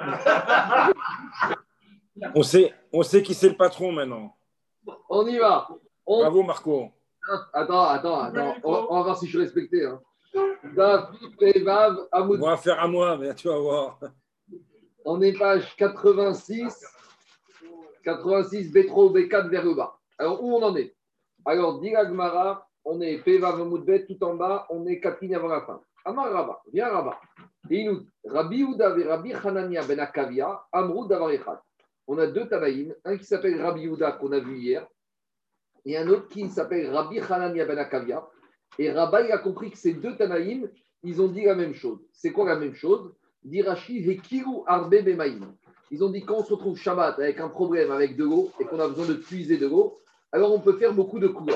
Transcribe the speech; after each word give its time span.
On 2.34 2.42
sait, 2.42 2.74
on 2.92 3.02
sait 3.02 3.22
qui 3.22 3.32
c'est 3.34 3.48
le 3.48 3.56
patron 3.56 3.92
maintenant. 3.92 4.36
On 5.08 5.26
y 5.26 5.38
va. 5.38 5.66
On- 6.06 6.20
Bravo, 6.20 6.42
Marco. 6.42 6.90
Attends, 7.52 7.84
attends, 7.84 8.20
attends. 8.20 8.54
On, 8.64 8.72
va- 8.72 8.86
on 8.90 8.96
va 8.96 9.02
voir 9.04 9.16
si 9.18 9.26
je 9.26 9.30
suis 9.30 9.38
respecté. 9.38 9.84
Hein. 9.86 10.00
On 12.44 12.50
va 12.50 12.56
faire 12.58 12.80
à 12.82 12.88
moi, 12.88 13.16
mais 13.16 13.34
tu 13.34 13.48
vas 13.48 13.58
voir. 13.58 13.98
On 15.04 15.20
est 15.22 15.32
page 15.38 15.74
86. 15.76 16.84
86, 18.04 18.72
Betro, 18.72 19.10
B4 19.10 19.48
vers 19.48 19.64
le 19.64 19.74
bas. 19.74 19.98
Alors, 20.18 20.42
où 20.42 20.54
on 20.56 20.62
en 20.62 20.74
est? 20.76 20.94
Alors, 21.44 21.80
Dira 21.80 22.04
Gmara, 22.06 22.66
on 22.84 23.00
est 23.00 23.18
Pevav, 23.18 23.60
Hamoud, 23.60 23.86
tout 24.06 24.24
en 24.24 24.34
bas. 24.34 24.66
On 24.70 24.86
est 24.86 25.00
4 25.00 25.20
lignes 25.22 25.36
avant 25.36 25.48
la 25.48 25.60
fin. 25.62 25.80
Amar 26.04 26.32
Rabba, 26.32 26.62
viens 26.72 26.88
Rabba. 26.88 27.20
Et 27.68 27.80
il 27.80 27.86
nous 27.86 28.00
dit 28.00 28.08
Rabbi 28.24 28.64
Ouda 28.64 28.96
et 28.98 29.04
Rabbi 29.04 29.32
Hanania 29.32 29.82
ben 29.84 30.00
Akavia, 30.00 30.62
Amrou. 30.72 31.08
On 32.06 32.18
a 32.18 32.26
deux 32.26 32.48
Tanaïm, 32.48 32.94
un 33.04 33.16
qui 33.16 33.24
s'appelle 33.24 33.60
Rabbi 33.60 33.88
Ouda 33.88 34.12
qu'on 34.12 34.32
a 34.32 34.40
vu 34.40 34.58
hier, 34.58 34.86
et 35.84 35.96
un 35.96 36.08
autre 36.08 36.28
qui 36.28 36.48
s'appelle 36.48 36.90
Rabbi 36.90 37.20
Hanania 37.20 37.64
ben 37.64 37.78
Akavia. 37.78 38.26
Et 38.78 38.90
Rabba, 38.90 39.22
il 39.22 39.32
a 39.32 39.38
compris 39.38 39.70
que 39.70 39.78
ces 39.78 39.94
deux 39.94 40.16
Tanaïm, 40.16 40.68
ils 41.02 41.20
ont 41.22 41.28
dit 41.28 41.44
la 41.44 41.54
même 41.54 41.74
chose. 41.74 41.98
C'est 42.12 42.32
quoi 42.32 42.46
la 42.46 42.56
même 42.56 42.74
chose? 42.74 43.12
Dit 43.42 43.60
Hekiru 43.60 44.62
Arbe 44.66 44.90
Bemaïm. 44.90 45.54
Ils 45.90 46.04
ont 46.04 46.10
dit 46.10 46.24
quand 46.24 46.36
on 46.36 46.44
se 46.44 46.52
retrouve 46.52 46.76
Shabbat 46.76 47.18
avec 47.18 47.40
un 47.40 47.48
problème 47.48 47.90
avec 47.90 48.16
de 48.16 48.24
l'eau 48.24 48.50
et 48.60 48.64
qu'on 48.64 48.78
a 48.78 48.86
besoin 48.86 49.06
de 49.06 49.14
puiser 49.14 49.56
de 49.56 49.66
l'eau, 49.66 49.98
alors 50.30 50.52
on 50.52 50.60
peut 50.60 50.76
faire 50.76 50.92
beaucoup 50.92 51.18
de 51.18 51.28
coups. 51.28 51.54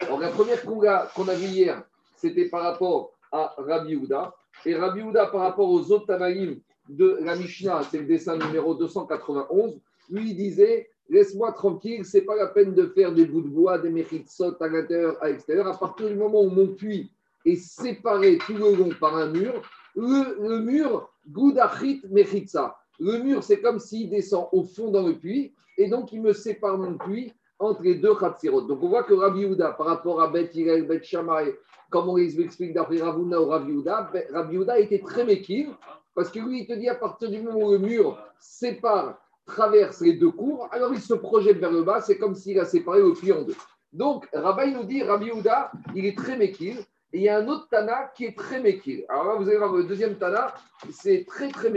Alors 0.00 0.18
la 0.18 0.30
première 0.30 0.62
kouga 0.64 1.10
qu'on 1.14 1.28
a 1.28 1.34
vue 1.34 1.46
hier, 1.46 1.84
c'était 2.16 2.48
par 2.48 2.62
rapport 2.62 3.12
à 3.32 3.54
Rabbi 3.58 3.96
Houda. 3.96 4.34
Et 4.64 4.74
Rabbi 4.74 5.02
Houda, 5.02 5.26
par 5.26 5.42
rapport 5.42 5.70
aux 5.70 5.90
autres 5.92 6.06
Tanaïm 6.06 6.60
de 6.88 7.18
la 7.20 7.36
Mishnah, 7.36 7.82
c'est 7.90 7.98
le 7.98 8.06
dessin 8.06 8.36
numéro 8.36 8.74
291, 8.74 9.78
lui 10.10 10.34
disait 10.34 10.88
Laisse-moi 11.08 11.52
tranquille, 11.52 12.04
c'est 12.04 12.22
pas 12.22 12.34
la 12.34 12.48
peine 12.48 12.74
de 12.74 12.86
faire 12.86 13.12
des 13.12 13.26
bouts 13.26 13.42
de 13.42 13.48
bois, 13.48 13.78
des 13.78 13.90
méritsot 13.90 14.60
à 14.60 14.68
l'intérieur, 14.68 15.16
à 15.22 15.28
l'extérieur. 15.28 15.68
À 15.68 15.78
partir 15.78 16.08
du 16.08 16.16
moment 16.16 16.42
où 16.42 16.50
mon 16.50 16.68
puits 16.68 17.12
est 17.44 17.56
séparé 17.56 18.38
tout 18.38 18.54
le 18.54 18.74
long 18.74 18.90
par 19.00 19.16
un 19.16 19.30
mur, 19.30 19.62
le, 19.94 20.48
le 20.48 20.58
mur, 20.60 21.08
Goudachit 21.28 22.02
Mechitsa. 22.10 22.76
Le 22.98 23.18
mur, 23.18 23.44
c'est 23.44 23.60
comme 23.60 23.78
s'il 23.78 24.10
descend 24.10 24.48
au 24.52 24.64
fond 24.64 24.90
dans 24.90 25.06
le 25.06 25.14
puits, 25.14 25.54
et 25.78 25.88
donc 25.88 26.12
il 26.12 26.22
me 26.22 26.32
sépare 26.32 26.76
mon 26.76 26.96
puits 26.98 27.32
entre 27.58 27.82
les 27.82 27.96
deux 27.96 28.14
Khatsirot. 28.14 28.62
Donc 28.62 28.82
on 28.82 28.88
voit 28.88 29.04
que 29.04 29.14
Rabbi 29.14 29.44
Houda, 29.44 29.72
par 29.72 29.86
rapport 29.86 30.20
à 30.20 30.28
Bet 30.28 30.50
Hillel, 30.54 30.86
Bet 30.86 31.02
Shammai, 31.02 31.54
comme 31.90 32.08
on 32.08 32.16
explique 32.16 32.74
d'après 32.74 33.00
Ravuna 33.00 33.40
ou 33.40 33.46
Rabbi 33.46 33.72
Houda, 33.72 34.10
Ben- 34.12 34.26
Rabbi 34.32 34.58
Houda 34.58 34.78
était 34.78 35.00
très 35.00 35.24
méquille, 35.24 35.68
parce 36.14 36.30
que 36.30 36.38
lui, 36.38 36.60
il 36.60 36.66
te 36.66 36.72
dit 36.72 36.88
à 36.88 36.94
partir 36.94 37.30
du 37.30 37.40
moment 37.40 37.60
où 37.60 37.72
le 37.72 37.78
mur 37.78 38.18
sépare, 38.38 39.18
traverse 39.46 40.00
les 40.00 40.14
deux 40.14 40.32
cours, 40.32 40.68
alors 40.72 40.92
il 40.92 41.00
se 41.00 41.14
projette 41.14 41.58
vers 41.58 41.70
le 41.70 41.82
bas, 41.82 42.00
c'est 42.00 42.18
comme 42.18 42.34
s'il 42.34 42.58
a 42.58 42.64
séparé 42.64 43.00
le 43.00 43.12
puits 43.12 43.32
en 43.32 43.42
deux. 43.42 43.54
Donc, 43.92 44.28
Rabbi 44.32 44.72
nous 44.72 44.82
dit, 44.82 45.02
Rabbi 45.02 45.30
Houda, 45.30 45.70
il 45.94 46.04
est 46.04 46.18
très 46.18 46.36
méquille, 46.36 46.78
et 47.12 47.18
il 47.18 47.22
y 47.22 47.28
a 47.28 47.38
un 47.38 47.46
autre 47.46 47.68
Tana 47.70 48.10
qui 48.16 48.24
est 48.24 48.36
très 48.36 48.60
méquille. 48.60 49.04
Alors 49.08 49.24
là, 49.24 49.34
vous 49.36 49.48
allez 49.48 49.58
voir, 49.58 49.72
le 49.72 49.84
deuxième 49.84 50.16
Tana, 50.16 50.52
c'est 50.90 51.24
très 51.26 51.48
très 51.48 51.70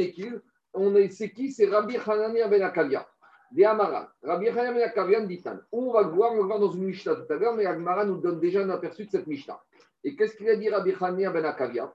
est, 0.95 1.09
c'est 1.09 1.29
qui? 1.29 1.51
C'est 1.51 1.67
Rabbi 1.67 1.97
Hanania 1.97 2.47
ben 2.47 2.63
Akavia. 2.63 3.07
Des 3.51 3.63
Amara. 3.63 4.11
Rabbi 4.23 4.47
Hanania 4.49 4.93
ben. 4.95 5.61
On 5.71 5.91
va 5.91 6.03
voir, 6.03 6.33
on 6.33 6.45
va 6.45 6.59
dans 6.59 6.71
une 6.71 6.85
Mishnah 6.85 7.15
tout 7.15 7.33
à 7.33 7.35
l'heure, 7.35 7.55
mais 7.55 7.65
Agmara 7.65 8.05
nous 8.05 8.17
donne 8.17 8.39
déjà 8.39 8.61
un 8.61 8.69
aperçu 8.69 9.05
de 9.05 9.11
cette 9.11 9.27
Mishnah. 9.27 9.59
Et 10.03 10.15
qu'est-ce 10.15 10.35
qu'il 10.35 10.49
a 10.49 10.55
dit 10.55 10.69
Rabbi 10.69 10.93
Hanania 10.99 11.31
ben 11.31 11.45
Akavia 11.45 11.93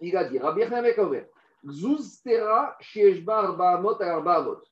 Il 0.00 0.16
a 0.16 0.24
dit 0.24 0.38
Rabbi 0.38 0.62
Hanania 0.62 0.82
ben 0.82 0.90
Akavia. 0.90 1.24
Zuz 1.68 2.22
tera 2.22 2.76
sheeshba 2.80 3.38
arba 3.38 3.70
amot 3.72 4.00
à 4.00 4.14
arba 4.14 4.36
amot. 4.36 4.62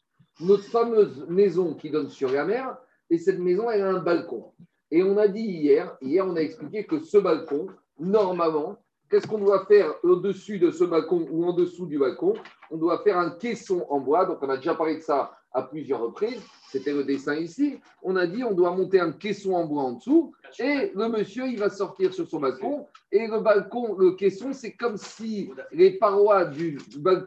Notre 0.41 0.65
fameuse 0.65 1.27
maison 1.29 1.75
qui 1.75 1.91
donne 1.91 2.09
sur 2.09 2.31
la 2.31 2.45
mer, 2.45 2.77
et 3.11 3.19
cette 3.19 3.39
maison, 3.39 3.71
elle 3.71 3.83
a 3.83 3.91
un 3.91 4.01
balcon. 4.01 4.53
Et 4.91 5.03
on 5.03 5.17
a 5.19 5.29
dit 5.29 5.41
hier, 5.41 5.97
hier 6.01 6.27
on 6.27 6.37
a 6.37 6.41
expliqué 6.41 6.87
que 6.87 7.01
ce 7.01 7.19
balcon, 7.19 7.67
normalement, 7.99 8.77
qu'est-ce 9.11 9.27
qu'on 9.27 9.39
doit 9.39 9.67
faire 9.67 9.95
au-dessus 10.03 10.59
de 10.59 10.71
ce 10.71 10.85
balcon 10.85 11.27
ou 11.31 11.45
en 11.45 11.53
dessous 11.53 11.87
du 11.87 11.99
balcon? 11.99 12.35
On 12.71 12.77
doit 12.77 13.03
faire 13.03 13.19
un 13.19 13.31
caisson 13.31 13.87
en 13.91 14.01
bois. 14.01 14.27
Donc 14.27 14.39
on 14.43 14.49
a 14.49 14.57
déjà 14.57 14.75
parlé 14.75 14.97
de 14.97 15.03
ça 15.03 15.33
à 15.53 15.63
plusieurs 15.63 16.01
reprises. 16.01 16.43
C'était 16.71 16.93
le 16.93 17.05
dessin 17.05 17.35
ici. 17.37 17.79
On 18.03 18.17
a 18.17 18.27
dit 18.27 18.45
on 18.45 18.53
doit 18.53 18.71
monter 18.77 19.01
un 19.01 19.13
caisson 19.13 19.55
en 19.55 19.65
bois 19.67 19.83
en 19.85 19.93
dessous. 19.93 20.35
Et 20.59 20.93
le 20.95 21.09
monsieur, 21.09 21.47
il 21.47 21.59
va 21.59 21.71
sortir 21.71 22.13
sur 22.13 22.29
son 22.29 22.41
balcon. 22.41 22.87
Et 23.11 23.27
le 23.27 23.41
balcon, 23.41 23.97
le 23.97 24.13
caisson, 24.13 24.53
c'est 24.53 24.73
comme 24.73 24.97
si 24.99 25.51
les 25.73 25.93
parois 25.93 26.45
du, 26.45 26.79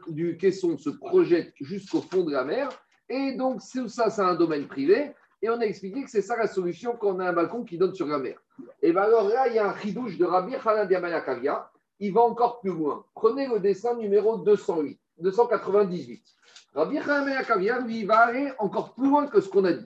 du 0.07 0.37
caisson 0.37 0.77
se 0.77 0.89
projettent 0.91 1.53
jusqu'au 1.59 2.01
fond 2.01 2.23
de 2.23 2.31
la 2.31 2.43
mer. 2.43 2.69
Et 3.09 3.33
donc, 3.33 3.61
c'est- 3.61 3.87
ça, 3.89 4.09
c'est 4.09 4.21
un 4.21 4.35
domaine 4.35 4.67
privé. 4.67 5.11
Et 5.41 5.49
on 5.49 5.59
a 5.59 5.65
expliqué 5.65 6.03
que 6.03 6.09
c'est 6.09 6.21
ça 6.21 6.37
la 6.37 6.45
solution 6.47 6.95
quand 6.99 7.15
on 7.15 7.19
a 7.19 7.29
un 7.29 7.33
balcon 7.33 7.63
qui 7.63 7.77
donne 7.79 7.95
sur 7.95 8.05
la 8.05 8.19
mer. 8.19 8.37
Et 8.83 8.91
bien 8.91 9.01
alors 9.01 9.27
là, 9.27 9.47
il 9.47 9.55
y 9.55 9.59
a 9.59 9.67
un 9.71 9.75
chidouche 9.77 10.19
de 10.19 10.25
Rabbi 10.25 10.53
Hanan 10.63 10.87
Diamanakavia. 10.87 11.67
Il 11.99 12.13
va 12.13 12.21
encore 12.21 12.59
plus 12.61 12.71
loin. 12.71 13.03
Prenez 13.15 13.47
le 13.47 13.59
dessin 13.59 13.95
numéro 13.95 14.37
208, 14.37 14.99
298. 15.19 16.21
Rabbi 16.73 16.99
Diamanakavia, 16.99 17.79
lui, 17.79 17.99
il 17.99 18.07
va 18.07 18.19
aller 18.19 18.51
encore 18.59 18.93
plus 18.93 19.09
loin 19.09 19.27
que 19.27 19.41
ce 19.41 19.49
qu'on 19.49 19.65
a 19.65 19.73
dit. 19.73 19.85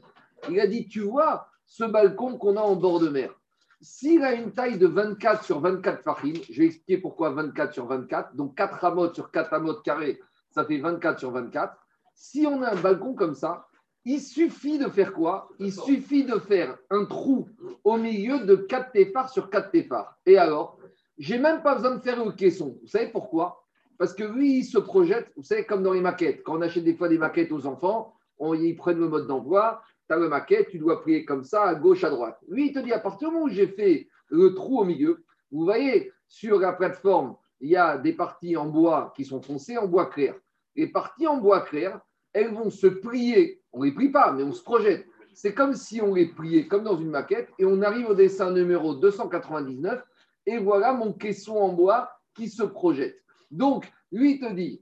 Il 0.50 0.60
a 0.60 0.68
dit, 0.68 0.88
tu 0.88 1.02
vois, 1.02 1.48
ce 1.66 1.84
balcon 1.84 2.38
qu'on 2.38 2.58
a 2.58 2.62
en 2.62 2.76
bord 2.76 3.00
de 3.00 3.10
mer, 3.10 3.34
s'il 3.82 4.24
a 4.24 4.34
une 4.34 4.52
taille 4.52 4.78
de 4.78 4.88
24 4.88 5.44
sur 5.44 5.60
24 5.60 6.04
farines, 6.04 6.42
je 6.50 6.62
vais 6.62 6.68
expliquer 6.68 7.02
pourquoi 7.02 7.32
24 7.32 7.74
sur 7.74 7.88
24, 7.88 8.36
donc 8.36 8.56
4 8.56 8.86
amotes 8.86 9.16
sur 9.16 9.32
4 9.32 9.54
amotes 9.54 9.84
carrés, 9.84 10.20
ça 10.52 10.64
fait 10.66 10.78
24 10.78 11.20
sur 11.20 11.32
24. 11.32 11.76
Si 12.14 12.46
on 12.48 12.62
a 12.62 12.72
un 12.72 12.82
balcon 12.82 13.14
comme 13.14 13.36
ça, 13.36 13.68
il 14.06 14.22
suffit 14.22 14.78
de 14.78 14.88
faire 14.88 15.14
quoi? 15.14 15.50
Il 15.60 15.74
suffit 15.74 16.24
de 16.24 16.38
faire 16.38 16.78
un 16.92 17.06
trou 17.06 17.50
au 17.84 17.98
milieu 17.98 18.46
de 18.46 18.56
4 18.56 18.92
téphars 18.92 19.30
sur 19.30 19.50
4 19.50 19.72
téphars. 19.72 20.16
Et 20.26 20.38
alors, 20.38 20.78
j'ai 21.18 21.40
même 21.40 21.64
pas 21.64 21.76
besoin 21.76 21.96
de 21.96 22.02
faire 22.02 22.24
le 22.24 22.32
caisson. 22.32 22.78
Vous 22.82 22.88
savez 22.88 23.08
pourquoi? 23.08 23.65
Parce 23.98 24.14
que 24.14 24.24
lui, 24.24 24.60
il 24.60 24.64
se 24.64 24.78
projette, 24.78 25.32
vous 25.36 25.44
savez, 25.44 25.66
comme 25.66 25.84
dans 25.84 25.94
les 25.94 26.02
maquettes. 26.02 26.44
Quand 26.44 26.58
on 26.58 26.62
achète 26.62 26.84
des 26.84 26.96
fois 26.96 27.08
des 27.08 27.18
maquettes 27.18 27.52
aux 27.52 27.66
enfants, 27.66 28.14
on, 28.38 28.54
ils 28.54 28.76
prennent 28.76 29.00
le 29.00 29.08
mode 29.08 29.28
d'emploi, 29.28 29.82
tu 30.08 30.14
as 30.14 30.18
le 30.18 30.30
maquette, 30.30 30.70
tu 30.70 30.80
dois 30.80 31.02
plier 31.02 31.26
comme 31.26 31.44
ça, 31.44 31.64
à 31.64 31.76
gauche, 31.76 32.04
à 32.04 32.10
droite. 32.10 32.38
Lui, 32.50 32.68
il 32.68 32.74
te 32.74 32.80
dit, 32.80 32.92
à 32.92 33.00
partir 33.00 33.30
du 33.30 33.34
moment 33.34 33.46
où 33.46 33.50
j'ai 33.50 33.68
fait 33.68 34.08
le 34.28 34.54
trou 34.54 34.80
au 34.80 34.84
milieu, 34.84 35.24
vous 35.52 35.64
voyez, 35.64 36.12
sur 36.28 36.60
la 36.60 36.74
plateforme, 36.74 37.36
il 37.62 37.70
y 37.70 37.78
a 37.78 37.98
des 37.98 38.14
parties 38.14 38.58
en 38.58 38.66
bois 38.66 39.14
qui 39.16 39.24
sont 39.24 39.42
foncées, 39.42 39.78
en 39.78 39.88
bois 39.88 40.08
clair. 40.08 40.36
Les 40.76 40.88
parties 40.88 41.28
en 41.28 41.38
bois 41.38 41.62
clair, 41.62 42.02
elles 42.34 42.54
vont 42.54 42.70
se 42.70 42.88
plier. 42.88 43.62
On 43.72 43.80
ne 43.80 43.86
les 43.86 43.94
plie 43.94 44.10
pas, 44.10 44.32
mais 44.34 44.44
on 44.44 44.52
se 44.52 44.62
projette. 44.64 45.08
C'est 45.34 45.54
comme 45.54 45.74
si 45.74 46.02
on 46.02 46.14
les 46.14 46.28
pliait 46.28 46.68
comme 46.68 46.84
dans 46.84 46.98
une 46.98 47.10
maquette 47.10 47.50
et 47.60 47.66
on 47.66 47.82
arrive 47.82 48.10
au 48.10 48.14
dessin 48.14 48.52
numéro 48.52 48.96
299 48.96 50.02
et 50.46 50.58
voilà 50.58 50.94
mon 50.94 51.12
caisson 51.12 51.58
en 51.58 51.74
bois 51.74 52.10
qui 52.34 52.50
se 52.50 52.64
projette. 52.64 53.22
Donc, 53.52 53.92
lui, 54.12 54.40
te 54.40 54.52
dit, 54.54 54.82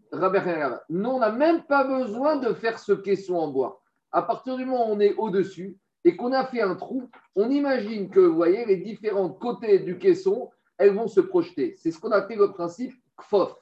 non, 0.89 1.15
on 1.15 1.19
n'a 1.19 1.31
même 1.31 1.63
pas 1.63 1.83
besoin 1.83 2.37
de 2.37 2.53
faire 2.53 2.79
ce 2.79 2.93
caisson 2.93 3.35
en 3.35 3.51
bois. 3.51 3.81
À 4.11 4.21
partir 4.21 4.57
du 4.57 4.65
moment 4.65 4.89
où 4.89 4.93
on 4.93 4.99
est 4.99 5.15
au-dessus 5.15 5.77
et 6.05 6.15
qu'on 6.15 6.33
a 6.33 6.45
fait 6.45 6.61
un 6.61 6.75
trou, 6.75 7.09
on 7.35 7.49
imagine 7.49 8.09
que, 8.09 8.19
vous 8.19 8.35
voyez, 8.35 8.65
les 8.65 8.77
différents 8.77 9.29
côtés 9.29 9.79
du 9.79 9.97
caisson, 9.97 10.49
elles 10.77 10.93
vont 10.93 11.07
se 11.07 11.21
projeter. 11.21 11.75
C'est 11.77 11.91
ce 11.91 11.99
qu'on 11.99 12.11
appelle 12.11 12.39
le 12.39 12.51
principe 12.51 12.93
kfof. 13.17 13.55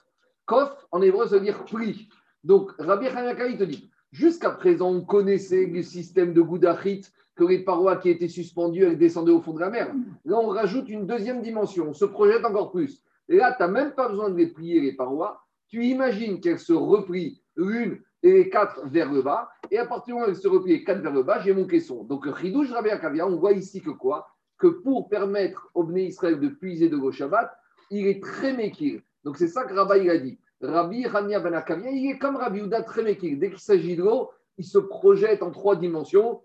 Kof, 0.46 0.88
en 0.92 1.02
hébreu, 1.02 1.28
ça 1.28 1.36
veut 1.36 1.42
dire 1.42 1.64
pli. 1.66 2.10
Donc, 2.44 2.72
Rabbi 2.80 3.08
Hanaka, 3.08 3.48
il 3.48 3.58
te 3.58 3.64
dit, 3.64 3.92
jusqu'à 4.12 4.50
présent, 4.50 4.92
on 4.92 5.02
connaissait 5.02 5.66
le 5.66 5.84
système 5.84 6.34
de 6.34 6.42
Goudachit, 6.42 7.06
que 7.36 7.44
les 7.46 7.60
parois 7.60 7.96
qui 7.96 8.10
étaient 8.10 8.28
suspendues, 8.28 8.84
elles 8.84 8.98
descendaient 8.98 9.32
au 9.32 9.42
fond 9.42 9.54
de 9.54 9.60
la 9.60 9.70
mer. 9.70 9.94
Là, 10.26 10.38
on 10.38 10.50
rajoute 10.50 10.90
une 10.90 11.08
deuxième 11.08 11.42
dimension, 11.42 11.90
on 11.90 11.94
se 11.94 12.06
projette 12.06 12.44
encore 12.44 12.72
plus. 12.72 13.04
Là, 13.38 13.54
tu 13.54 13.64
n'as 13.64 13.70
même 13.70 13.94
pas 13.94 14.10
besoin 14.10 14.30
de 14.30 14.36
les 14.36 14.48
plier, 14.48 14.82
les 14.82 14.94
parois. 14.94 15.42
Tu 15.70 15.86
imagines 15.86 16.42
qu'elles 16.42 16.60
se 16.60 16.74
replient 16.74 17.42
l'une 17.56 18.02
et 18.24 18.32
les 18.32 18.50
quatre 18.50 18.82
vers 18.88 19.12
le 19.12 19.22
bas. 19.22 19.50
Et 19.72 19.78
à 19.78 19.86
partir 19.86 20.08
du 20.08 20.14
moment 20.14 20.26
où 20.26 20.30
elles 20.30 20.36
se 20.36 20.48
replient 20.48 20.74
les 20.74 20.84
quatre 20.84 21.02
vers 21.02 21.14
le 21.14 21.24
bas, 21.24 21.40
j'ai 21.40 21.54
mon 21.54 21.66
caisson. 21.66 22.04
Donc, 22.04 22.26
Ridouche 22.26 22.72
Rabbi 22.72 22.90
Akavia, 22.90 23.26
on 23.26 23.38
voit 23.38 23.54
ici 23.54 23.82
que 23.82 23.90
quoi? 23.90 24.28
Que 24.58 24.68
pour 24.68 25.08
permettre 25.08 25.70
au 25.74 25.84
Bné 25.84 26.08
Israël 26.08 26.40
de 26.40 26.50
puiser 26.50 26.90
de 26.90 27.12
Shabbat, 27.12 27.52
il 27.90 28.06
est 28.08 28.22
très 28.22 28.54
méquille. 28.54 29.02
Donc, 29.24 29.38
c'est 29.38 29.48
ça 29.48 29.64
que 29.64 29.74
Rabbi 29.74 30.10
a 30.10 30.18
dit. 30.18 30.38
Rabbi 30.62 31.08
Rania 31.08 31.40
Ben 31.40 31.54
Akavia, 31.54 31.90
il 31.90 32.12
est 32.12 32.20
comme 32.20 32.36
Rabbi 32.36 32.62
Ouda 32.62 32.84
très 32.84 33.02
méquille. 33.02 33.38
Dès 33.38 33.50
qu'il 33.50 33.60
s'agit 33.60 33.96
de 33.96 34.04
l'eau, 34.04 34.30
il 34.58 34.66
se 34.66 34.78
projette 34.78 35.42
en 35.42 35.52
trois 35.52 35.78
dimensions. 35.78 36.42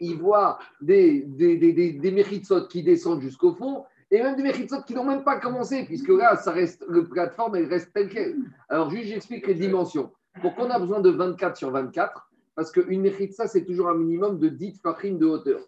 Il 0.00 0.16
voit 0.16 0.58
des, 0.80 1.22
des, 1.22 2.24
qui 2.68 2.82
descendent 2.82 3.20
jusqu'au 3.20 3.54
fond 3.54 3.84
et 4.10 4.22
même 4.22 4.36
des 4.36 4.42
méritsot 4.42 4.82
qui 4.82 4.94
n'ont 4.94 5.04
même 5.04 5.22
pas 5.22 5.38
commencé, 5.38 5.84
puisque 5.84 6.08
là, 6.08 6.36
ça 6.36 6.50
reste, 6.50 6.84
le 6.88 7.08
plateforme, 7.08 7.56
elle 7.56 7.66
reste 7.66 7.92
telle 7.92 8.08
qu'elle. 8.08 8.36
Alors, 8.68 8.90
juste, 8.90 9.06
j'explique 9.06 9.46
les 9.46 9.54
dimensions. 9.54 10.10
Pourquoi 10.40 10.66
on 10.66 10.70
a 10.70 10.78
besoin 10.78 11.00
de 11.00 11.10
24 11.10 11.56
sur 11.56 11.70
24 11.70 12.28
Parce 12.56 12.72
qu'une 12.72 13.02
méritza, 13.02 13.46
c'est 13.46 13.64
toujours 13.64 13.88
un 13.88 13.94
minimum 13.94 14.38
de 14.38 14.48
10 14.48 14.80
farines 14.82 15.18
de 15.18 15.26
hauteur. 15.26 15.60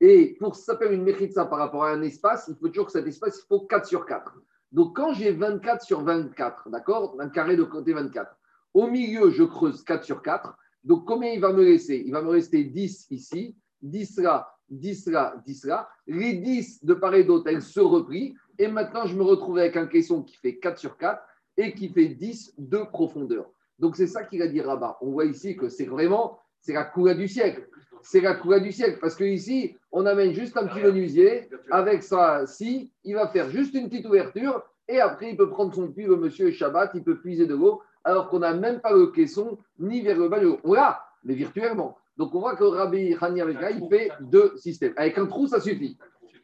Et 0.00 0.36
pour 0.38 0.56
s'appeler 0.56 0.94
une 0.94 1.02
méritza 1.02 1.44
par 1.44 1.58
rapport 1.58 1.84
à 1.84 1.90
un 1.90 2.00
espace, 2.00 2.46
il 2.48 2.56
faut 2.56 2.68
toujours 2.68 2.86
que 2.86 2.92
cet 2.92 3.06
espace, 3.06 3.42
il 3.44 3.46
faut 3.46 3.66
4 3.66 3.86
sur 3.86 4.06
4. 4.06 4.32
Donc, 4.72 4.96
quand 4.96 5.12
j'ai 5.12 5.32
24 5.32 5.82
sur 5.82 6.02
24, 6.02 6.70
d'accord? 6.70 7.16
Un 7.18 7.28
carré 7.28 7.56
de 7.56 7.64
côté 7.64 7.92
24. 7.92 8.34
Au 8.72 8.86
milieu, 8.86 9.30
je 9.30 9.42
creuse 9.42 9.82
4 9.84 10.04
sur 10.04 10.22
4. 10.22 10.56
Donc, 10.84 11.04
combien 11.06 11.32
il 11.32 11.40
va 11.40 11.52
me 11.52 11.62
laisser 11.62 12.02
Il 12.06 12.12
va 12.12 12.22
me 12.22 12.30
rester 12.30 12.64
10 12.64 13.08
ici, 13.10 13.56
10 13.82 14.18
là, 14.18 14.48
10 14.70 15.06
là, 15.08 15.34
10 15.44 15.64
là. 15.64 15.88
Les 16.06 16.34
10 16.34 16.84
de 16.84 16.94
part 16.94 17.14
et 17.14 17.24
d'autre, 17.24 17.48
elles 17.48 17.62
se 17.62 17.80
replient. 17.80 18.34
Et 18.58 18.68
maintenant, 18.68 19.06
je 19.06 19.16
me 19.16 19.22
retrouve 19.22 19.58
avec 19.58 19.76
un 19.76 19.86
caisson 19.86 20.22
qui 20.22 20.36
fait 20.36 20.56
4 20.56 20.78
sur 20.78 20.96
4 20.96 21.22
et 21.56 21.74
qui 21.74 21.88
fait 21.88 22.08
10 22.08 22.54
de 22.58 22.78
profondeur. 22.78 23.50
Donc, 23.78 23.96
c'est 23.96 24.06
ça 24.06 24.24
qu'il 24.24 24.42
a 24.42 24.48
dit 24.48 24.60
Rabat. 24.60 24.98
On 25.00 25.10
voit 25.12 25.24
ici 25.24 25.56
que 25.56 25.68
c'est 25.68 25.86
vraiment, 25.86 26.38
c'est 26.60 26.74
la 26.74 26.84
couleur 26.84 27.16
du 27.16 27.28
siècle. 27.28 27.68
C'est 28.02 28.20
la 28.20 28.34
couleur 28.34 28.60
du 28.60 28.72
siècle. 28.72 28.98
Parce 29.00 29.14
que 29.14 29.24
ici, 29.24 29.76
on 29.92 30.06
amène 30.06 30.32
juste 30.32 30.56
un 30.56 30.66
petit 30.66 30.80
menuisier 30.80 31.48
avec 31.70 32.02
ça. 32.02 32.46
Si, 32.46 32.92
il 33.04 33.14
va 33.14 33.28
faire 33.28 33.50
juste 33.50 33.74
une 33.74 33.88
petite 33.88 34.06
ouverture 34.06 34.62
et 34.88 35.00
après, 35.00 35.30
il 35.30 35.36
peut 35.36 35.48
prendre 35.48 35.72
son 35.72 35.88
puits, 35.88 36.06
le 36.06 36.16
monsieur 36.16 36.50
Shabbat, 36.50 36.90
il 36.94 37.04
peut 37.04 37.18
puiser 37.18 37.46
de 37.46 37.54
l'eau 37.54 37.80
alors 38.02 38.28
qu'on 38.28 38.40
n'a 38.40 38.54
même 38.54 38.80
pas 38.80 38.92
le 38.92 39.08
caisson 39.08 39.58
ni 39.78 40.00
vers 40.00 40.18
le 40.18 40.28
bas 40.28 40.40
de 40.40 40.46
l'eau. 40.46 40.60
On 40.64 40.74
mais 41.22 41.34
virtuellement. 41.34 41.96
Donc, 42.20 42.34
on 42.34 42.40
voit 42.40 42.54
que 42.54 42.64
Rabbi 42.64 43.16
Hani 43.18 43.40
avec 43.40 43.56
il 43.80 43.88
fait 43.88 44.10
deux 44.20 44.54
systèmes. 44.58 44.92
Avec 44.98 45.16
un 45.16 45.24
trou, 45.24 45.46
ça 45.46 45.58
suffit. 45.58 45.96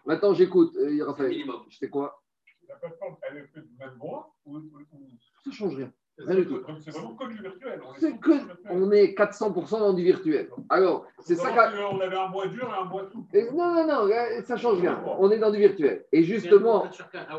Maintenant, 0.07 0.33
j'écoute, 0.33 0.75
euh, 0.77 1.05
Raphaël. 1.05 1.37
Je 1.69 1.77
sais 1.77 1.91
quoi? 1.91 2.23
La 2.67 2.77
plateforme, 2.77 3.17
elle 3.29 3.37
est 3.37 3.47
faite 3.53 3.67
du 3.69 3.77
même 3.79 3.95
bois 3.99 4.35
ou, 4.47 4.59
Ça 4.59 5.51
ne 5.51 5.53
change 5.53 5.77
rien. 5.77 5.93
Rien 6.17 6.37
du 6.37 6.47
tout. 6.47 6.63
C'est 6.83 6.93
vraiment 6.93 7.15
comme 7.15 7.29
du 7.29 7.43
virtuel. 7.43 7.83
On, 7.85 8.17
que, 8.17 8.33
on 8.71 8.91
est 8.91 9.19
400% 9.19 9.79
dans 9.79 9.93
du 9.93 10.03
virtuel. 10.03 10.49
Alors, 10.71 11.07
c'est 11.19 11.35
ça. 11.35 11.51
On 11.91 12.01
avait 12.01 12.17
un 12.17 12.31
bois 12.31 12.47
dur 12.47 12.73
et 12.75 12.81
un 12.83 12.87
bois 12.87 13.11
tout. 13.13 13.27
non, 13.53 13.75
non, 13.75 13.87
non, 13.87 14.11
ça 14.47 14.57
change 14.57 14.81
rien. 14.81 15.05
On 15.19 15.31
est 15.31 15.39
dans 15.39 15.51
du 15.51 15.59
virtuel. 15.59 16.07
Et 16.11 16.23
justement, 16.23 16.87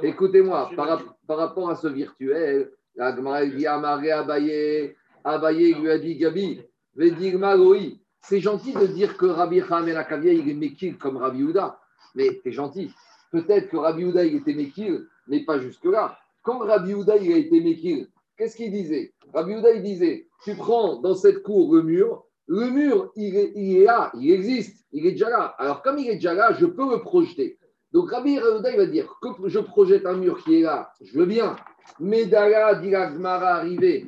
écoutez-moi, 0.04 0.70
par, 0.76 1.02
par, 1.26 1.38
rapport 1.38 1.72
à 1.72 1.76
ce 1.76 1.88
virtuel, 1.88 2.72
la 2.96 3.14
dit 3.48 3.66
Amaré 3.66 4.12
Abaye, 4.12 4.96
Abaye 5.24 5.74
lui 5.74 5.90
a 5.90 5.98
dit 5.98 6.18
Gabi, 6.18 6.62
Vedigma 6.96 7.58
oui. 7.58 8.00
C'est 8.28 8.42
gentil 8.42 8.74
de 8.74 8.86
dire 8.88 9.16
que 9.16 9.26
Rabbi 9.26 9.62
Khan 9.62 9.88
el 9.88 10.06
il 10.26 10.50
est 10.50 10.54
Mekil 10.54 10.98
comme 10.98 11.16
Rabbi 11.16 11.44
Houda, 11.44 11.80
mais 12.14 12.42
c'est 12.44 12.52
gentil. 12.52 12.92
Peut-être 13.32 13.70
que 13.70 13.78
Rabbi 13.78 14.04
Houda, 14.04 14.26
il 14.26 14.36
était 14.36 14.54
Mekil, 14.54 15.08
mais 15.28 15.46
pas 15.46 15.60
jusque-là. 15.60 16.18
Quand 16.44 16.60
Rabbi 16.60 16.94
Houda, 16.94 17.16
il 17.16 17.32
a 17.32 17.38
été 17.38 17.62
Mekil, 17.62 18.10
qu'est-ce 18.38 18.58
qu'il 18.58 18.72
disait? 18.72 19.14
Rabbi 19.34 19.56
Houda, 19.56 19.72
il 19.72 19.82
disait 19.82 20.28
Tu 20.44 20.56
prends 20.56 20.98
dans 21.00 21.16
cette 21.16 21.42
cour 21.42 21.74
le 21.74 21.84
mur, 21.84 22.26
le 22.48 22.70
mur, 22.70 23.12
il 23.16 23.34
est, 23.34 23.86
là, 23.86 24.12
il 24.20 24.30
existe, 24.30 24.86
il 24.92 25.06
est 25.06 25.14
déjà 25.14 25.30
là. 25.30 25.56
Alors, 25.58 25.82
comme 25.82 25.98
il 25.98 26.10
est 26.10 26.16
déjà 26.16 26.34
là, 26.34 26.52
je 26.52 26.66
peux 26.66 26.90
le 26.92 27.00
projeter. 27.00 27.58
Donc, 27.94 28.12
Rabbi 28.12 28.40
Houda, 28.40 28.72
il 28.72 28.78
va 28.78 28.88
dire 28.88 29.08
que 29.22 29.30
je 29.48 29.60
projette 29.60 30.06
un 30.06 30.18
mur 30.18 30.44
qui 30.44 30.60
est 30.60 30.64
là, 30.64 30.92
je 31.02 31.18
veux 31.18 31.26
bien. 31.26 31.56
Mais 32.02 32.26
Dara, 32.26 32.76
dit 32.76 32.94
arrivé, 32.94 34.08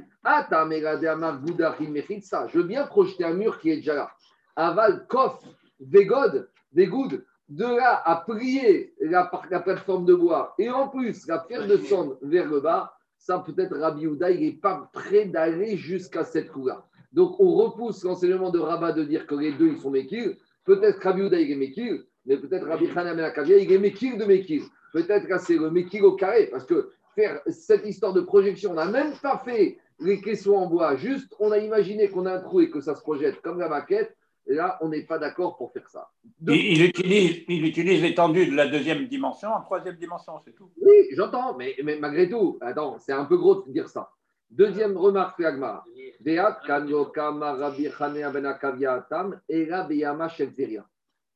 je 2.47 2.57
veux 2.57 2.63
bien 2.63 2.85
projeter 2.85 3.23
un 3.23 3.33
mur 3.33 3.59
qui 3.59 3.69
est 3.71 3.77
déjà 3.77 3.95
là. 3.95 4.11
Aval, 4.55 5.05
Kof, 5.07 5.41
Vegod, 5.79 6.49
Vegoud, 6.73 7.23
de 7.47 7.63
là 7.63 8.01
à 8.05 8.23
plier 8.25 8.93
la, 8.99 9.31
la, 9.49 9.59
plateforme 9.59 10.05
de 10.05 10.13
bois 10.13 10.53
et 10.59 10.69
en 10.69 10.87
plus 10.87 11.25
la 11.27 11.39
faire 11.39 11.65
descendre 11.67 12.17
vers 12.21 12.47
le 12.47 12.59
bas, 12.59 12.93
ça 13.17 13.39
peut-être 13.39 13.75
Rabbi 13.77 14.05
Houda, 14.07 14.29
il 14.29 14.41
n'est 14.41 14.51
pas 14.53 14.89
prêt 14.93 15.25
d'aller 15.25 15.75
jusqu'à 15.75 16.23
cette 16.23 16.51
coup-là. 16.51 16.85
Donc 17.11 17.39
on 17.39 17.55
repousse 17.55 18.03
l'enseignement 18.03 18.51
de 18.51 18.59
Rabat 18.59 18.93
de 18.93 19.03
dire 19.03 19.25
que 19.25 19.35
les 19.35 19.51
deux 19.53 19.69
ils 19.69 19.79
sont 19.79 19.89
Mekil. 19.89 20.37
Peut-être 20.63 21.01
Rabbi 21.01 21.23
Houda 21.23 21.39
il 21.39 21.51
est 21.51 21.55
Mekil, 21.55 22.03
mais 22.25 22.37
peut-être 22.37 22.67
Rabbi 22.67 22.87
Hanan 22.95 23.15
ben 23.17 23.33
il 23.47 23.71
est 23.71 23.79
Mekil 23.79 24.17
de 24.17 24.25
Mekil. 24.25 24.63
Peut-être 24.93 25.27
que 25.27 25.37
c'est 25.39 25.57
le 25.57 25.71
Mekil 25.71 26.03
au 26.03 26.13
carré, 26.13 26.47
parce 26.51 26.65
que 26.65 26.91
faire 27.15 27.41
cette 27.47 27.85
histoire 27.85 28.13
de 28.13 28.21
projection, 28.21 28.71
on 28.71 28.75
n'a 28.75 28.85
même 28.85 29.13
pas 29.21 29.41
fait 29.43 29.77
les 29.99 30.21
caissons 30.21 30.55
en 30.55 30.67
bois, 30.67 30.95
juste 30.95 31.33
on 31.39 31.51
a 31.51 31.57
imaginé 31.57 32.09
qu'on 32.09 32.25
a 32.25 32.33
un 32.33 32.39
trou 32.39 32.61
et 32.61 32.69
que 32.69 32.81
ça 32.81 32.95
se 32.95 33.01
projette 33.01 33.41
comme 33.41 33.59
la 33.59 33.69
maquette, 33.69 34.15
et 34.47 34.55
là, 34.55 34.79
on 34.81 34.89
n'est 34.89 35.03
pas 35.03 35.19
d'accord 35.19 35.57
pour 35.57 35.71
faire 35.71 35.87
ça. 35.87 36.09
il, 36.47 36.83
utilise, 36.83 37.43
il 37.47 37.65
utilise 37.65 38.01
l'étendue 38.01 38.47
de 38.47 38.55
la 38.55 38.67
deuxième 38.67 39.07
dimension 39.07 39.49
en 39.49 39.61
troisième 39.61 39.97
dimension, 39.97 40.33
c'est 40.43 40.55
tout. 40.55 40.71
Oui, 40.81 41.07
j'entends, 41.11 41.55
mais, 41.55 41.75
mais, 41.83 41.97
malgré 41.99 42.27
tout, 42.27 42.57
attends, 42.61 42.97
c'est 42.99 43.11
un 43.11 43.25
peu 43.25 43.37
gros 43.37 43.61
de 43.61 43.71
dire 43.71 43.87
ça. 43.87 44.09
Deuxième 44.49 44.97
remarque, 44.97 45.39
Agmar. 45.41 45.85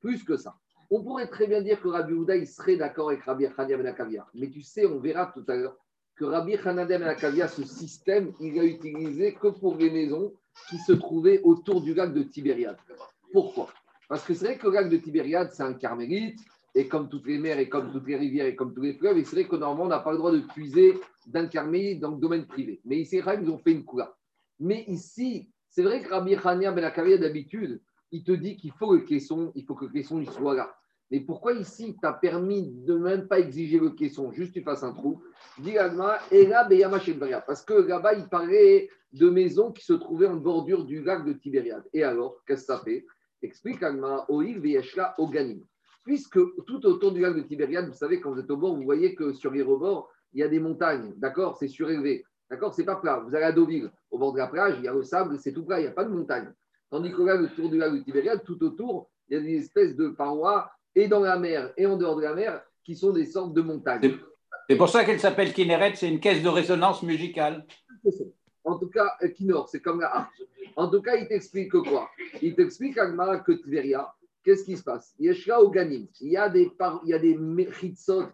Plus 0.02 0.24
que 0.24 0.36
ça. 0.36 0.56
On 0.96 1.02
pourrait 1.02 1.26
très 1.26 1.48
bien 1.48 1.64
dire 1.64 1.82
que 1.82 1.88
Rabbi 1.88 2.14
Houda, 2.14 2.36
il 2.36 2.46
serait 2.46 2.76
d'accord 2.76 3.10
avec 3.10 3.24
Rabbi 3.24 3.48
Hania 3.58 3.78
Ben 3.78 3.96
Mais 4.36 4.52
tu 4.52 4.62
sais, 4.62 4.86
on 4.86 5.00
verra 5.00 5.26
tout 5.34 5.44
à 5.48 5.56
l'heure 5.56 5.76
que 6.16 6.24
Rabbi 6.24 6.56
Hanadem 6.56 7.02
Ben 7.02 7.48
ce 7.48 7.64
système, 7.64 8.32
il 8.40 8.60
a 8.60 8.64
utilisé 8.64 9.34
que 9.34 9.48
pour 9.48 9.76
les 9.76 9.90
maisons 9.90 10.36
qui 10.70 10.78
se 10.78 10.94
trouvaient 10.94 11.42
autour 11.42 11.82
du 11.82 11.96
lac 11.96 12.14
de 12.14 12.22
Tibériade. 12.22 12.78
Pourquoi? 13.32 13.70
Parce 14.08 14.24
que 14.24 14.36
c'est 14.36 14.46
vrai 14.46 14.58
que 14.60 14.68
le 14.68 14.74
lac 14.74 14.90
de 14.90 14.98
Tibériade, 14.98 15.50
c'est 15.52 15.64
un 15.64 15.74
carmélite, 15.74 16.40
et 16.76 16.88
comme 16.88 17.10
toutes 17.10 17.26
les 17.26 17.40
mers, 17.40 17.58
et 17.58 17.70
comme 17.70 17.92
toutes 17.92 18.06
les 18.06 18.18
rivières, 18.18 18.46
et 18.46 18.56
comme 18.56 18.76
tous 18.76 18.84
les 18.84 18.94
fleuves, 18.94 19.18
et 19.18 19.24
c'est 19.24 19.36
vrai 19.38 19.46
que 19.48 19.56
normalement, 19.56 19.86
on 19.86 19.88
n'a 19.88 20.00
pas 20.00 20.12
le 20.12 20.20
droit 20.20 20.32
de 20.32 20.42
puiser 20.42 21.00
d'un 21.26 21.48
carmélite 21.48 22.02
dans 22.02 22.12
le 22.12 22.18
domaine 22.18 22.46
privé. 22.46 22.82
Mais 22.86 23.00
ici, 23.00 23.18
ils 23.18 23.50
ont 23.50 23.58
fait 23.58 23.72
une 23.72 23.84
coula. 23.84 24.16
Mais 24.60 24.84
ici, 24.88 25.50
c'est 25.70 25.82
vrai 25.82 26.04
que 26.04 26.10
Rabbi 26.10 26.36
Hania 26.36 26.72
Ben 26.72 26.92
d'habitude, 27.20 27.82
il 28.12 28.24
te 28.24 28.32
dit 28.32 28.58
qu'il 28.58 28.74
faut 28.74 28.94
le 28.94 29.02
caisson, 29.02 29.52
il 29.56 29.66
faut 29.66 29.74
que 29.74 29.86
le 29.86 29.92
caisson 29.92 30.20
il 30.20 30.30
soit 30.30 30.54
là. 30.54 30.72
Mais 31.12 31.20
pourquoi 31.20 31.54
ici, 31.54 31.96
tu 32.00 32.08
as 32.08 32.14
permis 32.14 32.72
de 32.72 32.96
même 32.96 33.28
pas 33.28 33.40
exiger 33.40 33.80
le 33.80 33.92
caisson, 33.92 34.32
juste 34.32 34.54
tu 34.54 34.62
fasses 34.62 34.84
un 34.84 34.94
trou. 34.94 35.22
Dis 35.60 35.76
et 36.32 36.46
là, 36.48 36.68
Parce 37.46 37.64
que 37.64 37.74
là-bas, 37.74 38.14
il 38.14 38.28
parlait 38.30 38.90
de 39.12 39.30
maisons 39.30 39.72
qui 39.72 39.86
se 39.86 39.94
trouvaient 39.94 40.28
en 40.28 40.38
bordure 40.38 40.86
du 40.86 41.04
lac 41.04 41.26
de 41.26 41.34
Tibériade. 41.34 41.84
Et 41.94 42.04
alors, 42.04 42.44
qu'est-ce 42.48 42.62
que 42.62 42.74
ça 42.74 42.80
fait? 42.80 43.06
Explique 43.42 43.84
Agma, 43.84 44.26
Oil, 44.30 44.60
Veshla, 44.60 45.14
Oganim. 45.20 45.62
Puisque 46.04 46.40
tout 46.66 46.86
autour 46.86 47.12
du 47.12 47.22
lac 47.22 47.36
de 47.36 47.42
Tibériade, 47.42 47.88
vous 47.88 47.94
savez, 47.94 48.20
quand 48.20 48.32
vous 48.32 48.40
êtes 48.40 48.50
au 48.50 48.58
bord, 48.58 48.76
vous 48.76 48.84
voyez 48.84 49.14
que 49.14 49.34
sur 49.34 49.52
les 49.52 49.64
il 50.34 50.40
y 50.40 50.44
a 50.44 50.48
des 50.48 50.60
montagnes, 50.60 51.14
d'accord? 51.18 51.58
C'est 51.58 51.68
surélevé, 51.68 52.26
d'accord? 52.50 52.74
C'est 52.74 52.86
pas 52.86 52.96
plat. 52.96 53.20
Vous 53.20 53.36
allez 53.36 53.46
à 53.46 53.52
Deauville, 53.52 53.92
au 54.10 54.18
bord 54.18 54.34
de 54.34 54.40
la 54.40 54.48
plage, 54.48 54.76
il 54.80 54.86
y 54.86 54.88
a 54.88 54.94
le 54.94 55.04
sable, 55.04 55.38
c'est 55.40 55.54
tout 55.54 55.64
plat, 55.64 55.80
il 55.80 55.84
n'y 55.84 55.90
a 55.90 55.92
pas 55.92 56.06
de 56.06 56.10
montagne. 56.10 56.52
Tandis 56.90 57.12
que 57.12 57.22
là, 57.22 57.40
autour 57.40 57.70
du 57.70 57.78
lac 57.78 57.94
de 57.94 58.00
Tibériade, 58.00 58.44
tout 58.44 58.62
autour, 58.64 59.10
il 59.28 59.36
y 59.36 59.40
a 59.40 59.42
des 59.42 59.58
espèces 59.58 59.96
de 59.96 60.10
parois 60.10 60.72
et 60.96 61.08
dans 61.08 61.20
la 61.20 61.38
mer 61.38 61.74
et 61.78 61.86
en 61.86 61.98
dehors 61.98 62.16
de 62.16 62.22
la 62.22 62.34
mer, 62.34 62.62
qui 62.84 62.96
sont 62.96 63.12
des 63.12 63.26
sortes 63.26 63.54
de 63.54 63.62
montagnes. 63.62 64.18
C'est 64.70 64.78
pour 64.78 64.90
ça 64.90 65.04
qu'elle 65.04 65.20
s'appelle 65.20 65.54
Kinneret, 65.54 65.96
c'est 65.96 66.10
une 66.10 66.20
caisse 66.20 66.42
de 66.42 66.50
résonance 66.50 67.04
musicale. 67.04 67.66
En 68.64 68.78
tout 68.78 68.90
cas, 68.90 69.18
Kinor, 69.36 69.68
c'est 69.68 69.82
comme 69.82 70.00
la 70.00 70.30
En 70.76 70.90
tout 70.90 71.02
cas, 71.02 71.16
il 71.16 71.28
t'explique 71.28 71.72
quoi? 71.72 72.10
Il 72.42 72.56
t'explique 72.56 72.98
Agmara 72.98 73.40
que 73.40 73.52
Tveria, 73.52 74.14
qu'est-ce 74.44 74.64
qui 74.64 74.78
se 74.78 74.84
passe? 74.84 75.14
Yeshra 75.20 75.62
au 75.62 75.70
Ganim, 75.70 76.08
il 76.22 76.32
y 76.32 76.38
a 76.38 76.50
des, 76.50 76.72
il 77.04 77.10
y 77.10 77.14
a 77.14 77.20
des 77.20 77.38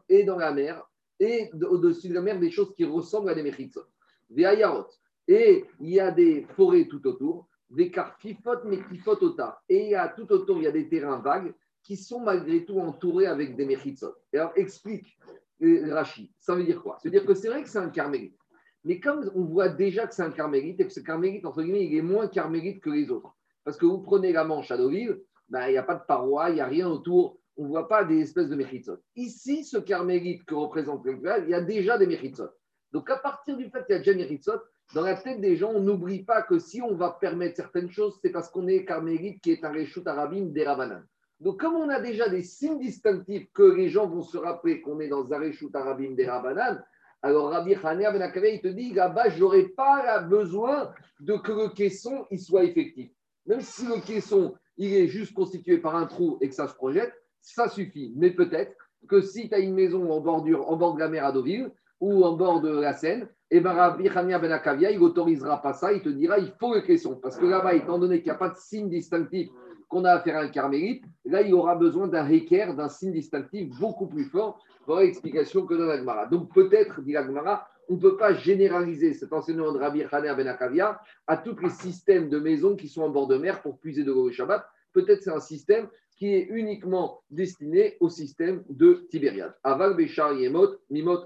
et 0.10 0.24
dans 0.24 0.38
la 0.38 0.52
mer, 0.52 0.88
et 1.20 1.50
au-dessus 1.70 2.10
de 2.10 2.14
la 2.14 2.22
mer, 2.22 2.40
des 2.40 2.52
choses 2.52 2.74
qui 2.76 2.86
ressemblent 2.86 3.30
à 3.30 3.36
des 3.36 3.44
mechitsot. 3.44 3.86
Des 4.30 4.46
ayarot. 4.46 4.88
Et 5.28 5.66
il 5.80 5.90
y 5.90 6.00
a 6.00 6.12
des 6.12 6.46
forêts 6.56 6.88
tout 6.88 7.06
autour, 7.08 7.48
des 7.70 7.92
carfifot, 7.92 8.64
mais 8.66 8.80
kifot 8.84 9.22
ota. 9.22 9.62
Et 9.68 9.86
il 9.86 9.90
y 9.90 9.96
a 9.96 10.08
tout 10.08 10.32
autour, 10.32 10.58
il 10.58 10.64
y 10.64 10.68
a 10.68 10.72
des 10.72 10.88
terrains 10.88 11.20
vagues 11.20 11.54
qui 11.84 11.98
sont 11.98 12.22
malgré 12.22 12.66
tout 12.66 12.80
entourés 12.80 13.28
avec 13.28 13.56
des 13.56 13.66
mechitsot. 13.66 14.14
alors, 14.34 14.52
explique 14.56 15.18
euh, 15.62 15.94
Rashi, 15.94 16.32
ça 16.40 16.56
veut 16.56 16.64
dire 16.64 16.82
quoi? 16.82 16.98
Ça 16.98 17.10
veut 17.10 17.12
dire 17.12 17.26
que 17.26 17.34
c'est 17.34 17.50
vrai 17.50 17.64
que 17.64 17.70
c'est 17.70 17.80
un 17.80 17.90
carmélite. 17.90 18.38
Mais 18.86 19.00
comme 19.00 19.30
on 19.36 19.44
voit 19.44 19.70
déjà 19.70 20.08
que 20.08 20.14
c'est 20.14 20.24
un 20.24 20.32
carmélite, 20.32 20.80
et 20.80 20.88
que 20.88 20.94
ce 20.94 21.02
carmélite, 21.02 21.46
entre 21.46 21.62
guillemets, 21.62 21.86
il 21.86 21.96
est 21.96 22.02
moins 22.02 22.28
carmélite 22.28 22.82
que 22.82 22.90
les 22.90 23.12
autres. 23.12 23.36
Parce 23.64 23.78
que 23.78 23.86
vous 23.86 24.00
prenez 24.00 24.32
la 24.32 24.46
Manche 24.46 24.72
à 24.72 24.78
Deauville, 24.78 25.22
ben, 25.50 25.68
il 25.68 25.72
n'y 25.72 25.78
a 25.78 25.84
pas 25.84 25.96
de 25.96 26.06
paroi, 26.08 26.50
il 26.50 26.56
n'y 26.56 26.62
a 26.62 26.66
rien 26.66 26.88
autour, 26.88 27.40
on 27.58 27.64
ne 27.64 27.68
voit 27.68 27.88
pas 27.88 28.06
des 28.06 28.20
espèces 28.20 28.48
de 28.48 28.56
mechitsot. 28.56 29.00
Ici, 29.16 29.66
ce 29.66 29.78
carmélite 29.78 30.46
que 30.46 30.56
représente 30.56 31.06
le 31.06 31.20
il 31.44 31.50
y 31.50 31.54
a 31.54 31.62
déjà 31.62 31.98
des 31.98 32.08
mechitsot. 32.08 32.50
Donc, 32.92 33.10
à 33.10 33.18
partir 33.18 33.58
du 33.58 33.70
fait 33.70 33.86
qu'il 33.86 33.96
y 33.96 33.96
a 33.96 34.00
déjà 34.00 34.14
des 34.14 34.24
mechitsot, 34.24 34.62
dans 34.94 35.02
la 35.02 35.16
tête 35.16 35.42
des 35.42 35.56
gens, 35.56 35.72
on 35.72 35.82
n'oublie 35.82 36.24
pas 36.24 36.42
que 36.42 36.58
si 36.58 36.82
on 36.82 36.96
va 36.96 37.18
permettre 37.20 37.58
certaines 37.58 37.92
choses, 37.92 38.18
c'est 38.22 38.32
parce 38.32 38.50
qu'on 38.50 38.68
est 38.68 38.86
carmélite 38.86 39.42
qui 39.42 39.52
est 39.52 39.64
un 39.64 39.72
réchout 39.72 40.04
arabim 40.06 40.46
des 40.46 40.64
Ravanan. 40.64 41.04
Donc, 41.40 41.60
comme 41.60 41.76
on 41.76 41.90
a 41.90 42.02
déjà 42.02 42.28
des 42.28 42.44
signes 42.44 42.80
distinctifs 42.80 43.52
que 43.54 43.64
les 43.64 43.90
gens 43.90 44.08
vont 44.08 44.24
se 44.24 44.38
rappeler 44.38 44.82
qu'on 44.82 45.00
est 45.00 45.08
dans 45.08 45.24
Zareshut 45.24 45.74
Arabim 45.74 46.12
des 46.12 46.28
Rabanan, 46.28 46.84
alors 47.22 47.50
Rabbi 47.50 47.76
Hanea 47.76 48.12
Ben 48.12 48.32
il 48.44 48.62
te 48.62 48.68
dit 48.68 48.94
là-bas, 48.94 49.30
je 49.30 49.40
n'aurai 49.40 49.64
pas 49.70 50.20
besoin 50.20 50.92
de 51.20 51.36
que 51.38 51.52
le 51.52 51.70
caisson 51.70 52.26
il 52.32 52.40
soit 52.40 52.64
effectif. 52.64 53.10
Même 53.46 53.62
si 53.62 53.86
le 53.86 54.00
caisson 54.02 54.56
il 54.78 54.94
est 54.94 55.08
juste 55.08 55.34
constitué 55.34 55.78
par 55.78 55.96
un 55.96 56.06
trou 56.06 56.38
et 56.42 56.50
que 56.50 56.56
ça 56.56 56.68
se 56.68 56.76
projette, 56.76 57.14
ça 57.42 57.68
suffit. 57.68 58.14
Mais 58.16 58.32
peut-être 58.32 58.74
que 59.08 59.22
si 59.22 59.50
tu 59.50 59.56
as 59.56 59.60
une 59.60 59.74
maison 59.74 60.12
en 60.12 60.22
bordure, 60.22 60.70
en 60.70 60.78
bord 60.78 60.96
de 60.96 61.00
la 61.00 61.10
mer 61.10 61.26
à 61.26 61.32
Deauville 61.32 61.72
ou 62.00 62.24
en 62.24 62.34
bord 62.38 62.62
de 62.62 62.70
la 62.70 62.94
Seine, 62.94 63.28
et 63.52 63.58
eh 63.58 63.60
ben 63.62 63.74
Rabbi 63.74 64.08
Hanea 64.08 64.38
Ben 64.40 64.62
il 64.80 65.00
n'autorisera 65.00 65.62
pas 65.62 65.74
ça, 65.74 65.92
il 65.92 66.02
te 66.02 66.10
dira 66.10 66.38
il 66.38 66.54
faut 66.60 66.74
le 66.74 66.82
caisson. 66.82 67.16
Parce 67.16 67.38
que 67.38 67.46
là-bas, 67.46 67.74
étant 67.74 67.98
donné 67.98 68.18
qu'il 68.18 68.26
n'y 68.26 68.36
a 68.36 68.36
pas 68.36 68.50
de 68.50 68.58
signe 68.58 68.90
distinctif 68.90 69.50
qu'on 69.90 70.06
a 70.06 70.12
affaire 70.12 70.38
à 70.38 70.42
un 70.42 70.48
carmélite, 70.48 71.04
là, 71.26 71.42
il 71.42 71.54
aura 71.54 71.76
besoin 71.76 72.08
d'un 72.08 72.24
réquer, 72.24 72.68
d'un 72.78 72.88
signe 72.88 73.12
distinctif 73.12 73.70
beaucoup 73.80 74.08
plus 74.08 74.26
fort. 74.26 74.64
Voilà 74.88 75.06
l'explication 75.06 75.66
que 75.66 75.74
donne 75.74 75.90
Agmara. 75.90 76.28
Donc, 76.28 76.54
peut-être, 76.54 77.02
dit 77.02 77.18
Agmara, 77.18 77.68
on 77.90 77.96
ne 77.96 78.00
peut 78.00 78.18
pas 78.18 78.34
généraliser 78.34 79.14
cet 79.14 79.34
enseignement 79.34 79.74
de 79.74 79.80
Rabbi 79.80 80.04
Haner 80.12 80.34
Ben 80.38 80.48
Akavia 80.48 81.02
à 81.28 81.38
tous 81.38 81.58
les 81.60 81.70
systèmes 81.70 82.30
de 82.30 82.40
maisons 82.40 82.76
qui 82.76 82.88
sont 82.88 83.02
en 83.02 83.10
bord 83.10 83.28
de 83.28 83.38
mer 83.38 83.62
pour 83.62 83.80
puiser 83.80 84.04
de 84.04 84.12
l'eau 84.12 84.30
au 84.30 84.32
Shabbat. 84.32 84.64
Peut-être 84.94 85.24
c'est 85.24 85.32
un 85.32 85.40
système 85.40 85.88
qui 86.16 86.34
est 86.36 86.48
uniquement 86.52 87.22
destiné 87.32 87.98
au 88.00 88.10
système 88.10 88.64
de 88.70 89.08
Tibériade. 89.10 89.56
Aval, 89.64 89.96
Béchar, 89.96 90.34
Yemot, 90.34 90.76
Mimot. 90.92 91.26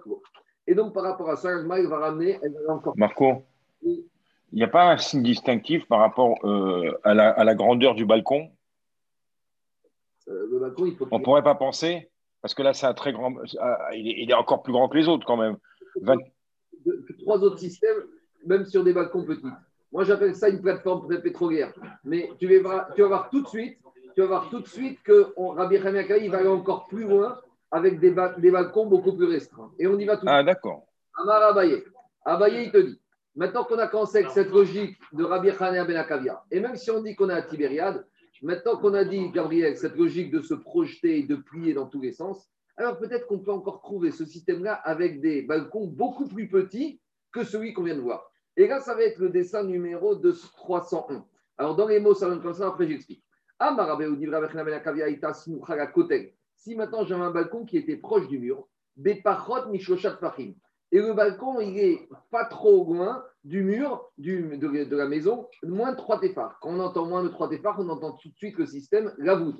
Et 0.68 0.76
donc, 0.76 0.94
par 0.94 1.04
rapport 1.04 1.30
à 1.30 1.36
ça, 1.36 1.52
elle 1.52 1.88
va 1.88 1.98
ramener, 1.98 2.40
elle 2.42 2.54
va 2.66 2.74
encore. 2.76 2.94
Marco, 2.96 3.44
il 4.54 4.58
n'y 4.58 4.64
a 4.64 4.68
pas 4.68 4.92
un 4.92 4.98
signe 4.98 5.24
distinctif 5.24 5.86
par 5.88 6.00
rapport 6.00 6.38
euh, 6.46 6.98
à, 7.04 7.14
la, 7.14 7.30
à, 7.32 7.44
la, 7.44 7.56
grandeur 7.56 7.96
du 7.96 8.06
balcon? 8.06 8.50
Le 10.28 10.60
balcon, 10.60 10.86
il 10.86 10.96
faut. 10.96 11.08
On 11.12 11.20
ne 11.20 11.24
pourrait 11.24 11.44
pas 11.44 11.56
penser, 11.56 12.10
parce 12.42 12.54
que 12.54 12.64
là, 12.64 12.74
c'est 12.74 12.86
un 12.86 12.94
très 12.94 13.14
grand. 13.14 13.34
Il 13.94 14.08
est, 14.08 14.24
il 14.24 14.32
est, 14.32 14.34
encore 14.34 14.64
plus 14.64 14.74
grand 14.74 14.90
que 14.90 14.98
les 14.98 15.08
autres 15.08 15.26
quand 15.26 15.38
même. 15.38 15.58
20... 16.02 16.16
De, 16.86 17.06
trois 17.20 17.42
autres 17.44 17.60
systèmes, 17.60 18.04
même 18.46 18.66
sur 18.66 18.84
des 18.84 18.94
balcons 18.94 19.24
petits. 19.24 19.48
Moi, 19.92 20.04
j'appelle 20.04 20.36
ça 20.36 20.50
une 20.50 20.62
plateforme 20.62 21.08
pétrolière. 21.22 21.74
Mais 22.04 22.30
tu 22.40 22.48
vas, 22.48 22.62
voir, 22.62 22.94
tu 22.96 23.02
vas 23.02 23.08
voir 23.08 23.30
tout 23.30 23.42
de 23.42 23.48
suite, 23.48 23.78
tu 24.16 24.22
vas 24.22 24.28
voir 24.28 24.50
tout 24.50 24.60
de 24.60 24.68
suite 24.68 25.02
que 25.04 25.34
on, 25.38 25.50
Rabbi 25.50 25.76
il 25.76 26.32
va 26.32 26.38
aller 26.40 26.48
encore 26.48 26.88
plus 26.88 27.04
loin 27.08 27.40
avec 27.72 28.00
des, 28.00 28.14
des, 28.38 28.52
balcons 28.52 28.86
beaucoup 28.86 29.14
plus 29.14 29.26
restreints. 29.28 29.72
Et 29.80 29.88
on 29.88 29.98
y 29.98 30.06
va 30.06 30.18
tout 30.18 30.26
de 30.26 30.30
Ah, 30.30 30.38
suite. 30.38 30.48
d'accord. 30.48 30.86
Amar 31.22 31.44
Abaye. 31.44 31.84
Abaye, 32.26 32.66
il 32.66 32.72
te 32.72 32.78
dit, 32.78 33.00
maintenant 33.36 33.64
qu'on 33.64 33.80
a 33.80 33.88
commencé 33.88 34.20
avec 34.20 34.32
cette 34.32 34.50
logique 34.50 34.98
de 35.12 35.24
Rabbi 35.24 35.50
Hanea 35.50 35.84
Ben 35.84 35.98
Akavia, 35.98 36.44
et 36.52 36.60
même 36.60 36.76
si 36.76 36.92
on 36.92 37.02
dit 37.02 37.16
qu'on 37.16 37.30
est 37.30 37.34
à 37.34 37.42
Tibériade, 37.42 38.06
maintenant 38.44 38.78
qu'on 38.78 38.94
a 38.94 39.04
dit, 39.06 39.30
Gabriel, 39.32 39.76
cette 39.78 39.96
logique 39.96 40.30
de 40.32 40.42
se 40.42 40.54
projeter 40.54 41.20
et 41.20 41.24
de 41.24 41.36
plier 41.36 41.74
dans 41.74 41.88
tous 41.88 42.02
les 42.02 42.12
sens, 42.12 42.50
alors 42.78 42.98
peut-être 42.98 43.26
qu'on 43.28 43.40
peut 43.40 43.52
encore 43.52 43.82
trouver 43.82 44.12
ce 44.12 44.26
système-là 44.26 44.74
avec 44.74 45.22
des 45.22 45.42
balcons 45.42 45.88
beaucoup 45.88 46.28
plus 46.28 46.48
petits 46.50 47.00
que 47.32 47.44
celui 47.44 47.74
qu'on 47.74 47.84
vient 47.84 47.96
de 47.96 48.02
voir. 48.02 48.32
Et 48.58 48.68
là, 48.68 48.80
ça 48.80 48.94
va 48.96 49.04
être 49.04 49.18
le 49.18 49.30
dessin 49.30 49.64
numéro 49.64 50.16
de 50.16 50.32
301. 50.32 51.26
Alors, 51.58 51.76
dans 51.76 51.88
les 51.88 52.00
mots, 52.00 52.14
ça 52.14 52.28
donne 52.30 52.42
comme 52.42 52.54
ça, 52.54 52.68
après 52.68 52.88
j'explique. 52.88 53.24
Si 56.56 56.76
maintenant 56.76 57.06
j'avais 57.06 57.24
un 57.24 57.32
balcon 57.32 57.66
qui 57.66 57.78
était 57.78 57.98
proche 57.98 58.28
du 58.28 58.40
mur, 58.40 58.68
et 60.94 61.02
le 61.02 61.12
balcon, 61.14 61.60
il 61.60 61.80
est 61.80 62.08
pas 62.30 62.46
trop 62.46 62.86
loin 62.86 63.24
du 63.44 63.64
mur 63.64 64.12
de, 64.20 64.96
la 64.96 65.08
maison, 65.08 65.48
moins 65.64 65.92
de 65.92 65.98
3 65.98 66.20
téphars. 66.20 66.60
Quand 66.62 66.70
on 66.70 66.80
entend 66.80 67.08
moins 67.08 67.24
de 67.24 67.30
3 67.30 67.50
téphars, 67.50 67.78
on 67.80 67.90
entend 67.90 68.12
tout 68.12 68.30
de 68.30 68.38
suite 68.38 68.60
le 68.60 68.68
système 68.68 69.12
Lavoud. 69.18 69.56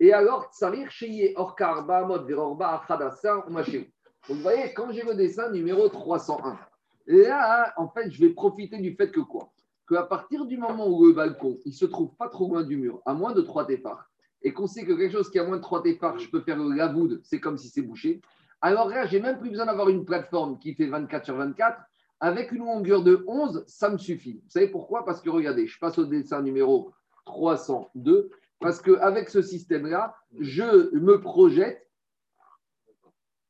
Et 0.00 0.12
alors, 0.12 0.50
Tsarir 0.52 0.90
Sheye 0.90 1.32
Orkar 1.36 1.86
Bahamot 1.86 2.26
Verorba 2.26 2.82
Achadasa 2.82 3.46
Umasheu. 3.48 3.86
Donc, 4.28 4.36
vous 4.36 4.42
voyez, 4.42 4.74
quand 4.74 4.92
j'ai 4.92 5.02
le 5.02 5.14
dessin 5.14 5.50
numéro 5.50 5.88
301, 5.88 6.58
là, 7.06 7.72
en 7.78 7.88
fait, 7.88 8.10
je 8.10 8.20
vais 8.20 8.34
profiter 8.34 8.76
du 8.76 8.94
fait 8.96 9.10
que 9.10 9.20
quoi? 9.20 9.50
Qu'à 9.88 10.02
partir 10.02 10.44
du 10.44 10.58
moment 10.58 10.88
où 10.88 11.06
le 11.06 11.14
balcon, 11.14 11.56
il 11.64 11.72
se 11.72 11.86
trouve 11.86 12.14
pas 12.16 12.28
trop 12.28 12.48
loin 12.50 12.64
du 12.64 12.76
mur, 12.76 13.00
à 13.06 13.14
moins 13.14 13.32
de 13.32 13.40
3 13.40 13.66
téphars, 13.66 14.10
et 14.42 14.52
qu'on 14.52 14.66
sait 14.66 14.84
que 14.84 14.92
quelque 14.92 15.12
chose 15.12 15.30
qui 15.30 15.38
a 15.38 15.44
moins 15.44 15.56
de 15.56 15.62
3 15.62 15.82
téphars, 15.82 16.18
je 16.18 16.28
peux 16.28 16.42
faire 16.42 16.58
le 16.58 16.74
lavoud, 16.74 17.22
c'est 17.24 17.40
comme 17.40 17.56
si 17.56 17.70
c'est 17.70 17.80
bouché. 17.80 18.20
Alors 18.60 18.88
là, 18.88 19.06
j'ai 19.06 19.20
même 19.20 19.38
plus 19.38 19.50
besoin 19.50 19.66
d'avoir 19.66 19.88
une 19.88 20.04
plateforme 20.04 20.58
qui 20.58 20.74
fait 20.74 20.86
24 20.86 21.24
sur 21.24 21.36
24. 21.36 21.78
Avec 22.20 22.50
une 22.52 22.64
longueur 22.64 23.02
de 23.02 23.24
11, 23.26 23.64
ça 23.66 23.90
me 23.90 23.98
suffit. 23.98 24.40
Vous 24.44 24.50
savez 24.50 24.68
pourquoi? 24.68 25.04
Parce 25.04 25.20
que 25.20 25.28
regardez, 25.28 25.66
je 25.66 25.78
passe 25.78 25.98
au 25.98 26.06
dessin 26.06 26.40
numéro 26.42 26.92
302. 27.26 28.30
Parce 28.58 28.80
qu'avec 28.80 29.28
ce 29.28 29.42
système-là, 29.42 30.16
je 30.38 30.94
me 30.96 31.20
projette. 31.20 31.86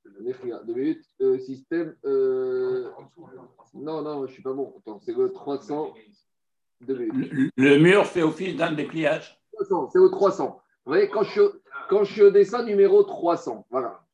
Deux 0.05 0.75
minutes. 0.75 1.05
Euh, 1.21 1.39
système. 1.39 1.95
Euh... 2.05 2.91
Non, 3.75 4.03
non, 4.03 4.23
je 4.23 4.23
ne 4.23 4.33
suis 4.33 4.43
pas 4.43 4.53
bon. 4.53 4.75
Attends, 4.79 4.99
c'est 5.01 5.17
le 5.17 5.33
300. 5.33 5.95
Le, 6.87 7.51
le, 7.57 7.79
mur 7.79 8.05
fait 8.07 8.23
office 8.23 8.57
d'un 8.57 8.73
dépliage. 8.73 9.41
C'est 9.59 9.99
au 9.99 10.09
300. 10.09 10.61
Vous 10.85 10.93
voyez, 10.93 11.09
quand 11.09 11.23
je, 11.23 11.43
quand 11.89 12.05
je 12.05 12.13
suis 12.13 12.23
au 12.23 12.31
dessin 12.31 12.65
numéro 12.65 13.03
300, 13.03 13.67
voilà. 13.71 14.06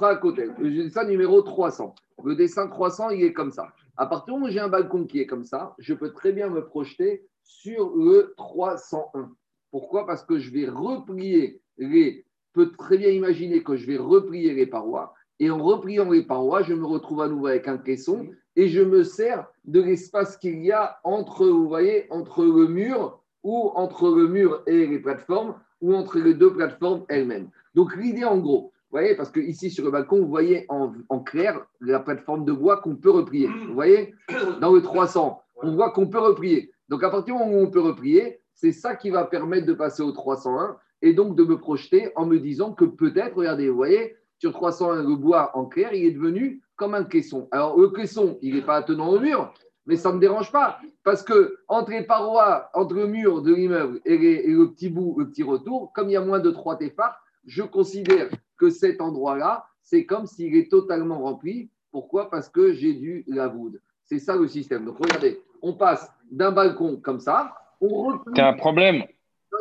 À 0.00 0.16
côté. 0.16 0.48
Le 0.58 0.70
dessin 0.70 1.04
numéro 1.04 1.42
300. 1.42 1.94
Le 2.24 2.36
dessin 2.36 2.68
300, 2.68 3.10
il 3.10 3.24
est 3.24 3.32
comme 3.32 3.50
ça. 3.50 3.68
À 3.96 4.06
partir 4.06 4.26
du 4.26 4.32
moment 4.32 4.46
où 4.46 4.50
j'ai 4.50 4.60
un 4.60 4.68
balcon 4.68 5.04
qui 5.04 5.20
est 5.20 5.26
comme 5.26 5.44
ça, 5.44 5.74
je 5.78 5.94
peux 5.94 6.12
très 6.12 6.32
bien 6.32 6.48
me 6.48 6.64
projeter 6.64 7.26
sur 7.42 7.94
le 7.96 8.34
301. 8.36 9.30
Pourquoi? 9.70 10.06
Parce 10.06 10.24
que 10.24 10.38
je 10.38 10.50
vais 10.52 10.68
replier 10.68 11.60
les. 11.76 12.24
peut 12.52 12.70
très 12.78 12.96
bien 12.98 13.10
imaginer 13.10 13.62
que 13.62 13.76
je 13.76 13.86
vais 13.86 13.96
replier 13.96 14.54
les 14.54 14.66
parois. 14.66 15.14
Et 15.40 15.50
en 15.50 15.62
repliant 15.62 16.08
les 16.10 16.22
parois, 16.22 16.62
je 16.62 16.74
me 16.74 16.86
retrouve 16.86 17.22
à 17.22 17.28
nouveau 17.28 17.48
avec 17.48 17.66
un 17.66 17.78
caisson 17.78 18.28
et 18.56 18.68
je 18.68 18.80
me 18.80 19.02
sers 19.02 19.46
de 19.64 19.80
l'espace 19.82 20.36
qu'il 20.36 20.64
y 20.64 20.70
a 20.70 21.00
entre, 21.02 21.46
vous 21.46 21.66
voyez, 21.66 22.06
entre 22.10 22.44
le 22.44 22.68
mur 22.68 23.20
ou 23.42 23.72
entre 23.74 24.14
le 24.14 24.28
mur 24.28 24.62
et 24.66 24.86
les 24.86 25.00
plateformes 25.00 25.56
ou 25.80 25.94
entre 25.94 26.18
les 26.18 26.34
deux 26.34 26.52
plateformes 26.52 27.04
elles-mêmes. 27.08 27.50
Donc 27.74 27.96
l'idée 27.96 28.24
en 28.24 28.38
gros, 28.38 28.72
voyez, 29.00 29.14
parce 29.14 29.30
que 29.30 29.40
ici 29.40 29.70
sur 29.70 29.84
le 29.84 29.90
balcon, 29.90 30.20
vous 30.20 30.28
voyez 30.28 30.66
en, 30.68 31.20
clair 31.20 31.66
la 31.80 32.00
plateforme 32.00 32.44
de 32.44 32.52
bois 32.52 32.78
qu'on 32.78 32.96
peut 32.96 33.10
replier. 33.10 33.48
Vous 33.66 33.74
voyez, 33.74 34.14
dans 34.60 34.72
le 34.72 34.82
300, 34.82 35.40
on 35.62 35.74
voit 35.74 35.90
qu'on 35.90 36.06
peut 36.06 36.20
replier. 36.20 36.70
Donc 36.88 37.02
à 37.02 37.10
partir 37.10 37.34
du 37.34 37.40
moment 37.40 37.58
où 37.58 37.62
on 37.64 37.70
peut 37.70 37.80
replier, 37.80 38.40
c'est 38.54 38.72
ça 38.72 38.94
qui 38.94 39.10
va 39.10 39.24
permettre 39.24 39.66
de 39.66 39.72
passer 39.72 40.02
au 40.02 40.12
301 40.12 40.76
et 41.02 41.12
donc 41.12 41.36
de 41.36 41.44
me 41.44 41.58
projeter 41.58 42.12
en 42.14 42.24
me 42.24 42.38
disant 42.38 42.72
que 42.72 42.84
peut-être, 42.84 43.36
regardez, 43.36 43.68
vous 43.68 43.76
voyez, 43.76 44.16
sur 44.38 44.52
301, 44.52 45.02
le 45.02 45.16
bois 45.16 45.50
en 45.54 45.64
clair, 45.64 45.92
il 45.92 46.04
est 46.06 46.12
devenu 46.12 46.62
comme 46.76 46.94
un 46.94 47.04
caisson. 47.04 47.48
Alors 47.50 47.78
le 47.78 47.88
caisson, 47.88 48.38
il 48.42 48.54
n'est 48.54 48.62
pas 48.62 48.76
attenant 48.76 49.08
au 49.08 49.18
mur, 49.18 49.52
mais 49.86 49.96
ça 49.96 50.10
ne 50.10 50.16
me 50.16 50.20
dérange 50.20 50.52
pas 50.52 50.78
parce 51.02 51.22
que 51.22 51.58
entre 51.68 51.90
les 51.90 52.02
parois, 52.02 52.70
entre 52.74 52.94
le 52.94 53.06
mur 53.06 53.42
de 53.42 53.54
l'immeuble 53.54 54.00
et, 54.04 54.46
le 54.46 54.70
petit 54.70 54.88
bout, 54.88 55.16
le 55.18 55.28
petit 55.28 55.42
retour, 55.42 55.92
comme 55.94 56.08
il 56.08 56.12
y 56.12 56.16
a 56.16 56.24
moins 56.24 56.40
de 56.40 56.50
3 56.50 56.76
téphars, 56.76 57.23
je 57.46 57.62
considère 57.62 58.28
que 58.56 58.70
cet 58.70 59.00
endroit-là, 59.00 59.66
c'est 59.82 60.06
comme 60.06 60.26
s'il 60.26 60.56
est 60.56 60.70
totalement 60.70 61.20
rempli. 61.20 61.70
Pourquoi? 61.90 62.30
Parce 62.30 62.48
que 62.48 62.72
j'ai 62.72 62.94
du 62.94 63.24
lavoud. 63.26 63.80
C'est 64.04 64.18
ça 64.18 64.36
le 64.36 64.48
système. 64.48 64.84
Donc 64.84 64.98
regardez, 64.98 65.42
on 65.62 65.74
passe 65.74 66.10
d'un 66.30 66.52
balcon 66.52 67.00
comme 67.02 67.20
ça, 67.20 67.54
on. 67.80 68.18
T'as 68.34 68.48
un 68.48 68.54
problème, 68.54 69.04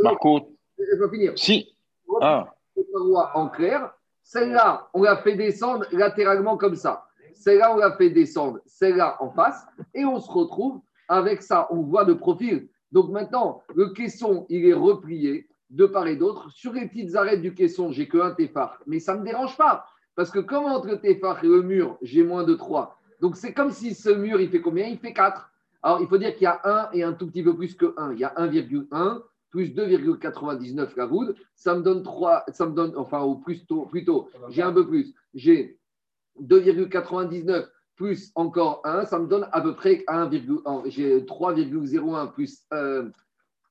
Marco 0.02 0.56
Je 0.78 1.04
vais 1.04 1.10
finir. 1.10 1.34
Si. 1.36 1.76
On 2.08 2.18
Ah, 2.22 2.54
en 3.36 3.50
clair. 3.50 3.94
Celle-là, 4.24 4.88
on 4.94 5.04
l'a 5.04 5.18
fait 5.18 5.36
descendre 5.36 5.86
latéralement 5.92 6.58
comme 6.58 6.76
ça. 6.76 7.06
Celle-là, 7.34 7.74
on 7.74 7.78
l'a 7.78 7.96
fait 7.98 8.10
descendre. 8.10 8.60
Celle-là 8.66 9.18
en 9.20 9.30
face. 9.32 9.66
Et 9.94 10.06
on 10.06 10.20
se 10.20 10.32
retrouve 10.32 10.80
avec 11.10 11.42
ça. 11.42 11.68
On 11.72 11.82
voit 11.82 12.06
de 12.06 12.14
profil. 12.14 12.70
Donc 12.92 13.10
maintenant, 13.10 13.62
le 13.76 13.90
caisson, 13.90 14.46
il 14.50 14.66
est 14.66 14.74
replié 14.74 15.48
de 15.74 15.86
part 15.86 16.08
et 16.08 16.16
d'autre. 16.16 16.50
Sur 16.52 16.74
les 16.74 16.88
petites 16.88 17.16
arêtes 17.16 17.42
du 17.42 17.54
caisson, 17.54 17.92
j'ai 17.92 18.08
que 18.08 18.20
un 18.20 18.36
mais 18.86 19.00
ça 19.00 19.16
ne 19.16 19.22
me 19.22 19.26
dérange 19.26 19.58
pas. 19.58 19.86
Parce 20.16 20.30
que 20.30 20.40
comme 20.40 20.66
entre 20.66 20.88
le 20.88 21.00
téphar 21.00 21.44
et 21.44 21.48
le 21.48 21.64
mur, 21.64 21.98
j'ai 22.02 22.24
moins 22.24 22.44
de 22.44 22.54
3. 22.54 23.00
Donc 23.20 23.36
c'est 23.36 23.54
comme 23.54 23.72
si 23.72 23.96
ce 23.96 24.10
mur, 24.10 24.40
il 24.40 24.50
fait 24.50 24.62
combien? 24.62 24.86
Il 24.88 25.00
fait 25.00 25.14
4. 25.14 25.50
Alors 25.82 26.00
il 26.02 26.08
faut 26.08 26.18
dire 26.18 26.34
qu'il 26.34 26.44
y 26.44 26.48
a 26.48 26.62
1 26.64 26.92
et 26.94 27.04
un 27.04 27.14
tout 27.14 27.28
petit 27.28 27.44
peu 27.44 27.56
plus 27.56 27.76
que 27.76 27.94
1. 27.98 28.14
Il 28.14 28.20
y 28.20 28.24
a 28.24 28.34
1,1 28.38 29.22
plus 29.50 29.70
2,99 29.70 30.96
la. 30.96 31.36
Ça 31.56 31.76
me 31.76 31.82
donne 31.82 32.04
3, 32.04 32.46
ça 32.52 32.66
me 32.66 32.74
donne, 32.74 32.94
enfin, 32.96 33.24
ou 33.24 33.36
plutôt, 33.36 33.86
plutôt 33.86 34.30
j'ai 34.50 34.62
un 34.62 34.74
peu 34.74 34.88
plus. 34.88 35.14
J'ai 35.34 35.80
2,99 36.42 37.68
plus 37.96 38.32
encore 38.36 38.82
1, 38.84 39.06
ça 39.06 39.20
me 39.20 39.28
donne 39.28 39.48
à 39.52 39.62
peu 39.62 39.76
près 39.76 40.04
1,1. 40.08 40.90
J'ai 40.90 41.22
3,01 41.22 42.32
plus. 42.32 42.64
Euh, 42.74 43.10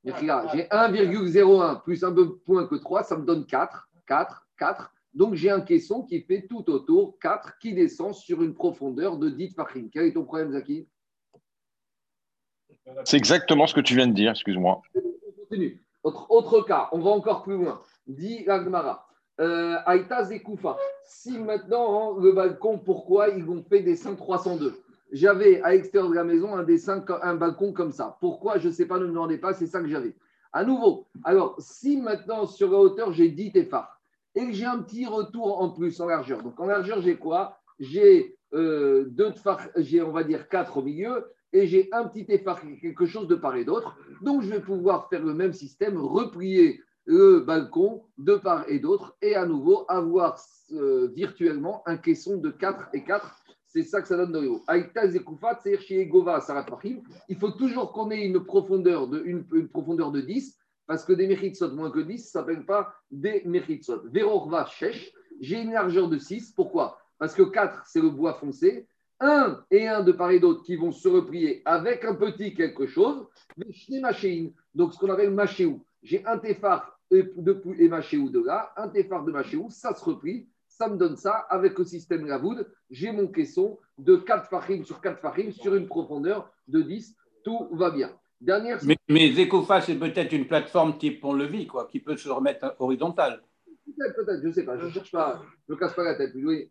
j'ai 0.04 0.12
1,01 0.12 1.82
plus 1.82 2.04
un 2.04 2.12
peu 2.12 2.36
point 2.38 2.66
que 2.66 2.74
3, 2.74 3.04
ça 3.04 3.16
me 3.16 3.24
donne 3.24 3.46
4, 3.46 3.88
4, 4.06 4.46
4. 4.58 4.92
Donc 5.14 5.34
j'ai 5.34 5.50
un 5.50 5.60
caisson 5.60 6.02
qui 6.02 6.22
fait 6.22 6.46
tout 6.48 6.68
autour 6.70 7.18
4 7.20 7.58
qui 7.58 7.74
descend 7.74 8.14
sur 8.14 8.42
une 8.42 8.54
profondeur 8.54 9.16
de 9.18 9.28
10 9.28 9.54
farines. 9.54 9.90
Quel 9.90 10.06
est 10.06 10.12
ton 10.12 10.24
problème, 10.24 10.52
Zaki? 10.52 10.88
C'est 13.04 13.16
exactement 13.16 13.66
ce 13.66 13.74
que 13.74 13.80
tu 13.80 13.94
viens 13.94 14.08
de 14.08 14.14
dire, 14.14 14.32
excuse-moi. 14.32 14.82
On 14.94 15.32
continue. 15.42 15.84
Autre, 16.02 16.30
autre 16.30 16.62
cas, 16.62 16.88
on 16.90 16.98
va 16.98 17.10
encore 17.10 17.44
plus 17.44 17.56
loin. 17.56 17.80
Dit 18.06 18.48
Agmara. 18.48 19.06
Euh, 19.40 19.76
Aïta 19.86 20.24
Zekoufa. 20.24 20.76
Si 21.04 21.38
maintenant, 21.38 22.16
hein, 22.16 22.20
le 22.20 22.32
balcon, 22.32 22.78
pourquoi 22.78 23.28
ils 23.28 23.48
ont 23.48 23.62
fait 23.62 23.80
dessin 23.80 24.16
302 24.16 24.82
J'avais 25.12 25.60
à 25.60 25.72
l'extérieur 25.72 26.10
de 26.10 26.14
la 26.14 26.24
maison 26.24 26.54
un 26.54 26.62
dessin, 26.62 27.04
un 27.22 27.34
balcon 27.34 27.72
comme 27.72 27.92
ça. 27.92 28.16
Pourquoi? 28.20 28.58
Je 28.58 28.68
ne 28.68 28.72
sais 28.72 28.86
pas, 28.86 28.98
ne 28.98 29.04
me 29.04 29.10
demandez 29.10 29.36
pas, 29.36 29.52
c'est 29.52 29.66
ça 29.66 29.80
que 29.80 29.88
j'avais. 29.88 30.16
À 30.54 30.64
nouveau, 30.64 31.06
alors 31.24 31.54
si 31.58 31.98
maintenant 31.98 32.46
sur 32.46 32.70
la 32.70 32.78
hauteur 32.78 33.12
j'ai 33.12 33.28
10 33.28 33.52
téphars 33.52 34.00
et 34.34 34.46
que 34.46 34.52
j'ai 34.52 34.66
un 34.66 34.78
petit 34.78 35.06
retour 35.06 35.60
en 35.60 35.70
plus 35.70 36.00
en 36.00 36.06
largeur, 36.06 36.42
donc 36.42 36.58
en 36.60 36.66
largeur 36.66 37.00
j'ai 37.00 37.16
quoi? 37.16 37.58
J'ai 37.78 38.36
euh, 38.54 39.04
deux 39.08 39.32
téphars, 39.32 39.68
j'ai 39.76 40.02
on 40.02 40.12
va 40.12 40.24
dire 40.24 40.48
4 40.48 40.76
au 40.78 40.82
milieu 40.82 41.26
et 41.52 41.66
j'ai 41.66 41.88
un 41.92 42.04
petit 42.04 42.26
téphar, 42.26 42.60
quelque 42.80 43.06
chose 43.06 43.28
de 43.28 43.34
part 43.34 43.56
et 43.56 43.64
d'autre. 43.64 43.96
Donc 44.22 44.42
je 44.42 44.50
vais 44.50 44.60
pouvoir 44.60 45.08
faire 45.08 45.24
le 45.24 45.34
même 45.34 45.52
système, 45.52 45.98
replier 45.98 46.80
le 47.04 47.40
balcon 47.40 48.04
de 48.18 48.36
part 48.36 48.64
et 48.68 48.78
d'autre 48.78 49.16
et 49.22 49.34
à 49.34 49.46
nouveau 49.46 49.84
avoir 49.88 50.38
euh, 50.72 51.08
virtuellement 51.14 51.82
un 51.86 51.96
caisson 51.96 52.36
de 52.36 52.50
4 52.50 52.88
et 52.92 53.04
4. 53.04 53.42
C'est 53.72 53.84
ça 53.84 54.02
que 54.02 54.08
ça 54.08 54.18
donne 54.18 54.32
de 54.32 54.40
l'eau. 54.40 54.62
Aïta 54.66 55.08
Zekufat, 55.08 55.60
c'est-à-dire 55.62 56.08
Gova, 56.08 56.40
Sarat 56.40 56.66
il 57.28 57.36
faut 57.38 57.52
toujours 57.52 57.92
qu'on 57.92 58.10
ait 58.10 58.26
une 58.26 58.44
profondeur 58.44 59.08
de, 59.08 59.22
une, 59.24 59.68
profondeur 59.68 60.12
de 60.12 60.20
10, 60.20 60.58
parce 60.86 61.06
que 61.06 61.14
des 61.14 61.26
Mechitsot 61.26 61.70
moins 61.70 61.90
que 61.90 62.00
10, 62.00 62.18
ça 62.18 62.40
ne 62.40 62.44
s'appelle 62.44 62.66
pas 62.66 62.94
des 63.10 63.42
Mechitsot. 63.46 64.02
Verorva 64.10 64.66
Shesh, 64.66 65.10
j'ai 65.40 65.62
une 65.62 65.72
largeur 65.72 66.10
de 66.10 66.18
6. 66.18 66.52
Pourquoi? 66.52 66.98
Parce 67.16 67.34
que 67.34 67.42
4, 67.42 67.84
c'est 67.86 68.02
le 68.02 68.10
bois 68.10 68.34
foncé. 68.34 68.86
1 69.20 69.64
et 69.70 69.88
1 69.88 70.02
de 70.02 70.12
part 70.12 70.32
et 70.32 70.40
d'autre 70.40 70.64
qui 70.64 70.76
vont 70.76 70.92
se 70.92 71.08
replier 71.08 71.62
avec 71.64 72.04
un 72.04 72.14
petit 72.14 72.54
quelque 72.54 72.86
chose. 72.86 73.26
Donc, 74.74 74.92
ce 74.92 74.98
qu'on 74.98 75.10
appelle 75.10 75.30
machéou. 75.30 75.82
J'ai 76.02 76.26
un 76.26 76.36
téphare 76.36 76.98
et, 77.10 77.22
de, 77.36 77.62
et 77.78 77.88
machéou 77.88 78.28
de 78.28 78.40
là, 78.40 78.72
un 78.76 78.88
téphare 78.88 79.24
de 79.24 79.32
machéou, 79.32 79.70
ça 79.70 79.94
se 79.94 80.04
replie. 80.04 80.48
Ça 80.82 80.88
me 80.88 80.96
donne 80.96 81.16
ça 81.16 81.34
avec 81.48 81.78
le 81.78 81.84
système 81.84 82.26
Lavoud. 82.26 82.68
J'ai 82.90 83.12
mon 83.12 83.28
caisson 83.28 83.78
de 83.98 84.16
4 84.16 84.50
fachim 84.50 84.82
sur 84.82 85.00
4 85.00 85.20
fachim 85.20 85.52
sur 85.52 85.76
une 85.76 85.86
profondeur 85.86 86.50
de 86.66 86.82
10. 86.82 87.14
Tout 87.44 87.68
va 87.70 87.92
bien. 87.92 88.10
Dernière. 88.40 88.80
Mais, 88.82 88.96
mais 89.08 89.30
Zekofa, 89.30 89.80
c'est 89.80 89.94
peut-être 89.94 90.32
une 90.32 90.48
plateforme 90.48 90.98
type 90.98 91.20
pont-levis, 91.20 91.68
quoi, 91.68 91.86
qui 91.86 92.00
peut 92.00 92.16
se 92.16 92.28
remettre 92.28 92.74
horizontal. 92.80 93.44
Peut-être, 93.86 94.16
peut-être, 94.16 94.42
je 94.42 94.48
ne 94.48 94.52
sais 94.52 94.64
pas. 94.64 94.76
Je 94.76 94.86
ne 94.86 94.90
cherche 94.90 95.12
pas, 95.12 95.40
je 95.68 95.72
ne 95.72 95.78
casse 95.78 95.94
pas 95.94 96.02
la 96.02 96.16
tête. 96.16 96.32
Oui. 96.34 96.68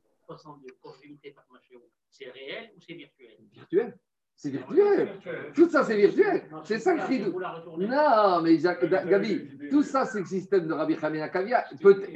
C'est 2.10 2.30
réel 2.32 2.72
ou 2.76 2.82
c'est 2.82 2.94
virtuel? 2.96 3.38
Virtuel. 3.54 3.98
C'est 4.42 4.50
virtuel. 4.50 5.08
Tout 5.54 5.70
ça, 5.70 5.84
c'est 5.84 5.96
virtuel. 5.96 6.42
C'est 6.64 6.80
ça 6.80 6.96
le 6.96 7.02
cri 7.02 7.20
de. 7.20 7.30
Non, 7.30 8.42
mais 8.42 8.58
Gabi, 8.58 9.48
tout 9.70 9.84
ça, 9.84 10.06
c'est 10.06 10.22
le 10.22 10.26
système 10.26 10.66
de 10.66 10.74
Rabbi 10.74 10.98
Hamina 11.00 11.30
Kavia. 11.30 11.64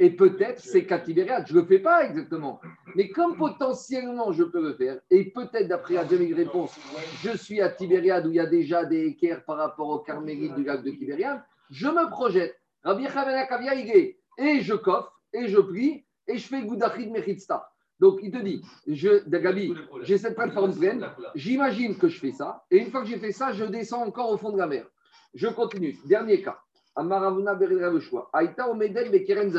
Et 0.00 0.10
peut-être, 0.10 0.58
c'est 0.58 0.84
qu'à 0.84 0.98
Tibériade. 0.98 1.44
Je 1.46 1.54
ne 1.54 1.60
le 1.60 1.66
fais 1.66 1.78
pas 1.78 2.04
exactement. 2.04 2.60
Mais 2.96 3.10
comme 3.10 3.36
potentiellement, 3.36 4.32
je 4.32 4.42
peux 4.42 4.60
le 4.60 4.74
faire, 4.74 4.98
et 5.08 5.30
peut-être, 5.30 5.68
d'après 5.68 5.94
la 5.94 6.04
demi-réponse, 6.04 6.76
je 7.22 7.36
suis 7.36 7.60
à 7.60 7.68
Tibériade 7.68 8.26
où 8.26 8.30
il 8.30 8.36
y 8.36 8.40
a 8.40 8.46
déjà 8.46 8.84
des 8.84 9.04
équerres 9.04 9.44
par 9.44 9.58
rapport 9.58 9.88
au 9.88 10.00
carmélite 10.00 10.56
du 10.56 10.64
lac 10.64 10.82
de 10.82 10.90
Tibériade, 10.90 11.44
je 11.70 11.86
me 11.86 12.10
projette. 12.10 12.60
Rabbi 12.82 13.06
Hamina 13.06 13.46
Kavia, 13.46 13.74
il 13.76 13.88
est. 13.88 14.18
Et 14.36 14.62
je 14.62 14.74
coffre, 14.74 15.12
et 15.32 15.46
je 15.46 15.60
prie, 15.60 16.04
et 16.26 16.38
je 16.38 16.48
fais 16.48 16.62
Goudachid 16.62 17.08
Mechitsta. 17.12 17.70
Donc, 17.98 18.18
il 18.22 18.30
te 18.30 18.38
dit, 18.38 18.62
je, 18.86 19.26
Gabi, 19.28 19.72
j'ai 20.02 20.18
cette 20.18 20.34
plateforme 20.34 20.74
pleine, 20.74 21.06
j'imagine 21.34 21.96
que 21.96 22.08
je 22.08 22.18
fais 22.18 22.32
ça, 22.32 22.64
et 22.70 22.78
une 22.78 22.90
fois 22.90 23.00
que 23.00 23.08
j'ai 23.08 23.18
fait 23.18 23.32
ça, 23.32 23.52
je 23.52 23.64
descends 23.64 24.04
encore 24.04 24.30
au 24.30 24.36
fond 24.36 24.52
de 24.52 24.58
la 24.58 24.66
mer. 24.66 24.86
Je 25.34 25.48
continue. 25.48 25.96
Dernier 26.06 26.42
cas. 26.42 26.58
Amaravuna 26.94 27.54
le 27.54 28.00
choix. 28.00 28.30
Aïta 28.32 28.70
Omedel 28.70 29.10
Bekeren 29.10 29.50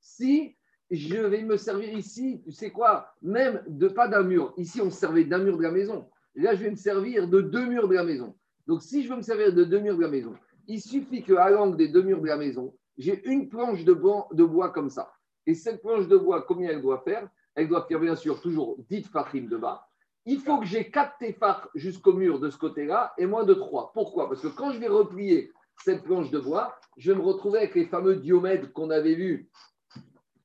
Si 0.00 0.56
je 0.90 1.16
vais 1.18 1.42
me 1.42 1.56
servir 1.56 1.92
ici, 1.92 2.40
tu 2.42 2.52
sais 2.52 2.70
quoi, 2.70 3.12
même 3.22 3.62
de 3.66 3.88
pas 3.88 4.08
d'un 4.08 4.22
mur. 4.22 4.54
Ici, 4.56 4.80
on 4.80 4.90
se 4.90 4.98
servait 4.98 5.24
d'un 5.24 5.38
mur 5.38 5.56
de 5.56 5.62
la 5.62 5.70
maison. 5.70 6.08
Là, 6.34 6.54
je 6.54 6.64
vais 6.64 6.70
me 6.70 6.76
servir 6.76 7.28
de 7.28 7.40
deux 7.40 7.66
murs 7.66 7.86
de 7.88 7.94
la 7.94 8.04
maison. 8.04 8.34
Donc, 8.66 8.82
si 8.82 9.02
je 9.02 9.10
veux 9.10 9.16
me 9.16 9.22
servir 9.22 9.52
de 9.52 9.64
deux 9.64 9.80
murs 9.80 9.96
de 9.96 10.02
la 10.02 10.08
maison, 10.08 10.34
il 10.66 10.80
suffit 10.80 11.22
qu'à 11.22 11.50
l'angle 11.50 11.76
des 11.76 11.88
deux 11.88 12.02
murs 12.02 12.20
de 12.20 12.26
la 12.26 12.36
maison, 12.36 12.74
j'ai 12.96 13.22
une 13.28 13.48
planche 13.48 13.84
de 13.84 13.92
bois, 13.92 14.28
de 14.32 14.44
bois 14.44 14.70
comme 14.70 14.90
ça. 14.90 15.12
Et 15.46 15.54
cette 15.54 15.80
planche 15.82 16.08
de 16.08 16.16
bois, 16.16 16.42
combien 16.42 16.70
elle 16.70 16.82
doit 16.82 17.02
faire? 17.04 17.28
Elle 17.54 17.68
doit 17.68 17.86
faire 17.86 18.00
bien 18.00 18.16
sûr 18.16 18.40
toujours 18.40 18.76
10 18.88 19.08
fachim 19.08 19.46
de 19.48 19.56
bas. 19.56 19.86
Il 20.26 20.40
faut 20.40 20.58
que 20.58 20.66
j'ai 20.66 20.90
4 20.90 21.18
téfars 21.18 21.68
jusqu'au 21.74 22.12
mur 22.12 22.38
de 22.38 22.50
ce 22.50 22.58
côté-là 22.58 23.14
et 23.16 23.26
moins 23.26 23.44
de 23.44 23.54
3. 23.54 23.92
Pourquoi? 23.92 24.28
Parce 24.28 24.42
que 24.42 24.48
quand 24.48 24.70
je 24.72 24.78
vais 24.78 24.88
replier 24.88 25.50
cette 25.82 26.02
planche 26.04 26.30
de 26.30 26.38
bois, 26.38 26.76
je 26.96 27.12
vais 27.12 27.18
me 27.18 27.24
retrouver 27.24 27.58
avec 27.58 27.74
les 27.74 27.86
fameux 27.86 28.16
diomèdes 28.16 28.72
qu'on 28.72 28.90
avait 28.90 29.14
vus 29.14 29.48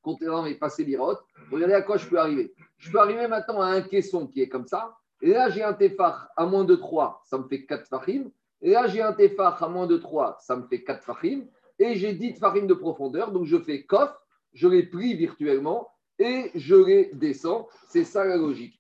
quand 0.02 0.16
on 0.22 0.46
est 0.46 0.56
passé 0.56 0.84
l'Irote. 0.86 1.20
Regardez 1.52 1.74
à 1.74 1.82
quoi 1.82 1.98
je 1.98 2.08
peux 2.08 2.18
arriver. 2.18 2.54
Je 2.78 2.92
peux 2.92 3.00
arriver 3.00 3.28
maintenant 3.28 3.62
à 3.62 3.68
un 3.68 3.82
caisson 3.82 4.28
qui 4.28 4.42
est 4.42 4.50
comme 4.50 4.68
ça. 4.68 4.96
Et 5.22 5.32
là, 5.32 5.50
j'ai 5.50 5.64
un 5.64 5.74
téphar 5.74 6.30
à 6.38 6.46
moins 6.46 6.64
de 6.64 6.76
3, 6.76 7.22
ça 7.26 7.38
me 7.38 7.48
fait 7.48 7.66
4 7.66 7.88
fachim. 7.88 8.30
Et 8.62 8.72
là, 8.72 8.88
j'ai 8.88 9.02
un 9.02 9.14
téphar 9.14 9.62
à 9.62 9.68
moins 9.68 9.88
de 9.88 9.98
3, 9.98 10.38
ça 10.40 10.56
me 10.56 10.68
fait 10.68 10.84
4 10.84 11.04
fachim. 11.04 11.46
Et 11.80 11.96
j'ai 11.96 12.14
10 12.14 12.40
fachim 12.40 12.66
de 12.66 12.74
profondeur. 12.74 13.32
Donc, 13.32 13.46
je 13.46 13.58
fais 13.58 13.84
coffre, 13.84 14.22
je 14.54 14.68
les 14.68 14.84
plie 14.84 15.16
virtuellement 15.16 15.90
et 16.20 16.52
je 16.56 16.76
les 16.76 17.12
descends. 17.14 17.68
C'est 17.88 18.04
ça 18.04 18.26
la 18.26 18.38
logique. 18.38 18.80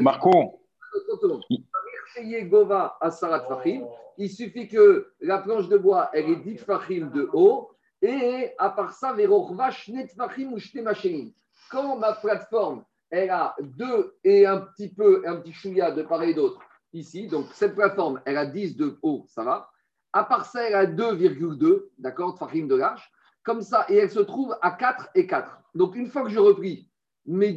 Marco. 0.00 0.60
Il 4.18 4.30
suffit 4.30 4.68
que 4.68 5.12
la 5.20 5.38
planche 5.38 5.68
de 5.68 5.76
bois, 5.76 6.10
elle 6.12 6.30
est 6.30 6.36
10 6.36 6.58
fachim 6.58 7.10
de 7.12 7.28
haut, 7.32 7.70
et 8.00 8.52
à 8.58 8.70
part 8.70 8.92
ça, 8.92 9.14
quand 11.70 11.96
ma 11.96 12.12
plateforme, 12.12 12.84
elle 13.10 13.30
a 13.30 13.54
deux 13.60 14.16
et 14.24 14.46
un 14.46 14.58
petit 14.58 14.88
peu, 14.88 15.22
un 15.26 15.36
petit 15.36 15.52
chouïa 15.52 15.90
de 15.90 16.02
part 16.02 16.22
et 16.22 16.34
d'autre 16.34 16.60
ici, 16.92 17.28
donc 17.28 17.46
cette 17.52 17.74
plateforme, 17.74 18.20
elle 18.24 18.38
a 18.38 18.46
10 18.46 18.76
de 18.76 18.98
haut, 19.02 19.24
ça 19.28 19.44
va. 19.44 19.70
À 20.12 20.24
part 20.24 20.46
ça, 20.46 20.66
elle 20.66 20.74
a 20.74 20.86
2,2, 20.86 21.88
d'accord, 21.98 22.38
fachim 22.38 22.66
de 22.66 22.74
large 22.74 23.10
comme 23.46 23.62
ça, 23.62 23.86
et 23.88 23.96
elle 23.96 24.10
se 24.10 24.18
trouve 24.18 24.56
à 24.60 24.72
4 24.72 25.10
et 25.14 25.26
4. 25.26 25.62
Donc, 25.76 25.94
une 25.94 26.08
fois 26.08 26.24
que 26.24 26.30
je 26.30 26.40
replie, 26.40 26.90
mais, 27.24 27.56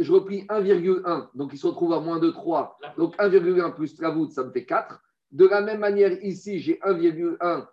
je 0.00 0.12
replie 0.12 0.42
1,1, 0.48 1.28
donc 1.34 1.50
il 1.52 1.58
se 1.58 1.66
retrouve 1.66 1.92
à 1.92 2.00
moins 2.00 2.18
de 2.18 2.30
3. 2.30 2.76
Donc, 2.98 3.16
1,1 3.16 3.72
plus 3.72 3.98
voûte, 4.00 4.32
ça 4.32 4.42
me 4.42 4.50
fait 4.50 4.66
4. 4.66 5.00
De 5.30 5.46
la 5.46 5.60
même 5.60 5.78
manière, 5.78 6.12
ici, 6.24 6.58
j'ai 6.58 6.80
1,1 6.80 7.66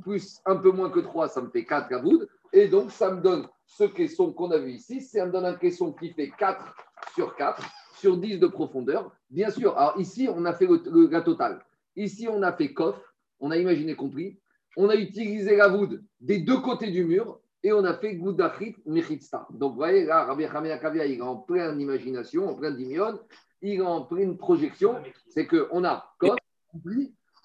plus 0.00 0.40
un 0.44 0.56
peu 0.56 0.72
moins 0.72 0.90
que 0.90 1.00
3, 1.00 1.28
ça 1.28 1.40
me 1.40 1.50
fait 1.50 1.64
4 1.64 1.90
la 1.90 1.98
voûte. 1.98 2.28
Et 2.52 2.66
donc, 2.66 2.90
ça 2.90 3.12
me 3.12 3.20
donne 3.20 3.46
ce 3.64 3.84
caisson 3.84 4.32
qu'on 4.32 4.50
a 4.50 4.58
vu 4.58 4.72
ici. 4.72 5.00
Ça 5.00 5.24
me 5.24 5.30
donne 5.30 5.46
un 5.46 5.54
caisson 5.54 5.92
qui 5.92 6.10
fait 6.10 6.30
4 6.30 6.74
sur 7.14 7.36
4, 7.36 7.62
sur 7.96 8.16
10 8.16 8.40
de 8.40 8.48
profondeur. 8.48 9.12
Bien 9.30 9.50
sûr, 9.50 9.78
alors 9.78 10.00
ici, 10.00 10.28
on 10.34 10.44
a 10.44 10.52
fait 10.52 10.66
le, 10.66 11.20
totale. 11.22 11.64
Ici, 11.94 12.26
on 12.28 12.42
a 12.42 12.52
fait 12.52 12.72
coffre, 12.72 13.14
on 13.38 13.52
a 13.52 13.56
imaginé 13.56 13.94
compris 13.94 14.40
on 14.76 14.88
a 14.88 14.94
utilisé 14.94 15.56
la 15.56 15.68
voûte 15.68 16.00
des 16.20 16.38
deux 16.38 16.60
côtés 16.60 16.90
du 16.90 17.04
mur 17.04 17.40
et 17.62 17.72
on 17.72 17.84
a 17.84 17.94
fait 17.94 18.16
Goudachit 18.16 18.76
Mechitsta. 18.86 19.46
Donc, 19.50 19.72
vous 19.72 19.78
voyez, 19.78 20.04
là, 20.04 20.24
Rabbi 20.24 20.44
Hamia 20.44 20.78
Kavia, 20.78 21.06
il 21.06 21.18
est 21.18 21.22
en 21.22 21.36
pleine 21.36 21.80
imagination, 21.80 22.48
en 22.48 22.54
plein 22.54 22.72
dimion, 22.72 23.18
il 23.62 23.80
est 23.80 23.82
en 23.82 24.02
pleine 24.02 24.36
projection. 24.36 24.96
C'est 25.28 25.46
qu'on 25.46 25.84
a, 25.84 26.12
comme 26.18 26.36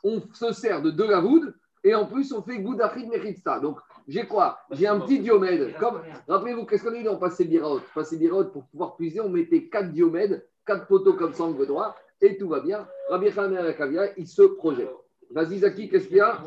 on 0.04 0.22
se 0.34 0.52
sert 0.54 0.82
de 0.82 0.92
deux 0.92 1.10
la 1.10 1.22
voûte 1.22 1.54
et 1.84 1.96
en 1.96 2.06
plus, 2.06 2.34
on 2.34 2.42
fait 2.42 2.60
Goudachit 2.60 3.08
Mechitsta. 3.08 3.60
Donc, 3.60 3.80
j'ai 4.08 4.26
quoi? 4.26 4.60
J'ai 4.72 4.88
un 4.88 5.00
petit 5.00 5.20
diomède. 5.20 5.74
Comme, 5.80 6.02
rappelez-vous, 6.28 6.66
qu'est-ce 6.66 6.84
qu'on 6.84 6.94
a 6.94 6.98
eu 6.98 7.04
dans 7.04 7.18
Passé 7.18 7.46
Biraot 7.46 7.80
Passé 7.94 8.18
Biraot, 8.18 8.46
pour 8.46 8.66
pouvoir 8.66 8.96
puiser, 8.98 9.22
on 9.22 9.30
mettait 9.30 9.70
quatre 9.70 9.92
diomèdes, 9.92 10.46
quatre 10.66 10.88
poteaux 10.88 11.14
comme 11.14 11.34
ça, 11.34 11.44
angle 11.44 11.66
droit, 11.66 11.96
et 12.20 12.38
tout 12.38 12.50
va 12.50 12.60
bien. 12.60 12.86
Rabbi 13.10 13.30
Hamia 13.30 13.74
Kavia, 13.74 14.18
il 14.18 14.28
se 14.28 14.42
projette. 14.42 14.92
Vas-y, 15.32 15.60
Zaki, 15.60 15.88
qu'est-ce 15.88 16.08
qu'il 16.08 16.18
y 16.18 16.22
a? 16.22 16.44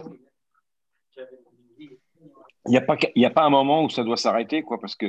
Il 1.79 2.71
n'y 2.71 2.77
a, 2.77 2.81
pas, 2.81 2.97
a 2.97 3.31
pas 3.31 3.43
un 3.43 3.51
moment 3.51 3.85
où 3.85 3.91
ça 3.91 4.05
doit 4.05 4.17
s'arrêter, 4.17 4.63
quoi, 4.63 4.79
parce 4.81 4.95
que 4.95 5.07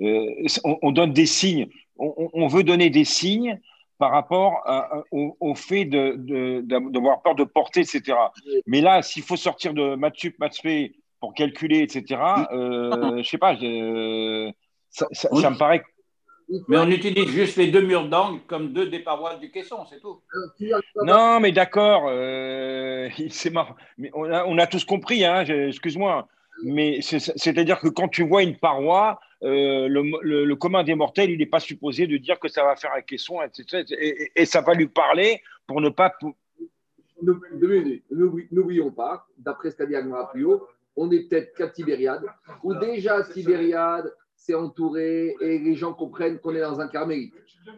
euh, 0.00 0.46
on, 0.64 0.92
donne 0.92 1.12
des 1.12 1.26
signes, 1.26 1.68
on, 1.96 2.46
veut 2.46 2.62
donner 2.62 2.90
des 2.90 3.04
signes 3.04 3.60
par 3.98 4.10
rapport 4.10 4.64
au, 5.10 5.54
fait 5.54 5.84
d'avoir 5.84 7.18
de, 7.18 7.22
peur 7.22 7.34
de 7.34 7.44
porter, 7.44 7.80
etc. 7.80 8.16
Mais 8.66 8.80
là, 8.80 9.02
s'il 9.02 9.22
faut 9.22 9.36
sortir 9.36 9.74
de 9.74 9.94
Matsup, 9.94 10.38
Matsup 10.38 10.94
pour 11.20 11.34
calculer, 11.34 11.80
etc., 11.80 12.20
euh, 12.52 13.22
je 13.22 13.28
sais 13.28 13.38
pas, 13.38 13.54
ça, 14.90 15.06
ça, 15.12 15.50
me 15.50 15.56
paraît. 15.56 15.82
Mais 16.68 16.78
on 16.78 16.88
utilise 16.88 17.28
juste 17.28 17.56
les 17.56 17.70
deux 17.70 17.82
murs 17.82 18.08
d'angle 18.08 18.40
comme 18.46 18.72
deux 18.72 18.88
des 18.88 19.00
parois 19.00 19.36
du 19.36 19.50
caisson, 19.50 19.84
c'est 19.88 20.00
tout. 20.00 20.20
Non, 21.04 21.40
mais 21.40 21.52
d'accord, 21.52 22.06
euh, 22.08 23.08
c'est 23.30 23.50
marrant. 23.50 23.76
Mais 23.98 24.10
on 24.14 24.24
a, 24.24 24.44
on 24.44 24.58
a 24.58 24.66
tous 24.66 24.84
compris, 24.84 25.24
hein, 25.24 25.44
excuse-moi. 25.44 26.28
Mais 26.64 27.00
c'est-à-dire 27.02 27.80
que 27.80 27.88
quand 27.88 28.08
tu 28.08 28.26
vois 28.26 28.42
une 28.42 28.56
paroi, 28.56 29.18
euh, 29.42 29.88
le, 29.88 30.54
commun 30.54 30.84
des 30.84 30.94
mortels, 30.94 31.30
il 31.30 31.38
n'est 31.38 31.46
pas 31.46 31.60
supposé 31.60 32.06
de 32.06 32.16
dire 32.16 32.38
que 32.38 32.48
ça 32.48 32.62
va 32.62 32.76
faire 32.76 32.92
un 32.94 33.00
caisson, 33.00 33.42
etc. 33.42 33.84
Et, 34.36 34.44
ça 34.44 34.60
va 34.60 34.74
lui 34.74 34.86
parler 34.86 35.42
pour 35.66 35.80
ne 35.80 35.88
pas. 35.88 36.12
N'oublions 37.20 38.90
pas, 38.90 39.26
d'après 39.38 39.70
ce 39.70 39.76
qu'a 39.76 39.86
dit 39.86 39.96
Agmara 39.96 40.30
plus 40.30 40.44
haut, 40.44 40.68
on 40.96 41.10
est 41.10 41.28
peut-être 41.28 41.54
qu'à 41.54 41.68
Tibériade, 41.68 42.24
où 42.62 42.74
déjà 42.74 43.22
Tibériade, 43.22 44.12
c'est 44.44 44.54
entouré 44.54 45.36
et 45.40 45.58
les 45.58 45.74
gens 45.74 45.92
comprennent 45.94 46.40
qu'on 46.40 46.54
est 46.54 46.60
dans 46.60 46.80
un 46.80 46.88
carmélite. 46.88 47.34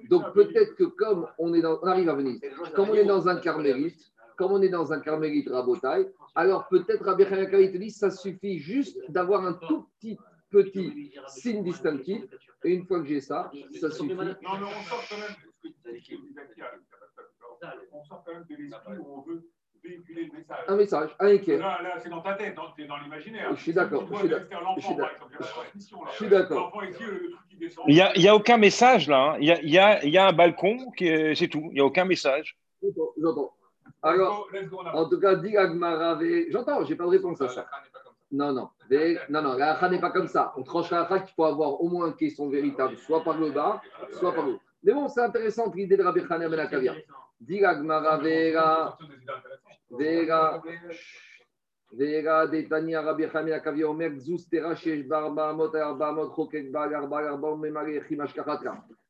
Donc 0.09 0.33
peut-être 0.33 0.75
que 0.77 0.85
comme 0.85 1.27
on 1.39 1.53
est 1.53 1.61
dans, 1.61 1.79
on 1.83 1.87
arrive 1.87 2.09
à 2.09 2.15
venir, 2.15 2.41
comme 2.75 2.89
on 2.91 2.95
est 2.95 3.05
dans 3.05 3.29
un 3.29 3.37
carmélite, 3.37 4.01
comme 4.37 4.53
on 4.53 4.63
est 4.63 4.71
dans 4.71 4.91
un 4.93 5.01
carmélite 5.01 5.51
rabotaille, 5.51 6.09
alors 6.35 6.67
peut-être 6.69 7.05
Rabbi 7.05 7.27
te 7.27 7.77
dit 7.77 7.91
ça 7.91 8.11
suffit 8.11 8.59
juste 8.59 8.99
d'avoir 9.11 9.45
un 9.45 9.53
tout 9.53 9.87
petit 10.01 10.19
petit 10.51 11.13
signe 11.29 11.63
distinctif 11.63 12.23
et 12.65 12.71
une 12.71 12.87
fois 12.87 13.01
que 13.01 13.07
j'ai 13.07 13.21
ça, 13.21 13.51
ça 13.81 13.91
suffit. 13.91 14.15
Non, 14.15 14.25
mais 14.25 14.35
on 17.93 18.05
sort 18.05 18.25
quand 18.25 18.33
même 18.33 18.45
de 18.49 18.57
l'esprit 18.57 18.99
où 18.99 19.07
on 19.19 19.21
veut 19.23 19.43
véhiculer 19.85 20.25
le 20.33 20.39
message. 20.39 20.65
Un 20.69 20.77
message, 20.77 21.17
un 21.21 21.29
équerre. 21.29 21.59
Là, 21.61 21.81
là 21.83 21.95
c'est 21.99 22.09
dans 22.09 22.21
ta 22.23 22.35
tête, 22.35 22.55
dans, 22.55 22.71
t'es 22.77 22.87
dans 22.87 22.97
l'imaginaire. 22.99 23.55
Je 23.55 23.61
suis 23.63 23.73
d'accord, 23.73 24.05
je 24.11 24.17
suis 24.17 24.29
l'enfant, 24.29 24.99
je 26.11 26.15
suis 26.17 26.29
d'accord. 26.29 26.73
Il 27.87 27.95
n'y 27.95 28.01
a, 28.01 28.17
y 28.19 28.29
a 28.29 28.35
aucun 28.35 28.57
message 28.57 29.09
là. 29.09 29.33
hein. 29.33 29.37
Il 29.41 29.47
y, 29.47 29.53
a, 29.53 29.61
il 29.63 29.71
y, 29.71 29.79
a, 29.79 30.05
il 30.05 30.11
y 30.11 30.19
a 30.19 30.27
un 30.27 30.33
balcon, 30.33 30.91
qui 30.97 31.07
est- 31.09 31.35
c'est 31.35 31.49
tout. 31.49 31.67
Il 31.71 31.75
n'y 31.75 31.81
a 31.81 31.85
aucun 31.85 32.05
message. 32.05 32.57
J'entends, 33.21 33.53
Alors, 34.03 34.49
en 34.95 35.09
tout 35.09 35.21
cas, 35.21 35.37
dit 35.37 35.55
j'entends, 36.51 36.85
j'ai 36.85 36.97
pas 36.97 37.05
de 37.05 37.09
réponse 37.11 37.41
à 37.41 37.49
ça. 37.49 37.67
Non, 38.33 38.53
non. 38.53 38.69
Non, 39.31 39.43
non, 39.43 39.55
la 39.55 39.71
halakha 39.73 39.89
n'est 39.89 40.01
pas 40.01 40.11
comme 40.11 40.29
ça. 40.29 40.53
On 40.57 40.63
tranche 40.63 40.91
la 40.91 40.99
halakha 41.03 41.21
qu'il 41.21 41.35
faut 41.35 41.45
avoir 41.45 41.81
au 41.81 41.89
moins 41.89 42.09
un 42.09 42.13
caisson 42.13 42.49
véritable, 42.49 42.97
soit 42.99 43.23
par 43.23 43.39
le 43.39 43.51
bas, 43.51 43.81
soit 44.13 44.35
par 44.35 44.45
le 44.45 44.53
haut. 44.55 44.61
Mais 44.83 44.93
bon, 44.93 45.09
c'est 45.09 45.23
intéressant 45.23 45.73
l'idée 45.75 45.97
de 45.97 46.03
Rabbi 46.03 46.21
Chaner 46.29 46.49
Ben 46.49 46.59
Akavia. 46.59 46.95
Dit 47.41 47.65
Agmara, 47.65 48.19
Vera, 49.91 50.63
Vera, 51.93 52.47
Detania, 52.47 53.03
Rabbi 53.03 53.25
Shesh, 54.77 55.07
Barba, 55.07 55.51
Amot, 55.51 55.75
Arba, 55.75 56.09
Amot, 56.09 56.35
Chokek, 56.35 56.71
Bag, 56.73 56.95
Arba, 56.95 57.19
Arba, 57.19 57.49
Omemari, 57.49 58.01
Chimash. 58.09 58.35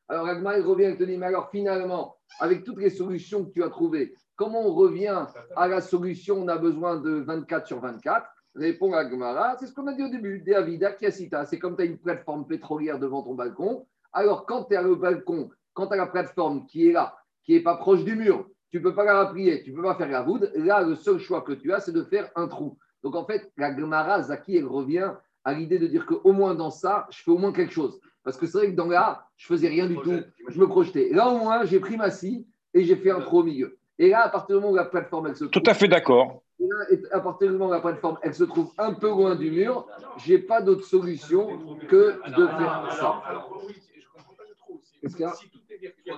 Alors, 0.08 0.26
Agmara, 0.26 0.58
il 0.58 0.64
revient 0.64 0.84
et 0.84 0.96
te 0.96 1.04
dit, 1.04 1.16
mais 1.16 1.26
alors 1.26 1.50
finalement, 1.50 2.16
avec 2.38 2.64
toutes 2.64 2.78
les 2.78 2.90
solutions 2.90 3.44
que 3.46 3.52
tu 3.52 3.62
as 3.62 3.70
trouvées, 3.70 4.14
comment 4.36 4.60
on 4.60 4.74
revient 4.74 5.24
à 5.56 5.68
la 5.68 5.80
solution 5.80 6.42
on 6.42 6.48
a 6.48 6.58
besoin 6.58 6.96
de 6.96 7.10
24 7.10 7.66
sur 7.66 7.80
24 7.80 8.26
Répond 8.54 8.92
Agmara, 8.92 9.56
c'est 9.58 9.66
ce 9.66 9.72
qu'on 9.72 9.86
a 9.88 9.94
dit 9.94 10.04
au 10.04 10.08
début, 10.08 10.40
des 10.40 10.54
Avida 10.54 10.92
Kiasita. 10.92 11.44
C'est 11.44 11.58
comme 11.58 11.74
tu 11.74 11.82
as 11.82 11.86
une 11.86 11.98
plateforme 11.98 12.46
pétrolière 12.46 13.00
devant 13.00 13.22
ton 13.22 13.34
balcon. 13.34 13.86
Alors, 14.12 14.46
quand 14.46 14.64
tu 14.64 14.74
es 14.74 14.76
à 14.76 14.82
le 14.82 14.94
balcon, 14.94 15.50
quand 15.72 15.88
tu 15.88 15.94
as 15.94 15.96
la 15.96 16.06
plateforme 16.06 16.66
qui 16.66 16.88
est 16.88 16.92
là, 16.92 17.16
qui 17.42 17.54
n'est 17.54 17.62
pas 17.62 17.76
proche 17.76 18.04
du 18.04 18.14
mur, 18.14 18.46
tu 18.74 18.78
ne 18.80 18.82
peux 18.82 18.92
pas 18.96 19.04
la 19.04 19.22
rapplier, 19.22 19.62
tu 19.62 19.70
ne 19.70 19.76
peux 19.76 19.82
pas 19.84 19.94
faire 19.94 20.08
la 20.08 20.22
voûte. 20.22 20.50
Là, 20.56 20.82
le 20.82 20.96
seul 20.96 21.20
choix 21.20 21.42
que 21.42 21.52
tu 21.52 21.72
as, 21.72 21.78
c'est 21.78 21.92
de 21.92 22.02
faire 22.02 22.28
un 22.34 22.48
trou. 22.48 22.76
Donc, 23.04 23.14
en 23.14 23.24
fait, 23.24 23.52
la 23.56 23.72
Gemara, 23.78 24.20
Zaki, 24.20 24.56
elle 24.56 24.66
revient 24.66 25.12
à 25.44 25.54
l'idée 25.54 25.78
de 25.78 25.86
dire 25.86 26.04
qu'au 26.06 26.32
moins 26.32 26.56
dans 26.56 26.70
ça, 26.72 27.06
je 27.08 27.22
fais 27.22 27.30
au 27.30 27.38
moins 27.38 27.52
quelque 27.52 27.72
chose. 27.72 28.00
Parce 28.24 28.36
que 28.36 28.46
c'est 28.46 28.58
vrai 28.58 28.70
que 28.72 28.76
dans 28.76 28.88
là, 28.88 29.28
je 29.36 29.46
faisais 29.46 29.68
rien 29.68 29.86
du 29.86 29.96
tout, 29.98 30.18
je 30.48 30.58
me 30.58 30.66
projetais. 30.66 31.10
Là, 31.12 31.28
au 31.28 31.38
moins, 31.38 31.64
j'ai 31.64 31.78
pris 31.78 31.96
ma 31.96 32.10
scie 32.10 32.48
et 32.72 32.82
j'ai 32.82 32.96
fait 32.96 33.12
un 33.12 33.20
trou 33.20 33.38
au 33.40 33.44
milieu. 33.44 33.78
Et 33.96 34.08
là, 34.08 34.22
à 34.24 34.28
partir 34.28 34.56
du 34.56 34.60
moment 34.60 34.72
où 34.72 34.76
la 34.76 34.86
plateforme, 34.86 35.28
elle 35.28 35.36
se 35.36 35.44
Tout 35.44 35.60
trouve, 35.60 35.70
à 35.70 35.74
fait 35.74 35.86
d'accord. 35.86 36.42
et 36.58 36.66
là, 36.66 36.98
à 37.12 37.20
partir 37.20 37.46
du 37.46 37.52
moment 37.52 37.68
où 37.68 37.72
la 37.74 37.80
plateforme, 37.80 38.18
elle 38.22 38.34
se 38.34 38.42
trouve 38.42 38.72
un 38.76 38.92
peu 38.92 39.08
loin 39.08 39.36
du 39.36 39.52
mur, 39.52 39.86
j'ai 40.16 40.40
pas 40.40 40.60
d'autre 40.60 40.84
solution 40.84 41.76
que 41.88 42.18
de 42.36 42.46
faire 42.48 42.88
ça. 42.98 43.22
Alors, 43.28 43.62
oui, 43.68 43.74
je 43.96 44.08
comprends 44.12 44.34
pas 44.34 44.42
trop. 44.58 44.80
Si- 44.82 45.48
tout 45.48 45.60
est 45.70 45.78
vertical, 45.78 46.16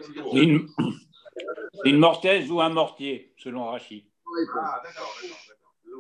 C'est 1.83 1.91
une, 1.91 1.99
mortaise 1.99 2.51
ou 2.51 2.61
un 2.61 2.71
mortier, 2.71 3.33
selon 3.37 3.65
Rachid. 3.67 4.05
Ah. 4.59 4.83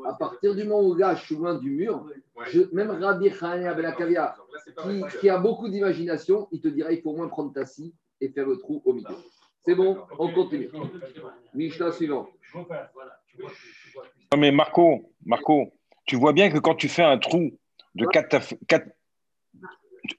À 0.07 0.15
partir 0.15 0.55
du 0.55 0.65
moment 0.65 0.83
où 0.89 0.95
là, 0.95 1.15
je 1.15 1.25
suis 1.25 1.37
loin 1.37 1.55
du 1.55 1.71
mur, 1.71 2.05
Ouais. 2.37 2.45
je- 2.51 2.75
même 2.75 2.91
Rabbi 2.91 3.31
Hanania 3.31 3.71
Akavia, 3.71 4.35
Donc 4.37 4.53
là, 4.53 4.61
c'est 4.65 4.75
pas 4.75 5.19
qui, 5.21 5.29
a 5.29 5.39
beaucoup 5.39 5.69
d'imagination, 5.69 6.49
il 6.53 6.61
te 6.61 6.69
dira 6.69 6.93
il 6.93 7.01
faut 7.01 7.11
au 7.11 7.17
moins 7.17 7.29
prendre 7.29 7.53
ta 7.53 7.65
scie 7.65 7.95
et 8.21 8.29
faire 8.29 8.47
le 8.47 8.59
trou 8.59 8.83
au 8.85 8.93
milieu. 8.93 9.17
C'est 9.65 9.75
bon, 9.75 9.99
on 10.19 10.33
continue. 10.33 10.71
Mishnah 11.55 11.93
suivant. 11.93 12.29
Non, 12.55 14.39
mais 14.39 14.53
Marco, 14.53 15.13
Marco, 15.25 15.73
tu 16.07 16.17
vois 16.17 16.33
bien 16.33 16.51
que 16.51 16.59
quand 16.59 16.75
tu 16.75 16.89
fais 16.89 17.03
un 17.03 17.19
trou 17.19 17.51
de 17.95 18.07
4, 18.07 18.55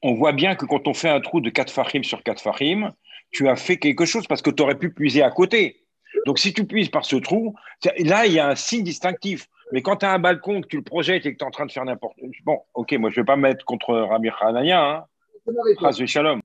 on 0.02 0.16
voit 0.16 0.34
bien 0.34 0.56
que 0.56 0.66
quand 0.66 0.88
on 0.88 0.94
fait 0.94 1.10
un 1.10 1.22
trou 1.22 1.40
de 1.40 1.50
4 1.50 1.72
fahim 1.72 2.04
sur 2.04 2.24
4 2.24 2.42
fahim, 2.42 2.92
tu 3.32 3.48
as 3.48 3.56
fait 3.56 3.78
quelque 3.78 4.06
chose 4.06 4.28
parce 4.28 4.42
que 4.42 4.50
tu 4.50 4.64
aurais 4.64 4.78
pu 4.78 4.92
puiser 4.94 5.22
à 5.22 5.32
côté. 5.32 5.84
Donc, 6.26 6.40
si 6.40 6.54
tu 6.54 6.66
puises 6.66 6.90
par 6.90 7.06
ce 7.06 7.16
trou, 7.18 7.56
là, 8.00 8.26
il 8.26 8.34
y 8.34 8.40
a 8.40 8.48
un 8.48 8.56
signe 8.56 8.84
distinctif. 8.84 9.48
Mais 9.72 9.82
quand 9.82 9.98
tu 9.98 10.06
as 10.06 10.14
un 10.14 10.20
balcon, 10.20 10.62
que 10.62 10.68
tu 10.68 10.78
le 10.78 10.84
projettes 10.84 11.26
et 11.26 11.34
que 11.34 11.38
tu 11.38 11.44
es 11.44 11.48
en 11.48 11.52
train 11.52 11.66
de 11.66 11.72
faire 11.72 11.84
n'importe 11.86 12.18
Bon, 12.46 12.60
ok, 12.74 12.94
moi, 12.94 13.10
je 13.10 13.20
ne 13.20 13.24
vais 13.24 13.26
pas 13.26 13.36
me 13.36 13.42
mettre 13.42 13.66
contre 13.66 13.94
Rami 13.94 14.30
Hanania, 14.40 14.82
hein. 14.82 15.06
Laissez-moi 15.46 15.64
répondre. 15.66 15.96
Chas 15.98 16.06
Shalom. 16.06 16.42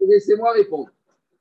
Laissez-moi 0.00 0.52
répondre. 0.52 0.90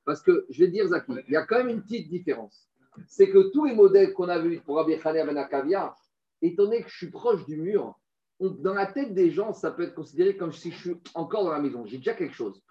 Parce 0.06 0.22
que 0.22 0.46
je 0.50 0.64
vais 0.64 0.72
dire, 0.72 0.88
Zaki, 0.88 1.12
il 1.28 1.34
y 1.34 1.38
a 1.38 1.44
quand 1.46 1.58
même 1.58 1.70
une 1.70 1.82
petite 1.84 2.10
différence. 2.10 2.68
C'est 3.08 3.30
que 3.30 3.52
tous 3.52 3.66
les 3.66 3.76
modèles 3.76 4.14
qu'on 4.14 4.28
a 4.28 4.40
vus 4.40 4.60
pour 4.60 4.78
Rabbi 4.78 4.96
Hanania 4.96 5.26
Ben 5.26 5.38
Akavia, 5.38 5.96
étant 6.42 6.64
donné 6.64 6.82
que 6.82 6.90
je 6.90 6.98
suis 6.98 7.12
proche 7.12 7.46
du 7.46 7.58
mur, 7.58 7.98
on- 8.40 8.50
dans 8.50 8.74
la 8.74 8.88
tête 8.88 9.14
des 9.14 9.30
gens, 9.32 9.54
ça 9.54 9.72
peut 9.72 9.84
être 9.84 9.94
considéré 9.96 10.36
comme 10.36 10.52
si 10.52 10.72
je 10.72 10.78
suis 10.78 10.96
encore 11.14 11.44
dans 11.46 11.52
la 11.52 11.60
maison. 11.60 11.86
J'ai 11.86 11.98
déjà 11.98 12.14
quelque 12.14 12.34
chose. 12.36 12.62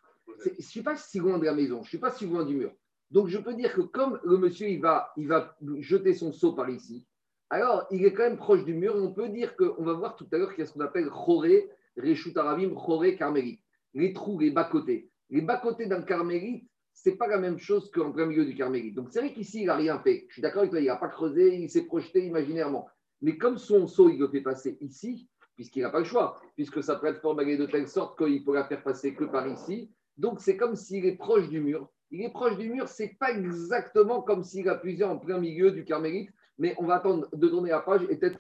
Je 0.44 0.50
ne 0.50 0.62
suis 0.62 0.82
pas 0.82 0.96
si 0.96 1.18
loin 1.18 1.38
de 1.38 1.44
la 1.44 1.54
maison, 1.54 1.76
je 1.76 1.82
ne 1.82 1.88
suis 1.88 1.98
pas 1.98 2.10
si 2.10 2.26
loin 2.26 2.44
du 2.44 2.54
mur. 2.54 2.72
Donc 3.10 3.28
je 3.28 3.38
peux 3.38 3.54
dire 3.54 3.72
que 3.72 3.80
comme 3.80 4.20
le 4.24 4.36
monsieur 4.36 4.68
il 4.68 4.80
va, 4.80 5.12
il 5.16 5.28
va 5.28 5.56
jeter 5.78 6.12
son 6.14 6.32
seau 6.32 6.52
par 6.52 6.68
ici, 6.68 7.06
alors 7.50 7.86
il 7.90 8.04
est 8.04 8.12
quand 8.12 8.24
même 8.24 8.36
proche 8.36 8.64
du 8.64 8.74
mur. 8.74 8.94
On 8.96 9.12
peut 9.12 9.28
dire 9.28 9.56
qu'on 9.56 9.82
va 9.82 9.94
voir 9.94 10.16
tout 10.16 10.26
à 10.32 10.38
l'heure 10.38 10.50
qu'il 10.50 10.60
y 10.60 10.62
a 10.62 10.66
ce 10.66 10.74
qu'on 10.74 10.80
appelle 10.80 11.08
Choré, 11.08 11.70
Reshut 11.96 12.36
Aravim, 12.36 12.74
Choré, 12.74 13.16
Carmélite. 13.16 13.60
Les 13.94 14.12
trous, 14.12 14.38
les 14.38 14.50
bas-côtés. 14.50 15.10
Les 15.30 15.40
bas-côtés 15.40 15.86
d'un 15.86 16.02
carmélite, 16.02 16.68
c'est 16.92 17.16
pas 17.16 17.26
la 17.26 17.38
même 17.38 17.58
chose 17.58 17.90
qu'en 17.90 18.12
plein 18.12 18.26
milieu 18.26 18.44
du 18.44 18.54
carmélite. 18.54 18.94
Donc 18.94 19.08
c'est 19.10 19.20
vrai 19.20 19.32
qu'ici, 19.32 19.62
il 19.62 19.66
n'a 19.66 19.76
rien 19.76 19.98
fait. 20.00 20.26
Je 20.28 20.34
suis 20.34 20.42
d'accord 20.42 20.60
avec 20.60 20.70
toi, 20.70 20.80
il 20.80 20.86
n'a 20.86 20.96
pas 20.96 21.08
creusé, 21.08 21.56
il 21.56 21.70
s'est 21.70 21.86
projeté 21.86 22.26
imaginairement. 22.26 22.88
Mais 23.22 23.38
comme 23.38 23.56
son 23.56 23.86
seau, 23.86 24.10
il 24.10 24.18
le 24.18 24.28
fait 24.28 24.40
passer 24.40 24.76
ici, 24.80 25.28
puisqu'il 25.58 25.82
n'a 25.82 25.90
pas 25.90 25.98
le 25.98 26.04
choix, 26.04 26.40
puisque 26.54 26.84
sa 26.84 26.94
plateforme 26.94 27.40
elle 27.40 27.48
est 27.50 27.56
de 27.56 27.66
telle 27.66 27.88
sorte 27.88 28.16
qu'il 28.16 28.44
peut 28.44 28.54
la 28.54 28.62
faire 28.62 28.80
passer 28.80 29.12
que 29.12 29.24
par 29.24 29.48
ici. 29.48 29.90
Donc 30.16 30.38
c'est 30.38 30.56
comme 30.56 30.76
s'il 30.76 31.04
est 31.04 31.16
proche 31.16 31.48
du 31.48 31.60
mur. 31.60 31.88
Il 32.12 32.22
est 32.22 32.30
proche 32.30 32.56
du 32.56 32.70
mur, 32.70 32.86
c'est 32.86 33.16
pas 33.18 33.32
exactement 33.32 34.22
comme 34.22 34.44
s'il 34.44 34.68
appuyait 34.68 35.02
en 35.02 35.18
plein 35.18 35.38
milieu 35.40 35.72
du 35.72 35.84
carmélite, 35.84 36.30
mais 36.58 36.76
on 36.78 36.86
va 36.86 36.94
attendre 36.94 37.26
de 37.32 37.48
tourner 37.48 37.70
la 37.70 37.80
page 37.80 38.02
et 38.08 38.14
peut-être. 38.14 38.38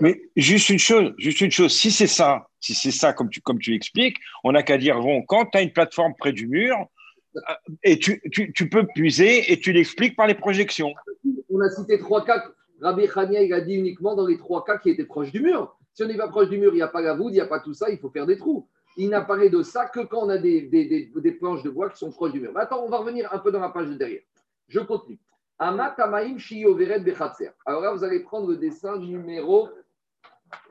Mais 0.00 0.20
juste 0.34 0.68
une 0.68 0.80
chose, 0.80 1.14
juste 1.18 1.40
une 1.40 1.52
chose, 1.52 1.72
si 1.72 1.92
c'est 1.92 2.08
ça, 2.08 2.48
si 2.58 2.74
c'est 2.74 2.90
ça 2.90 3.12
comme 3.12 3.30
tu, 3.30 3.40
comme 3.40 3.60
tu 3.60 3.72
expliques, 3.72 4.16
on 4.42 4.50
n'a 4.50 4.64
qu'à 4.64 4.76
dire, 4.76 5.00
bon, 5.00 5.22
quand 5.22 5.46
tu 5.46 5.58
as 5.58 5.62
une 5.62 5.72
plateforme 5.72 6.14
près 6.18 6.32
du 6.32 6.48
mur, 6.48 6.76
euh, 7.36 7.40
et 7.84 7.96
tu, 8.00 8.20
tu, 8.32 8.52
tu 8.52 8.68
peux 8.68 8.88
puiser 8.88 9.52
et 9.52 9.60
tu 9.60 9.72
l'expliques 9.72 10.16
par 10.16 10.26
les 10.26 10.34
projections. 10.34 10.92
on 11.48 11.60
a 11.60 11.70
cité 11.70 12.00
trois 12.00 12.24
cas. 12.24 12.42
Rabbi 12.80 13.06
Chania, 13.06 13.42
il 13.42 13.52
a 13.52 13.60
dit 13.60 13.74
uniquement 13.74 14.16
dans 14.16 14.26
les 14.26 14.36
trois 14.36 14.64
cas 14.64 14.78
qui 14.78 14.90
étaient 14.90 15.04
proches 15.04 15.30
du 15.30 15.40
mur. 15.40 15.76
Si 15.96 16.04
on 16.04 16.08
n'est 16.08 16.16
pas 16.18 16.28
proche 16.28 16.50
du 16.50 16.58
mur, 16.58 16.74
il 16.74 16.76
n'y 16.76 16.82
a 16.82 16.88
pas 16.88 17.00
la 17.00 17.14
voûte, 17.14 17.30
il 17.30 17.36
n'y 17.36 17.40
a 17.40 17.46
pas 17.46 17.58
tout 17.58 17.72
ça, 17.72 17.88
il 17.88 17.96
faut 17.98 18.10
faire 18.10 18.26
des 18.26 18.36
trous. 18.36 18.68
Il 18.98 19.08
n'apparaît 19.08 19.48
de 19.48 19.62
ça 19.62 19.86
que 19.86 20.00
quand 20.00 20.24
on 20.24 20.28
a 20.28 20.36
des, 20.36 20.68
planches 21.40 21.62
de 21.62 21.70
bois 21.70 21.88
qui 21.88 21.96
sont 21.96 22.10
proches 22.10 22.32
du 22.32 22.40
mur. 22.40 22.52
Mais 22.54 22.60
attends, 22.60 22.84
on 22.84 22.90
va 22.90 22.98
revenir 22.98 23.32
un 23.32 23.38
peu 23.38 23.50
dans 23.50 23.60
la 23.60 23.70
page 23.70 23.88
de 23.88 23.94
derrière. 23.94 24.20
Je 24.68 24.80
continue. 24.80 25.18
Alors 25.58 25.74
là, 27.80 27.94
vous 27.94 28.04
allez 28.04 28.20
prendre 28.20 28.46
le 28.50 28.58
dessin 28.58 28.98
numéro 28.98 29.70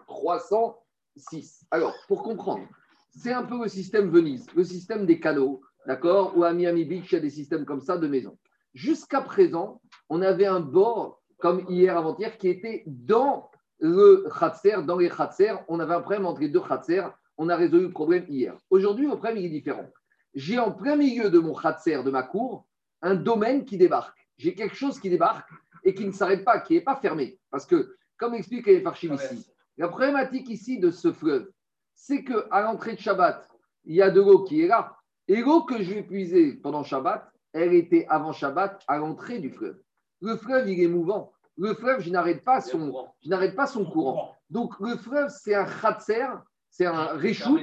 306. 0.06 1.66
Alors, 1.72 1.96
pour 2.08 2.22
comprendre, 2.22 2.68
c'est 3.10 3.34
un 3.34 3.42
peu 3.44 3.64
le 3.64 3.68
système 3.68 4.12
Venise, 4.12 4.46
le 4.56 4.64
système 4.64 5.08
des 5.08 5.20
canaux, 5.20 5.64
d'accord 5.88 6.38
Ou 6.38 6.44
à 6.44 6.54
Miami 6.54 6.86
Beach, 6.86 7.12
il 7.12 7.16
y 7.16 7.18
a 7.18 7.22
des 7.22 7.32
systèmes 7.32 7.66
comme 7.66 7.82
ça 7.82 7.98
de 7.98 8.08
maisons. 8.08 8.38
Jusqu'à 8.76 9.22
présent, 9.22 9.82
on 10.08 10.22
avait 10.22 10.46
un 10.46 10.60
bord, 10.60 11.24
comme 11.40 11.66
hier 11.68 11.98
avant-hier, 11.98 12.38
qui 12.38 12.48
était 12.48 12.84
dans 12.86 13.50
le 13.80 14.26
Khatser, 14.40 14.78
dans 14.86 14.98
les 14.98 15.10
Khatser. 15.10 15.54
On 15.68 15.80
avait 15.80 15.96
un 15.96 16.02
problème 16.02 16.26
entre 16.26 16.42
les 16.42 16.50
deux 16.50 16.62
Khatser. 16.62 17.04
On 17.38 17.50
a 17.50 17.56
résolu 17.56 17.86
le 17.86 17.92
problème 17.92 18.26
hier. 18.30 18.56
Aujourd'hui, 18.70 19.06
le 19.06 19.12
problème 19.12 19.38
il 19.38 19.46
est 19.46 19.50
différent. 19.50 19.90
J'ai 20.34 20.60
en 20.60 20.72
plein 20.72 20.96
milieu 20.96 21.30
de 21.30 21.40
mon 21.40 21.54
Khatser, 21.54 22.04
de 22.04 22.12
ma 22.12 22.24
cour, 22.24 22.68
un 23.02 23.16
domaine 23.16 23.66
qui 23.66 23.78
débarque. 23.78 24.18
J'ai 24.38 24.54
quelque 24.54 24.76
chose 24.76 25.00
qui 25.00 25.10
débarque 25.10 25.50
et 25.84 25.94
qui 25.94 26.06
ne 26.06 26.12
s'arrête 26.12 26.44
pas, 26.44 26.60
qui 26.60 26.74
n'est 26.74 26.82
pas 26.82 26.96
fermé. 26.96 27.40
Parce 27.52 27.66
que, 27.66 27.96
comme 28.18 28.34
explique 28.34 28.66
les 28.68 28.82
Farchim 28.82 29.14
ici, 29.14 29.46
la 29.78 29.88
problématique 29.88 30.50
ici 30.50 30.80
de 30.80 30.92
ce 30.92 31.12
fleuve, 31.12 31.50
c'est 31.94 32.24
qu'à 32.24 32.62
l'entrée 32.62 32.96
de 32.96 33.00
Shabbat, 33.00 33.48
il 33.86 33.96
y 33.96 34.02
a 34.02 34.10
de 34.10 34.22
l'eau 34.22 34.44
qui 34.44 34.62
est 34.62 34.68
là. 34.68 34.98
Et 35.28 35.42
l'eau 35.42 35.64
que 35.64 35.82
je 35.82 35.94
vais 35.94 36.04
puiser 36.04 36.54
pendant 36.54 36.84
Shabbat, 36.84 37.32
elle 37.54 37.74
était 37.74 38.06
avant 38.10 38.34
Shabbat 38.34 38.84
à 38.88 38.98
l'entrée 38.98 39.40
du 39.40 39.50
fleuve. 39.50 39.80
Le 40.22 40.36
fleuve, 40.36 40.70
il 40.70 40.82
est 40.82 40.88
mouvant. 40.88 41.34
Le 41.58 41.74
fleuve, 41.74 42.02
je 42.02 42.10
n'arrête 42.10 42.44
pas 42.44 42.62
son, 42.62 43.08
je 43.24 43.30
n'arrête 43.30 43.56
pas 43.56 43.68
son 43.68 43.86
courant. 43.86 44.36
Donc 44.50 44.80
le 44.80 44.98
fleuve, 44.98 45.30
c'est 45.30 45.56
un 45.56 45.66
khatser, 45.66 46.28
c'est 46.70 46.86
un 46.86 47.08
réchout, 47.08 47.60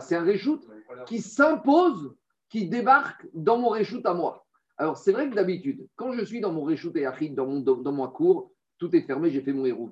c'est 0.00 0.16
un 0.16 0.22
réchout 0.22 0.60
qui 1.06 1.20
s'impose, 1.20 2.14
qui 2.48 2.68
débarque 2.68 3.26
dans 3.34 3.58
mon 3.58 3.68
réchout 3.68 4.02
à 4.04 4.14
moi. 4.14 4.44
Alors 4.76 4.96
c'est 4.96 5.12
vrai 5.12 5.28
que 5.28 5.34
d'habitude, 5.34 5.86
quand 5.96 6.12
je 6.12 6.24
suis 6.24 6.40
dans 6.40 6.52
mon 6.52 6.64
réchout 6.64 6.96
et 6.96 7.06
achid, 7.06 7.34
dans, 7.34 7.46
mon, 7.46 7.60
dans 7.60 7.92
ma 7.92 8.08
cour, 8.08 8.50
tout 8.78 8.94
est 8.94 9.02
fermé, 9.02 9.30
j'ai 9.30 9.42
fait 9.42 9.52
mon 9.52 9.64
héros. 9.64 9.90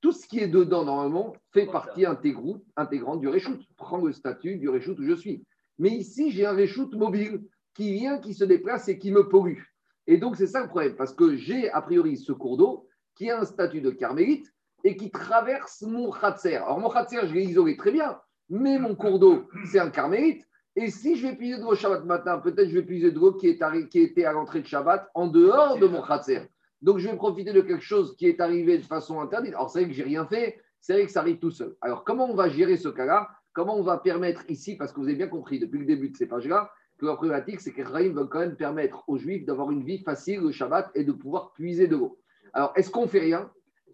Tout 0.00 0.12
ce 0.12 0.26
qui 0.26 0.38
est 0.38 0.48
dedans, 0.48 0.84
normalement, 0.84 1.34
fait 1.52 1.66
partie 1.66 2.06
intégrante, 2.06 2.62
intégrante 2.76 3.20
du 3.20 3.28
réchout. 3.28 3.58
Prends 3.76 3.98
le 3.98 4.12
statut 4.12 4.56
du 4.56 4.68
réchout 4.68 4.98
où 4.98 5.04
je 5.04 5.14
suis. 5.14 5.44
Mais 5.78 5.90
ici, 5.90 6.30
j'ai 6.30 6.46
un 6.46 6.52
réchout 6.52 6.90
mobile 6.94 7.42
qui 7.74 7.92
vient, 7.92 8.18
qui 8.18 8.32
se 8.34 8.44
déplace 8.44 8.88
et 8.88 8.98
qui 8.98 9.12
me 9.12 9.28
pollue. 9.28 9.62
Et 10.06 10.16
donc, 10.16 10.36
c'est 10.36 10.46
ça 10.46 10.60
le 10.62 10.68
problème, 10.68 10.96
parce 10.96 11.14
que 11.14 11.36
j'ai 11.36 11.70
a 11.70 11.80
priori 11.82 12.16
ce 12.16 12.32
cours 12.32 12.56
d'eau 12.56 12.88
qui 13.14 13.30
a 13.30 13.40
un 13.40 13.44
statut 13.44 13.80
de 13.80 13.90
carmélite 13.90 14.52
et 14.82 14.96
qui 14.96 15.10
traverse 15.10 15.82
mon 15.82 16.10
khatser. 16.10 16.56
Alors, 16.56 16.80
mon 16.80 16.88
khatser, 16.88 17.26
je 17.26 17.34
l'ai 17.34 17.44
isolé 17.44 17.76
très 17.76 17.92
bien, 17.92 18.18
mais 18.48 18.78
mon 18.78 18.94
cours 18.94 19.18
d'eau, 19.18 19.48
c'est 19.66 19.78
un 19.78 19.90
carmélite. 19.90 20.46
Et 20.76 20.90
si 20.90 21.16
je 21.16 21.26
vais 21.26 21.36
puiser 21.36 21.58
de 21.58 21.62
l'eau 21.62 21.74
Shabbat 21.74 22.04
matin, 22.04 22.38
peut-être 22.38 22.68
je 22.68 22.74
vais 22.74 22.84
puiser 22.84 23.10
de 23.10 23.18
l'eau 23.18 23.32
qui, 23.34 23.58
qui 23.90 24.00
était 24.00 24.24
à 24.24 24.32
l'entrée 24.32 24.60
de 24.60 24.66
Shabbat 24.66 25.08
en 25.14 25.26
dehors 25.26 25.78
de 25.78 25.86
mon 25.86 26.00
khatser. 26.00 26.48
Donc, 26.80 26.98
je 26.98 27.08
vais 27.08 27.16
profiter 27.16 27.52
de 27.52 27.60
quelque 27.60 27.84
chose 27.84 28.16
qui 28.16 28.26
est 28.26 28.40
arrivé 28.40 28.78
de 28.78 28.84
façon 28.84 29.20
interdite. 29.20 29.54
Alors, 29.54 29.68
c'est 29.70 29.80
vrai 29.80 29.88
que 29.88 29.94
j'ai 29.94 30.02
rien 30.02 30.24
fait, 30.26 30.58
c'est 30.80 30.94
vrai 30.94 31.04
que 31.04 31.12
ça 31.12 31.20
arrive 31.20 31.38
tout 31.38 31.50
seul. 31.50 31.76
Alors, 31.82 32.04
comment 32.04 32.30
on 32.30 32.34
va 32.34 32.48
gérer 32.48 32.76
ce 32.78 32.88
cas-là? 32.88 33.28
Comment 33.52 33.76
on 33.76 33.82
va 33.82 33.98
permettre 33.98 34.44
ici, 34.48 34.76
parce 34.76 34.92
que 34.92 35.00
vous 35.00 35.08
avez 35.08 35.16
bien 35.16 35.26
compris 35.26 35.58
depuis 35.58 35.80
le 35.80 35.84
début 35.84 36.08
de 36.08 36.16
ces 36.16 36.26
pages-là, 36.26 36.70
la 37.06 37.14
problématique, 37.14 37.60
c'est 37.60 37.72
que 37.72 37.82
Rahim 37.82 38.14
veut 38.14 38.26
quand 38.26 38.40
même 38.40 38.56
permettre 38.56 39.04
aux 39.08 39.16
Juifs 39.18 39.44
d'avoir 39.44 39.70
une 39.70 39.84
vie 39.84 39.98
facile 39.98 40.40
le 40.40 40.52
Shabbat 40.52 40.90
et 40.94 41.04
de 41.04 41.12
pouvoir 41.12 41.52
puiser 41.52 41.86
de 41.86 41.96
l'eau. 41.96 42.18
Alors, 42.52 42.72
est-ce 42.76 42.90
qu'on 42.90 43.06
fait 43.06 43.20
rien? 43.20 43.50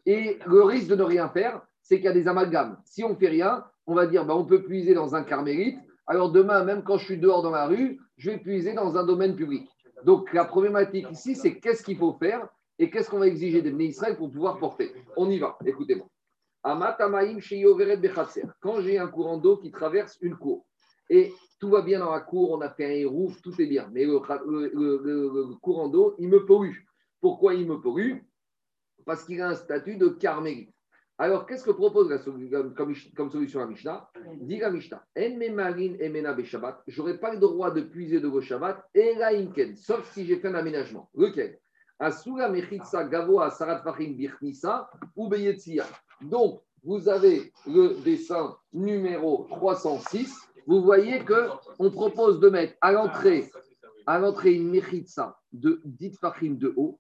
Et 0.07 0.39
le 0.47 0.63
risque 0.63 0.89
de 0.89 0.97
ne 0.97 1.03
rien 1.03 1.29
faire, 1.29 1.61
c'est 1.83 1.97
qu'il 1.97 2.07
y 2.07 2.09
a 2.09 2.13
des 2.13 2.29
amalgames. 2.29 2.79
Si 2.85 3.05
on 3.05 3.15
fait 3.15 3.29
rien, 3.29 3.65
on 3.87 3.95
va 3.95 4.07
dire, 4.07 4.25
bah, 4.25 4.35
on 4.35 4.45
peut 4.45 4.63
puiser 4.63 4.95
dans 4.95 5.15
un 5.15 5.23
carmélite. 5.23 5.79
Alors 6.07 6.31
demain, 6.31 6.65
même 6.65 6.83
quand 6.83 6.99
je 6.99 7.05
suis 7.05 7.19
dehors 7.19 7.43
dans 7.43 7.51
la 7.51 7.67
rue, 7.67 8.01
je 8.17 8.31
vais 8.31 8.39
puiser 8.39 8.73
dans 8.73 8.97
un 8.97 9.05
domaine 9.05 9.37
public. 9.37 9.69
Donc 10.05 10.33
la 10.33 10.45
problématique 10.45 11.07
ici, 11.11 11.35
c'est 11.35 11.59
qu'est-ce 11.59 11.83
qu'il 11.83 11.97
faut 11.97 12.13
faire 12.15 12.49
et 12.79 12.91
qu'est-ce 12.91 13.11
qu'on 13.11 13.19
va 13.19 13.27
exiger 13.27 13.63
des 13.63 13.73
Israël 13.85 14.17
pour 14.17 14.31
pouvoir 14.31 14.59
porter? 14.59 14.93
On 15.17 15.31
y 15.31 15.39
va, 15.39 15.57
écoutez-moi. 15.65 16.07
Quand 18.61 18.81
j'ai 18.81 18.99
un 18.99 19.07
courant 19.07 19.39
d'eau 19.39 19.57
qui 19.57 19.71
traverse 19.71 20.19
une 20.21 20.37
cour 20.37 20.67
et 21.09 21.33
tout 21.59 21.71
va 21.71 21.83
bien 21.83 22.01
dans 22.01 22.13
la 22.13 22.21
cour, 22.21 22.53
on 22.53 22.61
a 22.61 22.71
fait 22.71 22.85
un 22.87 22.91
hérouf, 22.91 23.41
tout 23.43 23.61
est 23.61 23.67
bien, 23.67 23.89
mais 23.93 24.05
le, 24.05 25.55
courant 25.61 25.89
d'eau, 25.89 26.15
il 26.19 26.29
me 26.29 26.45
pollue. 26.45 26.85
Pourquoi 27.21 27.55
il 27.55 27.67
me 27.67 27.81
pollue? 27.81 28.19
Parce 29.05 29.25
qu'il 29.25 29.41
a 29.41 29.49
un 29.49 29.55
statut 29.55 29.97
de 29.97 30.09
carmélite. 30.09 30.71
Alors, 31.19 31.47
qu'est-ce 31.47 31.65
que 31.65 31.71
propose 31.71 32.11
la 32.11 32.19
comme, 32.19 32.95
comme- 33.15 33.31
solution 33.31 33.61
à 33.61 33.67
Mishnah? 33.67 34.11
Dit 34.35 34.59
la 34.59 34.71
Mishnah 34.71 35.07
Shabbat, 36.45 36.83
j'aurais 36.87 37.19
pas 37.19 37.33
le 37.33 37.39
droit 37.39 37.71
de 37.71 37.81
puiser 37.81 38.21
de 38.21 38.29
vos 38.29 38.43
Shabbat, 38.43 38.85
et 38.95 39.15
la 39.15 39.31
sauf 39.77 40.13
si 40.13 40.27
j'ai 40.27 40.37
fait 40.37 40.49
un 40.49 40.55
aménagement. 40.55 41.09
Lequel? 41.15 41.59
Asura 41.99 42.51
mechitsa 42.51 43.05
gavo 43.05 43.41
asarat 43.41 43.83
fachim 43.83 44.13
birnisa 44.13 44.91
ou. 45.17 45.31
Donc, 46.21 46.63
vous 46.85 47.09
avez 47.09 47.51
le 47.67 48.03
dessin 48.05 48.55
numéro 48.75 49.47
306. 49.49 50.37
Vous 50.67 50.83
voyez 50.83 51.25
que 51.25 51.49
on 51.79 51.91
propose 51.91 52.41
de 52.41 52.49
mettre 52.49 52.75
à 52.81 52.93
l'entrée, 52.93 53.51
à 54.07 54.19
l'entrée 54.19 54.55
une 54.55 54.71
mechitsa 54.71 55.39
de 55.53 55.81
10 55.85 56.19
fachim 56.19 56.57
de 56.59 56.73
haut 56.77 56.99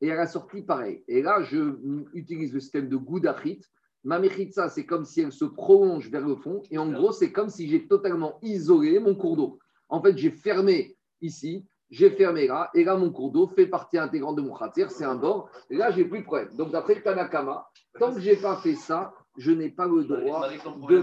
et 0.00 0.12
à 0.12 0.14
la 0.14 0.26
sortie 0.26 0.62
pareil. 0.62 1.02
Et 1.08 1.22
là, 1.22 1.42
je 1.42 1.76
utilise 2.14 2.52
le 2.52 2.60
système 2.60 2.88
de 2.88 2.96
Goudachit. 2.96 3.60
Ma 4.04 4.20
mechitsa, 4.20 4.68
c'est 4.68 4.86
comme 4.86 5.04
si 5.04 5.22
elle 5.22 5.32
se 5.32 5.44
prolonge 5.44 6.08
vers 6.10 6.26
le 6.26 6.36
fond. 6.36 6.62
Et 6.70 6.78
en 6.78 6.90
gros, 6.90 7.10
c'est 7.10 7.32
comme 7.32 7.48
si 7.48 7.68
j'ai 7.68 7.88
totalement 7.88 8.38
isolé 8.42 9.00
mon 9.00 9.16
cours 9.16 9.36
d'eau. 9.36 9.58
En 9.88 10.00
fait, 10.00 10.16
j'ai 10.16 10.30
fermé 10.30 10.96
ici, 11.20 11.66
j'ai 11.90 12.10
fermé 12.10 12.46
là, 12.46 12.70
et 12.74 12.84
là, 12.84 12.96
mon 12.96 13.10
cours 13.10 13.32
d'eau 13.32 13.48
fait 13.48 13.66
partie 13.66 13.98
intégrante 13.98 14.36
de 14.36 14.42
mon 14.42 14.54
khatir, 14.54 14.90
c'est 14.90 15.04
un 15.04 15.16
bord. 15.16 15.50
Et 15.70 15.76
là, 15.76 15.90
j'ai 15.90 16.04
plus 16.04 16.20
de 16.20 16.24
problème. 16.24 16.54
Donc, 16.54 16.70
d'après 16.70 16.94
le 16.94 17.02
Tanakama, 17.02 17.66
tant 17.98 18.14
que 18.14 18.20
je 18.20 18.30
n'ai 18.30 18.36
pas 18.36 18.56
fait 18.56 18.74
ça, 18.74 19.12
je 19.38 19.50
n'ai 19.52 19.70
pas 19.70 19.86
le 19.86 20.04
droit 20.04 20.40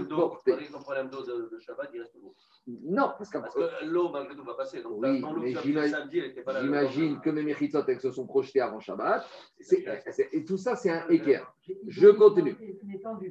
porter. 0.14 0.52
problème 0.80 1.08
d'eau 1.08 1.22
de, 1.22 1.48
de 1.52 1.58
Shabbat, 1.58 1.90
il 1.94 2.00
reste 2.00 2.14
l'eau. 2.22 2.34
Non, 2.84 3.12
parce 3.16 3.30
que 3.30 3.38
l'eau, 3.86 4.10
malgré 4.10 4.34
tout, 4.36 4.44
va 4.44 4.54
passer. 4.54 4.82
Donc, 4.82 4.94
Oui, 4.96 5.20
mais 5.40 5.52
j'imagine- 5.62 7.20
que 7.20 7.30
mes 7.30 7.42
mechitzot, 7.42 7.82
elles 7.88 8.00
se 8.00 8.10
sont 8.12 8.26
projetées 8.26 8.60
avant 8.60 8.80
Shabbat. 8.80 9.24
Et 10.32 10.44
tout 10.44 10.56
ça, 10.56 10.76
c'est 10.76 10.90
un 10.90 11.08
équerre. 11.08 11.52
Je 11.88 12.08
continue. 12.08 12.56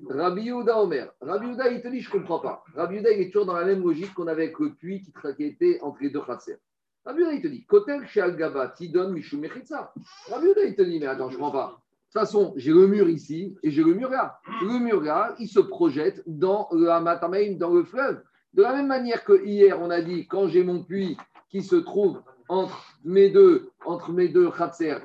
Rabbi 0.10 0.42
Yehuda 0.44 0.82
Omer. 0.82 1.12
Rabbi 1.22 1.48
Yehuda, 1.48 1.70
il 1.72 1.82
te 1.82 1.88
dit, 1.90 2.02
je 2.02 2.10
ne 2.10 2.20
comprends 2.20 2.40
pas. 2.40 2.64
Rabbi 2.76 2.96
Yehuda, 2.96 3.12
il 3.12 3.22
est 3.22 3.26
toujours 3.32 3.46
dans 3.46 3.54
la 3.56 3.66
même 3.66 3.82
logique 3.84 4.14
qu'on 4.14 4.28
avait 4.28 4.44
avec 4.44 4.60
le 4.60 4.74
puits 4.74 5.02
qui, 5.02 5.12
tra- 5.12 5.36
qui 5.36 5.44
était 5.44 5.80
entre 5.82 6.02
les 6.02 6.10
deux 6.10 6.22
khatser. 6.22 6.58
Rabbi 7.06 7.20
Yehuda, 7.22 7.34
il 7.34 7.42
te 7.42 7.48
dit, 7.48 7.66
Kotel 7.66 8.08
chez 8.08 8.22
Al-Gaba, 8.22 8.70
Tidon, 8.70 9.10
Mishou 9.12 9.38
Mechitza. 9.38 9.94
Rabbi 10.30 10.46
Yehuda, 10.48 10.64
il 10.64 10.76
te 10.76 10.82
dit, 10.82 11.00
mais 11.00 11.08
attends, 11.08 11.30
je 11.30 11.36
ne 11.38 11.42
comprends 11.42 11.52
pas. 11.60 11.82
De 12.16 12.22
toute 12.22 12.30
façon, 12.30 12.54
j'ai 12.56 12.72
le 12.72 12.88
mur 12.88 13.10
ici 13.10 13.58
et 13.62 13.72
j'ai 13.72 13.84
le 13.84 13.94
mur 13.94 14.10
là. 14.10 14.40
Le 14.62 14.80
mur 14.80 15.02
là, 15.02 15.36
il 15.38 15.50
se 15.50 15.60
projette 15.60 16.24
dans 16.26 16.70
le 16.72 17.58
dans 17.58 17.74
le 17.74 17.84
fleuve. 17.84 18.24
De 18.54 18.62
la 18.62 18.72
même 18.72 18.88
manière 18.88 19.26
que 19.26 19.46
hier, 19.46 19.82
on 19.82 19.90
a 19.90 20.00
dit, 20.00 20.26
quand 20.26 20.48
j'ai 20.48 20.64
mon 20.64 20.82
puits 20.82 21.18
qui 21.50 21.62
se 21.62 21.76
trouve 21.76 22.22
entre 22.48 22.82
mes 23.04 23.32
deux, 23.32 23.70
entre 23.86 24.14
mes 24.14 24.30
deux 24.30 24.50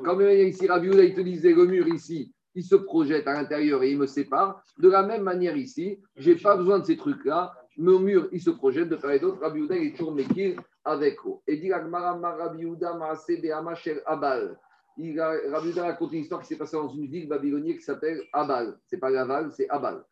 comme 0.04 0.20
ici, 0.20 0.68
Rabbi 0.68 0.86
Yehuda, 0.86 1.02
il 1.02 1.14
te 1.14 1.20
disait, 1.20 1.52
le 1.52 1.66
mur 1.66 1.88
ici, 1.88 2.32
il 2.54 2.62
se 2.62 2.76
projette 2.76 3.26
à 3.26 3.32
l'intérieur 3.32 3.82
et 3.82 3.90
il 3.90 3.98
me 3.98 4.06
sépare. 4.06 4.62
De 4.78 4.88
la 4.88 5.02
même 5.02 5.22
manière 5.22 5.56
ici, 5.56 5.98
je 6.14 6.30
n'ai 6.30 6.36
pas 6.36 6.56
besoin 6.56 6.78
de 6.78 6.84
ces 6.84 6.96
trucs-là. 6.96 7.52
Mon 7.76 7.98
mur, 7.98 8.28
il 8.30 8.40
se 8.40 8.50
projette 8.50 8.88
de 8.88 9.10
et 9.10 9.18
d'autre. 9.18 9.40
Rabbi 9.40 9.58
Yehuda, 9.58 9.76
il 9.76 9.88
est 9.88 9.96
toujours 9.96 10.16
avec 10.84 11.26
eau. 11.26 11.42
Et 11.48 11.56
dit 11.56 11.72
Shel 13.74 14.00
Abal. 14.06 14.56
Il 14.96 15.18
a- 15.20 15.38
Rabbi 15.50 15.72
raconte 15.78 16.12
une 16.12 16.20
histoire 16.20 16.40
qui 16.42 16.48
s'est 16.48 16.56
passée 16.58 16.76
dans 16.76 16.88
une 16.88 17.06
ville 17.06 17.28
babylonienne 17.28 17.76
qui 17.76 17.82
s'appelle 17.82 18.22
Abal. 18.32 18.78
C'est 18.86 18.98
pas 18.98 19.10
Laval, 19.10 19.50
c'est 19.52 19.68
Abal. 19.70 20.04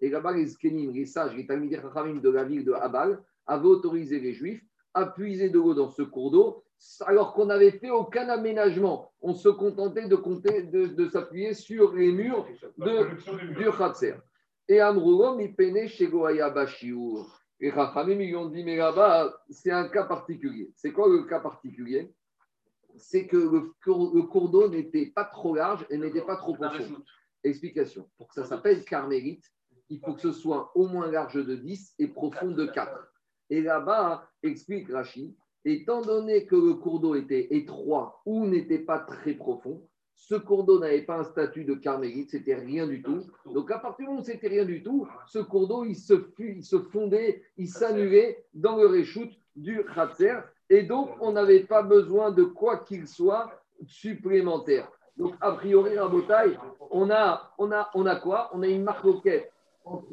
Et 0.00 0.08
là-bas, 0.10 0.32
les 0.32 0.46
Zkenim, 0.46 0.92
les 0.92 1.06
sages, 1.06 1.34
les 1.36 1.46
Talmidei 1.46 1.76
Chachamim 1.80 2.20
de 2.20 2.30
la 2.30 2.44
ville 2.44 2.64
de 2.64 2.72
Abal, 2.72 3.22
avaient 3.46 3.66
autorisé 3.66 4.18
les 4.20 4.32
Juifs 4.34 4.62
à 4.94 5.06
puiser 5.06 5.48
de 5.48 5.58
l'eau 5.58 5.74
dans 5.74 5.88
ce 5.90 6.02
cours 6.02 6.30
d'eau, 6.32 6.64
alors 7.06 7.32
qu'on 7.34 7.46
n'avait 7.46 7.70
fait 7.70 7.90
aucun 7.90 8.28
aménagement. 8.28 9.12
On 9.20 9.34
se 9.34 9.48
contentait 9.48 10.08
de, 10.08 10.16
compter, 10.16 10.64
de, 10.64 10.86
de 10.86 11.08
s'appuyer 11.08 11.54
sur 11.54 11.94
les 11.94 12.10
murs 12.12 12.46
de, 12.78 13.54
du 13.54 13.70
Khatser. 13.70 14.14
Et 14.68 14.80
Amrourom, 14.80 15.40
il 15.40 15.54
peinait 15.54 15.88
chez 15.88 16.08
Goaya 16.08 16.50
Bashiour. 16.50 17.41
Et 17.64 17.70
Chachamim, 17.70 18.20
ils 18.20 18.34
ont 18.34 18.48
dit, 18.48 18.64
mais 18.64 18.74
là-bas, 18.74 19.32
c'est 19.48 19.70
un 19.70 19.88
cas 19.88 20.02
particulier. 20.02 20.72
C'est 20.74 20.92
quoi 20.92 21.08
le 21.08 21.22
cas 21.22 21.38
particulier? 21.38 22.12
C'est 22.96 23.28
que 23.28 23.36
le 23.36 23.72
cours, 23.84 24.12
le 24.12 24.22
cours 24.22 24.50
d'eau 24.50 24.68
n'était 24.68 25.06
pas 25.06 25.24
trop 25.24 25.54
large 25.54 25.86
et 25.88 25.96
n'était 25.96 26.22
pas 26.22 26.36
trop 26.36 26.54
profond. 26.54 27.04
Explication. 27.44 28.10
Pour 28.18 28.26
que 28.26 28.34
ça 28.34 28.44
s'appelle 28.44 28.84
carmélite, 28.84 29.44
il 29.88 30.00
faut 30.00 30.14
que 30.14 30.20
ce 30.20 30.32
soit 30.32 30.76
au 30.76 30.88
moins 30.88 31.08
large 31.08 31.34
de 31.34 31.54
10 31.54 31.94
et 32.00 32.08
profond 32.08 32.50
de 32.50 32.66
4. 32.66 33.12
Et 33.50 33.62
là-bas, 33.62 34.28
explique 34.42 34.90
Rachid, 34.90 35.32
étant 35.64 36.02
donné 36.02 36.46
que 36.46 36.56
le 36.56 36.74
cours 36.74 36.98
d'eau 36.98 37.14
était 37.14 37.54
étroit 37.54 38.22
ou 38.26 38.44
n'était 38.44 38.80
pas 38.80 38.98
très 38.98 39.34
profond, 39.34 39.88
ce 40.14 40.34
cours 40.36 40.64
d'eau 40.64 40.78
n'avait 40.78 41.02
pas 41.02 41.18
un 41.18 41.24
statut 41.24 41.64
de 41.64 41.74
carmélite, 41.74 42.30
c'était 42.30 42.54
rien 42.54 42.86
du 42.86 43.02
tout. 43.02 43.22
Donc 43.46 43.70
à 43.70 43.78
partir 43.78 44.04
du 44.04 44.08
moment 44.10 44.20
où 44.20 44.24
c'était 44.24 44.48
rien 44.48 44.64
du 44.64 44.82
tout, 44.82 45.06
ce 45.26 45.38
cours 45.40 45.68
d'eau, 45.68 45.84
il 45.84 45.96
se, 45.96 46.14
se 46.62 46.78
fondait, 46.78 47.42
il 47.56 47.68
s'annulait 47.68 48.44
dans 48.54 48.76
le 48.76 48.86
réchoute 48.86 49.32
du 49.56 49.84
khatser. 49.94 50.34
Et 50.70 50.84
donc, 50.84 51.10
on 51.20 51.32
n'avait 51.32 51.64
pas 51.64 51.82
besoin 51.82 52.30
de 52.30 52.44
quoi 52.44 52.78
qu'il 52.78 53.06
soit 53.06 53.50
supplémentaire. 53.86 54.90
Donc, 55.16 55.34
a 55.40 55.52
priori, 55.52 55.98
à 55.98 56.08
on 56.90 57.10
a, 57.10 57.52
on, 57.58 57.70
a, 57.72 57.90
on 57.94 58.06
a 58.06 58.16
quoi? 58.16 58.50
On 58.54 58.62
a 58.62 58.68
une 58.68 58.82
marque 58.82 59.04
entre 59.84 60.06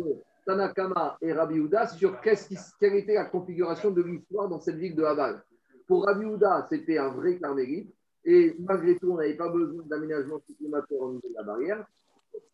Tanakama 0.46 1.18
et 1.22 1.32
Rabbi 1.32 1.60
Houda 1.60 1.88
sur 1.88 2.20
qu'est-ce 2.22 2.50
qui- 2.50 2.58
quelle 2.80 2.96
était 2.96 3.14
la 3.14 3.26
configuration 3.26 3.92
de 3.92 4.02
l'histoire 4.02 4.50
dans 4.50 4.60
cette 4.60 4.76
ville 4.78 4.96
de 4.96 5.04
Habal. 5.04 5.42
Pour 5.88 6.06
Rabbi 6.06 6.26
Houda, 6.26 6.66
c'était 6.70 6.98
un 6.98 7.10
vrai 7.10 7.38
carmélite. 7.38 7.94
Et 8.26 8.56
malgré 8.60 8.98
tout, 8.98 9.12
on 9.12 9.18
n'avait 9.18 9.36
pas 9.36 9.50
besoin 9.50 9.84
d'aménagement 9.86 10.40
supplémentaire 10.46 11.02
au 11.02 11.14
niveau 11.14 11.28
de 11.30 11.34
la 11.36 11.44
barrière. 11.44 11.86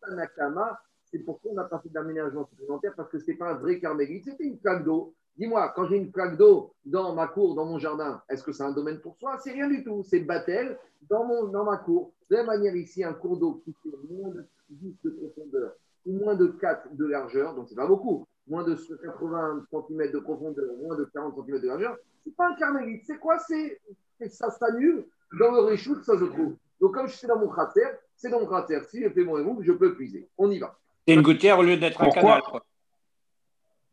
Tanakama, 0.00 0.80
c'est 1.04 1.18
pourquoi 1.20 1.52
on 1.52 1.54
n'a 1.54 1.64
pas 1.64 1.78
fait 1.80 1.88
d'aménagement 1.88 2.46
supplémentaire 2.46 2.94
parce 2.96 3.10
que 3.10 3.18
ce 3.18 3.26
n'était 3.26 3.38
pas 3.38 3.50
un 3.50 3.54
vrai 3.54 3.78
carmélite, 3.78 4.24
c'était 4.24 4.44
une 4.44 4.58
plaque 4.58 4.84
d'eau. 4.84 5.14
Dis-moi, 5.36 5.72
quand 5.76 5.86
j'ai 5.86 5.96
une 5.96 6.10
plaque 6.10 6.36
d'eau 6.38 6.72
dans 6.84 7.14
ma 7.14 7.26
cour, 7.28 7.54
dans 7.54 7.66
mon 7.66 7.78
jardin, 7.78 8.22
est-ce 8.28 8.42
que 8.42 8.52
c'est 8.52 8.62
un 8.62 8.72
domaine 8.72 9.00
pour 9.00 9.16
soi? 9.18 9.36
C'est 9.38 9.52
rien 9.52 9.68
du 9.68 9.84
tout. 9.84 10.02
C'est 10.02 10.20
Battel 10.20 10.78
dans, 11.10 11.24
mon, 11.24 11.48
dans 11.48 11.64
ma 11.64 11.76
cour. 11.76 12.12
De 12.30 12.36
la 12.36 12.42
même 12.42 12.46
manière, 12.46 12.74
ici, 12.74 13.04
un 13.04 13.12
cours 13.12 13.36
d'eau 13.36 13.60
qui 13.64 13.74
fait 13.82 13.90
moins 14.10 14.30
de 14.30 14.44
10 14.70 14.96
de 15.04 15.10
profondeur 15.10 15.72
ou 16.06 16.12
moins 16.12 16.36
de 16.36 16.46
4 16.46 16.94
de 16.94 17.04
largeur, 17.04 17.54
donc 17.54 17.68
c'est 17.68 17.74
pas 17.74 17.86
beaucoup, 17.86 18.26
moins 18.46 18.62
de 18.62 18.74
80 18.74 19.66
cm 19.70 20.12
de 20.12 20.18
profondeur, 20.20 20.72
moins 20.80 20.96
de 20.96 21.04
40 21.04 21.34
cm 21.34 21.60
de 21.60 21.66
largeur, 21.66 21.96
c'est 22.24 22.34
pas 22.34 22.48
un 22.48 22.54
carmélite. 22.54 23.02
C'est 23.06 23.18
quoi? 23.18 23.38
C'est- 23.40 23.80
ça 24.28 24.50
s'annule 24.50 25.04
dans 25.32 25.50
le 25.52 25.60
réchoute, 25.60 26.04
ça 26.04 26.18
se 26.18 26.24
trouve. 26.24 26.56
Donc 26.80 26.94
comme 26.94 27.08
je 27.08 27.14
suis 27.16 27.26
dans 27.26 27.38
mon 27.38 27.48
cratère, 27.48 27.96
c'est 28.16 28.30
dans 28.30 28.40
mon 28.40 28.46
cratère. 28.46 28.84
Si 28.84 29.02
je 29.02 29.08
fais 29.10 29.24
mon 29.24 29.38
héros, 29.38 29.58
je 29.62 29.72
peux 29.72 29.94
puiser. 29.94 30.28
On 30.38 30.50
y 30.50 30.58
va. 30.58 30.76
C'est 31.06 31.14
une 31.14 31.22
gouttière 31.22 31.58
au 31.58 31.62
lieu 31.62 31.76
d'être 31.76 32.00
un 32.00 32.04
Pourquoi 32.04 32.22
canal. 32.40 32.42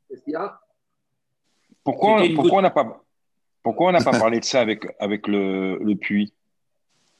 Qu'est-ce 0.10 0.24
qu'il 0.24 0.34
y 0.34 0.36
a? 0.36 0.60
Pourquoi, 1.84 2.22
pourquoi 2.36 2.60
on 2.60 2.62
n'a 2.62 2.70
pas, 2.72 3.04
pourquoi 3.62 3.90
on 3.90 3.92
n'a 3.92 4.02
pas 4.04 4.12
parlé 4.12 4.40
de 4.40 4.46
ça 4.46 4.62
avec, 4.62 4.86
avec 5.00 5.28
le, 5.28 5.78
le 5.80 5.96
puits? 5.96 6.34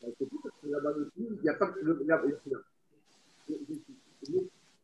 C'est 0.02 0.30
tout 0.30 0.40
parce 0.42 0.56
que 0.62 0.68
là-bas 0.68 0.90
le 0.98 1.10
puits, 1.10 1.28
il 1.30 1.42
n'y 1.42 1.50
a 1.50 1.54
pas 1.54 1.68
que 1.68 1.80
le, 1.82 2.04
là- 2.06 2.22
là- 2.48 2.58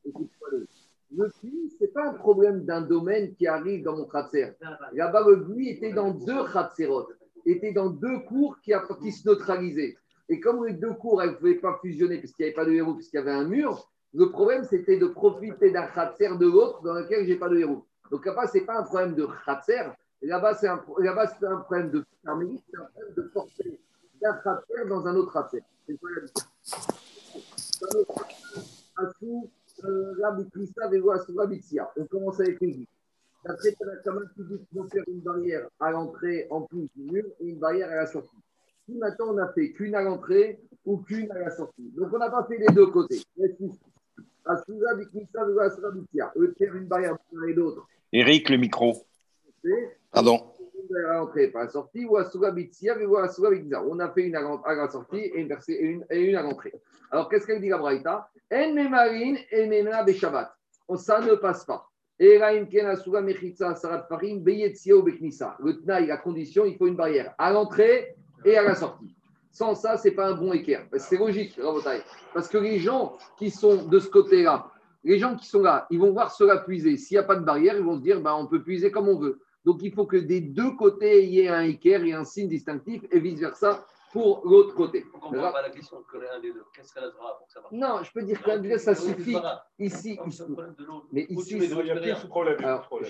Écoute-moi, 0.06 0.50
le- 0.52 0.68
Le 1.16 1.30
puits, 1.40 1.72
ce 1.78 1.84
n'est 1.84 1.90
pas 1.92 2.08
un 2.10 2.14
problème 2.14 2.66
d'un 2.66 2.82
domaine 2.82 3.34
qui 3.34 3.48
arrive 3.48 3.84
dans 3.84 3.96
mon 3.98 4.06
khatser. 4.06 4.54
Là-bas, 4.94 5.24
le 5.28 5.44
puits 5.46 5.70
était 5.70 5.92
dans 5.94 6.12
deux 6.12 6.44
khatserot, 6.52 7.08
était 7.46 7.72
dans 7.72 7.90
deux 7.90 8.20
cours 8.20 8.60
qui, 8.62 8.74
qui 9.02 9.12
se 9.12 9.28
neutralisaient. 9.28 9.98
Et 10.30 10.40
comme 10.40 10.66
les 10.66 10.74
deux 10.74 10.94
cours, 10.94 11.22
elles 11.22 11.32
ne 11.32 11.36
pouvaient 11.36 11.56
pas 11.56 11.80
fusionner 11.82 12.20
puisqu'il 12.20 12.44
n'y 12.44 12.48
avait 12.48 12.56
pas 12.56 12.66
de 12.66 12.72
héros, 12.72 12.94
puisqu'il 12.94 13.18
y 13.18 13.20
avait 13.20 13.32
un 13.32 13.46
mur, 13.46 13.90
le 14.14 14.30
problème, 14.30 14.64
c'était 14.64 14.98
de 14.98 15.08
profiter 15.08 15.72
d'un 15.72 15.88
khatser 15.88 16.38
de 16.38 16.46
l'autre 16.46 16.82
dans 16.82 16.94
lequel 16.94 17.26
j'ai 17.26 17.36
pas 17.36 17.50
de 17.50 17.58
héros. 17.58 17.86
Donc 18.12 18.26
là-bas, 18.26 18.48
ce 18.48 18.58
n'est 18.58 18.66
pas 18.66 18.80
un 18.80 18.84
problème 18.84 19.16
de 19.16 19.28
khatser, 19.46 19.82
Là-bas, 20.22 20.56
c'est 20.56 20.68
un, 20.68 20.84
c'est 21.40 21.46
un 21.46 21.58
problème 21.58 21.92
de 21.92 22.06
fermer, 22.24 22.62
c'est 22.70 22.78
un 22.78 22.86
problème 22.86 23.14
de 23.16 23.22
porter 23.22 23.80
d'un 24.22 24.34
cratère 24.34 24.86
dans 24.88 25.08
un 25.08 25.16
autre 25.16 25.32
cratère. 25.32 25.64
C'est 25.88 25.98
la 30.22 30.32
euh. 30.36 30.36
On 31.96 32.06
commence 32.06 32.40
avec 32.42 32.62
juifs. 32.62 32.90
Après, 33.50 33.72
faut 34.74 34.84
faire 34.90 35.04
une 35.08 35.20
barrière 35.20 35.68
à 35.80 35.92
l'entrée 35.92 36.48
en 36.50 36.62
plus 36.62 36.88
du 36.96 37.12
mur 37.12 37.26
et 37.40 37.46
une 37.48 37.58
barrière 37.60 37.90
à 37.90 37.96
la 37.96 38.06
sortie. 38.06 38.38
Si 38.88 38.96
maintenant 38.98 39.30
on 39.30 39.34
n'a 39.34 39.48
fait 39.50 39.72
qu'une 39.72 39.96
à 39.96 40.02
l'entrée 40.02 40.60
ou 40.86 40.98
qu'une 40.98 41.32
à 41.32 41.40
la 41.40 41.50
sortie. 41.52 41.92
Donc 41.96 42.10
on 42.14 42.18
n'a 42.18 42.30
pas 42.30 42.44
fait 42.46 42.58
les 42.58 42.68
deux 42.74 42.88
côtés. 42.88 43.22
Eux, 46.38 46.54
faire 46.58 46.76
une 46.76 46.86
barrière 46.86 47.18
l'un 47.34 47.48
et 47.48 47.54
l'autre. 47.54 47.88
Eric, 48.12 48.50
le 48.50 48.58
micro. 48.58 48.96
Pardon. 50.12 50.54
une 50.90 50.96
à 50.98 51.14
l'entrée 51.18 51.48
par 51.50 51.64
la 51.64 51.70
sortie, 51.70 52.06
ou 52.06 52.18
Asura 52.18 52.52
Bitsia, 52.52 52.98
ou 53.06 53.18
Asura 53.18 53.52
Bitsa. 53.52 53.84
On 53.84 54.00
a 54.00 54.10
fait 54.10 54.24
une 54.28 54.36
à 54.36 54.42
à 54.66 54.74
la 54.76 54.90
sortie 54.90 55.18
et 55.18 55.40
une, 55.40 55.48
versée- 55.48 55.74
et 55.74 55.86
une, 55.86 56.06
et 56.10 56.22
une 56.22 56.36
à 56.36 56.42
l'entrée. 56.42 56.74
Alors, 57.12 57.30
qu'est-ce 57.30 57.46
qu'elle 57.46 57.62
dit 57.62 57.70
la 57.70 57.78
Braïta? 57.78 58.30
En 58.52 58.74
memarin 58.74 59.36
et 59.52 59.68
memena 59.68 60.04
beshabat. 60.04 60.56
On- 60.88 60.96
Ça 60.98 61.20
ne 61.20 61.36
passe 61.36 61.66
pas. 61.66 61.89
Le 62.20 62.38
tnaï, 65.82 66.08
la 66.08 66.18
condition, 66.18 66.66
il 66.66 66.76
faut 66.76 66.88
une 66.88 66.98
barrière 66.98 67.34
à 67.38 67.52
l'entrée 67.52 68.16
et 68.44 68.58
à 68.58 68.64
la 68.64 68.76
sortie. 68.76 69.16
Sans 69.52 69.74
ça, 69.74 69.96
c'est 69.98 70.12
pas 70.12 70.28
un 70.28 70.36
bon 70.36 70.52
équerre. 70.52 70.86
C'est 70.98 71.16
logique. 71.18 71.58
Parce 72.34 72.50
que 72.50 72.58
les 72.58 72.80
gens 72.80 73.16
qui 73.38 73.50
sont 73.50 73.86
de 73.86 74.00
ce 74.00 74.10
côté-là, 74.10 74.70
les 75.04 75.18
gens 75.18 75.38
qui 75.38 75.48
sont 75.48 75.62
là, 75.62 75.88
ils 75.90 76.00
vont 76.00 76.12
voir 76.12 76.32
cela 76.32 76.58
puiser. 76.58 76.98
S'il 76.98 77.16
n'y 77.16 77.20
a 77.20 77.24
pas 77.24 77.36
de 77.36 77.46
barrière, 77.46 77.78
ils 77.78 77.84
vont 77.84 77.96
se 77.96 78.02
dire, 78.02 78.20
ben, 78.22 78.34
on 78.34 78.48
peut 78.48 78.62
puiser 78.62 78.92
comme 78.92 79.08
on 79.08 79.18
veut. 79.18 79.40
Donc, 79.66 79.80
il 79.82 79.94
faut 79.94 80.06
que 80.06 80.18
des 80.18 80.42
deux 80.42 80.72
côtés, 80.72 81.24
il 81.24 81.34
y 81.34 81.40
ait 81.42 81.48
un 81.48 81.64
équerre 81.64 82.04
et 82.04 82.12
un 82.14 82.26
signe 82.26 82.50
distinctif 82.50 83.02
et 83.12 83.20
vice-versa 83.20 83.86
pour 84.12 84.42
l'autre 84.46 84.74
côté. 84.76 85.06
On 85.14 85.20
comprend 85.20 85.52
pas 85.52 85.62
la 85.62 85.70
question 85.70 86.02
que 86.12 86.18
l'un 86.18 86.40
des 86.40 86.52
deux. 86.52 86.64
Qu'est-ce 86.74 86.94
qu'elle 86.94 87.04
a 87.04 87.12
pour 87.12 87.46
que 87.46 87.52
ça 87.54 87.62
marche 87.62 87.72
Non, 87.74 88.04
je 88.04 88.12
peux 88.12 88.24
dire 88.24 88.42
que 88.42 88.58
déjà, 88.58 88.78
ça 88.78 88.96
suffit. 88.96 89.38
Ici, 89.78 90.20
ici. 90.26 90.42
le 90.48 90.54
problème 90.54 90.76
de 90.78 90.86
l'autre. 90.86 91.06
Mais 91.12 91.26
ici, 91.30 91.58
deux, 91.60 91.66
Il 91.66 91.70
y 91.88 91.92
a 91.92 91.96
plus 91.96 92.04
rien. 92.04 92.20
de 92.24 92.28
problème. 92.28 92.58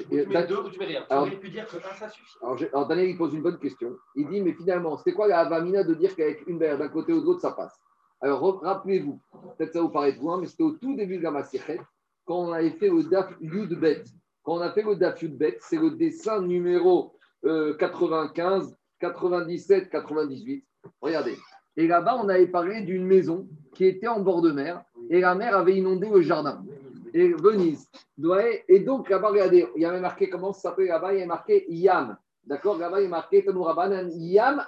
tu 0.10 0.28
mets 0.28 0.48
deux, 0.48 0.58
ou 0.58 0.70
tu 0.70 0.80
mets 0.80 0.86
rien. 0.86 1.02
Tu 1.02 1.08
Alors- 1.14 1.24
aurais 1.28 1.38
pu 1.38 1.50
dire 1.50 1.66
que 1.68 1.78
un, 1.78 1.94
ça 1.96 2.10
suffit. 2.10 2.38
Alors, 2.42 2.88
Daniel, 2.88 3.10
il 3.10 3.18
pose 3.18 3.34
une 3.34 3.42
bonne 3.42 3.60
question. 3.60 3.96
Il 4.16 4.28
dit, 4.28 4.42
mais 4.42 4.54
finalement, 4.54 4.98
c'était 4.98 5.14
quoi 5.14 5.28
la 5.28 5.40
Avamina 5.40 5.84
de 5.84 5.94
dire 5.94 6.16
qu'avec 6.16 6.46
une 6.48 6.60
barrière 6.60 6.78
d'un 6.78 6.90
côté 6.90 7.14
ou 7.14 7.22
de 7.22 7.26
l'autre, 7.26 7.42
ça 7.42 7.52
passe? 7.52 7.80
Alors, 8.22 8.62
rappelez-vous, 8.62 9.22
peut-être 9.58 9.72
ça 9.74 9.82
vous 9.82 9.90
paraît 9.90 10.12
loin, 10.14 10.40
mais 10.40 10.48
c'était 10.48 10.64
au 10.64 10.72
tout 10.72 10.96
début 10.96 11.18
de 11.18 11.24
la 11.24 11.32
Masichet, 11.32 11.80
quand 12.26 12.40
on 12.40 12.52
avait 12.52 12.72
fait 12.72 12.90
le 12.90 13.04
Daf 13.04 13.32
Yud 13.40 13.80
Bet. 13.80 14.04
Quand 14.44 14.56
on 14.56 14.62
a 14.62 14.72
fait 14.72 14.84
le 14.84 14.96
Daf 14.96 15.22
Yud 15.22 15.38
Bet, 15.38 15.58
c'est 15.62 15.78
le 15.78 15.92
dessin 15.92 16.42
numéro 16.42 17.14
euh, 17.46 17.74
95, 17.78 18.76
97, 19.00 19.90
98. 19.90 20.66
Regardez. 21.02 21.38
Et 21.78 21.88
là-bas, 21.88 22.20
on 22.22 22.28
avait 22.30 22.48
parlé 22.48 22.82
d'une 22.82 23.06
maison 23.06 23.48
qui 23.74 23.86
était 23.86 24.08
en 24.08 24.20
bord 24.20 24.42
de 24.42 24.52
mer 24.52 24.84
et 25.10 25.22
la 25.22 25.36
mer 25.36 25.56
avait 25.56 25.78
inondé 25.78 26.10
le 26.10 26.22
jardin. 26.22 26.64
Et 27.14 27.34
Venise. 27.34 27.90
Et 28.68 28.80
donc, 28.82 29.10
là-bas, 29.10 29.30
regardez, 29.30 29.68
il 29.76 29.82
y 29.82 29.86
avait 29.86 30.00
marqué 30.00 30.30
comment 30.30 30.54
ça 30.54 30.70
s'appelle 30.70 30.88
là-bas, 30.88 31.14
il 31.14 31.20
y 31.20 31.24
a 31.24 31.26
marqué 31.26 31.66
Yam. 31.70 32.18
D'accord? 32.46 32.78
Là-bas, 32.78 33.00
il 33.00 33.04
y 33.04 33.08
a 33.08 33.10
marqué 33.10 33.44
Tanourabanan 33.44 34.10
Yam 34.12 34.64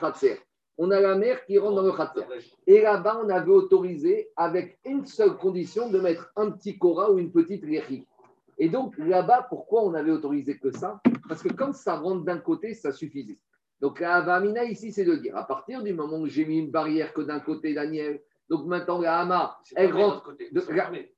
Khatser. 0.00 0.40
On 0.76 0.90
a 0.90 1.00
la 1.00 1.14
mer 1.14 1.44
qui 1.46 1.56
rentre 1.56 1.76
dans 1.76 1.82
le 1.82 1.92
Khatser. 1.92 2.24
Et 2.66 2.82
là-bas, 2.82 3.20
on 3.24 3.28
avait 3.28 3.50
autorisé, 3.50 4.30
avec 4.36 4.78
une 4.84 5.06
seule 5.06 5.36
condition, 5.36 5.88
de 5.88 6.00
mettre 6.00 6.32
un 6.36 6.50
petit 6.50 6.76
Kora 6.78 7.12
ou 7.12 7.18
une 7.18 7.30
petite 7.30 7.64
Réchi. 7.64 8.04
Et 8.58 8.68
donc, 8.68 8.96
là-bas, 8.98 9.46
pourquoi 9.48 9.84
on 9.84 9.94
avait 9.94 10.10
autorisé 10.10 10.58
que 10.58 10.70
ça? 10.70 11.00
Parce 11.28 11.42
que 11.42 11.52
quand 11.52 11.72
ça 11.74 11.94
rentre 11.96 12.24
d'un 12.24 12.38
côté, 12.38 12.74
ça 12.74 12.92
suffisait. 12.92 13.38
Donc, 13.80 14.00
la 14.00 14.16
Havamina 14.16 14.64
ici, 14.64 14.92
c'est 14.92 15.04
de 15.04 15.14
dire, 15.16 15.36
à 15.36 15.46
partir 15.46 15.82
du 15.82 15.92
moment 15.92 16.18
où 16.18 16.26
j'ai 16.26 16.44
mis 16.44 16.58
une 16.58 16.70
barrière 16.70 17.12
que 17.12 17.20
d'un 17.22 17.40
côté, 17.40 17.74
Daniel, 17.74 18.20
donc 18.48 18.66
maintenant, 18.66 19.00
la 19.00 19.20
Hama, 19.20 19.58
elle 19.74 19.90
de 19.90 19.94
rentre. 19.96 20.22
côté. 20.22 20.48
de-. 20.50 20.62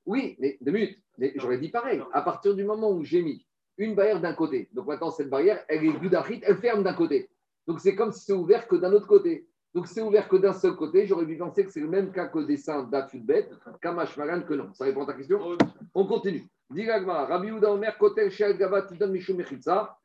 Oui, 0.05 0.37
mais 0.39 0.59
deux 0.61 0.73
minutes. 0.73 0.99
Mais 1.19 1.33
j'aurais 1.37 1.59
dit 1.59 1.71
pareil. 1.71 2.03
À 2.13 2.23
partir 2.23 2.55
du 2.55 2.65
moment 2.65 2.91
où 2.93 3.03
j'ai 3.03 3.23
mis 3.23 3.47
une 3.79 3.95
barrière 3.95 4.21
d'un 4.21 4.33
côté, 4.35 4.69
donc 4.73 4.87
maintenant 4.87 5.11
cette 5.11 5.29
barrière, 5.29 5.65
elle 5.69 5.85
est 5.85 5.93
gudachite, 5.93 6.43
elle 6.47 6.57
ferme 6.59 6.83
d'un 6.83 6.95
côté. 6.95 7.29
Donc 7.67 7.81
c'est 7.81 7.95
comme 7.97 8.13
si 8.13 8.25
c'est 8.25 8.33
ouvert 8.33 8.69
que 8.69 8.77
d'un 8.77 8.93
autre 8.93 9.07
côté. 9.07 9.49
Donc 9.75 9.87
c'est 9.89 10.03
ouvert 10.03 10.29
que 10.29 10.37
d'un 10.37 10.53
seul 10.53 10.77
côté. 10.77 11.07
J'aurais 11.07 11.27
dû 11.27 11.37
penser 11.37 11.65
que 11.65 11.71
c'est 11.71 11.81
le 11.81 11.89
même 11.89 12.13
cas 12.13 12.27
que 12.27 12.39
le 12.39 12.47
dessin 12.47 12.85
d'Afudbet, 12.85 13.51
Kamash 13.83 14.17
Maran 14.17 14.43
que 14.43 14.55
non. 14.55 14.73
Ça 14.73 14.85
répond 14.85 15.03
à 15.03 15.07
ta 15.07 15.15
question? 15.15 15.57
On 15.95 16.07
continue. 16.07 16.47
Diragma, 16.71 17.27
Rabbi 17.27 17.51
Omer, 17.51 17.97
Kotel, 17.99 18.31
Shel, 18.31 18.57
Gaba, 18.57 18.83
Tidon, 18.83 19.09
Mishum, 19.09 19.37
Mechitza. 19.37 19.97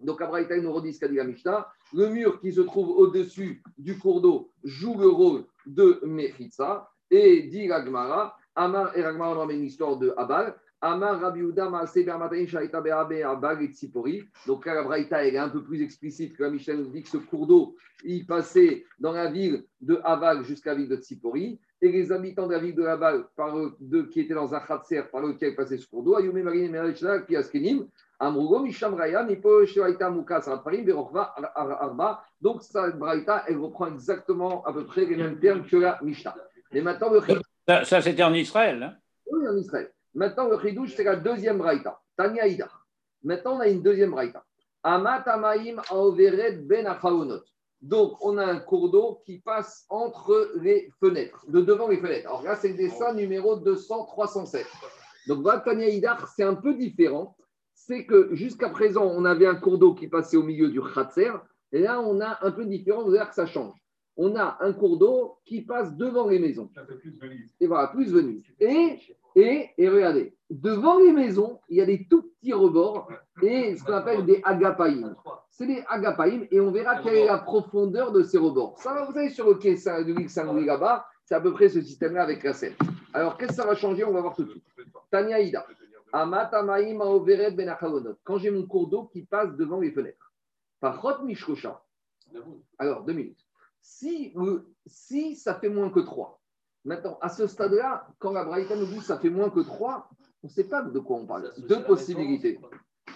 Donc, 0.00 0.20
Abraïta 0.20 0.56
nous 0.56 0.72
redit 0.72 0.92
ce 0.92 1.00
qu'a 1.00 1.08
dit 1.08 1.16
la 1.16 1.24
Mishnah. 1.24 1.66
Le 1.96 2.08
mur 2.08 2.40
qui 2.40 2.52
se 2.52 2.60
trouve 2.60 2.90
au-dessus 2.90 3.62
du 3.78 3.96
cours 3.96 4.20
d'eau 4.20 4.50
joue 4.64 4.98
le 4.98 5.08
rôle 5.08 5.44
de 5.64 6.00
Mechitza. 6.04 6.90
Et 7.08 7.42
dit 7.42 7.70
Ragmara, 7.70 8.36
Amar 8.56 8.96
et 8.96 9.02
Ragmara, 9.02 9.36
on 9.36 9.38
ramène 9.38 9.58
une 9.58 9.66
histoire 9.66 9.96
de 9.96 10.12
Abal. 10.16 10.56
Amar 10.80 11.20
Rabbi 11.20 11.40
Uda, 11.40 11.70
Maase, 11.70 12.04
Bermataïn, 12.04 12.48
Shaita, 12.48 12.80
Beabe, 12.80 13.22
Abal 13.24 13.62
et 13.62 13.68
Tzipori. 13.68 14.24
Donc, 14.46 14.66
là, 14.66 14.74
la 14.74 14.82
Braïta, 14.82 15.24
elle 15.24 15.36
est 15.36 15.38
un 15.38 15.48
peu 15.48 15.62
plus 15.62 15.82
explicite 15.82 16.36
que 16.36 16.42
la 16.42 16.50
Mishnah 16.50 16.74
nous 16.74 16.88
dit 16.90 17.04
que 17.04 17.08
ce 17.08 17.16
cours 17.18 17.46
d'eau, 17.46 17.76
il 18.04 18.26
passait 18.26 18.84
dans 18.98 19.12
la 19.12 19.30
ville 19.30 19.64
de 19.80 20.00
Aval 20.02 20.44
jusqu'à 20.44 20.72
la 20.72 20.78
ville 20.78 20.88
de 20.88 20.96
Tzipori. 20.96 21.60
Et 21.80 21.92
les 21.92 22.10
habitants 22.10 22.48
de 22.48 22.52
la 22.52 22.58
ville 22.58 22.74
de 22.74 22.82
Aval, 22.82 23.26
par, 23.36 23.56
eux- 23.56 23.76
de, 23.78 24.02
qui 24.02 24.20
étaient 24.20 24.34
dans 24.34 24.52
un 24.52 24.60
khatser 24.60 25.02
par 25.12 25.20
lequel 25.20 25.54
passait 25.54 25.78
ce 25.78 25.86
cours 25.86 26.02
d'eau, 26.02 26.16
Ayume 26.16 26.42
Marine 26.42 26.74
Askenim, 26.74 27.86
Amrugo, 28.20 28.60
Misham 28.60 28.94
Raya, 28.94 29.22
Nipo, 29.24 29.64
Shiraita, 29.66 30.10
Muka, 30.10 30.40
Saraparim, 30.40 30.84
Berochva, 30.84 31.34
Ar- 31.36 31.52
Ar- 31.54 31.82
Arba. 31.82 32.22
Donc, 32.40 32.62
cette 32.62 32.96
Braïta, 32.98 33.44
elle 33.48 33.58
reprend 33.58 33.86
exactement 33.86 34.64
à 34.64 34.72
peu 34.72 34.84
près 34.86 35.04
les 35.04 35.16
mêmes 35.16 35.38
termes 35.40 35.66
que 35.66 35.76
la 35.76 35.98
Mishnah. 36.02 36.34
Mais 36.72 36.80
maintenant, 36.80 37.10
le 37.10 37.20
Ça, 37.66 37.84
ça, 37.84 38.00
c'était 38.02 38.22
en 38.22 38.34
Israël. 38.34 38.82
hein? 38.82 38.94
oui, 39.30 39.48
en 39.48 39.56
Israël. 39.56 39.90
Maintenant, 40.14 40.48
le 40.48 40.58
Chidouche, 40.60 40.94
c'est 40.96 41.04
la 41.04 41.16
deuxième 41.16 41.58
Braïta. 41.58 42.00
Tanya 42.16 42.46
Ida. 42.46 42.68
Maintenant, 43.24 43.56
on 43.56 43.60
a 43.60 43.68
une 43.68 43.82
deuxième 43.82 44.10
Braïta. 44.10 44.44
Amat 44.82 45.22
Amaim 45.26 45.80
Aoveret 45.90 46.52
Ben 46.58 46.86
Achaonot. 46.86 47.40
Donc, 47.80 48.12
on 48.24 48.38
a 48.38 48.44
un 48.46 48.60
cours 48.60 48.90
d'eau 48.90 49.20
qui 49.26 49.40
passe 49.40 49.84
entre 49.88 50.52
les 50.60 50.90
fenêtres, 51.00 51.44
de 51.48 51.60
devant 51.60 51.88
les 51.88 51.98
fenêtres. 51.98 52.28
Alors 52.28 52.42
là, 52.42 52.54
c'est 52.56 52.68
le 52.68 52.76
dessin 52.76 53.12
numéro 53.12 53.56
200-307. 53.58 54.64
Donc, 55.26 55.40
voilà, 55.42 55.60
Tanya 55.60 55.88
Idar, 55.88 56.28
c'est 56.28 56.44
un 56.44 56.54
peu 56.54 56.74
différent. 56.74 57.36
C'est 57.86 58.06
que 58.06 58.34
jusqu'à 58.34 58.70
présent, 58.70 59.04
on 59.04 59.26
avait 59.26 59.46
un 59.46 59.56
cours 59.56 59.76
d'eau 59.76 59.92
qui 59.92 60.08
passait 60.08 60.38
au 60.38 60.42
milieu 60.42 60.70
du 60.70 60.80
Khatser. 60.80 61.32
Et 61.70 61.80
là, 61.80 62.00
on 62.00 62.18
a 62.22 62.38
un 62.40 62.50
peu 62.50 62.64
différent. 62.64 63.02
Vous 63.02 63.10
allez 63.10 63.18
voir 63.18 63.28
que 63.28 63.34
ça 63.34 63.44
change. 63.44 63.74
On 64.16 64.36
a 64.36 64.56
un 64.60 64.72
cours 64.72 64.96
d'eau 64.96 65.36
qui 65.44 65.60
passe 65.60 65.94
devant 65.94 66.28
les 66.28 66.38
maisons. 66.38 66.70
Ça 66.74 66.86
fait 66.86 66.94
plus 66.94 67.20
Venise. 67.20 67.54
Et 67.60 67.66
voilà, 67.66 67.88
plus 67.88 68.10
Venise. 68.10 68.42
Et, 68.58 68.98
et, 69.36 69.68
et 69.76 69.88
regardez, 69.90 70.34
devant 70.48 70.98
les 70.98 71.12
maisons, 71.12 71.60
il 71.68 71.76
y 71.76 71.82
a 71.82 71.84
des 71.84 72.06
tout 72.08 72.22
petits 72.22 72.54
rebords 72.54 73.10
et 73.42 73.76
ce 73.76 73.84
qu'on 73.84 73.92
appelle 73.92 74.24
des 74.24 74.40
agapaïm. 74.44 75.14
C'est 75.50 75.66
des 75.66 75.84
agapaïm 75.88 76.46
et 76.50 76.60
on 76.60 76.70
verra 76.70 77.00
quelle 77.02 77.16
est 77.16 77.26
la 77.26 77.38
profondeur 77.38 78.12
de 78.12 78.22
ces 78.22 78.38
rebords. 78.38 78.78
Ça, 78.78 78.94
va, 78.94 79.04
vous 79.04 79.12
savez, 79.12 79.28
sur 79.28 79.46
le 79.46 79.56
quai 79.56 79.76
Saint-Louis 79.76 80.64
là-bas, 80.64 81.04
c'est 81.26 81.34
à 81.34 81.40
peu 81.40 81.52
près 81.52 81.68
ce 81.68 81.82
système-là 81.82 82.22
avec 82.22 82.44
la 82.44 82.54
Seine. 82.54 82.74
Alors, 83.12 83.36
qu'est-ce 83.36 83.50
que 83.50 83.56
ça 83.56 83.66
va 83.66 83.74
changer? 83.74 84.04
On 84.04 84.12
va 84.12 84.22
voir 84.22 84.34
tout 84.34 84.44
de 84.44 84.50
suite. 84.50 84.64
Tania 85.10 85.40
Ida. 85.40 85.66
Ben. 86.22 88.16
Quand 88.22 88.38
j'ai 88.38 88.50
mon 88.50 88.66
cours 88.66 88.88
d'eau 88.88 89.04
qui 89.04 89.22
passe 89.24 89.56
devant 89.56 89.80
les 89.80 89.90
fenêtres. 89.90 90.32
Par 90.80 91.00
Chot 91.00 91.24
Mishkosha. 91.24 91.82
Alors, 92.78 93.04
deux 93.04 93.12
minutes. 93.14 93.44
Si, 93.80 94.32
le- 94.34 94.66
si 94.86 95.36
ça 95.36 95.54
fait 95.56 95.68
moins 95.68 95.90
que 95.90 96.00
3, 96.00 96.40
maintenant, 96.84 97.18
à 97.20 97.28
ce 97.28 97.46
stade-là, 97.46 98.06
quand 98.18 98.32
la 98.32 98.44
Braïta 98.44 98.76
nous 98.76 98.86
dit 98.86 99.00
ça 99.00 99.18
fait 99.18 99.30
moins 99.30 99.50
que 99.50 99.60
3, 99.60 100.08
on 100.42 100.46
ne 100.46 100.52
sait 100.52 100.68
pas 100.68 100.82
de 100.82 100.98
quoi 100.98 101.16
on 101.16 101.26
parle. 101.26 101.52
Deux 101.68 101.82
possibilités. 101.84 102.58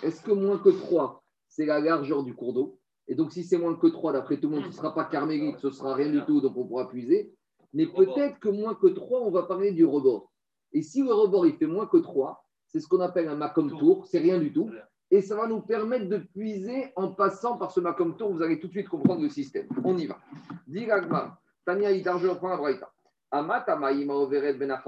Est-ce 0.03 0.23
que 0.23 0.33
moins 0.33 0.59
que 0.59 0.71
3, 0.71 1.23
c'est 1.49 1.67
la 1.67 1.81
largeur 1.81 2.23
du 2.23 2.35
cours 2.35 2.53
d'eau? 2.53 2.79
Et 3.07 3.15
donc, 3.15 3.33
si 3.33 3.45
c'est 3.45 3.57
moins 3.59 3.75
que 3.77 3.87
3, 3.87 4.13
d'après 4.13 4.39
tout 4.39 4.49
le 4.49 4.57
monde, 4.57 4.65
ce 4.65 4.69
ne 4.69 4.75
sera 4.75 4.95
pas 4.95 5.05
carmélite, 5.05 5.59
ce 5.59 5.71
sera 5.71 5.95
rien 5.95 6.11
du 6.11 6.25
tout, 6.27 6.41
donc 6.41 6.57
on 6.57 6.67
pourra 6.67 6.89
puiser. 6.89 7.33
Mais 7.73 7.87
peut-être 7.87 8.39
que 8.39 8.49
moins 8.49 8.75
que 8.75 8.89
3, 8.89 9.21
on 9.23 9.31
va 9.31 9.45
parler 9.45 9.73
du 9.73 9.85
rebord. 9.85 10.31
Et 10.73 10.83
si 10.83 11.03
le 11.03 11.13
rebord, 11.13 11.47
il 11.47 11.57
fait 11.57 11.67
moins 11.67 11.87
que 11.87 11.97
3, 11.99 12.45
c'est 12.69 12.81
ce 12.81 12.87
qu'on 12.87 13.01
appelle 13.01 13.29
un 13.29 13.35
macom 13.35 13.77
tour, 13.79 14.07
c'est 14.07 14.19
rien 14.19 14.39
du 14.39 14.53
tout. 14.53 14.71
Et 15.11 15.23
ça 15.23 15.37
va 15.37 15.47
nous 15.47 15.61
permettre 15.61 16.07
de 16.07 16.19
puiser 16.19 16.93
en 16.95 17.13
passant 17.13 17.57
par 17.57 17.73
ce 17.73 17.81
macom 17.81 18.17
tour. 18.17 18.33
Vous 18.33 18.43
allez 18.43 18.61
tout 18.61 18.67
de 18.67 18.73
suite 18.73 18.89
comprendre 18.89 19.23
le 19.23 19.31
système. 19.31 19.67
On 19.83 19.97
y 19.97 20.07
va. 20.07 20.19
Diragma, 20.67 21.41
Tania 21.65 21.93
Idar, 21.93 22.19
je 22.19 22.29
reprends 22.29 22.51
la 22.51 22.59
braïta. 22.59 22.93
Overet 23.33 24.55
ben. 24.55 24.79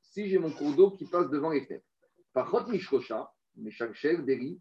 Si 0.00 0.28
j'ai 0.28 0.38
mon 0.38 0.50
cours 0.50 0.74
d'eau 0.74 0.90
qui 0.90 1.04
passe 1.04 1.28
devant 1.30 1.50
les 1.50 1.64
fenêtres. 1.64 1.86
Par 2.32 2.52
meshakshel, 3.56 4.24
deri. 4.24 4.60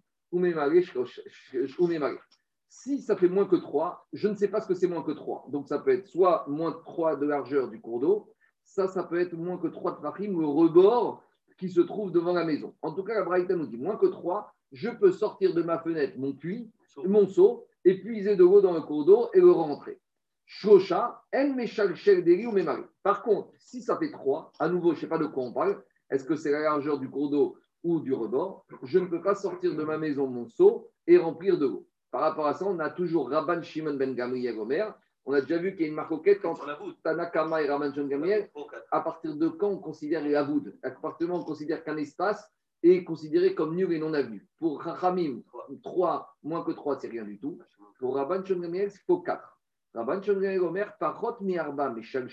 Si 2.70 3.02
ça 3.02 3.16
fait 3.16 3.30
moins 3.30 3.46
que 3.46 3.56
3, 3.56 4.08
je 4.12 4.28
ne 4.28 4.36
sais 4.36 4.50
pas 4.50 4.62
ce 4.62 4.68
que 4.68 4.74
c'est 4.74 4.88
moins 4.88 5.04
que 5.04 5.12
3. 5.12 5.48
Donc 5.50 5.68
ça 5.68 5.80
peut 5.80 5.92
être 5.92 6.08
soit 6.08 6.46
moins 6.48 6.72
de 6.72 6.78
3 6.78 7.16
de 7.16 7.26
largeur 7.26 7.70
du 7.70 7.80
cours 7.80 8.00
d'eau, 8.00 8.34
ça, 8.64 8.88
ça 8.88 9.04
peut 9.04 9.20
être 9.22 9.34
moins 9.34 9.58
que 9.58 9.68
3 9.68 9.98
de 9.98 10.02
farim, 10.02 10.40
le 10.40 10.48
rebord 10.48 11.24
qui 11.58 11.70
se 11.70 11.82
trouve 11.82 12.12
devant 12.12 12.34
la 12.34 12.46
maison. 12.46 12.74
En 12.82 12.94
tout 12.94 13.04
cas, 13.04 13.16
la 13.16 13.24
Braïta 13.24 13.56
nous 13.56 13.68
dit 13.68 13.78
moins 13.78 13.98
que 13.98 14.06
3, 14.06 14.54
je 14.72 14.90
peux 14.90 15.12
sortir 15.12 15.54
de 15.54 15.62
ma 15.64 15.80
fenêtre 15.80 16.18
mon 16.18 16.34
puits, 16.34 16.72
mon 17.06 17.28
seau, 17.28 17.66
et 17.86 18.00
puiser 18.00 18.36
de 18.36 18.44
l'eau 18.44 18.62
dans 18.62 18.74
le 18.74 18.82
cours 18.82 19.06
d'eau 19.06 19.30
et 19.34 19.40
le 19.40 19.52
rentrer. 19.52 20.00
Shosha, 20.46 21.22
en 21.34 21.54
meshalchel 21.54 22.24
deri 22.24 22.46
ou 22.46 22.52
memari. 22.52 22.84
Par 23.04 23.22
contre, 23.22 23.50
si 23.60 23.82
ça 23.82 23.98
fait 23.98 24.12
3, 24.12 24.52
à 24.60 24.70
nouveau, 24.70 24.92
je 24.92 24.96
ne 24.96 25.02
sais 25.02 25.08
pas 25.08 25.18
de 25.18 25.26
quoi 25.26 25.44
on 25.44 25.54
parle, 25.54 25.84
est-ce 26.10 26.24
que 26.24 26.36
c'est 26.36 26.52
la 26.52 26.62
largeur 26.62 27.00
du 27.00 27.10
cours 27.10 27.30
d'eau 27.30 27.58
ou 27.84 28.00
du 28.00 28.14
rebord? 28.14 28.66
Je 28.84 29.00
ne 29.00 29.08
peux 29.08 29.22
pas 29.22 29.36
sortir 29.36 29.76
de 29.76 29.84
ma 29.84 29.98
maison 29.98 30.28
mon 30.28 30.48
seau 30.48 30.90
et 31.06 31.18
remplir 31.18 31.58
de 31.58 31.66
l'eau. 31.66 31.88
Par 32.12 32.22
rapport 32.22 32.48
à 32.48 32.54
ça, 32.54 32.66
on 32.66 32.80
a 32.80 32.90
toujours 32.90 33.30
Rabban 33.30 33.62
Shimon 33.62 33.96
ben 33.96 34.16
Gamriel 34.16 34.58
Omer. 34.60 34.94
On 35.30 35.34
a 35.34 35.42
déjà 35.42 35.58
vu 35.58 35.74
qu'il 35.74 35.82
y 35.82 35.84
a 35.84 35.88
une 35.90 35.96
marcoquette 35.96 36.46
entre. 36.46 36.66
Tanakama 37.04 37.62
et 37.62 37.66
Shimon 37.66 37.92
ben 37.94 38.08
Gamriel. 38.08 38.50
À 38.92 39.02
partir 39.02 39.36
de 39.36 39.50
quand 39.50 39.68
on 39.68 39.78
considère 39.78 40.26
la 40.26 40.44
voûte 40.44 40.74
À 40.82 40.92
partir 40.92 41.28
moment 41.28 41.40
où 41.40 41.44
on 41.44 41.46
considère 41.46 41.84
qu'un 41.84 41.98
espace 41.98 42.50
est 42.82 43.04
considéré 43.04 43.54
comme 43.54 43.76
nul 43.76 43.92
et 43.92 44.00
non 44.00 44.14
avenu. 44.14 44.48
Pour 44.58 44.82
Rachamim, 44.82 45.42
3, 45.84 46.38
moins 46.44 46.64
que 46.64 46.72
3, 46.72 47.00
c'est 47.02 47.10
rien 47.10 47.26
du 47.26 47.38
tout. 47.40 47.60
Pour 48.00 48.16
Rabban 48.16 48.46
Shimon 48.46 48.62
ben 48.62 48.68
Gamriel, 48.68 48.90
il 48.94 49.00
faut 49.06 49.20
4. 49.20 49.60
Rabban 49.96 50.22
Shimon 50.22 50.36
ben 50.36 50.44
Gamriel 50.44 50.62
Omer, 50.62 50.98
Parot 50.98 51.36
mi 51.42 51.58
arba 51.58 51.90
meshal 51.90 52.30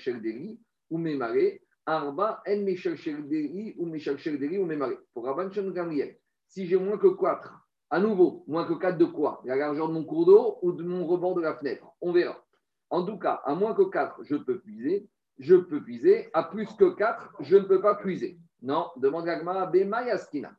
ou 0.89 0.99
memare, 0.99 1.63
arba 1.87 2.43
en 2.47 2.63
meshal 2.63 2.97
shel 2.97 3.27
deri 3.27 3.75
ou 3.77 3.87
meshal 3.87 4.19
shel 4.19 4.39
deri 4.39 4.57
ou 4.57 4.67
memare. 4.67 4.99
Pour 5.13 5.25
Rabban 5.25 5.51
Shimon 5.51 5.71
ben 5.71 5.75
Gamriel, 5.75 6.17
si 6.47 6.69
j'ai 6.69 6.77
moins 6.77 6.99
que 6.99 7.09
4, 7.09 7.59
à 7.91 7.99
nouveau, 7.99 8.45
moins 8.47 8.67
que 8.67 8.75
4 8.75 8.99
de 8.99 9.07
quoi? 9.07 9.43
La 9.45 9.57
largeur 9.57 9.89
de 9.89 9.95
mon 9.95 10.05
cours 10.05 10.27
d'eau 10.27 10.59
ou 10.63 10.71
de 10.71 10.85
mon 10.85 11.05
rebord 11.07 11.35
de 11.35 11.41
la 11.41 11.57
fenêtre 11.57 11.87
On 12.01 12.13
verra. 12.13 12.44
En 12.91 13.05
tout 13.05 13.19
cas, 13.19 13.41
à 13.45 13.55
moins 13.55 13.75
que 13.75 13.83
4, 13.83 14.25
je 14.25 14.37
peux 14.37 14.59
puiser. 14.59 15.09
Je 15.39 15.57
peux 15.57 15.83
puiser. 15.83 16.31
À 16.33 16.45
plus 16.45 16.67
que 16.77 16.95
4, 16.95 17.37
je 17.41 17.57
ne 17.57 17.65
peux 17.65 17.81
pas 17.81 17.97
puiser. 17.97 18.39
Non, 18.63 18.89
demande 18.97 19.27
Gagma, 19.27 19.67
Bema 19.67 20.05
Yaskina. 20.05 20.53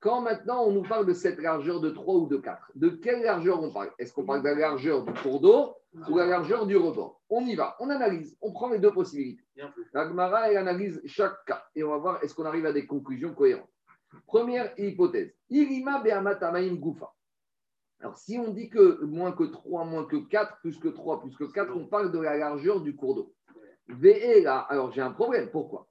Quand 0.00 0.20
maintenant 0.20 0.64
on 0.64 0.72
nous 0.72 0.82
parle 0.82 1.06
de 1.06 1.14
cette 1.14 1.40
largeur 1.40 1.80
de 1.80 1.90
3 1.90 2.14
ou 2.14 2.26
de 2.26 2.36
4, 2.36 2.72
de 2.74 2.88
quelle 2.90 3.22
largeur 3.22 3.62
on 3.62 3.72
parle? 3.72 3.90
Est-ce 3.98 4.12
qu'on 4.12 4.26
parle 4.26 4.42
de 4.42 4.48
la 4.48 4.54
largeur 4.54 5.04
du 5.04 5.12
cours 5.14 5.40
d'eau 5.40 5.74
ou 6.08 6.18
la 6.18 6.26
largeur 6.26 6.66
du 6.66 6.76
rebord? 6.76 7.20
On 7.30 7.40
y 7.46 7.54
va, 7.54 7.76
on 7.80 7.88
analyse, 7.88 8.36
on 8.42 8.52
prend 8.52 8.68
les 8.68 8.78
deux 8.78 8.92
possibilités. 8.92 9.42
Bien 9.56 9.68
plus. 9.68 9.86
La 9.94 10.06
Gemara, 10.06 10.50
elle 10.50 10.58
analyse 10.58 11.00
chaque 11.06 11.44
cas 11.46 11.64
et 11.74 11.82
on 11.82 11.90
va 11.90 11.96
voir 11.96 12.22
est-ce 12.22 12.34
qu'on 12.34 12.44
arrive 12.44 12.66
à 12.66 12.72
des 12.72 12.86
conclusions 12.86 13.32
cohérentes. 13.32 13.70
Première 14.26 14.72
hypothèse. 14.78 15.34
Irima 15.48 16.00
be'amatamaim 16.00 16.76
gufa. 16.76 17.12
Alors, 18.00 18.18
si 18.18 18.38
on 18.38 18.50
dit 18.52 18.68
que 18.68 19.02
moins 19.04 19.32
que 19.32 19.44
3, 19.44 19.84
moins 19.84 20.04
que 20.04 20.16
4, 20.16 20.58
plus 20.60 20.78
que 20.78 20.88
3, 20.88 21.20
plus 21.20 21.36
que 21.36 21.44
4, 21.44 21.74
on 21.74 21.86
parle 21.86 22.12
de 22.12 22.18
la 22.18 22.36
largeur 22.36 22.80
du 22.80 22.94
cours 22.94 23.14
d'eau. 23.14 23.34
Ve'ela, 23.88 24.58
alors 24.58 24.92
j'ai 24.92 25.00
un 25.00 25.12
problème. 25.12 25.50
Pourquoi? 25.50 25.88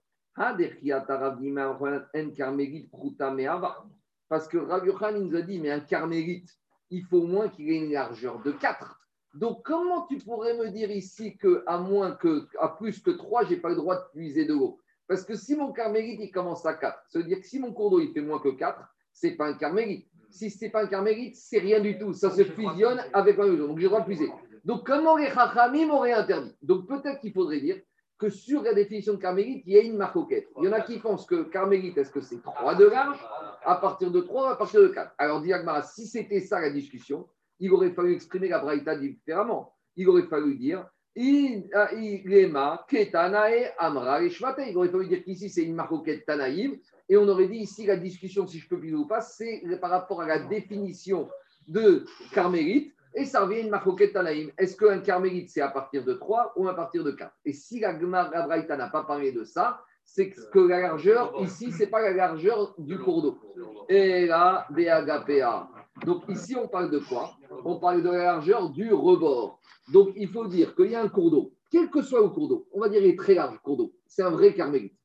Parce 4.28 4.48
que 4.48 4.58
Yochanan 4.86 5.22
il 5.22 5.30
nous 5.30 5.36
a 5.36 5.42
dit, 5.42 5.60
mais 5.60 5.72
un 5.72 5.80
carmélite, 5.80 6.50
il 6.90 7.04
faut 7.06 7.20
au 7.20 7.28
moins 7.28 7.50
qu'il 7.50 7.70
ait 7.72 7.78
une 7.78 7.92
largeur 7.92 8.42
de 8.44 8.52
4. 8.52 9.00
Donc, 9.34 9.64
comment 9.66 10.06
tu 10.08 10.18
pourrais 10.18 10.58
me 10.58 10.70
dire 10.70 10.92
ici 10.92 11.38
qu'à 11.38 11.78
moins 11.78 12.12
que, 12.12 12.48
à 12.60 12.70
plus 12.70 13.02
que 13.02 13.12
3, 13.12 13.46
je 13.46 13.52
n'ai 13.52 13.58
pas 13.58 13.70
le 13.70 13.76
droit 13.76 13.96
de 13.96 14.06
puiser 14.14 14.46
de 14.46 14.54
l'eau? 14.54 14.80
Parce 15.08 15.24
que 15.24 15.36
si 15.36 15.56
mon 15.56 15.72
carmélite, 15.72 16.20
il 16.22 16.32
commence 16.32 16.66
à 16.66 16.74
4, 16.74 17.06
ça 17.10 17.20
veut 17.20 17.26
dire 17.26 17.40
que 17.40 17.46
si 17.46 17.60
mon 17.60 17.74
cours 17.74 17.92
d'eau, 17.92 18.00
il 18.00 18.12
fait 18.12 18.22
moins 18.22 18.40
que 18.40 18.50
4, 18.50 18.82
ce 19.14 19.28
n'est 19.28 19.36
pas 19.36 19.48
un 19.48 19.54
carmélite. 19.54 20.10
Si 20.30 20.50
ce 20.50 20.66
n'est 20.66 20.72
pas 20.72 20.84
un 20.84 20.88
carmélite, 20.88 21.36
c'est 21.36 21.60
rien 21.60 21.80
du 21.80 21.98
tout. 21.98 22.14
Ça 22.14 22.30
se 22.32 22.44
fusionne 22.44 23.02
avec 23.14 23.40
un 23.40 23.48
Donc, 23.48 23.78
j'ai 23.78 23.84
le 23.84 23.90
droit 23.90 24.02
de 24.02 24.06
puiser. 24.06 24.30
Donc, 24.64 24.86
comment 24.86 25.16
les 25.16 25.30
chachamim 25.30 25.88
m'auraient 25.88 26.14
interdit? 26.14 26.56
Donc, 26.62 26.88
peut-être 26.88 27.20
qu'il 27.20 27.34
faudrait 27.34 27.62
dire 27.62 27.78
que 28.18 28.30
sur 28.30 28.64
la 28.64 28.74
définition 28.74 29.14
de 29.14 29.20
carmélite, 29.20 29.64
il 29.66 29.74
y 29.74 29.78
a 29.78 29.82
une 29.82 29.98
marcoquette. 29.98 30.48
Il 30.58 30.66
y 30.66 30.68
en 30.68 30.72
a 30.72 30.82
qui 30.82 31.00
pensent 31.00 31.26
que 31.26 31.44
carmélite, 31.44 31.98
est-ce 31.98 32.12
que 32.12 32.22
c'est 32.22 32.42
3 32.42 32.76
de 32.76 32.86
large 32.86 33.20
à 33.64 33.76
partir 33.76 34.10
de 34.10 34.22
3 34.22 34.44
ou 34.44 34.48
à 34.48 34.58
partir 34.58 34.82
de 34.82 34.88
4 34.88 35.14
Alors, 35.18 35.42
dit 35.42 35.54
Agmara, 35.54 35.82
si 35.82 36.08
c'était 36.08 36.40
ça 36.40 36.60
la 36.60 36.70
discussion, 36.70 37.28
il 37.60 37.72
aurait 37.72 37.92
fallu 37.92 38.14
exprimer 38.14 38.48
la 38.48 38.60
braïta 38.60 38.96
différemment. 38.96 39.74
Il 39.96 40.10
aurait 40.10 40.28
fallu 40.28 40.56
dire 40.56 40.86
Shvate. 44.30 44.64
Il 44.68 44.78
aurait 44.78 44.90
fallu 44.90 45.08
dire 45.08 45.24
qu'ici 45.24 45.50
c'est 45.50 45.64
une 45.64 45.76
marcoquette 45.76 46.26
Tanaïm. 46.26 46.78
Et 47.10 47.18
on 47.18 47.28
aurait 47.28 47.48
dit 47.48 47.58
ici 47.58 47.86
la 47.86 47.98
discussion, 47.98 48.48
si 48.48 48.60
je 48.60 48.68
peux 48.68 48.80
plus 48.80 48.94
ou 48.96 49.06
pas, 49.06 49.22
c'est 49.22 49.62
par 49.80 49.90
rapport 49.90 50.22
à 50.22 50.28
la 50.28 50.40
définition 50.40 51.30
de 51.68 52.06
carmélite. 52.34 52.94
Et 53.14 53.26
ça 53.26 53.42
revient 53.42 53.58
à 53.58 53.62
une 53.62 53.70
marcoquette 53.70 54.14
Tanaïm. 54.14 54.52
Est-ce 54.58 54.76
qu'un 54.76 55.00
carmélite, 55.00 55.50
c'est 55.50 55.62
à 55.62 55.70
partir 55.70 56.04
de 56.04 56.14
3 56.14 56.54
ou 56.58 56.68
à 56.68 56.76
partir 56.76 57.04
de 57.04 57.12
4 57.12 57.32
Et 57.46 57.54
si 57.54 57.80
la 57.80 57.94
Braïta 57.94 58.76
n'a 58.76 58.90
pas 58.90 59.04
parlé 59.04 59.32
de 59.32 59.46
ça, 59.46 59.82
c'est 60.04 60.30
que 60.30 60.60
la 60.60 60.82
largeur, 60.82 61.34
ici, 61.42 61.72
ce 61.72 61.80
n'est 61.80 61.88
pas 61.88 62.02
la 62.02 62.12
largeur 62.12 62.76
du 62.78 63.00
cours 63.00 63.22
d'eau. 63.22 63.38
Et 63.90 64.26
là, 64.26 64.68
BAGPA. 64.70 65.70
Donc 66.06 66.24
ici, 66.28 66.56
on 66.56 66.68
parle 66.68 66.92
de 66.92 67.00
quoi? 67.00 67.38
On 67.64 67.78
parle 67.80 68.04
de 68.04 68.10
la 68.10 68.24
largeur 68.24 68.70
du 68.70 68.94
rebord. 68.94 69.60
Donc 69.94 70.10
il 70.16 70.28
faut 70.28 70.48
dire 70.48 70.76
qu'il 70.76 70.92
y 70.92 70.96
a 70.96 71.02
un 71.02 71.10
cours 71.10 71.32
d'eau, 71.32 71.54
quel 71.72 71.90
que 71.90 72.02
soit 72.02 72.22
le 72.22 72.30
cours 72.30 72.48
d'eau, 72.48 72.68
on 72.74 72.80
va 72.80 72.90
dire 72.90 73.02
il 73.02 73.10
est 73.10 73.18
très 73.18 73.36
large, 73.36 73.54
le 73.54 73.60
cours 73.60 73.78
d'eau. 73.78 73.94
C'est 74.08 74.24
un 74.24 74.32
vrai 74.32 74.54
carmélite. 74.54 74.98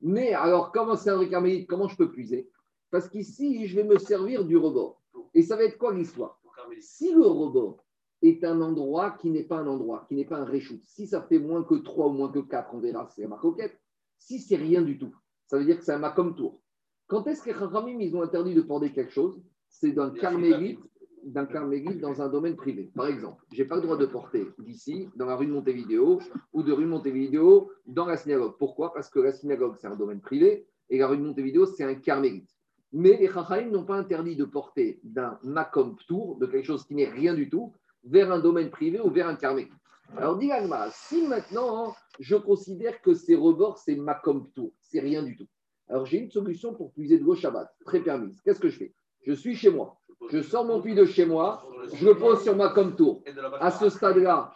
Mais 0.00 0.32
alors, 0.32 0.72
comment 0.72 0.96
c'est 0.96 1.10
un 1.10 1.16
vrai 1.16 1.28
carmélite 1.28 1.68
Comment 1.68 1.88
je 1.88 1.96
peux 1.96 2.10
puiser? 2.10 2.50
Parce 2.90 3.08
qu'ici, 3.08 3.66
je 3.66 3.76
vais 3.76 3.84
me 3.84 3.98
servir 3.98 4.44
du 4.44 4.56
rebord. 4.56 5.02
Et 5.34 5.42
ça 5.42 5.56
va 5.56 5.64
être 5.64 5.78
quoi 5.78 5.92
l'histoire? 5.92 6.40
Si 6.80 7.12
le 7.12 7.26
rebord 7.26 7.84
est 8.22 8.44
un 8.44 8.60
endroit 8.60 9.12
qui 9.12 9.30
n'est 9.30 9.44
pas 9.44 9.58
un 9.58 9.66
endroit, 9.66 10.04
qui 10.08 10.14
n'est 10.14 10.24
pas 10.24 10.38
un 10.38 10.44
réchoute, 10.44 10.82
si 10.84 11.06
ça 11.06 11.22
fait 11.22 11.38
moins 11.38 11.62
que 11.62 11.74
3 11.74 12.08
ou 12.08 12.12
moins 12.12 12.30
que 12.30 12.40
4, 12.40 12.74
on 12.74 12.78
verra, 12.78 13.08
c'est 13.14 13.26
ma 13.26 13.36
coquette. 13.36 13.78
Si 14.18 14.38
c'est 14.38 14.56
rien 14.56 14.82
du 14.82 14.98
tout, 14.98 15.14
ça 15.46 15.58
veut 15.58 15.64
dire 15.64 15.78
que 15.78 15.84
c'est 15.84 15.92
un 15.92 15.98
macom 15.98 16.34
tour. 16.34 16.60
Quand 17.06 17.26
est-ce 17.26 17.42
que 17.42 17.50
les 17.50 17.58
Chachamim, 17.58 18.00
ils 18.00 18.16
ont 18.16 18.22
interdit 18.22 18.54
de 18.54 18.62
porter 18.62 18.92
quelque 18.92 19.12
chose? 19.12 19.42
C'est 19.68 19.92
d'un 19.92 20.10
carmélite, 20.10 20.80
d'un 21.24 21.46
carmélite 21.46 22.00
dans 22.00 22.22
un 22.22 22.28
domaine 22.28 22.56
privé. 22.56 22.90
Par 22.94 23.06
exemple, 23.06 23.44
je 23.52 23.62
n'ai 23.62 23.68
pas 23.68 23.76
le 23.76 23.82
droit 23.82 23.96
de 23.96 24.06
porter 24.06 24.46
d'ici, 24.58 25.08
dans 25.16 25.26
la 25.26 25.36
rue 25.36 25.46
de 25.46 25.52
Montevideo, 25.52 26.20
ou 26.52 26.62
de 26.62 26.72
rue 26.72 26.84
de 26.84 26.88
Montevideo 26.88 27.70
dans 27.86 28.06
la 28.06 28.16
synagogue. 28.16 28.54
Pourquoi? 28.58 28.92
Parce 28.92 29.08
que 29.08 29.20
la 29.20 29.32
synagogue, 29.32 29.74
c'est 29.80 29.86
un 29.86 29.96
domaine 29.96 30.20
privé, 30.20 30.66
et 30.90 30.98
la 30.98 31.06
rue 31.06 31.16
de 31.16 31.22
Montevideo, 31.22 31.66
c'est 31.66 31.84
un 31.84 31.94
carmélite. 31.94 32.48
Mais 32.92 33.16
les 33.16 33.28
Chachamim 33.28 33.70
n'ont 33.70 33.84
pas 33.84 33.96
interdit 33.96 34.36
de 34.36 34.44
porter 34.44 35.00
d'un 35.02 35.38
makom 35.42 35.96
tour, 36.06 36.36
de 36.38 36.46
quelque 36.46 36.66
chose 36.66 36.84
qui 36.84 36.94
n'est 36.94 37.08
rien 37.08 37.34
du 37.34 37.50
tout, 37.50 37.72
vers 38.04 38.30
un 38.30 38.38
domaine 38.38 38.70
privé 38.70 39.00
ou 39.00 39.10
vers 39.10 39.26
un 39.26 39.34
carmélite. 39.34 39.72
Alors, 40.16 40.38
dit 40.38 40.52
Agma, 40.52 40.88
si 40.90 41.26
maintenant 41.26 41.88
hein, 41.88 41.92
je 42.20 42.36
considère 42.36 43.00
que 43.00 43.14
ces 43.14 43.34
rebords, 43.34 43.78
c'est 43.78 43.96
makom 43.96 44.46
c'est 44.80 45.00
rien 45.00 45.22
du 45.22 45.36
tout. 45.36 45.48
Alors, 45.88 46.06
j'ai 46.06 46.18
une 46.18 46.30
solution 46.30 46.74
pour 46.74 46.92
puiser 46.92 47.18
de 47.18 47.24
l'eau 47.24 47.34
Shabbat, 47.34 47.74
très 47.84 48.00
permise. 48.00 48.40
Qu'est-ce 48.42 48.60
que 48.60 48.68
je 48.68 48.78
fais? 48.78 48.94
Je 49.26 49.32
suis 49.32 49.56
chez 49.56 49.70
moi. 49.70 49.96
Je 50.30 50.42
sors 50.42 50.64
mon 50.64 50.80
puits 50.80 50.94
de 50.94 51.04
chez 51.04 51.26
moi, 51.26 51.66
je 51.92 52.04
le 52.06 52.16
pose 52.16 52.42
sur 52.42 52.56
ma 52.56 52.70
comme 52.70 52.96
tour. 52.96 53.22
À 53.60 53.70
ce 53.70 53.88
stade-là, 53.90 54.52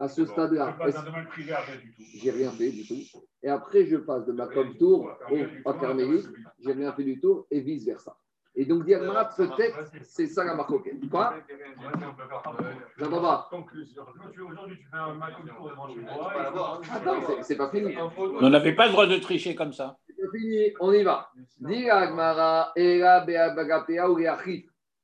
à 0.00 0.08
ce 0.08 0.26
stade-là, 0.26 0.76
j'ai 2.16 2.30
rien 2.30 2.50
fait 2.50 2.70
du 2.70 2.86
tout. 2.86 3.20
Et 3.42 3.48
après, 3.48 3.86
je 3.86 3.96
passe 3.96 4.26
de 4.26 4.32
ma 4.32 4.46
comme 4.46 4.76
tour 4.76 5.10
au, 5.64 5.72
carmélite, 5.74 6.28
j'ai 6.60 6.72
rien 6.72 6.92
fait 6.92 7.04
du 7.04 7.20
tout, 7.20 7.46
et 7.50 7.60
vice-versa. 7.60 8.16
Et 8.56 8.64
donc, 8.64 8.84
Diagmara, 8.84 9.30
peut-être, 9.30 9.90
c'est 10.02 10.28
ça 10.28 10.44
la 10.44 10.54
marcoquette. 10.54 11.08
Quoi? 11.10 11.34
J'entends 12.96 13.20
pas. 13.20 13.50
Tu- 14.32 14.40
Aujourd'hui, 14.42 14.76
tu 14.78 14.86
fais 14.88 14.96
un 14.96 15.18
tour 15.56 15.68
devant 15.70 15.88
chez. 15.88 16.90
Attends, 16.92 17.42
c'est 17.42 17.56
pas 17.56 17.70
fini. 17.70 17.96
On 18.16 18.48
n'avait 18.48 18.74
pas 18.76 18.86
le 18.86 18.92
droit 18.92 19.06
de 19.08 19.16
tricher 19.16 19.56
comme 19.56 19.72
ça. 19.72 19.98
Fini, 20.30 20.72
on 20.80 20.92
y 20.92 21.02
va. 21.02 21.30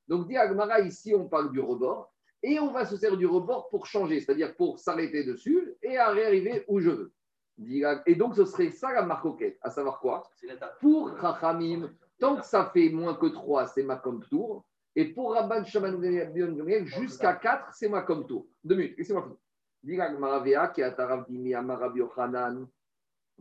Donc, 0.09 0.27
dit 0.27 0.37
Agmara, 0.37 0.81
ici, 0.81 1.15
on 1.15 1.29
parle 1.29 1.51
du 1.53 1.61
rebord. 1.61 2.13
Et 2.43 2.59
on 2.59 2.73
va 2.73 2.87
se 2.87 2.97
servir 2.97 3.19
du 3.19 3.27
rebord 3.27 3.69
pour 3.69 3.87
changer, 3.87 4.19
c'est-à-dire 4.21 4.57
pour 4.57 4.79
s'arrêter 4.79 5.25
dessus 5.25 5.75
et 5.83 5.99
arriver 5.99 6.65
où 6.69 6.81
je 6.81 6.89
veux. 6.91 7.13
Et 8.07 8.15
donc, 8.15 8.35
ce 8.35 8.47
serait 8.47 8.71
ça 8.71 8.93
la 8.93 9.03
marcoquette, 9.03 9.59
à 9.61 9.69
savoir 9.69 10.01
quoi? 10.01 10.23
Pour 10.81 11.15
Chachamim, 11.21 11.91
tant 12.19 12.37
que 12.37 12.47
ça 12.47 12.71
fait 12.73 12.89
moins 12.89 13.15
que 13.15 13.27
3, 13.27 13.67
c'est 13.67 13.83
ma 13.83 13.97
comme 13.97 14.25
tour. 14.25 14.65
Et 14.97 15.05
pour 15.13 15.35
Rabban 15.35 15.65
Shaman 15.65 16.01
jusqu'à 16.87 17.35
4, 17.35 17.75
c'est 17.75 17.89
ma 17.91 18.01
comme 18.03 18.27
tour. 18.27 18.47
Deux 18.65 18.77
minutes, 18.77 18.97
laissez-moi 18.97 19.23
finir. 19.23 19.37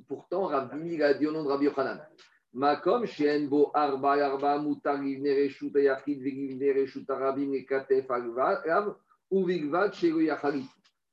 Pourtant, 0.08 0.46
Ravdimi, 0.46 0.96
il 0.96 1.04
a 1.04 1.14
dit 1.14 1.28
au 1.28 1.32
nom 1.32 1.44
de 1.44 1.50
Rabbi 1.50 1.66
Yochanan. 1.66 2.00
Makom, 2.54 3.06
Shenbo, 3.06 3.72
Arba, 3.74 4.14
Arba, 4.14 4.60
Mutar, 4.60 5.02
Livne, 5.02 5.30
Reshut, 5.30 5.72
Yachid, 5.76 6.22
Vigivne, 6.22 6.72
Reshut, 6.74 7.10
Arabim, 7.10 7.54
et 7.54 7.66
Katef, 7.66 8.10
Agvav, 8.10 8.96
ou 9.30 9.46
Vigvad, 9.46 9.94
Shelo, 9.94 10.20
Yachalit. 10.22 10.68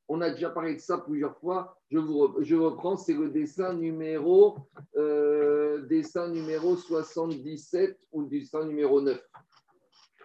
On 0.09 0.21
a 0.21 0.31
déjà 0.31 0.51
parlé 0.51 0.75
de 0.75 0.81
ça 0.81 0.99
plusieurs 0.99 1.37
fois. 1.39 1.77
Je, 1.91 1.99
vous 1.99 2.37
je 2.41 2.55
reprends, 2.55 2.97
c'est 2.97 3.15
le 3.15 3.29
dessin 3.29 3.75
numéro, 3.75 4.57
euh, 4.97 5.83
dessin 5.87 6.29
numéro 6.29 6.77
77 6.77 7.99
ou 8.13 8.25
dessin 8.25 8.65
numéro 8.65 9.01
9. 9.01 9.21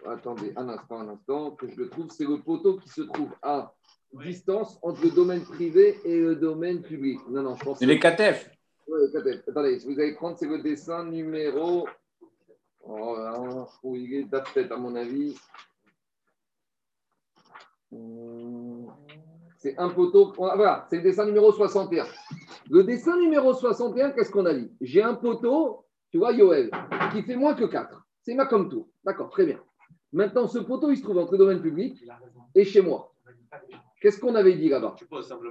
Attendez, 0.06 0.52
un 0.56 0.68
instant, 0.68 1.00
un 1.00 1.08
instant, 1.08 1.50
que 1.52 1.68
je 1.68 1.76
le 1.76 1.88
trouve. 1.88 2.10
C'est 2.10 2.24
le 2.24 2.40
poteau 2.40 2.76
qui 2.78 2.88
se 2.88 3.02
trouve 3.02 3.32
à 3.42 3.74
distance 4.12 4.78
entre 4.82 5.02
le 5.02 5.10
domaine 5.10 5.42
privé 5.42 5.98
et 6.04 6.20
le 6.20 6.36
domaine 6.36 6.82
public. 6.82 7.18
Non, 7.28 7.42
non, 7.42 7.56
je 7.56 7.64
pense 7.64 7.78
C'est 7.78 7.86
les 7.86 7.98
KTF. 7.98 8.50
Attendez, 9.48 9.78
si 9.80 9.86
vous 9.86 9.98
allez 10.00 10.14
prendre, 10.14 10.36
c'est 10.36 10.46
le 10.48 10.58
dessin 10.58 11.04
numéro 11.04 11.88
Voilà, 12.84 13.66
où 13.82 13.96
il 13.96 14.12
est 14.14 14.24
d'après, 14.24 14.70
à 14.70 14.76
mon 14.76 14.94
avis. 14.96 15.36
Hum, 17.92 18.86
C'est 19.58 19.78
un 19.78 19.88
poteau. 19.90 20.32
on 20.38 20.46
a- 20.46 20.56
Voilà, 20.56 20.86
c'est 20.90 20.96
le 20.96 21.02
dessin 21.02 21.24
numéro 21.24 21.52
61. 21.52 22.06
Le 22.70 22.82
dessin 22.84 23.16
numéro 23.18 23.54
61, 23.54 24.10
qu'est-ce 24.10 24.30
qu'on 24.32 24.46
a 24.46 24.54
dit? 24.54 24.70
J'ai 24.80 25.02
un 25.02 25.14
poteau, 25.14 25.84
tu 26.10 26.18
vois, 26.18 26.32
Yoel, 26.32 26.70
qui 27.12 27.22
fait 27.22 27.36
moins 27.36 27.54
que 27.54 27.64
4. 27.64 28.04
C'est 28.22 28.34
ma 28.34 28.46
comme 28.46 28.68
tour. 28.68 28.88
D'accord, 29.04 29.30
très 29.30 29.46
bien. 29.46 29.60
Maintenant, 30.12 30.46
ce 30.48 30.58
poteau, 30.58 30.90
il 30.90 30.96
se 30.96 31.02
trouve 31.02 31.18
entre 31.18 31.32
le 31.32 31.38
domaine 31.38 31.62
public 31.62 32.02
et 32.54 32.64
chez 32.64 32.82
moi. 32.82 33.14
Qu'est-ce 34.02 34.18
qu'on 34.18 34.34
avait 34.34 34.56
dit 34.56 34.68
là-bas. 34.68 34.96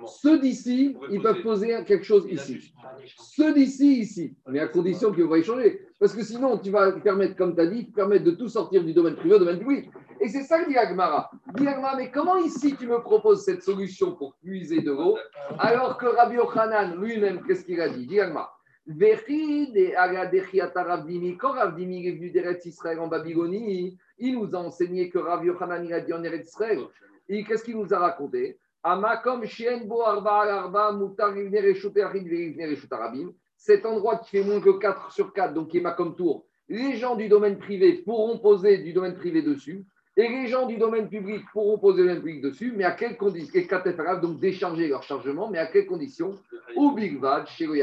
Ceux 0.07 0.37
d'ici, 0.37 0.97
ils 1.09 1.21
peuvent 1.21 1.41
poser 1.41 1.69
quelque 1.85 2.03
chose 2.03 2.27
ici. 2.29 2.73
Ceux 3.15 3.53
d'ici, 3.53 3.99
ici. 3.99 4.35
Mais 4.45 4.59
à 4.59 4.67
condition 4.67 5.13
qu'ils 5.13 5.23
vont 5.23 5.35
échanger. 5.35 5.87
Parce 5.97 6.13
que 6.13 6.21
sinon, 6.21 6.57
tu 6.57 6.69
vas 6.69 6.91
permettre, 6.91 7.37
comme 7.37 7.55
tu 7.55 7.61
as 7.61 7.67
dit, 7.67 7.85
permettre 7.85 8.25
de 8.25 8.31
tout 8.31 8.49
sortir 8.49 8.83
du 8.83 8.91
domaine 8.91 9.15
privé 9.15 9.35
au 9.35 9.39
domaine 9.39 9.59
public. 9.59 9.89
Et 10.19 10.27
c'est 10.27 10.43
ça 10.43 10.61
que 10.61 10.69
dit 10.69 10.75
Agmara. 10.75 11.31
Dit 11.55 11.65
Agmara, 11.65 11.95
mais 11.95 12.11
comment 12.11 12.35
ici 12.35 12.75
tu 12.77 12.87
me 12.87 12.99
proposes 12.99 13.45
cette 13.45 13.63
solution 13.63 14.15
pour 14.15 14.35
puiser 14.35 14.81
de 14.81 14.91
l'eau 14.91 15.17
alors 15.57 15.97
que 15.97 16.07
Rabbi 16.07 16.35
Yochanan 16.35 16.99
lui-même, 16.99 17.43
qu'est-ce 17.43 17.63
qu'il 17.63 17.79
a 17.79 17.87
dit? 17.87 18.05
Dit 18.05 18.19
Agmara. 18.19 18.53
Quand 21.39 21.51
Ravdimi 21.53 22.07
est 22.07 22.11
venu 22.11 22.31
d'Eretz 22.31 22.65
Israël 22.65 22.99
en 22.99 23.07
Babylonie, 23.07 23.97
il 24.17 24.33
nous 24.37 24.53
a 24.55 24.59
enseigné 24.59 25.09
que 25.09 25.19
Rabbi 25.19 25.47
Yochanan 25.47 25.85
il 25.85 25.93
a 25.93 26.01
dit 26.01 26.11
en 26.11 26.21
Eretz 26.23 26.49
Israël. 26.49 26.79
Et 27.29 27.43
qu'est-ce 27.43 27.63
qu'il 27.63 27.77
nous 27.77 27.93
a 27.93 27.99
raconté? 27.99 28.57
Cet 33.57 33.85
endroit 33.85 34.17
qui 34.17 34.29
fait 34.29 34.43
moins 34.43 34.59
que 34.59 34.79
4 34.79 35.11
sur 35.11 35.33
4, 35.33 35.53
donc 35.53 35.67
qui 35.69 35.77
est 35.77 35.81
Makom 35.81 36.15
Tour, 36.15 36.45
les 36.67 36.95
gens 36.95 37.15
du 37.15 37.29
domaine 37.29 37.57
privé 37.57 38.01
pourront 38.03 38.39
poser 38.39 38.79
du 38.79 38.93
domaine 38.93 39.15
privé 39.15 39.41
dessus, 39.41 39.85
et 40.17 40.27
les 40.27 40.47
gens 40.47 40.65
du 40.65 40.77
domaine 40.77 41.07
public 41.07 41.43
pourront 41.53 41.77
poser 41.77 42.01
du 42.01 42.07
domaine 42.07 42.21
public 42.21 42.41
dessus, 42.41 42.73
mais 42.75 42.83
à 42.83 42.91
quelles 42.91 43.17
conditions? 43.17 43.53
Et 43.55 43.67
donc 44.21 44.39
décharger 44.39 44.87
leur 44.87 45.03
chargement, 45.03 45.49
mais 45.49 45.59
à 45.59 45.67
quelles 45.67 45.85
conditions? 45.85 46.35
Ou 46.75 46.91
Big 46.91 47.19
Bad, 47.19 47.47
chez 47.47 47.65
le 47.65 47.81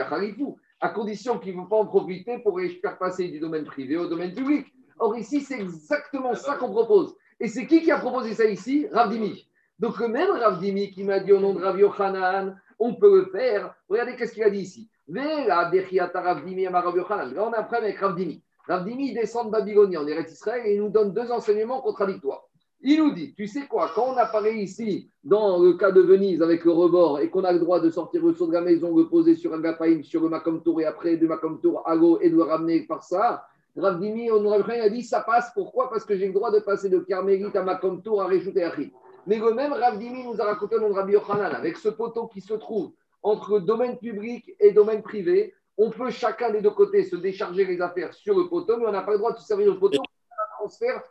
à 0.81 0.89
condition 0.91 1.39
qu'ils 1.39 1.55
ne 1.55 1.61
vont 1.61 1.67
pas 1.67 1.77
en 1.77 1.87
profiter 1.87 2.39
pour 2.39 2.61
faire 2.61 2.99
passer 2.99 3.29
du 3.29 3.41
domaine 3.41 3.65
privé 3.65 3.97
au 3.97 4.07
domaine 4.07 4.35
public. 4.35 4.67
Or, 4.99 5.17
ici, 5.17 5.41
c'est 5.41 5.59
exactement 5.59 6.35
ça 6.35 6.57
qu'on 6.57 6.71
propose. 6.71 7.15
Et 7.41 7.49
c'est 7.49 7.67
qui 7.67 7.83
qui 7.83 7.91
a 7.91 7.99
proposé 7.99 8.35
ça 8.35 8.45
ici? 8.45 8.87
Ravdimi. 8.93 9.49
Donc, 9.79 9.99
le 10.01 10.09
même 10.09 10.31
Ravdimi 10.31 10.91
qui 10.91 11.05
m'a 11.05 11.21
dit 11.21 11.33
au 11.33 11.39
nom 11.39 11.55
de 11.55 11.63
Rav 11.63 11.79
Yochanan, 11.79 12.61
on 12.79 12.95
peut 12.95 13.21
le 13.21 13.27
faire. 13.27 13.75
Regardez 13.89 14.17
qu'est-ce 14.17 14.35
qu'il 14.35 14.43
a 14.43 14.51
dit 14.51 14.61
ici? 14.61 14.89
Là, 15.09 15.71
on 15.71 17.53
a 17.53 17.59
un 17.59 17.63
problème 17.63 17.85
avec 17.85 17.99
Ravdimi. 17.99 18.43
Ravdimi 18.67 19.15
descend 19.15 19.47
de 19.47 19.53
Babylonie 19.53 19.97
en 19.97 20.07
Eretz 20.07 20.33
Israël 20.33 20.63
et 20.67 20.75
il 20.75 20.81
nous 20.83 20.91
donne 20.91 21.15
deux 21.15 21.31
enseignements 21.31 21.81
contradictoires. 21.81 22.45
Il 22.81 22.99
nous 23.03 23.13
dit, 23.13 23.35
tu 23.35 23.47
sais 23.49 23.67
quoi, 23.67 23.91
quand 23.95 24.13
on 24.13 24.17
apparaît 24.17 24.57
ici, 24.57 25.11
dans 25.25 25.59
le 25.59 25.73
cas 25.73 25.91
de 25.91 26.01
Venise 26.01 26.43
avec 26.43 26.65
le 26.65 26.71
rebord, 26.71 27.19
et 27.19 27.29
qu'on 27.29 27.43
a 27.43 27.53
le 27.53 27.59
droit 27.59 27.81
de 27.81 27.91
sortir 27.91 28.25
le 28.25 28.35
saut 28.35 28.47
de 28.47 28.53
la 28.53 28.61
maison, 28.61 28.97
le 28.97 29.09
poser 29.09 29.35
sur 29.35 29.53
un 29.53 29.61
gapaïm, 29.61 30.05
sur 30.05 30.23
le 30.23 30.29
Macom 30.29 30.63
Tour, 30.63 30.81
et 30.81 30.85
après 30.85 31.17
de 31.17 31.27
Macom 31.27 31.61
Tour 31.61 31.83
à 31.87 31.97
l'eau, 31.97 32.21
et 32.21 32.31
de 32.31 32.37
le 32.37 32.43
ramener 32.45 32.83
par 32.83 33.03
ça, 33.03 33.47
Ravdimi, 33.79 34.31
on 34.31 34.45
aurait 34.45 34.81
a 34.81 34.89
dit, 34.89 35.03
ça 35.03 35.21
passe. 35.21 35.51
Pourquoi? 35.55 35.89
Parce 35.91 36.05
que 36.05 36.17
j'ai 36.17 36.27
le 36.27 36.33
droit 36.33 36.51
de 36.51 36.59
passer 36.61 36.89
de 36.89 36.99
Carmélite 36.99 37.55
à 37.57 37.63
Macom 37.63 38.03
Tour 38.03 38.23
à 38.23 38.27
Réjout 38.27 38.53
et 38.57 38.65
Achid. 38.65 38.91
Mais 39.27 39.39
le 39.39 39.53
même 39.53 39.73
Ravdimi 39.73 40.25
nous 40.25 40.41
a 40.41 40.45
raconté 40.45 40.77
au 40.77 40.81
nom 40.81 40.89
de 40.91 40.95
Rabbi 40.95 41.13
Yochanan, 41.13 41.55
avec 41.55 41.77
ce 41.77 41.89
poteau 41.89 42.27
qui 42.29 42.41
se 42.41 42.55
trouve 42.55 42.93
entre 43.23 43.59
domaine 43.61 43.99
public 43.99 44.55
et 44.61 44.73
domaine 44.73 45.03
privé, 45.03 45.53
on 45.77 45.91
peut 45.91 46.11
chacun 46.11 46.51
des 46.51 46.61
deux 46.61 46.71
côtés 46.71 47.05
se 47.05 47.17
décharger 47.17 47.65
les 47.65 47.81
affaires 47.81 48.13
sur 48.15 48.37
le 48.39 48.49
poteau, 48.49 48.79
mais 48.79 48.87
on 48.87 48.93
n'a 48.93 49.03
pas 49.03 49.13
le 49.13 49.19
droit 49.19 49.33
de 49.33 49.39
se 49.39 49.45
servir 49.45 49.67
le 49.67 49.79
poteau 49.79 49.99
pour 49.99 50.09
faire 50.09 50.39
un 50.45 50.59
transfert. 50.59 51.03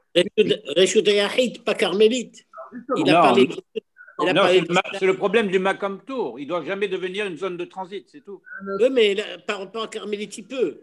Réchut 0.75 1.01
Yahid, 1.03 1.63
pas 1.63 1.73
carmélite. 1.75 2.43
Il 2.97 3.09
a 3.09 3.13
Non, 3.13 3.21
parlé. 3.21 3.49
Il 4.19 4.29
a 4.29 4.33
Non, 4.33 4.41
parlé 4.41 4.59
c'est 4.61 4.67
le, 4.67 4.73
ma- 4.73 4.99
c'est 4.99 5.05
le 5.05 5.15
problème 5.15 5.47
du 5.47 5.59
Macam 5.59 5.99
Tour. 6.05 6.39
Il 6.39 6.43
ne 6.43 6.49
doit 6.49 6.63
jamais 6.63 6.87
devenir 6.87 7.27
une 7.27 7.37
zone 7.37 7.55
de 7.55 7.65
transit, 7.65 8.07
c'est 8.09 8.21
tout. 8.21 8.41
Oui, 8.79 8.89
mais 8.91 9.13
là, 9.15 9.23
par 9.45 9.59
rapport 9.59 9.83
à 9.83 9.87
carmélite, 9.87 10.37
il 10.37 10.47
peut. 10.47 10.79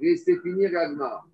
Laissez 0.00 0.38
finir 0.40 0.76
Agmara. 0.78 1.24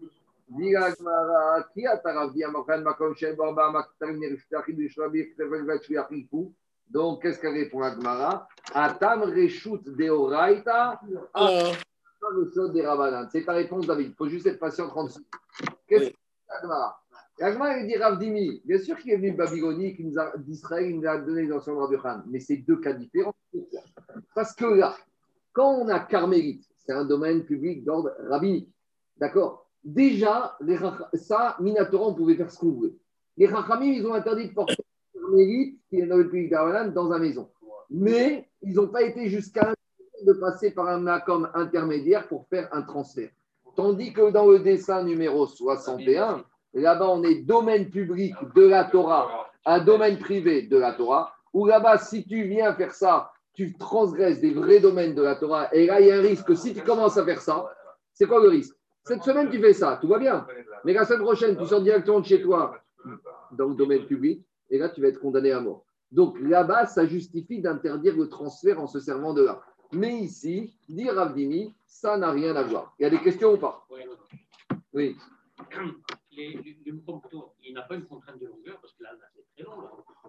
Dis 0.48 0.74
Agmara, 0.76 1.66
qui 1.72 1.86
a 1.86 1.96
taravi 1.96 2.44
Amakan 2.44 2.82
Makom 2.82 3.14
Shem 3.14 3.34
Barba 3.36 3.70
Maktarim 3.70 4.18
Nerushtachim 4.18 4.76
Rishrabi 4.76 5.34
Krevelvat 5.34 5.82
Shviachiku 5.82 6.52
Donc, 6.90 7.22
qu'est-ce 7.22 7.40
qu'elle 7.40 7.54
répond 7.54 7.82
Agmara 7.82 8.46
Atam 8.74 9.22
Reshut 9.22 9.82
Deoraita. 9.86 11.00
C'est 13.32 13.44
ta 13.44 13.52
réponse, 13.52 13.86
David. 13.86 14.08
Il 14.10 14.14
faut 14.14 14.28
juste 14.28 14.46
être 14.46 14.58
patient 14.60 14.88
36. 14.88 15.20
Qu'est-ce 15.88 16.04
Oui. 16.04 16.16
c'est 17.38 17.44
Agmara 17.44 17.78
il 17.78 17.86
dit 17.86 17.96
Ravdimi. 17.96 18.62
Bien 18.64 18.78
sûr 18.78 18.96
qu'il 18.98 19.12
est 19.12 19.16
venu 19.16 19.32
de 19.32 19.36
Babylonie, 19.36 19.96
qu'il 19.96 20.08
nous 20.10 20.18
a- 20.18 20.36
d'Israël, 20.36 20.90
il 20.90 21.00
nous 21.00 21.08
a 21.08 21.18
donné 21.18 21.42
les 21.42 21.52
anciens 21.52 21.72
de 21.74 21.96
Khan. 21.96 22.22
Mais 22.28 22.38
c'est 22.40 22.58
deux 22.58 22.76
cas 22.76 22.92
différents. 22.92 23.34
Parce 24.34 24.54
que 24.54 24.66
là, 24.66 24.94
quand 25.52 25.72
on 25.80 25.88
a 25.88 25.98
Carmélite, 26.00 26.64
c'est 26.85 26.93
un 26.93 27.05
domaine 27.05 27.45
public 27.45 27.85
d'ordre 27.85 28.12
rabbinique. 28.28 28.68
D'accord? 29.16 29.66
Déjà, 29.85 30.57
les 30.61 30.78
ça, 31.14 31.57
Minatora, 31.61 32.09
on 32.09 32.14
pouvait 32.14 32.37
faire 32.37 32.51
ce 32.51 32.59
qu'on 32.59 32.70
voulait. 32.70 32.95
Les 33.37 33.47
Rachamim, 33.47 33.93
ils 33.93 34.07
ont 34.07 34.14
interdit 34.14 34.49
de 34.49 34.55
porter 34.55 34.76
Carmélite, 35.14 35.80
qui 35.89 36.01
est 36.01 36.07
dans 36.07 36.16
le 36.16 36.28
pays 36.28 36.49
d'Aranan, 36.49 36.93
dans 36.93 37.09
la 37.09 37.18
maison. 37.18 37.51
Mais 37.91 38.49
ils 38.62 38.74
n'ont 38.74 38.89
pas 38.89 39.03
été 39.03 39.28
jusqu'à 39.28 39.74
de 40.24 40.33
passer 40.35 40.70
par 40.70 40.89
un 40.89 41.01
macom 41.01 41.49
intermédiaire 41.55 42.28
pour 42.28 42.47
faire 42.49 42.68
un 42.72 42.83
transfert. 42.83 43.30
Tandis 43.74 44.12
que 44.12 44.30
dans 44.30 44.47
le 44.47 44.61
dessin 44.61 45.03
numéro 45.03 45.47
61, 45.47 46.45
là-bas, 46.74 47.09
on 47.09 47.22
est 47.24 47.43
domaine 47.43 47.91
public 47.91 48.35
de 48.55 48.62
la 48.62 48.85
Torah 48.85 49.49
un 49.64 49.80
domaine 49.80 50.18
privé 50.18 50.62
de 50.62 50.76
la 50.76 50.93
Torah, 50.93 51.35
où 51.53 51.66
là-bas, 51.66 51.99
si 51.99 52.24
tu 52.24 52.45
viens 52.45 52.74
faire 52.74 52.95
ça, 52.95 53.33
tu 53.55 53.76
transgresses 53.76 54.40
des 54.40 54.53
vrais 54.53 54.80
domaines 54.80 55.14
de 55.14 55.22
la 55.22 55.36
Torah. 55.36 55.74
Et 55.74 55.86
là, 55.86 56.00
il 56.00 56.07
y 56.07 56.11
a 56.11 56.18
un 56.18 56.22
risque 56.22 56.46
que 56.46 56.55
si 56.55 56.74
tu 56.74 56.82
commences 56.82 57.16
à 57.16 57.24
faire 57.24 57.40
ça, 57.40 57.70
c'est 58.12 58.26
quoi 58.26 58.40
le 58.40 58.48
risque? 58.48 58.74
Cette 59.05 59.22
semaine, 59.22 59.50
tu 59.50 59.61
fais 59.61 59.72
ça, 59.72 59.98
tout 60.00 60.09
va 60.09 60.18
bien. 60.18 60.46
Mais 60.84 60.92
la 60.92 61.05
semaine 61.05 61.22
prochaine, 61.22 61.57
tu 61.57 61.66
sors 61.66 61.82
directement 61.82 62.20
de 62.20 62.24
chez 62.24 62.40
toi 62.40 62.78
dans 63.53 63.68
le 63.68 63.74
domaine 63.74 64.07
public, 64.07 64.44
et 64.70 64.78
là, 64.78 64.88
tu 64.88 65.03
vas 65.03 65.09
être 65.09 65.20
condamné 65.20 65.53
à 65.53 65.61
mort. 65.61 65.84
Donc 66.11 66.38
là-bas, 66.40 66.86
ça 66.86 67.07
justifie 67.07 67.61
d'interdire 67.61 68.16
le 68.16 68.28
transfert 68.28 68.80
en 68.80 68.86
se 68.86 69.00
servant 69.00 69.34
de 69.34 69.42
là. 69.42 69.62
Mais 69.92 70.14
ici, 70.20 70.74
dire 70.88 71.14
Ravdimi, 71.14 71.74
ça 71.84 72.16
n'a 72.16 72.30
rien 72.30 72.55
à 72.57 72.62
voir. 72.62 72.94
Il 72.98 73.03
y 73.03 73.07
a 73.07 73.11
des 73.11 73.20
questions 73.20 73.55
ou 73.55 73.57
pas? 73.59 73.86
Oui. 74.94 75.16
Les, 76.30 76.55
les, 76.55 76.76
il 76.86 77.74
n'a 77.74 77.82
pas 77.82 77.94
une 77.94 78.07
contrainte 78.07 78.38
de 78.40 78.46
longueur 78.46 78.78
parce 78.80 78.94
que 78.94 79.03
là, 79.03 79.11
c'est 79.34 79.64
très 79.64 79.70
long. 79.70 79.82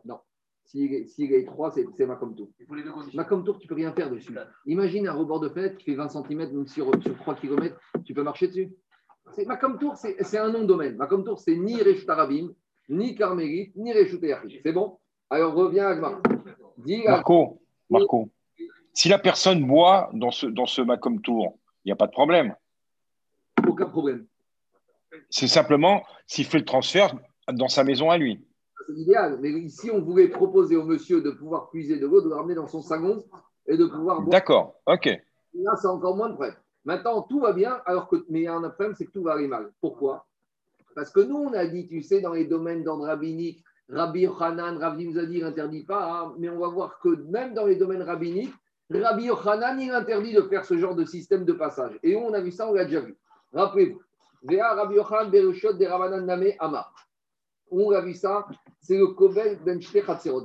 Là. 0.05 0.21
S'il 0.65 0.93
est, 0.93 1.05
s'il 1.07 1.31
est 1.33 1.41
étroit, 1.41 1.71
c'est, 1.71 2.05
Macom 2.05 2.35
Tour. 2.35 2.49
Macom 3.13 3.43
Tour, 3.43 3.59
tu 3.59 3.67
peux 3.67 3.75
rien 3.75 3.93
faire 3.93 4.09
dessus. 4.09 4.35
Imagine 4.65 5.07
un 5.07 5.13
rebord 5.13 5.39
de 5.39 5.49
fenêtre 5.49 5.77
qui 5.77 5.85
fait 5.85 5.95
20 5.95 6.09
cm, 6.09 6.37
même 6.37 6.67
sur, 6.67 6.89
sur 7.01 7.17
3 7.17 7.35
km, 7.35 7.77
tu 8.05 8.13
peux 8.13 8.23
marcher 8.23 8.47
dessus. 8.47 8.73
C'est, 9.33 9.45
Macom 9.45 9.77
Tour, 9.77 9.95
c'est, 9.95 10.37
un 10.37 10.51
nom 10.51 10.61
de 10.61 10.67
domaine. 10.67 10.95
Macom 10.95 11.23
Tour, 11.23 11.39
c'est 11.39 11.55
ni 11.55 11.81
Reshut 11.81 12.09
Arabim, 12.09 12.53
ni 12.89 13.15
Carmélite, 13.15 13.75
ni 13.75 13.93
Reshut. 13.93 14.21
C'est 14.63 14.71
bon? 14.71 14.99
Alors 15.29 15.53
reviens 15.53 15.87
à 15.87 15.91
à 15.91 17.11
Marco, 17.11 17.61
Marco, 17.89 18.29
si 18.93 19.09
la 19.09 19.19
personne 19.19 19.65
boit 19.65 20.09
dans 20.13 20.31
ce, 20.31 20.45
dans 20.45 20.65
ce 20.65 20.81
Macom 20.81 21.21
Tour, 21.21 21.57
il 21.83 21.89
n'y 21.89 21.91
a 21.91 21.95
pas 21.95 22.07
de 22.07 22.11
problème. 22.11 22.55
aucun 23.67 23.87
problème. 23.87 24.25
C'est 25.29 25.47
simplement 25.47 26.03
s'il 26.27 26.45
fait 26.45 26.59
le 26.59 26.65
transfert 26.65 27.15
dans 27.51 27.67
sa 27.67 27.83
maison 27.83 28.09
à 28.09 28.17
lui. 28.17 28.45
C'est 28.85 28.93
l'idéal. 28.93 29.37
Mais 29.41 29.49
ici, 29.49 29.91
on 29.91 30.01
voulait 30.01 30.27
proposer 30.27 30.75
au 30.75 30.83
monsieur 30.83 31.21
de 31.21 31.31
pouvoir 31.31 31.69
puiser 31.69 31.97
de 31.99 32.07
l'eau, 32.07 32.21
de 32.21 32.29
le 32.29 32.35
ramener 32.35 32.55
dans 32.55 32.67
son 32.67 32.81
salon 32.81 33.23
et 33.67 33.77
de 33.77 33.85
pouvoir 33.85 34.21
boire. 34.21 34.29
D'accord, 34.29 34.75
ok. 34.85 35.05
Là, 35.55 35.75
c'est 35.75 35.87
encore 35.87 36.15
moins 36.15 36.29
de. 36.29 36.37
Maintenant, 36.85 37.21
tout 37.21 37.39
va 37.39 37.53
bien, 37.53 37.79
alors 37.85 38.07
que, 38.07 38.17
mais 38.29 38.41
il 38.41 38.43
y 38.43 38.47
a 38.47 38.55
un 38.55 38.69
problème, 38.69 38.95
c'est 38.97 39.05
que 39.05 39.11
tout 39.11 39.23
va 39.23 39.33
aller 39.33 39.47
mal. 39.47 39.71
Pourquoi? 39.79 40.25
Parce 40.95 41.11
que 41.11 41.21
nous, 41.21 41.37
on 41.37 41.53
a 41.53 41.65
dit, 41.65 41.87
tu 41.87 42.01
sais, 42.01 42.21
dans 42.21 42.33
les 42.33 42.45
domaines 42.45 42.83
d'ordre 42.83 43.05
rabbinique, 43.05 43.63
Rabbi 43.89 44.21
Yochanan, 44.21 44.77
Rabbi 44.77 45.07
nous 45.07 45.17
a 45.17 45.25
dit, 45.25 45.37
il 45.37 45.43
n'interdit 45.43 45.83
pas, 45.83 46.11
hein, 46.11 46.33
mais 46.37 46.49
on 46.49 46.59
va 46.59 46.67
voir 46.67 46.99
que 46.99 47.09
même 47.29 47.53
dans 47.53 47.65
les 47.65 47.75
domaines 47.75 48.01
rabbiniques, 48.01 48.53
Rabbi 48.89 49.25
Yochanan, 49.25 49.79
il 49.79 49.91
interdit 49.91 50.33
de 50.33 50.41
faire 50.41 50.65
ce 50.65 50.77
genre 50.77 50.95
de 50.95 51.05
système 51.05 51.45
de 51.45 51.53
passage. 51.53 51.97
Et 52.03 52.15
on 52.15 52.33
a 52.33 52.41
vu 52.41 52.51
ça, 52.51 52.69
on 52.69 52.73
l'a 52.73 52.85
déjà 52.85 52.99
vu. 53.01 53.15
Rappelez-vous, 53.53 54.01
Vea 54.43 54.73
Rabbi 54.73 54.95
Yochanan 54.95 55.31
Berushot 55.31 55.73
de 55.73 55.85
On 57.75 57.91
a 57.91 58.01
vu 58.01 58.13
ça, 58.13 58.47
c'est 58.79 58.97
le 58.97 59.07
Kobel 59.07 59.57
Ben. 59.65 59.79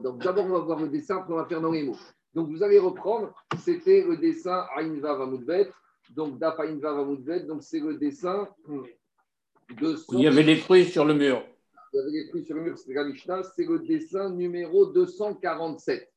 Donc 0.03 0.23
d'abord, 0.23 0.47
on 0.47 0.49
va 0.49 0.59
voir 0.61 0.81
le 0.81 0.89
dessin, 0.89 1.19
après 1.19 1.35
on 1.35 1.37
va 1.37 1.45
faire 1.45 1.61
dans 1.61 1.73
les 1.73 1.83
mots. 1.83 1.97
Donc 2.35 2.49
vous 2.49 2.63
allez 2.63 2.79
reprendre, 2.79 3.35
c'était 3.63 4.03
le 4.03 4.17
dessin 4.17 4.67
Aïn 4.75 4.99
Vav 4.99 5.21
Amoudbet. 5.21 5.71
Donc 6.17 6.39
Daf 6.39 6.59
Aïn 6.59 6.79
Vav 6.79 7.01
Amoudbet, 7.01 7.41
donc 7.41 7.63
c'est 7.63 7.81
le 7.81 7.95
dessin 7.99 8.49
de 8.67 9.95
Il 10.13 10.21
y 10.21 10.27
avait 10.27 10.45
des 10.45 10.57
fruits 10.57 10.87
sur 10.87 11.05
le 11.05 11.13
mur. 11.13 11.45
vous 11.93 11.99
avez 11.99 12.21
écrit 12.21 12.45
sur 12.45 12.57
le 12.57 12.63
mur, 12.63 12.79
c'est 12.79 12.95
la 12.95 13.05
Mishnah, 13.05 13.43
c'est 13.43 13.67
le 13.67 13.81
dessin 13.81 14.31
numéro 14.31 14.87
247. 14.87 16.11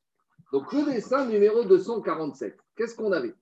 Donc 0.50 0.72
le 0.72 0.94
dessin 0.94 1.26
numéro 1.26 1.62
247, 1.62 2.56
qu'est-ce 2.76 2.96
qu'on 2.96 3.12
avait? 3.12 3.34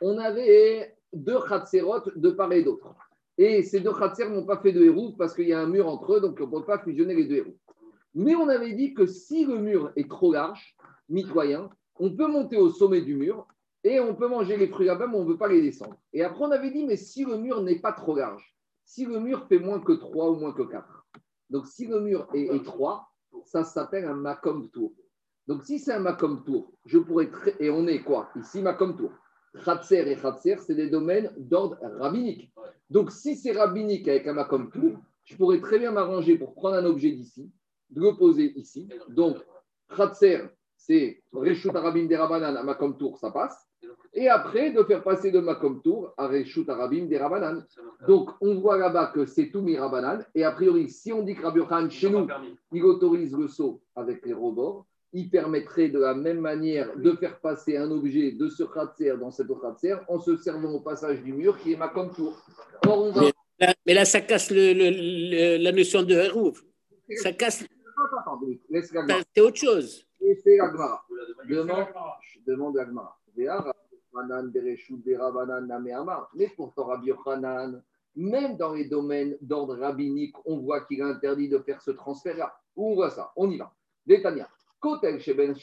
On 0.00 0.18
avait 0.18 0.96
deux 1.12 1.38
Khatserot 1.40 2.02
de 2.16 2.30
part 2.30 2.52
et 2.52 2.64
d'autre. 2.64 2.92
Et 3.38 3.62
ces 3.62 3.80
deux 3.80 3.92
khatser 3.92 4.28
n'ont 4.28 4.44
pas 4.44 4.58
fait 4.58 4.72
de 4.72 4.82
héros 4.82 5.12
parce 5.12 5.34
qu'il 5.34 5.48
y 5.48 5.52
a 5.52 5.60
un 5.60 5.66
mur 5.66 5.88
entre 5.88 6.14
eux, 6.14 6.20
donc 6.20 6.38
on 6.40 6.46
ne 6.46 6.50
peut 6.50 6.64
pas 6.64 6.78
fusionner 6.78 7.14
les 7.14 7.24
deux 7.24 7.36
héros. 7.36 7.56
Mais 8.14 8.34
on 8.34 8.48
avait 8.48 8.74
dit 8.74 8.92
que 8.92 9.06
si 9.06 9.46
le 9.46 9.58
mur 9.58 9.90
est 9.96 10.08
trop 10.08 10.32
large, 10.32 10.76
mitoyen, 11.08 11.70
on 11.98 12.14
peut 12.14 12.26
monter 12.26 12.58
au 12.58 12.68
sommet 12.68 13.00
du 13.00 13.14
mur 13.14 13.46
et 13.84 14.00
on 14.00 14.14
peut 14.14 14.28
manger 14.28 14.56
les 14.56 14.68
fruits 14.68 14.86
là-bas, 14.86 15.06
mais 15.06 15.16
on 15.16 15.24
ne 15.24 15.30
veut 15.30 15.38
pas 15.38 15.48
les 15.48 15.62
descendre. 15.62 15.96
Et 16.12 16.22
après, 16.22 16.44
on 16.44 16.50
avait 16.50 16.70
dit, 16.70 16.84
mais 16.84 16.96
si 16.96 17.24
le 17.24 17.38
mur 17.38 17.62
n'est 17.62 17.80
pas 17.80 17.92
trop 17.92 18.14
large, 18.14 18.54
si 18.84 19.06
le 19.06 19.18
mur 19.18 19.46
fait 19.48 19.58
moins 19.58 19.80
que 19.80 19.92
3 19.92 20.30
ou 20.30 20.34
moins 20.34 20.52
que 20.52 20.62
4, 20.62 21.06
donc 21.50 21.66
si 21.66 21.86
le 21.86 22.00
mur 22.00 22.28
est 22.34 22.54
étroit, 22.54 23.08
ça 23.44 23.64
s'appelle 23.64 24.04
un 24.04 24.14
Macom 24.14 24.68
Tour. 24.70 24.92
Donc 25.46 25.64
si 25.64 25.78
c'est 25.78 25.92
un 25.92 26.00
Macom 26.00 26.44
Tour, 26.44 26.72
je 26.86 26.98
pourrais, 26.98 27.30
et 27.58 27.70
on 27.70 27.86
est 27.86 28.02
quoi? 28.02 28.28
Ici, 28.36 28.62
Macom 28.62 28.96
Tour. 28.96 29.10
Khatser 29.64 30.10
et 30.10 30.16
Khatser, 30.16 30.56
c'est 30.58 30.74
des 30.74 30.88
domaines 30.88 31.32
d'ordre 31.36 31.78
rabbinique. 31.98 32.50
Donc 32.90 33.10
si 33.10 33.36
c'est 33.36 33.52
rabbinique 33.52 34.08
avec 34.08 34.26
un 34.26 34.32
Macom 34.32 34.70
Tour, 34.70 34.98
je 35.24 35.36
pourrais 35.36 35.60
très 35.60 35.78
bien 35.78 35.92
m'arranger 35.92 36.36
pour 36.36 36.54
prendre 36.54 36.76
un 36.76 36.84
objet 36.84 37.12
d'ici, 37.12 37.50
de 37.90 38.00
le 38.00 38.16
poser 38.16 38.52
ici. 38.58 38.88
Donc, 39.08 39.36
Khatser, 39.96 40.42
c'est 40.76 41.22
Reshut 41.32 41.74
Arabim 41.74 42.06
des 42.06 42.16
Rabanan 42.16 42.56
à 42.56 42.62
Makom 42.62 42.96
Tour, 42.96 43.18
ça 43.18 43.30
passe. 43.30 43.68
Et 44.14 44.28
après, 44.28 44.72
de 44.72 44.82
faire 44.82 45.02
passer 45.02 45.30
de 45.30 45.40
Makom 45.40 45.80
Tour 45.80 46.12
à 46.16 46.26
Reshut 46.26 46.68
Arabim 46.68 47.06
des 47.06 47.18
Rabanan. 47.18 47.64
Donc, 48.06 48.30
on 48.40 48.56
voit 48.56 48.76
là-bas 48.76 49.12
que 49.14 49.26
c'est 49.26 49.50
tout 49.50 49.62
Mirabanan. 49.62 50.24
Et 50.34 50.44
a 50.44 50.52
priori, 50.52 50.88
si 50.88 51.12
on 51.12 51.22
dit 51.22 51.34
que 51.34 51.42
Rabbi 51.42 51.60
chez 51.90 52.10
nous, 52.10 52.26
il 52.72 52.84
autorise 52.84 53.36
le 53.36 53.48
saut 53.48 53.80
avec 53.94 54.26
les 54.26 54.34
robords, 54.34 54.86
il 55.12 55.28
permettrait 55.28 55.88
de 55.88 55.98
la 55.98 56.14
même 56.14 56.40
manière 56.40 56.96
de 56.96 57.12
faire 57.12 57.38
passer 57.38 57.76
un 57.76 57.90
objet 57.90 58.32
de 58.32 58.48
ce 58.48 58.62
khatser 58.64 59.14
dans 59.18 59.30
cet 59.30 59.50
autre 59.50 59.60
khatser 59.62 59.94
en 60.08 60.18
se 60.18 60.36
servant 60.36 60.70
au 60.72 60.80
passage 60.80 61.22
du 61.22 61.32
mur 61.32 61.58
qui 61.58 61.72
est 61.72 61.76
Makom 61.76 62.10
Tour. 62.12 62.40
Or, 62.86 63.04
on 63.04 63.10
va. 63.12 63.20
Mais 63.60 63.66
là, 63.66 63.74
mais 63.86 63.94
là, 63.94 64.04
ça 64.04 64.20
casse 64.22 64.50
le- 64.50 64.72
le- 64.72 64.90
le- 65.58 65.62
la 65.62 65.72
notion 65.72 66.02
de. 66.02 66.16
Ça 67.16 67.32
casse, 67.32 67.64
c'est 69.34 69.40
autre 69.40 69.56
chose. 69.56 70.06
Et 70.20 70.34
c'est. 70.42 70.58
Demande, 71.48 71.86
demande. 72.46 72.74
Mais 76.34 76.48
pourtant, 76.56 76.84
Rabbi 76.84 77.08
Yochanan, 77.08 77.82
même 78.16 78.56
dans 78.56 78.72
les 78.74 78.86
domaines 78.86 79.36
d'ordre 79.40 79.76
rabbinique, 79.76 80.34
on 80.44 80.58
voit 80.58 80.80
qu'il 80.82 81.00
est 81.00 81.02
interdit 81.02 81.48
de 81.48 81.58
faire 81.58 81.80
ce 81.80 81.90
transfert-là. 81.92 82.54
Où 82.76 82.90
on 82.92 82.94
voit 82.94 83.10
ça? 83.10 83.30
On 83.36 83.50
y 83.50 83.58
va. 83.58 83.72
Détania. 84.06 84.48
Kotel, 84.82 85.22
Ben 85.36 85.54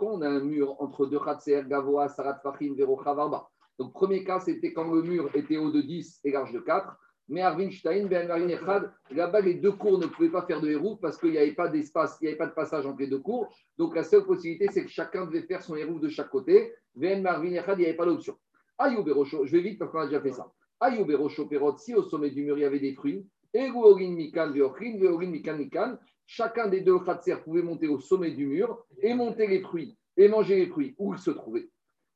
on 0.00 0.22
a 0.22 0.28
un 0.28 0.38
mur 0.38 0.80
entre 0.80 1.06
deux 1.06 1.18
Chatzer, 1.18 1.64
Gavoa, 1.66 2.08
Sarat 2.08 2.38
Fachim, 2.40 2.74
Vero 2.76 3.02
Chavarba. 3.02 3.48
Donc, 3.80 3.92
premier 3.92 4.22
cas, 4.22 4.38
c'était 4.38 4.72
quand 4.72 4.88
le 4.92 5.02
mur 5.02 5.28
était 5.34 5.56
haut 5.56 5.72
de 5.72 5.80
10 5.80 6.20
et 6.22 6.30
large 6.30 6.52
de 6.52 6.60
4. 6.60 6.96
Mais 7.26 7.40
Arvinstein, 7.40 8.06
Ben 8.06 8.30
Echad, 8.48 8.92
là-bas, 9.10 9.40
les 9.40 9.54
deux 9.54 9.72
cours 9.72 9.98
ne 9.98 10.06
pouvaient 10.06 10.30
pas 10.30 10.46
faire 10.46 10.60
de 10.60 10.68
héros 10.68 10.94
parce 10.94 11.18
qu'il 11.18 11.32
n'y 11.32 11.38
avait 11.38 11.54
pas 11.54 11.66
d'espace, 11.66 12.16
il 12.20 12.26
n'y 12.26 12.28
avait 12.28 12.38
pas 12.38 12.46
de 12.46 12.52
passage 12.52 12.86
entre 12.86 13.00
les 13.00 13.08
deux 13.08 13.18
cours. 13.18 13.52
Donc, 13.76 13.96
la 13.96 14.04
seule 14.04 14.24
possibilité, 14.24 14.68
c'est 14.70 14.84
que 14.84 14.90
chacun 14.90 15.26
devait 15.26 15.42
faire 15.42 15.60
son 15.60 15.74
héros 15.74 15.98
de 15.98 16.08
chaque 16.08 16.30
côté. 16.30 16.72
Ben 16.94 17.22
Marvin 17.22 17.54
Echad, 17.54 17.76
il 17.76 17.80
n'y 17.80 17.86
avait 17.86 17.96
pas 17.96 18.06
d'option. 18.06 18.36
Ayoub 18.78 19.04
je 19.04 19.50
vais 19.50 19.62
vite 19.62 19.80
parce 19.80 19.90
qu'on 19.90 19.98
a 19.98 20.06
déjà 20.06 20.20
fait 20.20 20.30
ça. 20.30 20.48
Ayoub 20.78 21.06
Berocho 21.06 21.46
Perot, 21.46 21.76
si 21.78 21.92
au 21.92 22.04
sommet 22.04 22.30
du 22.30 22.44
mur, 22.44 22.56
il 22.56 22.60
y 22.60 22.64
avait 22.64 22.78
des 22.78 22.94
fruits, 22.94 23.26
et 23.52 23.70
Gouorin 23.70 24.12
Mikan, 24.12 24.52
Veorin 24.52 25.26
Mikan, 25.26 25.56
Mikan, 25.56 25.98
chacun 26.26 26.68
des 26.68 26.80
deux 26.80 26.98
Khatser 26.98 27.36
pouvait 27.44 27.62
monter 27.62 27.88
au 27.88 27.98
sommet 27.98 28.30
du 28.30 28.46
mur 28.46 28.84
et 29.00 29.14
monter 29.14 29.46
les 29.46 29.60
fruits 29.60 29.96
et 30.16 30.28
manger 30.28 30.56
les 30.56 30.66
fruits 30.66 30.94
où 30.98 31.14
ils 31.14 31.20
se 31.20 31.30
trouvaient. 31.30 31.68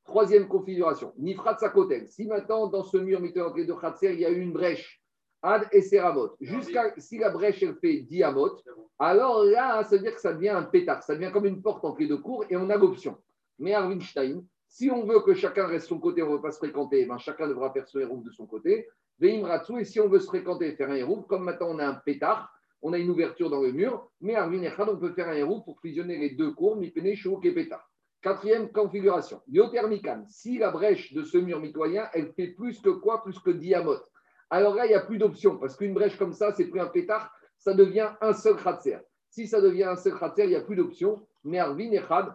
Troisième 0.05 0.49
configuration, 0.49 1.13
Nifrat 1.19 1.59
Sakotel. 1.59 2.09
Si 2.09 2.27
maintenant, 2.27 2.67
dans 2.67 2.83
ce 2.83 2.97
mur 2.97 3.21
miteux 3.21 3.45
entre 3.45 3.59
les 3.59 3.67
deux 3.67 3.77
Khatser, 3.77 4.15
il 4.15 4.21
y 4.21 4.25
a 4.25 4.31
une 4.31 4.53
brèche, 4.53 5.03
Ad 5.43 5.69
et 5.71 5.83
Seramot, 5.83 6.35
jusqu'à 6.41 6.95
si 6.99 7.19
la 7.19 7.31
brèche 7.31 7.63
elle 7.63 7.77
fait 7.77 7.99
Diamot, 7.99 8.57
alors 8.99 9.45
là, 9.45 9.85
ça 9.85 9.97
veut 9.97 10.03
dire 10.03 10.15
que 10.15 10.21
ça 10.21 10.33
devient 10.33 10.49
un 10.49 10.65
pétard, 10.65 11.03
ça 11.03 11.15
devient 11.15 11.31
comme 11.33 11.47
une 11.47 11.63
porte 11.63 11.85
entre 11.85 12.01
les 12.01 12.09
deux 12.09 12.19
cours 12.19 12.45
et 12.49 12.57
on 12.57 12.71
a 12.71 12.77
l'option. 12.77 13.17
Mais 13.59 13.75
Arwinstein, 13.75 14.43
si 14.67 14.91
on 14.91 15.05
veut 15.05 15.21
que 15.21 15.35
chacun 15.35 15.67
reste 15.67 15.87
de 15.87 15.89
son 15.89 16.01
côté, 16.01 16.23
on 16.23 16.31
ne 16.31 16.37
veut 16.37 16.41
pas 16.41 16.51
se 16.51 16.59
fréquenter, 16.59 17.05
ben 17.07 17.19
chacun 17.19 17.47
devra 17.47 17.73
faire 17.73 17.87
son 17.87 18.01
héros 18.01 18.19
de 18.19 18.31
son 18.31 18.47
côté. 18.47 18.89
Veim 19.21 19.45
Ratsu, 19.45 19.81
et 19.81 19.85
si 19.85 20.01
on 20.01 20.09
veut 20.09 20.21
se 20.21 20.27
fréquenter 20.27 20.69
et 20.69 20.77
faire 20.77 20.91
un 20.91 20.95
héros, 20.95 21.23
comme 21.23 21.45
maintenant 21.45 21.69
on 21.71 21.79
a 21.79 21.87
un 21.87 21.95
pétard, 21.95 22.53
on 22.83 22.93
a 22.93 22.99
une 22.99 23.11
ouverture 23.11 23.51
dans 23.51 23.61
le 23.61 23.73
mur, 23.73 24.11
mais 24.21 24.35
Arvin 24.35 24.63
Echad, 24.63 24.89
on 24.89 24.97
peut 24.97 25.13
faire 25.13 25.29
un 25.29 25.35
héros 25.35 25.61
pour 25.61 25.81
fusionner 25.81 26.17
les 26.17 26.31
deux 26.31 26.53
cours, 26.53 26.77
Mipene, 26.77 27.15
Chouk 27.15 27.45
et 27.45 27.53
pétard. 27.53 27.91
Quatrième 28.21 28.71
configuration, 28.73 29.41
Biothermican. 29.47 30.25
Si 30.29 30.59
la 30.59 30.71
brèche 30.71 31.13
de 31.13 31.23
ce 31.23 31.39
mur 31.39 31.61
mitoyen, 31.61 32.09
elle 32.13 32.33
fait 32.33 32.49
plus 32.49 32.81
que 32.81 32.91
quoi 32.91 33.23
Plus 33.23 33.39
que 33.39 33.51
diamote. 33.51 34.11
Alors 34.51 34.75
là, 34.75 34.87
il 34.87 34.89
n'y 34.89 34.95
a 34.95 35.01
plus 35.01 35.19
d'option, 35.19 35.57
parce 35.57 35.77
qu'une 35.77 35.95
brèche 35.95 36.17
comme 36.17 36.33
ça, 36.33 36.53
c'est 36.53 36.67
plus 36.67 36.81
un 36.81 36.87
pétard, 36.87 37.31
ça 37.59 37.75
devient 37.75 38.11
un 38.21 38.33
seul 38.33 38.57
kratzer. 38.57 38.99
Si 39.31 39.47
ça 39.47 39.61
devient 39.61 39.85
un 39.85 39.97
seul 39.97 40.15
kratzer, 40.15 40.45
il 40.45 40.51
n'y 40.51 40.57
a 40.57 40.63
plus 40.63 40.77
d'option. 40.77 41.27
Mais 41.45 41.59
Arvin 41.59 41.93
Echad, 41.93 42.35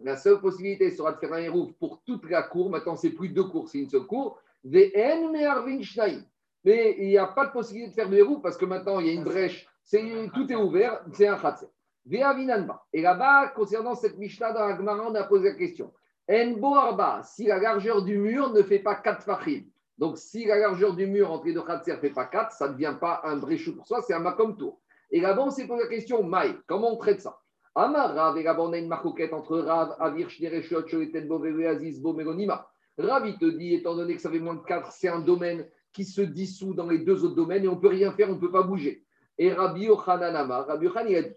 la 0.00 0.16
seule 0.16 0.40
possibilité 0.40 0.90
sera 0.90 1.12
de 1.12 1.18
faire 1.18 1.32
un 1.32 1.38
héros 1.38 1.70
pour 1.78 2.02
toute 2.04 2.28
la 2.28 2.42
cour. 2.42 2.70
Maintenant, 2.70 2.96
c'est 2.96 3.10
plus 3.10 3.28
deux 3.28 3.44
cours, 3.44 3.68
c'est 3.68 3.78
une 3.78 3.88
seule 3.88 4.06
cour. 4.06 4.40
VN, 4.64 5.30
mais 5.30 5.44
Arvin 5.44 5.82
Schneid. 5.82 6.24
Mais 6.64 6.96
il 6.98 7.08
n'y 7.08 7.18
a 7.18 7.26
pas 7.26 7.46
de 7.46 7.52
possibilité 7.52 7.90
de 7.90 7.94
faire 7.94 8.08
de 8.08 8.16
héros 8.16 8.38
parce 8.38 8.56
que 8.56 8.64
maintenant, 8.64 9.00
il 9.00 9.06
y 9.06 9.10
a 9.10 9.12
une 9.12 9.24
brèche, 9.24 9.66
tout 9.90 10.50
est 10.50 10.56
ouvert, 10.56 11.04
c'est 11.12 11.28
un 11.28 11.36
khatser. 11.36 11.66
Et 12.10 13.00
là-bas, 13.00 13.48
concernant 13.54 13.94
cette 13.94 14.18
Mishnah 14.18 14.52
dans 14.52 15.06
on 15.06 15.14
a 15.14 15.24
posé 15.24 15.50
la 15.50 15.54
question. 15.54 15.92
Enbo 16.30 16.74
arba, 16.74 17.22
si 17.22 17.46
la 17.46 17.58
largeur 17.58 18.02
du 18.02 18.18
mur 18.18 18.52
ne 18.52 18.62
fait 18.62 18.78
pas 18.78 18.94
4 18.96 19.22
fachim. 19.22 19.64
Donc, 19.96 20.18
si 20.18 20.44
la 20.44 20.58
largeur 20.58 20.94
du 20.94 21.06
mur 21.06 21.30
entre 21.30 21.46
les 21.46 21.52
deux 21.52 21.62
khatser 21.62 21.92
ne 21.92 21.98
fait 21.98 22.10
pas 22.10 22.26
4, 22.26 22.52
ça 22.52 22.68
ne 22.68 22.72
devient 22.72 22.96
pas 23.00 23.20
un 23.24 23.36
bréchou 23.36 23.76
pour 23.76 23.86
soi, 23.86 24.02
c'est 24.02 24.14
un 24.14 24.18
makom 24.18 24.56
tour. 24.56 24.80
Et 25.10 25.20
là-bas, 25.20 25.42
on 25.42 25.50
s'est 25.50 25.66
posé 25.66 25.84
la 25.84 25.88
question, 25.88 26.22
Maï, 26.22 26.54
comment 26.66 26.92
on 26.92 26.96
traite 26.96 27.20
ça? 27.20 27.38
Amar 27.74 28.14
Rav, 28.14 28.38
et 28.38 28.42
là-bas, 28.42 28.62
on 28.62 28.72
a 28.72 28.78
une 28.78 28.88
marcoquette 28.88 29.32
entre 29.32 29.58
Rav, 29.58 29.96
Avir, 29.98 30.28
Shnereshot, 30.30 30.86
Shoetenbo, 30.86 31.38
Veve, 31.38 31.66
Aziz, 31.66 32.00
Bo, 32.00 32.12
Meronima. 32.12 32.68
Rav, 32.98 33.26
il 33.26 33.38
te 33.38 33.44
dit, 33.44 33.74
étant 33.74 33.94
donné 33.94 34.14
que 34.14 34.20
ça 34.20 34.30
fait 34.30 34.38
moins 34.38 34.54
de 34.54 34.62
4, 34.62 34.92
c'est 34.92 35.08
un 35.08 35.20
domaine 35.20 35.66
qui 35.94 36.04
se 36.04 36.20
dissout 36.20 36.74
dans 36.74 36.88
les 36.88 36.98
deux 36.98 37.24
autres 37.24 37.36
domaines 37.36 37.64
et 37.64 37.68
on 37.68 37.76
ne 37.76 37.80
peut 37.80 37.88
rien 37.88 38.12
faire, 38.12 38.28
on 38.28 38.34
ne 38.34 38.40
peut 38.40 38.50
pas 38.50 38.64
bouger. 38.64 39.04
Et 39.38 39.52
Rabbi 39.52 39.84
Yochanan 39.84 40.36
Amar, 40.36 40.66
Rabbi 40.66 40.86
Yochanan, 40.86 41.08
il 41.08 41.16
a 41.16 41.22
dit. 41.22 41.34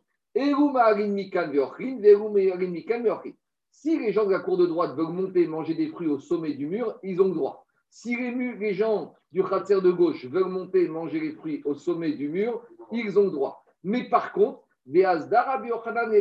Si 3.71 3.99
les 3.99 4.11
gens 4.11 4.25
de 4.25 4.31
la 4.31 4.39
cour 4.39 4.57
de 4.57 4.65
droite 4.65 4.95
veulent 4.95 5.13
monter 5.13 5.43
et 5.43 5.47
manger 5.47 5.75
des 5.75 5.87
fruits 5.87 6.07
au 6.07 6.19
sommet 6.19 6.53
du 6.53 6.65
mur, 6.65 6.99
ils 7.03 7.21
ont 7.21 7.27
le 7.27 7.35
droit. 7.35 7.65
Si 7.89 8.15
les, 8.15 8.73
gens 8.73 9.13
du 9.31 9.43
khatser 9.43 9.81
de 9.81 9.91
gauche 9.91 10.25
veulent 10.25 10.49
monter 10.49 10.83
et 10.85 10.87
manger 10.87 11.19
les 11.19 11.31
fruits 11.31 11.61
au 11.63 11.75
sommet 11.75 12.13
du 12.13 12.27
mur, 12.27 12.63
ils 12.91 13.17
ont 13.17 13.25
le 13.25 13.31
droit. 13.31 13.63
Mais 13.83 14.09
par 14.09 14.33
contre. 14.33 14.63
Et 14.89 15.05
Rabbi 15.05 15.67
Yochanan, 15.67 16.13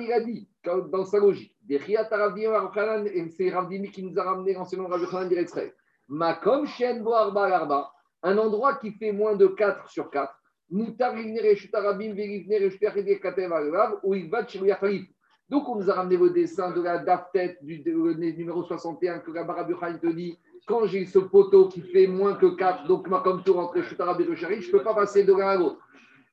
il 0.00 0.12
a 0.12 0.20
dit, 0.20 0.48
dans 0.64 1.04
sa 1.04 1.18
logique, 1.18 1.56
c'est 1.66 3.50
Rabbi 3.50 3.90
qui 3.90 4.02
nous 4.02 4.18
a 4.18 4.22
ramené 4.22 4.52
l'enseignement 4.52 4.88
de 4.88 4.92
Rabbi 4.92 5.04
Yochanan 5.04 5.28
d'Eretzrei. 5.28 5.72
Shen 6.66 7.04
un 8.22 8.38
endroit 8.38 8.74
qui 8.74 8.92
fait 8.92 9.12
moins 9.12 9.36
de 9.36 9.46
4 9.46 9.88
sur 9.90 10.10
4, 10.10 10.32
Moutar 10.70 11.14
Rivne 11.14 11.38
Reshut 11.38 11.74
Arabim 11.74 12.14
Verivne 12.14 12.64
Reshut 12.64 12.84
Achidi 12.84 13.20
Katev 13.20 13.52
Alav, 13.52 14.00
ou 14.02 14.14
Ilvat 14.14 14.48
Shelu 14.48 14.66
Yachalif. 14.68 15.08
Donc, 15.48 15.68
on 15.68 15.76
nous 15.76 15.88
a 15.90 15.94
ramené 15.94 16.16
le 16.16 16.30
dessin 16.30 16.72
de 16.72 16.82
la 16.82 16.98
DAF-tête 16.98 17.64
du 17.64 17.78
de- 17.78 17.90
numéro 17.92 18.62
61 18.64 19.20
que 19.20 19.30
Rabbi 19.30 19.50
Rabbi 19.50 19.72
Yochanan 19.72 19.98
te 19.98 20.08
dit 20.08 20.36
quand 20.66 20.84
j'ai 20.86 21.06
ce 21.06 21.18
poteau 21.18 21.68
qui 21.68 21.80
fait 21.80 22.06
moins 22.06 22.34
que 22.34 22.54
4, 22.54 22.86
donc 22.86 23.08
ma 23.08 23.20
comme 23.20 23.42
tour 23.44 23.58
entre 23.60 23.76
Reshut 23.78 23.98
Arabim 24.00 24.24
et 24.24 24.30
Reshut 24.30 24.60
je 24.60 24.66
ne 24.66 24.72
peux 24.72 24.82
pas 24.82 24.94
passer 24.94 25.24
de 25.24 25.32
l'un 25.32 25.48
à 25.48 25.56
l'autre. 25.56 25.78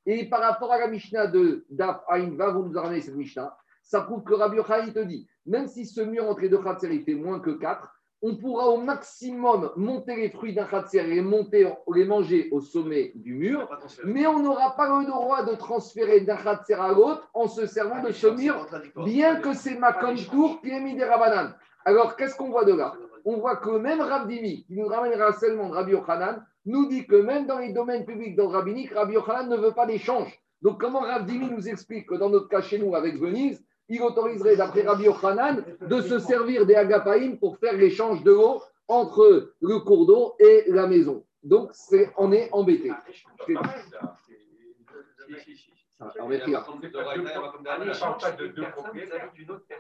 Et 0.06 0.28
par 0.28 0.42
rapport 0.42 0.72
à 0.74 0.80
la 0.80 0.88
Mishnah 0.88 1.28
de 1.28 1.66
Daf 1.70 2.02
Aïn 2.10 2.36
Va, 2.36 2.50
vous 2.52 2.64
nous 2.64 2.78
a 2.78 2.82
ramené 2.82 3.00
cette 3.02 3.16
Mishnah, 3.16 3.56
ça 3.84 4.02
prouve 4.02 4.24
que 4.24 4.34
Rabbi 4.34 4.58
Yochanan 4.58 4.92
te 4.92 5.00
dit, 5.00 5.28
même 5.46 5.68
si 5.68 5.86
ce 5.86 6.02
mur 6.02 6.28
entre 6.30 6.42
les 6.42 6.50
deux 6.50 6.62
Khatser 6.62 6.94
il 6.94 7.04
fait 7.04 7.14
moins 7.16 7.40
que 7.40 7.52
4, 7.52 7.95
on 8.28 8.36
pourra 8.38 8.70
au 8.70 8.78
maximum 8.78 9.70
monter 9.76 10.16
les 10.16 10.30
fruits 10.32 10.56
d'un 10.56 10.66
Khatser 10.66 10.98
et 10.98 11.08
les, 11.08 11.22
monter, 11.22 11.72
les 11.94 12.06
manger 12.06 12.50
au 12.52 12.60
sommet 12.60 13.12
du 13.14 13.36
mur, 13.36 13.70
mais 14.04 14.26
on 14.26 14.40
n'aura 14.40 14.76
pas 14.76 15.00
le 15.00 15.06
droit 15.06 15.46
de 15.46 15.54
transférer 15.54 16.22
d'un 16.22 16.36
Khatser 16.36 16.74
à 16.74 16.92
l'autre 16.92 17.30
en 17.36 17.48
se 17.48 17.68
servant 17.68 18.02
de 18.02 18.12
ce 18.12 18.26
mur, 18.26 18.66
bien 19.06 19.36
que 19.36 19.54
c'est 19.54 19.78
Makom 19.78 20.16
Tour 20.16 20.60
qui 20.62 20.72
est 20.72 20.80
mis 20.80 20.96
des 20.96 21.04
Rabanan. 21.04 21.54
Alors, 21.86 22.16
qu'est-ce 22.16 22.36
qu'on 22.36 22.50
voit 22.50 22.66
de 22.66 22.74
là? 22.74 22.96
On 23.26 23.38
voit 23.38 23.58
que 23.58 23.70
même 23.70 24.02
Rabdimi, 24.02 24.66
qui 24.66 24.74
nous 24.74 24.88
ramènera 24.88 25.34
seulement 25.34 25.70
de 25.70 25.76
Rabbi 25.76 25.92
Yochanan, 25.92 26.44
nous 26.66 26.88
dit 26.88 27.06
que 27.06 27.16
même 27.16 27.46
dans 27.46 27.60
les 27.60 27.74
domaines 27.74 28.06
publics, 28.06 28.36
dans 28.36 28.50
le 28.50 28.58
rabbinique, 28.58 28.92
Rabbi 28.92 29.14
Yochanan 29.14 29.50
ne 29.50 29.58
veut 29.58 29.74
pas 29.74 29.86
d'échange. 29.86 30.34
Donc, 30.64 30.82
comment 30.82 31.02
Rabdimi 31.02 31.48
nous 31.52 31.70
explique 31.70 32.08
que 32.08 32.16
dans 32.16 32.32
notre 32.32 32.50
cas 32.50 32.62
chez 32.62 32.80
nous, 32.80 32.96
avec 32.96 33.20
Venise, 33.20 33.64
il 33.90 34.02
autoriserait, 34.02 34.56
d'après 34.56 34.82
Rabbi 34.82 35.04
Yochanan, 35.04 35.64
de 35.82 36.02
se 36.02 36.20
servir 36.20 36.66
des 36.66 36.76
agapaïm 36.76 37.38
pour 37.38 37.58
faire 37.58 37.74
l'échange 37.74 38.24
de 38.24 38.32
l'eau 38.32 38.62
entre 38.88 39.54
le 39.62 39.80
cours 39.80 40.06
d'eau 40.06 40.36
et 40.40 40.66
la 40.68 40.88
maison. 40.88 41.26
Donc, 41.44 41.72
on 42.18 42.32
est 42.32 42.50
embêté. 42.52 42.92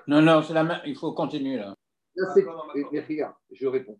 Non, 0.07 0.21
non, 0.21 0.41
c'est 0.41 0.53
la 0.53 0.63
même. 0.63 0.79
Il 0.85 0.95
faut 0.95 1.11
continuer 1.13 1.57
là. 1.57 1.75
Je 3.51 3.67
réponds. 3.67 3.99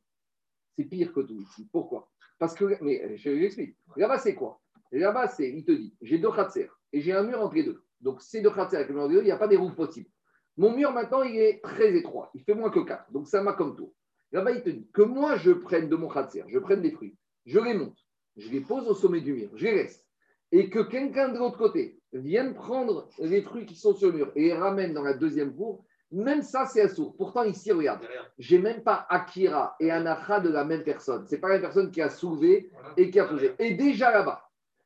C'est 0.77 0.85
pire 0.85 1.13
que 1.13 1.21
tout 1.21 1.39
ici. 1.39 1.67
Pourquoi? 1.71 2.09
Parce 2.37 2.53
que, 2.53 2.77
mais 2.81 3.17
je 3.17 3.29
l'explique. 3.29 3.77
Là-bas, 3.95 4.19
c'est 4.19 4.35
quoi? 4.35 4.59
Là-bas, 4.91 5.27
c'est, 5.27 5.49
il 5.49 5.65
te 5.65 5.71
dit, 5.71 5.93
j'ai 6.01 6.17
deux 6.19 6.31
khatser 6.31 6.69
et 6.93 7.01
j'ai 7.01 7.13
un 7.13 7.23
mur 7.23 7.41
entre 7.41 7.55
les 7.55 7.63
deux. 7.63 7.83
Donc, 8.01 8.21
ces 8.21 8.41
deux 8.41 8.51
khatser 8.51 8.77
avec 8.77 8.89
le 8.89 8.95
mur 8.95 9.09
deux, 9.09 9.19
il 9.19 9.25
n'y 9.25 9.31
a 9.31 9.37
pas 9.37 9.47
des 9.47 9.57
roues 9.57 9.73
possibles. 9.73 10.09
Mon 10.57 10.75
mur, 10.75 10.91
maintenant, 10.91 11.23
il 11.23 11.37
est 11.37 11.61
très 11.61 11.95
étroit. 11.95 12.31
Il 12.33 12.43
fait 12.43 12.53
moins 12.53 12.69
que 12.69 12.79
4. 12.79 13.11
Donc, 13.11 13.27
ça 13.27 13.41
m'a 13.41 13.53
comme 13.53 13.75
tour. 13.75 13.91
Là-bas, 14.31 14.51
il 14.51 14.63
te 14.63 14.69
dit 14.69 14.89
que 14.93 15.01
moi, 15.01 15.37
je 15.37 15.51
prenne 15.51 15.89
de 15.89 15.95
mon 15.95 16.09
khatser, 16.09 16.43
je 16.47 16.59
prenne 16.59 16.81
des 16.81 16.91
fruits, 16.91 17.15
je 17.45 17.59
les 17.59 17.73
monte, 17.73 17.97
je 18.35 18.49
les 18.49 18.61
pose 18.61 18.87
au 18.87 18.93
sommet 18.93 19.21
du 19.21 19.33
mur, 19.33 19.49
je 19.55 19.65
les 19.65 19.75
laisse. 19.75 20.03
Et 20.51 20.69
que 20.69 20.79
quelqu'un 20.79 21.29
de 21.29 21.37
l'autre 21.37 21.57
côté 21.57 21.99
vienne 22.11 22.53
prendre 22.53 23.09
les 23.19 23.41
fruits 23.41 23.65
qui 23.65 23.75
sont 23.75 23.93
sur 23.93 24.11
le 24.11 24.17
mur 24.17 24.31
et 24.35 24.43
les 24.43 24.53
ramène 24.53 24.93
dans 24.93 25.03
la 25.03 25.13
deuxième 25.13 25.55
cour, 25.55 25.85
même 26.11 26.41
ça, 26.41 26.65
c'est 26.65 26.81
assourd. 26.81 27.15
Pourtant, 27.17 27.43
ici, 27.43 27.71
regarde, 27.71 28.01
j'ai 28.37 28.57
même 28.59 28.83
pas 28.83 29.05
Akira 29.09 29.75
et 29.79 29.91
Anacha 29.91 30.39
de 30.39 30.49
la 30.49 30.63
même 30.63 30.83
personne. 30.83 31.25
C'est 31.27 31.39
pas 31.39 31.47
la 31.47 31.55
même 31.55 31.63
personne 31.63 31.91
qui 31.91 32.01
a 32.01 32.09
soulevé 32.09 32.71
et 32.95 33.09
qui 33.09 33.19
a 33.19 33.25
posé. 33.25 33.53
Et 33.59 33.73
déjà 33.73 34.11
là-bas, 34.11 34.44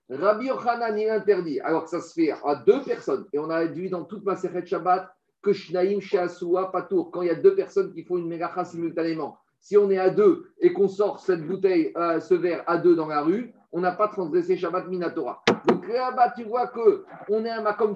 Rabbi 0.10 0.48
Yochanan, 0.48 0.98
interdit, 0.98 1.60
alors 1.60 1.84
que 1.84 1.90
ça 1.90 2.02
se 2.02 2.14
fait 2.14 2.32
à 2.32 2.56
deux 2.56 2.82
personnes, 2.82 3.28
et 3.32 3.40
on 3.40 3.50
a 3.50 3.66
dit 3.68 3.90
dans 3.90 4.06
toute 4.06 4.24
ma 4.24 4.36
Sechet 4.36 4.66
Shabbat 4.66 5.08
que 5.42 5.54
Shnaim 5.54 6.00
Sheasua 6.00 6.72
Patour, 6.72 7.12
quand 7.12 7.22
il 7.22 7.28
y 7.28 7.32
a 7.32 7.36
deux 7.36 7.56
personnes 7.56 7.94
qui 7.94 8.04
font 8.04 8.18
une 8.18 8.28
mégacha 8.28 8.66
simultanément, 8.66 9.38
si 9.60 9.78
on 9.78 9.90
est 9.92 9.98
à 9.98 10.10
deux 10.10 10.52
et 10.60 10.74
qu'on 10.74 10.88
sort 10.88 11.20
cette 11.20 11.46
bouteille, 11.46 11.92
euh, 11.96 12.20
ce 12.20 12.34
verre 12.34 12.64
à 12.66 12.78
deux 12.78 12.96
dans 12.96 13.08
la 13.08 13.22
rue, 13.22 13.54
on 13.72 13.82
n'a 13.82 13.92
pas 13.92 14.08
transgressé 14.08 14.58
Shabbat 14.58 14.88
Minatora. 14.88 15.44
Donc 15.68 15.88
là-bas, 15.88 16.34
tu 16.36 16.44
vois 16.44 16.68
que 16.68 17.06
on 17.30 17.46
est 17.46 17.50
un 17.50 17.62
Makom 17.62 17.96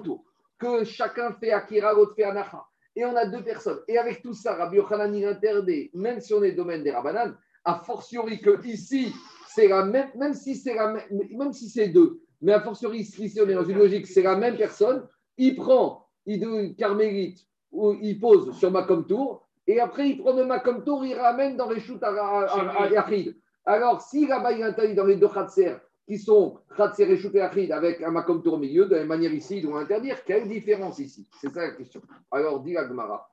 que 0.58 0.84
chacun 0.84 1.32
fait 1.32 1.50
Akira, 1.50 1.92
l'autre 1.92 2.14
fait 2.14 2.24
Anacha. 2.24 2.64
Et 2.96 3.04
on 3.04 3.16
a 3.16 3.26
deux 3.26 3.42
personnes. 3.42 3.80
Et 3.88 3.98
avec 3.98 4.22
tout 4.22 4.34
ça, 4.34 4.54
Rabbi 4.54 4.76
Yochanan, 4.76 5.12
interdit, 5.24 5.90
même 5.94 6.20
si 6.20 6.32
on 6.32 6.44
est 6.44 6.52
domaine 6.52 6.84
des 6.84 6.92
Rabbanan, 6.92 7.36
a 7.64 7.80
fortiori 7.80 8.40
que 8.40 8.64
ici, 8.64 9.12
c'est 9.54 9.68
la 9.68 9.84
même, 9.84 10.10
même 10.16 10.34
si 10.34 10.54
c'est 10.56 10.74
la 10.74 10.92
même, 10.92 11.02
même 11.30 11.52
si 11.52 11.68
c'est 11.68 11.88
deux, 11.88 12.20
mais 12.40 12.52
a 12.52 12.60
fortiori, 12.60 12.98
ici, 12.98 13.40
on 13.42 13.48
est 13.48 13.54
dans 13.54 13.64
une 13.64 13.78
logique, 13.78 14.06
c'est 14.06 14.22
la 14.22 14.36
même 14.36 14.56
personne, 14.56 15.06
il 15.36 15.54
prend, 15.56 16.06
il 16.26 16.40
donne 16.40 16.64
une 16.66 16.74
carmélite, 16.76 17.40
ou 17.72 17.92
il 18.00 18.18
pose 18.20 18.56
sur 18.56 18.70
Makom 18.70 19.06
Tour, 19.06 19.46
et 19.66 19.80
après, 19.80 20.10
il 20.10 20.18
prend 20.18 20.34
le 20.34 20.44
Makom 20.44 20.84
Tour, 20.84 21.04
il 21.04 21.14
ramène 21.14 21.56
dans 21.56 21.70
les 21.70 21.80
shoots 21.80 22.02
à, 22.02 22.08
à, 22.08 22.44
à- 22.44 22.82
à 22.84 22.88
Yachid. 22.90 23.36
Alors, 23.64 24.02
si 24.02 24.26
là-bas, 24.26 24.52
il 24.52 24.62
interdit 24.62 24.94
dans 24.94 25.06
les 25.06 25.16
deux 25.16 25.28
Khatser, 25.28 25.76
qui 26.06 26.18
sont 26.18 26.58
Khatser 26.76 27.10
et 27.10 27.16
Shoot 27.16 27.34
et 27.34 27.40
avec 27.72 28.02
un 28.02 28.10
Makom 28.10 28.42
Tour 28.42 28.54
au 28.54 28.58
milieu, 28.58 28.84
de 28.84 28.90
la 28.92 28.98
même 28.98 29.08
manière 29.08 29.32
ici, 29.32 29.56
ils 29.58 29.62
doivent 29.62 29.82
interdire, 29.82 30.22
quelle 30.24 30.46
différence 30.46 30.98
ici? 30.98 31.26
C'est 31.40 31.48
ça 31.48 31.62
la 31.62 31.70
question. 31.70 32.02
Alors, 32.30 32.60
dit 32.60 32.74
la 32.74 32.86
Gemara, 32.86 33.30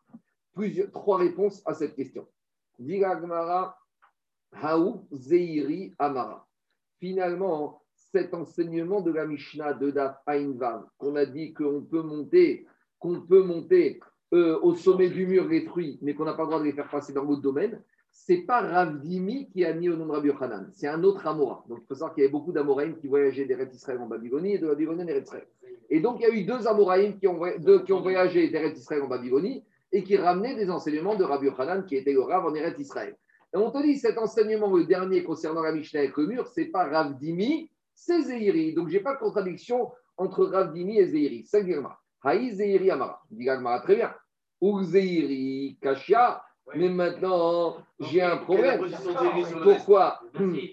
plusieurs, 0.54 0.90
trois 0.92 1.18
réponses 1.18 1.62
à 1.66 1.74
cette 1.74 1.96
question. 1.96 2.26
Dit 2.80 3.00
la 3.00 3.20
Gemara, 3.20 3.78
Haou 4.54 5.08
Zeiri 5.12 5.94
Amara. 6.00 6.48
Finalement, 7.00 7.82
cet 8.12 8.34
enseignement 8.34 9.02
de 9.02 9.12
la 9.12 9.26
Mishnah 9.26 9.74
de 9.74 9.92
Daf 9.92 10.18
Aïnvav, 10.26 10.86
qu'on 10.98 11.16
a 11.16 11.26
dit 11.26 11.54
qu'on 11.54 11.82
peut 11.82 12.02
monter, 12.02 12.66
qu'on 13.00 13.22
peut 13.22 13.44
monter 13.44 14.00
euh, 14.34 14.60
au 14.62 14.76
sommet 14.76 15.10
du 15.10 15.26
mur 15.26 15.48
les 15.48 15.62
fruits, 15.62 15.98
mais 16.02 16.14
qu'on 16.14 16.26
n'a 16.26 16.34
pas 16.34 16.44
le 16.44 16.48
droit 16.48 16.60
de 16.60 16.66
les 16.66 16.74
faire 16.74 16.90
passer 16.90 17.14
dans 17.14 17.24
l'autre 17.24 17.42
domaine, 17.42 17.82
c'est 18.12 18.42
pas 18.42 18.62
Ravdimi 18.62 19.50
qui 19.50 19.64
a 19.66 19.74
mis 19.74 19.90
au 19.90 19.96
nom 19.96 20.06
de 20.06 20.12
Rabbi 20.12 20.28
Yochanan, 20.28 20.70
c'est 20.74 20.88
un 20.88 21.04
autre 21.04 21.26
Amora. 21.26 21.64
Donc 21.68 21.80
il 21.82 21.88
faut 21.88 21.96
savoir 21.96 22.14
qu'il 22.14 22.24
y 22.24 22.26
avait 22.26 22.32
beaucoup 22.32 22.52
d'Amoraïm 22.52 22.98
qui 22.98 23.08
voyageaient 23.08 23.46
d'Eretz 23.46 23.74
Israël 23.74 24.00
en 24.02 24.08
Babylonie 24.08 24.56
et 24.56 24.60
de 24.60 24.68
Babylonie 24.68 25.04
en 25.04 25.08
Israël. 25.08 25.48
Et 25.90 26.02
donc 26.02 26.18
il 26.20 26.24
y 26.24 26.26
a 26.26 26.30
eu 26.30 26.44
deux 26.44 26.68
Amoraïm 26.68 27.18
qui 27.18 27.28
ont, 27.28 27.38
voyagé 28.02 28.50
d'Eretz 28.50 28.78
Israël 28.78 29.02
en 29.02 29.08
Babylonie 29.08 29.64
et 29.92 30.04
qui 30.04 30.18
ramenaient 30.18 30.56
des 30.56 30.70
enseignements 30.70 31.16
de 31.16 31.24
Rabbi 31.24 31.48
Yochanan 31.48 31.86
qui 31.86 31.96
était 31.96 32.14
le 32.14 32.22
Rav 32.22 32.46
en 32.46 32.54
Eretz 32.54 32.80
Israël. 32.80 33.16
Et 33.54 33.58
on 33.58 33.70
te 33.70 33.82
dit, 33.82 33.98
cet 33.98 34.18
enseignement, 34.18 34.74
le 34.76 34.86
dernier 34.86 35.24
concernant 35.24 35.62
la 35.62 35.74
Mishnah 35.74 36.02
avec 36.02 36.16
le 36.18 36.28
mur, 36.28 36.48
c'est 36.48 36.66
pas 36.66 36.86
Ravdimi, 36.86 37.70
c'est 37.94 38.22
Zéhiri. 38.22 38.74
Donc, 38.74 38.90
je 38.90 38.94
n'ai 38.94 39.04
pas 39.04 39.16
de 39.16 39.20
contradiction 39.20 39.92
entre 40.18 40.46
Ravdimi 40.46 40.98
et 40.98 41.08
Zéhiri. 41.08 41.44
C'est 41.46 41.66
Girma. 41.66 42.00
Haï 42.24 42.52
Zéhiri 42.52 42.92
Amara. 42.92 43.22
Dit 43.30 43.48
très 43.84 43.96
bien. 43.96 44.14
Ou 44.62 44.84
Zéhiri 44.84 45.78
Kashia. 45.82 46.42
Mais 46.76 46.90
maintenant, 46.90 47.78
j'ai 48.00 48.22
un 48.22 48.38
problème. 48.38 48.80
Pourquoi 49.64 50.22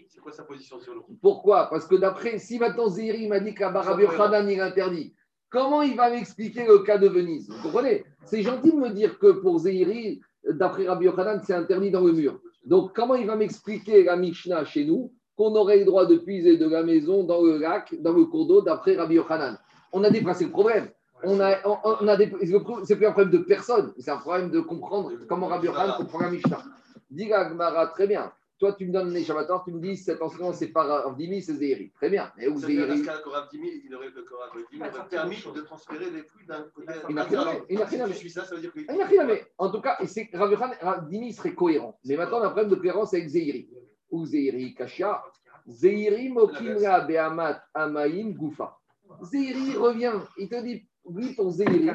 C'est 0.08 0.20
quoi 0.20 0.32
sa 0.32 0.44
position 0.44 0.78
sur 0.78 0.94
le 0.94 1.00
Pourquoi? 1.20 1.68
Parce 1.70 1.86
que 1.86 1.96
d'après, 1.96 2.38
si 2.38 2.58
maintenant 2.58 2.88
Zéhiri 2.88 3.26
m'a 3.26 3.40
dit 3.40 3.54
Rabbi 3.58 4.02
Yochanan, 4.02 4.48
il 4.48 4.60
interdit, 4.60 5.14
comment 5.48 5.82
il 5.82 5.96
va 5.96 6.10
m'expliquer 6.10 6.66
le 6.66 6.80
cas 6.80 6.98
de 6.98 7.08
Venise? 7.08 7.48
Vous 7.50 7.62
comprenez? 7.62 8.04
C'est 8.24 8.42
gentil 8.42 8.70
de 8.70 8.76
me 8.76 8.90
dire 8.90 9.18
que 9.18 9.32
pour 9.32 9.58
Zéhiri, 9.58 10.20
d'après 10.48 10.86
Rabbi 10.86 11.06
Yochanan, 11.06 11.40
c'est 11.44 11.54
interdit 11.54 11.90
dans 11.90 12.02
le 12.02 12.12
mur. 12.12 12.40
Donc, 12.68 12.94
comment 12.94 13.14
il 13.14 13.26
va 13.26 13.34
m'expliquer 13.34 14.04
la 14.04 14.14
Mishnah 14.14 14.66
chez 14.66 14.84
nous 14.84 15.10
qu'on 15.36 15.54
aurait 15.54 15.78
le 15.78 15.86
droit 15.86 16.04
de 16.04 16.16
puiser 16.16 16.58
de 16.58 16.68
la 16.68 16.82
maison 16.82 17.24
dans 17.24 17.42
le 17.42 17.56
lac, 17.56 17.94
dans 18.02 18.12
le 18.12 18.26
cours 18.26 18.46
d'eau, 18.46 18.60
d'après 18.60 18.94
Rabbi 18.94 19.14
Yochanan? 19.14 19.56
On 19.90 20.04
a 20.04 20.10
déplacé 20.10 20.44
le 20.44 20.50
problème. 20.50 20.90
On 21.24 21.40
a, 21.40 21.56
on, 21.64 22.84
c'est 22.84 22.96
plus 22.96 23.06
un 23.06 23.12
problème 23.12 23.32
de 23.32 23.38
personne, 23.38 23.94
c'est 23.98 24.10
un 24.10 24.18
problème 24.18 24.50
de 24.50 24.60
comprendre 24.60 25.12
comment 25.26 25.46
Rabbi 25.46 25.68
Yochanan 25.68 25.96
comprend 25.96 26.20
la 26.20 26.30
Mishnah. 26.30 26.62
Dis 27.10 27.26
la 27.26 27.48
Gemara, 27.48 27.86
très 27.86 28.06
bien. 28.06 28.30
Toi, 28.58 28.72
tu 28.72 28.86
me 28.86 28.92
donnes 28.92 29.12
les 29.12 29.22
Shabbators, 29.22 29.64
tu 29.64 29.70
me 29.70 29.80
dis 29.80 29.96
cet 29.96 30.20
enseignement, 30.20 30.52
c'est 30.52 30.68
pas 30.68 30.82
Ravdimi, 30.82 31.40
c'est 31.42 31.54
Zéhiri. 31.54 31.92
Très 31.92 32.10
bien. 32.10 32.32
Mais 32.36 32.48
où 32.48 32.56
Zéhiri 32.58 33.02
Rav 33.06 33.48
Dimi, 33.52 33.68
il 33.84 33.94
aurait, 33.94 34.08
que 34.10 34.34
Rav 34.34 34.50
Dimi 34.72 34.82
aurait 34.82 35.08
permis 35.08 35.36
de 35.54 35.60
transférer 35.60 36.10
les 36.10 36.22
flux 36.24 36.44
d'un 36.44 36.62
côté 36.74 36.88
à 36.88 36.94
Il 37.08 37.14
n'a 37.14 37.22
rien 37.22 37.38
à 37.40 37.44
voir. 37.44 37.56
Il 37.68 37.78
n'a 37.78 37.84
rien 37.84 37.84
à 37.84 37.88
Si 37.90 37.96
voir. 37.96 38.08
je 38.08 38.14
suis 38.14 38.30
ça, 38.30 38.44
ça 38.44 38.56
veut 38.56 38.60
dire 38.60 38.72
que. 38.72 38.80
Il 38.80 38.96
y 38.96 39.00
a 39.00 39.06
rien, 39.06 39.24
mais 39.26 39.44
en 39.58 39.70
tout 39.70 39.80
cas, 39.80 39.96
c'est- 40.06 40.28
Rav 40.34 40.52
Rav 40.80 41.08
Dimi 41.08 41.32
serait 41.32 41.54
cohérent. 41.54 41.98
Mais 42.04 42.16
maintenant, 42.16 42.38
on 42.38 42.42
a 42.42 42.46
un 42.46 42.50
problème 42.50 42.70
de 42.70 42.74
cohérence 42.74 43.14
avec 43.14 43.28
Zéhiri. 43.28 43.70
Ou 44.10 44.26
Zéhiri 44.26 44.74
Kashia. 44.74 45.22
Zéhiri 45.68 46.28
Mokimra 46.30 47.00
Behamat 47.02 47.62
Amaim 47.74 48.30
Goufa. 48.32 48.76
Zéhiri 49.22 49.76
revient. 49.76 50.14
Il 50.36 50.48
te 50.48 50.60
dit, 50.62 50.84
lui, 51.08 51.36
ton 51.36 51.50
Zéhiri, 51.50 51.90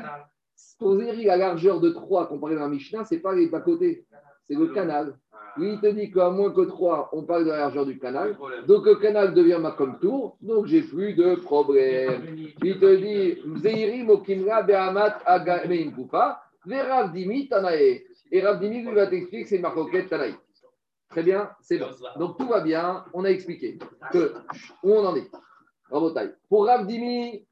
ton 0.79 0.97
Zéhiri, 0.97 1.25
la 1.25 1.37
largeur 1.37 1.81
de 1.81 1.89
3 1.89 2.27
comparé 2.27 2.55
à 2.55 2.59
la 2.59 2.67
Mishnah, 2.69 3.03
c'est 3.03 3.19
pas 3.19 3.33
les 3.35 3.47
bas-côtés, 3.47 4.05
c'est 4.47 4.55
le 4.55 4.67
canal. 4.67 5.17
Lui, 5.55 5.73
il 5.73 5.79
te 5.79 5.87
dit 5.87 6.11
qu'à 6.11 6.29
moins 6.31 6.51
que 6.51 6.61
3, 6.61 7.09
on 7.13 7.23
parle 7.23 7.45
de 7.45 7.49
la 7.49 7.57
largeur 7.57 7.85
du 7.85 7.99
canal. 7.99 8.35
Donc 8.67 8.85
le 8.85 8.95
canal 8.95 9.33
devient 9.33 9.59
ma 9.61 9.71
comme 9.71 9.99
tour, 9.99 10.37
donc 10.41 10.65
j'ai 10.65 10.81
plus 10.81 11.13
de 11.13 11.35
problème. 11.35 12.35
Il 12.63 12.79
te 12.79 12.95
dit, 12.95 13.39
Zeiri 13.59 14.03
Mokimra 14.03 14.63
Behamat 14.63 15.19
Agamein 15.25 15.91
Kufa, 15.91 16.41
Verav 16.65 17.11
Dimi 17.11 17.47
Tanae. 17.47 18.03
Et 18.31 18.41
Rav 18.41 18.59
Dimi 18.59 18.81
lui 18.83 18.95
va 18.95 19.05
t'expliquer 19.05 19.43
que 19.43 19.49
c'est 19.49 19.59
Marcoquette 19.59 20.09
Tanaï. 20.09 20.33
Très 21.09 21.21
bien, 21.21 21.51
c'est 21.61 21.77
bon. 21.77 21.89
Donc 22.17 22.39
tout 22.39 22.47
va 22.47 22.61
bien, 22.61 23.05
on 23.13 23.23
a 23.23 23.29
expliqué 23.29 23.77
que, 24.11 24.33
où 24.81 24.91
on 24.91 25.05
en 25.05 25.15
est. 25.15 25.29
Rabotai. 25.91 26.31
Pour 26.49 26.65
Rav 26.65 26.87
Dimi, 26.87 27.45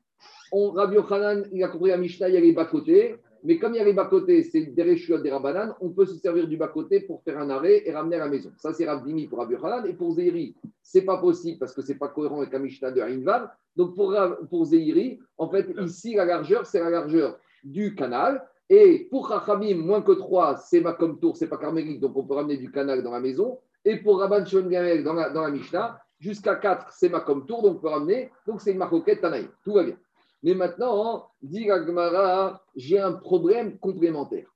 on, 0.51 0.71
Rabbi 0.71 0.95
Yochanan, 0.95 1.45
il 1.51 1.63
a 1.63 1.67
compris 1.67 1.91
à 1.91 1.97
Mishnah, 1.97 2.29
il 2.29 2.33
y 2.33 2.37
a 2.37 2.41
les 2.41 2.51
bas-côtés. 2.51 3.17
Mais 3.43 3.57
comme 3.57 3.73
il 3.73 3.77
y 3.77 3.79
a 3.79 3.83
les 3.83 3.93
bas-côtés, 3.93 4.43
c'est 4.43 4.65
des 4.65 4.83
réchuots 4.83 5.19
des 5.19 5.31
Rabanan, 5.31 5.75
on 5.81 5.89
peut 5.89 6.05
se 6.05 6.15
servir 6.15 6.47
du 6.47 6.57
bas-côté 6.57 7.01
pour 7.01 7.23
faire 7.23 7.39
un 7.39 7.49
arrêt 7.49 7.83
et 7.85 7.91
ramener 7.91 8.17
à 8.17 8.19
la 8.19 8.29
maison. 8.29 8.51
Ça, 8.57 8.73
c'est 8.73 8.85
Rav 8.85 9.03
Dimi 9.03 9.27
pour 9.27 9.39
Rabbi. 9.39 9.55
Et 9.87 9.93
pour 9.93 10.11
Zéhiri, 10.11 10.55
c'est 10.81 11.01
pas 11.03 11.17
possible 11.17 11.57
parce 11.59 11.73
que 11.73 11.81
c'est 11.81 11.97
pas 11.97 12.09
cohérent 12.09 12.39
avec 12.39 12.53
la 12.53 12.59
Mishnah 12.59 12.91
de 12.91 13.01
Haïnvav. 13.01 13.49
Donc 13.75 13.95
pour, 13.95 14.15
pour 14.49 14.65
Zéhiri, 14.65 15.19
en 15.37 15.49
fait, 15.49 15.67
ici, 15.81 16.13
la 16.13 16.25
largeur, 16.25 16.65
c'est 16.65 16.79
la 16.79 16.89
largeur 16.89 17.39
du 17.63 17.95
canal. 17.95 18.45
Et 18.69 19.07
pour 19.09 19.27
Chachamim, 19.27 19.75
moins 19.75 20.01
que 20.01 20.13
3, 20.13 20.57
c'est 20.57 20.79
Makom 20.79 21.19
Tour, 21.19 21.35
c'est 21.35 21.49
pas 21.49 21.57
carmélite, 21.57 21.99
donc 21.99 22.15
on 22.15 22.23
peut 22.23 22.35
ramener 22.35 22.55
du 22.55 22.71
canal 22.71 23.03
dans 23.03 23.11
la 23.11 23.19
maison. 23.19 23.59
Et 23.83 23.97
pour 23.97 24.19
Rabban 24.19 24.43
Gamel 24.43 25.03
dans 25.03 25.13
la, 25.13 25.29
dans 25.29 25.41
la 25.41 25.51
Mishnah, 25.51 25.99
jusqu'à 26.19 26.55
4, 26.55 26.87
c'est 26.91 27.09
Makom 27.09 27.45
Tour, 27.45 27.63
donc 27.63 27.77
on 27.77 27.79
peut 27.81 27.89
ramener. 27.89 28.31
Donc 28.47 28.61
c'est 28.61 28.71
une 28.71 28.77
marcoquette 28.77 29.21
Tanaï. 29.21 29.49
Tout 29.63 29.73
va 29.73 29.83
bien. 29.83 29.97
Mais 30.43 30.55
maintenant, 30.55 31.29
dit 31.41 31.65
la 31.65 31.85
Gemara, 31.85 32.63
j'ai 32.75 32.99
un 32.99 33.13
problème 33.13 33.77
complémentaire. 33.77 34.47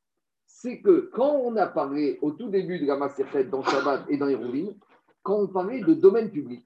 C'est 0.45 0.79
que 0.79 1.09
quand 1.13 1.31
on 1.31 1.55
a 1.57 1.67
parlé 1.67 2.17
au 2.21 2.31
tout 2.31 2.49
début 2.49 2.79
de 2.79 2.85
la 2.85 2.95
Maserhet 2.95 3.45
dans 3.45 3.61
Shabbat 3.61 4.05
et 4.09 4.17
dans 4.17 4.27
Hérouvin, 4.27 4.73
quand 5.21 5.39
on 5.41 5.47
parlait 5.47 5.81
de 5.81 5.93
domaine 5.93 6.31
public, 6.31 6.65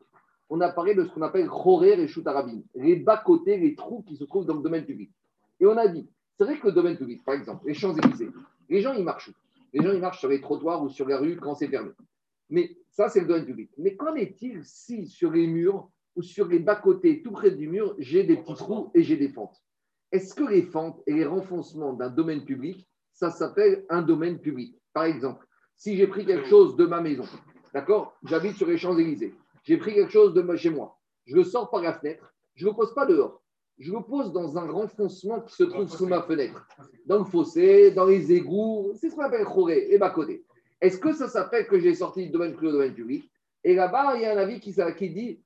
on 0.49 0.61
a 0.61 0.69
parlé 0.69 0.95
de 0.95 1.03
ce 1.03 1.09
qu'on 1.09 1.21
appelle 1.21 1.47
Chorer 1.47 2.01
et 2.01 2.07
Shoutarabim, 2.07 2.61
les 2.75 2.95
bas-côtés, 2.95 3.57
les 3.57 3.75
trous 3.75 4.03
qui 4.03 4.15
se 4.15 4.23
trouvent 4.23 4.45
dans 4.45 4.55
le 4.55 4.63
domaine 4.63 4.85
public. 4.85 5.11
Et 5.59 5.65
on 5.65 5.77
a 5.77 5.87
dit, 5.87 6.09
c'est 6.37 6.45
vrai 6.45 6.57
que 6.57 6.67
le 6.67 6.73
domaine 6.73 6.97
public, 6.97 7.23
par 7.23 7.35
exemple, 7.35 7.67
les 7.67 7.73
Champs-Élysées, 7.73 8.29
les 8.69 8.81
gens, 8.81 8.93
ils 8.93 9.03
marchent 9.03 9.31
Les 9.73 9.83
gens, 9.83 9.91
ils 9.91 9.99
marchent 9.99 10.19
sur 10.19 10.29
les 10.29 10.41
trottoirs 10.41 10.81
ou 10.81 10.89
sur 10.89 11.07
la 11.07 11.17
rue 11.17 11.37
quand 11.37 11.55
c'est 11.55 11.67
fermé. 11.67 11.91
Mais 12.49 12.77
ça, 12.89 13.09
c'est 13.09 13.21
le 13.21 13.27
domaine 13.27 13.45
public. 13.45 13.69
Mais 13.77 13.95
qu'en 13.95 14.15
est-il 14.15 14.63
si 14.63 15.07
sur 15.07 15.31
les 15.31 15.45
murs 15.45 15.89
sur 16.21 16.47
les 16.47 16.59
bas-côtés, 16.59 17.21
tout 17.21 17.31
près 17.31 17.51
du 17.51 17.67
mur, 17.67 17.95
j'ai 17.97 18.23
des 18.23 18.37
petits 18.37 18.55
trous 18.55 18.91
et 18.93 19.03
j'ai 19.03 19.17
des 19.17 19.29
fentes 19.29 19.61
Est-ce 20.11 20.33
que 20.33 20.43
les 20.43 20.63
fentes 20.63 21.01
et 21.07 21.13
les 21.13 21.25
renfoncements 21.25 21.93
d'un 21.93 22.09
domaine 22.09 22.45
public, 22.45 22.87
ça 23.13 23.29
s'appelle 23.29 23.85
un 23.89 24.01
domaine 24.01 24.39
public? 24.39 24.75
Par 24.93 25.03
exemple, 25.03 25.45
si 25.77 25.95
j'ai 25.95 26.07
pris 26.07 26.25
quelque 26.25 26.47
chose 26.47 26.75
de 26.75 26.85
ma 26.85 27.01
maison, 27.01 27.25
d'accord? 27.73 28.17
J'habite 28.23 28.55
sur 28.55 28.67
les 28.67 28.77
Champs-Élysées. 28.77 29.33
J'ai 29.63 29.77
pris 29.77 29.93
quelque 29.93 30.11
chose 30.11 30.33
de 30.33 30.55
chez 30.55 30.69
moi. 30.69 30.97
Je 31.25 31.35
le 31.35 31.43
sors 31.43 31.69
par 31.69 31.81
la 31.81 31.93
fenêtre. 31.93 32.33
Je 32.55 32.65
ne 32.65 32.71
le 32.71 32.75
pose 32.75 32.93
pas 32.93 33.05
dehors. 33.05 33.41
Je 33.77 33.93
le 33.93 34.01
pose 34.01 34.33
dans 34.33 34.57
un 34.57 34.69
renfoncement 34.69 35.41
qui 35.41 35.55
se 35.55 35.63
trouve 35.63 35.87
sous 35.87 36.05
ma 36.05 36.21
fenêtre. 36.23 36.67
Dans 37.05 37.19
le 37.19 37.23
fossé, 37.23 37.91
dans 37.91 38.05
les 38.05 38.33
égouts. 38.33 38.91
C'est 38.95 39.09
ce 39.09 39.15
qu'on 39.15 39.21
appelle 39.21 39.45
choré 39.45 39.87
et 39.89 39.97
bas-côté. 39.97 40.43
Est-ce 40.81 40.97
que 40.97 41.13
ça 41.13 41.29
s'appelle 41.29 41.67
que 41.67 41.79
j'ai 41.79 41.93
sorti 41.93 42.25
du 42.25 42.29
domaine 42.29 42.53
privé 42.53 42.69
au 42.69 42.73
domaine 42.73 42.93
public? 42.93 43.29
Et 43.63 43.75
là-bas, 43.75 44.15
il 44.15 44.21
y 44.21 44.25
a 44.25 44.33
un 44.33 44.37
avis 44.37 44.59
qui, 44.59 44.71
dit. 45.09 45.41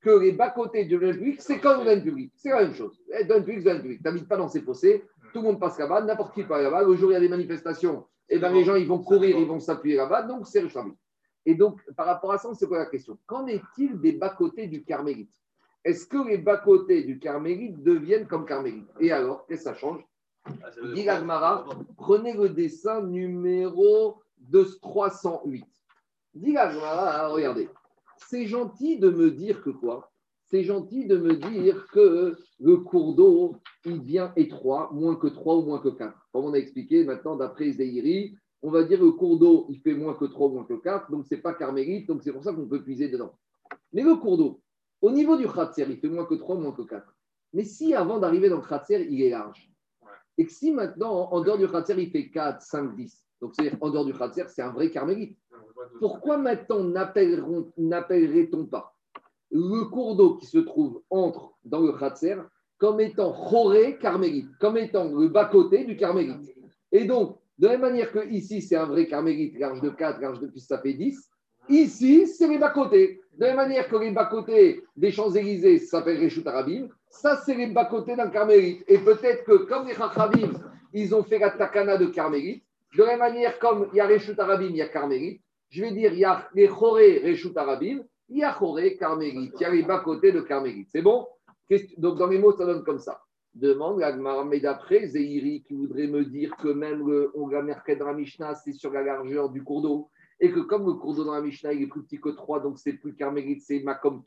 Que 0.00 0.10
les 0.10 0.32
bas-côtés 0.32 0.84
du 0.84 0.94
domaine 0.96 1.16
public, 1.16 1.40
c'est 1.40 1.58
comme 1.58 1.78
le 1.78 1.84
domaine 1.84 2.02
public. 2.02 2.32
C'est 2.36 2.50
la 2.50 2.62
même 2.62 2.74
chose. 2.74 3.02
Eh, 3.18 3.24
Domaine 3.24 3.44
public, 3.44 3.58
c'est 3.58 3.64
domaine 3.64 3.82
public. 3.82 3.98
Tu 3.98 4.04
n'habites 4.04 4.28
pas 4.28 4.36
dans 4.36 4.48
ces 4.48 4.60
fossés, 4.60 5.04
tout 5.32 5.40
le 5.40 5.48
monde 5.48 5.60
passe 5.60 5.78
là-bas, 5.78 6.02
n'importe 6.02 6.34
qui 6.34 6.44
passe 6.44 6.62
là-bas. 6.62 6.84
Le 6.84 6.94
jour 6.94 7.08
où 7.08 7.10
il 7.10 7.14
y 7.14 7.16
a 7.16 7.20
des 7.20 7.28
manifestations, 7.28 8.06
et 8.28 8.38
ben, 8.38 8.52
les 8.52 8.64
gens 8.64 8.76
ils 8.76 8.86
vont 8.86 9.02
courir, 9.02 9.38
ils 9.38 9.46
vont 9.46 9.58
s'appuyer 9.58 9.96
là-bas, 9.96 10.22
donc 10.22 10.46
c'est 10.46 10.62
Arabim. 10.62 10.94
Et 11.46 11.54
donc, 11.54 11.80
par 11.94 12.06
rapport 12.06 12.32
à 12.32 12.38
ça, 12.38 12.50
c'est 12.54 12.66
quoi 12.66 12.78
la 12.78 12.86
question 12.86 13.18
Qu'en 13.26 13.46
est-il 13.46 13.98
des 14.00 14.12
bas-côtés 14.12 14.66
du 14.66 14.84
carmélite? 14.84 15.32
Est-ce 15.84 16.06
que 16.06 16.28
les 16.28 16.38
bas-côtés 16.38 17.04
du 17.04 17.18
carmélite 17.18 17.82
deviennent 17.82 18.26
comme 18.26 18.44
carmélite? 18.44 18.88
Et 19.00 19.10
alors, 19.12 19.46
qu'est-ce 19.46 19.64
que 19.64 19.70
ça 19.70 19.74
change? 19.74 20.04
Ah, 20.44 20.70
Dit 20.94 21.06
Prenez 21.96 22.34
le 22.34 22.50
dessin 22.50 23.02
numéro 23.02 24.20
de 24.48 24.64
308. 24.82 25.64
Dis 26.34 26.56
regardez. 26.56 27.68
C'est 28.16 28.46
gentil 28.46 28.98
de 28.98 29.10
me 29.10 29.30
dire 29.30 29.62
que 29.62 29.70
quoi? 29.70 30.10
C'est 30.50 30.64
gentil 30.64 31.06
de 31.06 31.18
me 31.18 31.36
dire 31.36 31.86
que 31.92 32.36
le 32.58 32.76
cours 32.78 33.14
d'eau, 33.14 33.56
il 33.84 34.00
devient 34.00 34.30
étroit, 34.36 34.90
moins 34.92 35.14
que 35.14 35.26
3 35.26 35.56
ou 35.56 35.62
moins 35.62 35.78
que 35.78 35.90
4. 35.90 36.28
Comme 36.32 36.46
on 36.46 36.54
a 36.54 36.58
expliqué 36.58 37.04
maintenant, 37.04 37.36
d'après 37.36 37.70
Zéhiri, 37.70 38.34
on 38.62 38.70
va 38.70 38.82
dire 38.82 39.00
le 39.00 39.12
cours 39.12 39.38
d'eau, 39.38 39.66
il 39.68 39.78
fait 39.80 39.94
moins 39.94 40.14
que 40.14 40.24
3 40.24 40.48
ou 40.48 40.52
moins 40.52 40.64
que 40.64 40.74
4, 40.74 41.10
donc 41.10 41.26
ce 41.26 41.34
n'est 41.34 41.40
pas 41.40 41.54
carmélite, 41.54 42.08
donc 42.08 42.22
c'est 42.22 42.32
pour 42.32 42.42
ça 42.42 42.52
qu'on 42.52 42.66
peut 42.66 42.82
puiser 42.82 43.08
dedans. 43.08 43.38
Mais 43.92 44.02
le 44.02 44.16
cours 44.16 44.38
d'eau, 44.38 44.60
au 45.02 45.10
niveau 45.10 45.36
du 45.36 45.46
Khatser, 45.46 45.86
il 45.88 45.98
fait 45.98 46.08
moins 46.08 46.24
que 46.24 46.34
3 46.34 46.56
ou 46.56 46.60
moins 46.60 46.72
que 46.72 46.82
4. 46.82 47.04
Mais 47.52 47.64
si 47.64 47.94
avant 47.94 48.18
d'arriver 48.18 48.48
dans 48.48 48.56
le 48.56 48.66
Khatser, 48.66 49.06
il 49.10 49.22
est 49.22 49.30
large, 49.30 49.70
et 50.38 50.46
que 50.46 50.52
si 50.52 50.72
maintenant, 50.72 51.30
en 51.30 51.40
dehors 51.42 51.58
du 51.58 51.68
Khatser, 51.68 51.94
il 51.98 52.10
fait 52.10 52.30
4, 52.30 52.62
5, 52.62 52.96
10, 52.96 53.27
donc 53.40 53.54
c'est-à-dire 53.54 53.78
en 53.80 53.90
dehors 53.90 54.04
du 54.04 54.14
Khatser, 54.14 54.44
c'est 54.48 54.62
un 54.62 54.70
vrai 54.70 54.90
carmélite. 54.90 55.38
Pourquoi 56.00 56.36
maintenant 56.38 56.82
n'appellerait-on 56.84 58.66
pas 58.66 58.94
le 59.50 59.84
cours 59.84 60.16
d'eau 60.16 60.36
qui 60.36 60.46
se 60.46 60.58
trouve 60.58 61.02
entre 61.10 61.54
dans 61.64 61.80
le 61.80 61.92
Khatser 61.92 62.36
comme 62.78 63.00
étant 63.00 63.32
Choré 63.32 63.98
carmélite, 63.98 64.48
comme 64.60 64.76
étant 64.76 65.12
le 65.12 65.28
bas-côté 65.28 65.84
du 65.84 65.96
carmélite 65.96 66.54
Et 66.92 67.04
donc, 67.04 67.38
de 67.58 67.66
la 67.66 67.72
même 67.72 67.80
manière 67.80 68.12
que 68.12 68.28
ici, 68.28 68.62
c'est 68.62 68.76
un 68.76 68.86
vrai 68.86 69.06
carmélite, 69.06 69.58
large 69.58 69.80
de 69.80 69.90
4, 69.90 70.20
large 70.20 70.40
de 70.40 70.46
plus, 70.46 70.60
ça 70.60 70.78
fait 70.78 70.92
10, 70.92 71.28
ici, 71.68 72.28
c'est 72.28 72.46
les 72.46 72.58
bas-côtés. 72.58 73.20
De 73.36 73.44
la 73.44 73.48
même 73.48 73.56
manière 73.56 73.88
que 73.88 73.96
les 73.96 74.12
bas-côtés 74.12 74.84
des 74.96 75.10
Champs-Élysées 75.10 75.78
s'appellent 75.80 76.20
Réchout 76.20 76.46
Arabim, 76.46 76.88
ça, 77.10 77.36
c'est 77.44 77.54
les 77.54 77.68
bas-côtés 77.68 78.14
d'un 78.14 78.30
carmélite. 78.30 78.84
Et 78.86 78.98
peut-être 78.98 79.44
que 79.44 79.64
comme 79.64 79.88
les 79.88 79.94
Chachamim, 79.94 80.52
ils 80.92 81.14
ont 81.14 81.24
fait 81.24 81.38
la 81.38 81.50
takana 81.50 81.96
de 81.96 82.06
carmélite, 82.06 82.64
de 82.96 83.02
la 83.02 83.06
même 83.10 83.18
manière 83.18 83.58
comme 83.58 83.88
il 83.92 83.96
y 83.96 84.00
a 84.00 84.06
Réchout 84.06 84.38
Arabim, 84.38 84.70
il 84.70 84.76
y 84.76 84.82
a 84.82 84.88
carmélite, 84.88 85.42
je 85.70 85.82
vais 85.82 85.92
dire, 85.92 86.12
il 86.12 86.20
y 86.20 86.24
a 86.24 86.48
les 86.54 86.68
Choré 86.68 87.18
Réchout 87.18 87.52
Arabim, 87.56 88.02
il 88.28 88.38
y 88.38 88.44
a 88.44 88.52
Choré 88.52 88.96
Carmélite, 88.96 89.54
il 89.58 89.62
y 89.62 89.64
a 89.64 89.70
les 89.70 89.82
bas-côtés 89.82 90.32
de 90.32 90.40
Carmélite. 90.40 90.88
C'est 90.92 91.02
bon? 91.02 91.26
Donc, 91.98 92.18
dans 92.18 92.26
les 92.26 92.38
mots, 92.38 92.52
ça 92.52 92.64
donne 92.64 92.84
comme 92.84 92.98
ça. 92.98 93.22
Demande 93.54 93.98
la 94.00 94.12
Gemara, 94.12 94.44
mais 94.44 94.60
d'après 94.60 95.06
Zéhiri 95.06 95.62
qui 95.62 95.74
voudrait 95.74 96.06
me 96.06 96.24
dire 96.24 96.54
que 96.56 96.68
même 96.68 97.06
le, 97.06 97.30
on 97.34 97.48
la 97.48 97.62
merquette 97.62 97.98
dans 97.98 98.06
la 98.06 98.14
Mishnah, 98.14 98.54
c'est 98.54 98.72
sur 98.72 98.92
la 98.92 99.02
largeur 99.02 99.50
du 99.50 99.62
cours 99.62 99.82
d'eau. 99.82 100.10
Et 100.40 100.52
que 100.52 100.60
comme 100.60 100.86
le 100.86 100.94
cours 100.94 101.14
d'eau 101.14 101.24
dans 101.24 101.34
la 101.34 101.40
Mishnah, 101.40 101.72
il 101.72 101.82
est 101.82 101.86
plus 101.86 102.04
petit 102.04 102.20
que 102.20 102.28
3, 102.28 102.60
donc 102.60 102.78
c'est 102.78 102.92
plus 102.92 103.14
Carmélite, 103.14 103.62
c'est 103.62 103.80
Makom. 103.80 104.22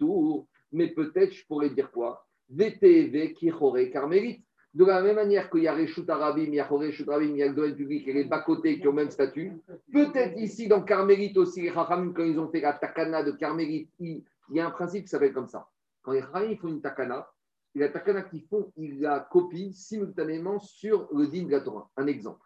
Mais 0.71 0.87
peut-être, 0.89 1.31
je 1.31 1.45
pourrais 1.45 1.69
dire 1.69 1.91
quoi? 1.91 2.25
VTV 2.49 3.33
qui 3.33 3.49
Choré 3.49 3.89
Carmélite. 3.91 4.43
De 4.73 4.85
la 4.85 5.01
même 5.01 5.17
manière 5.17 5.49
qu'il 5.49 5.63
y 5.63 5.67
a 5.67 5.73
Réchout 5.73 6.05
Arabim, 6.07 6.43
il 6.43 6.53
y 6.53 6.59
a 6.59 6.65
Choré 6.65 6.87
Réchout 6.87 7.09
Arabim, 7.09 7.31
il 7.31 7.37
y 7.37 7.43
a 7.43 7.47
le 7.47 7.53
domaine 7.53 7.75
public 7.75 8.07
et 8.07 8.13
les 8.13 8.23
bas-côtés 8.23 8.79
qui 8.79 8.87
ont 8.87 8.91
le 8.91 8.97
même 8.97 9.11
statut. 9.11 9.51
Peut-être 9.91 10.37
ici, 10.37 10.69
dans 10.69 10.81
Carmélite 10.81 11.37
aussi, 11.37 11.61
les 11.61 11.73
Chachamim, 11.73 12.13
quand 12.13 12.23
ils 12.23 12.39
ont 12.39 12.49
fait 12.49 12.61
la 12.61 12.73
takana 12.73 13.21
de 13.21 13.31
Carmélite, 13.31 13.89
il, 13.99 14.23
y 14.49 14.61
a 14.61 14.67
un 14.67 14.71
principe 14.71 15.03
qui 15.03 15.09
s'appelle 15.09 15.33
comme 15.33 15.49
ça. 15.49 15.67
Quand 16.01 16.13
les 16.13 16.21
Chachamim 16.21 16.55
font 16.55 16.69
une 16.69 16.81
takana, 16.81 17.27
la 17.75 17.89
takana 17.89 18.21
qu'ils 18.21 18.43
font, 18.43 18.71
ils 18.77 19.01
la 19.01 19.19
copient 19.19 19.71
simultanément 19.73 20.59
sur 20.59 21.09
le 21.13 21.27
din 21.27 21.43
de 21.43 21.51
la 21.51 21.59
Torah. 21.59 21.89
Un 21.97 22.07
exemple. 22.07 22.45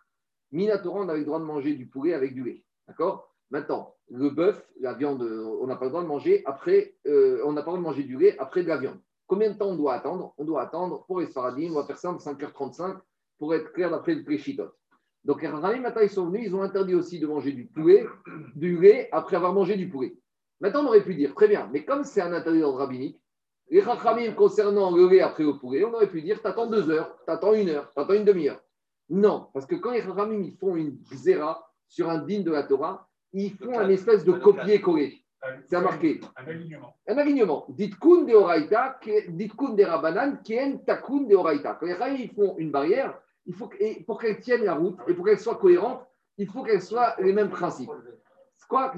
Mina 0.52 0.80
Torah, 0.80 1.02
on 1.02 1.10
avait 1.10 1.20
le 1.20 1.26
droit 1.26 1.40
de 1.40 1.46
manger 1.46 1.76
du 1.76 1.86
poulet 1.86 2.14
avec 2.14 2.34
du 2.34 2.44
lait. 2.44 2.64
D'accord? 2.88 3.32
Maintenant, 3.52 3.96
le 4.10 4.30
bœuf, 4.32 4.66
la 4.80 4.94
viande, 4.94 5.22
on 5.22 5.68
n'a 5.68 5.76
pas 5.76 5.86
le 5.86 5.92
droit 5.92 6.02
de 6.02 6.08
manger 6.08 6.42
après, 6.46 6.96
euh, 7.06 7.42
on 7.46 7.54
n'a 7.54 7.62
pas 7.62 7.72
le 7.72 7.78
droit 7.78 7.78
de 7.78 7.84
manger 7.84 8.04
du 8.04 8.18
lait 8.18 8.36
après 8.40 8.64
de 8.64 8.68
la 8.68 8.78
viande. 8.78 9.00
Combien 9.28 9.52
de 9.52 9.58
temps 9.58 9.70
on 9.70 9.76
doit 9.76 9.94
attendre? 9.94 10.34
On 10.38 10.44
doit 10.44 10.62
attendre, 10.62 11.06
pour 11.06 11.20
les 11.20 11.28
Sfaradim, 11.28 11.72
on 11.72 11.76
va 11.76 11.86
faire 11.86 11.98
ça 11.98 12.12
en 12.12 12.18
5h35 12.18 12.98
pour 13.40 13.54
être 13.54 13.74
clair 13.74 13.90
d'après 13.90 14.14
le 14.14 14.24
Préchitot. 14.24 14.70
Donc, 15.24 15.42
les 15.42 15.48
Rachamim, 15.48 15.82
maintenant, 15.82 16.04
ils 16.04 16.10
sont 16.10 16.28
venus, 16.28 16.44
ils 16.46 16.56
ont 16.56 16.62
interdit 16.62 16.94
aussi 16.94 17.20
de 17.20 17.26
manger 17.26 17.52
du 17.52 17.66
poulet, 17.66 18.06
du 18.56 18.80
lait, 18.80 19.10
après 19.12 19.36
avoir 19.36 19.54
mangé 19.54 19.76
du 19.76 19.90
poulet. 19.90 20.16
Maintenant, 20.62 20.84
on 20.84 20.88
aurait 20.88 21.04
pu 21.04 21.16
dire, 21.16 21.34
très 21.34 21.48
bien, 21.48 21.68
mais 21.74 21.84
comme 21.84 22.04
c'est 22.04 22.22
un 22.22 22.32
interdit 22.32 22.60
d'ordre 22.60 22.78
rabbinique, 22.78 23.20
les 23.72 23.82
Rachamim 23.82 24.34
concernant 24.34 24.96
le 24.96 25.08
lait 25.10 25.22
après 25.22 25.44
le 25.44 25.58
poulet, 25.58 25.84
on 25.84 25.94
aurait 25.94 26.10
pu 26.10 26.22
dire, 26.22 26.42
t'attends 26.44 26.68
deux 26.68 26.92
heures, 26.92 27.18
t'attends 27.26 27.56
une 27.56 27.70
heure, 27.70 27.92
t'attends 27.96 28.14
une 28.14 28.24
demi-heure. 28.24 28.62
Non, 29.10 29.50
parce 29.54 29.66
que 29.66 29.76
quand 29.76 29.92
les 29.92 30.02
Rachamim, 30.02 30.44
ils 30.44 30.56
font 30.58 30.76
une 30.76 31.00
zéra 31.12 31.68
sur 31.88 32.08
un 32.10 32.20
digne 32.20 32.44
de 32.44 32.52
la 32.52 32.62
Torah, 32.62 33.10
ils 33.34 33.52
font 33.56 33.80
un 33.80 33.90
espèce 33.90 34.24
de 34.24 34.32
copier-coller. 34.32 35.25
C'est 35.68 35.82
marqué. 35.82 36.22
Un 36.38 36.48
alignement. 36.48 36.96
Un 37.08 37.18
alignement. 37.18 37.66
Dites 37.70 37.98
kun 38.00 38.24
de 38.24 38.34
oraita, 38.34 39.00
dites 39.30 39.56
kun 39.56 39.74
de 39.74 39.84
rabanan, 39.84 40.38
kien 40.44 40.78
takun 40.86 41.22
de 41.22 41.36
oraita. 41.36 41.78
Quand 41.80 41.86
les 41.86 41.94
Rachamim, 41.94 42.20
ils 42.20 42.32
font 42.34 42.56
une 42.58 42.72
barrière, 42.72 43.20
il 43.46 43.54
faut 43.54 43.70
et 43.80 44.04
pour 44.04 44.20
qu'elle 44.20 44.40
tienne 44.40 44.64
la 44.64 44.74
route 44.74 44.98
et 45.08 45.14
pour 45.14 45.26
qu'elle 45.26 45.40
soit 45.40 45.56
cohérente, 45.56 46.02
il 46.38 46.48
faut 46.48 46.64
qu'elle 46.64 46.82
soit 46.82 47.16
les 47.20 47.32
mêmes 47.34 47.50
principes. 47.50 47.90
C'est 48.56 48.68
quoi, 48.68 48.86
a 48.86 48.90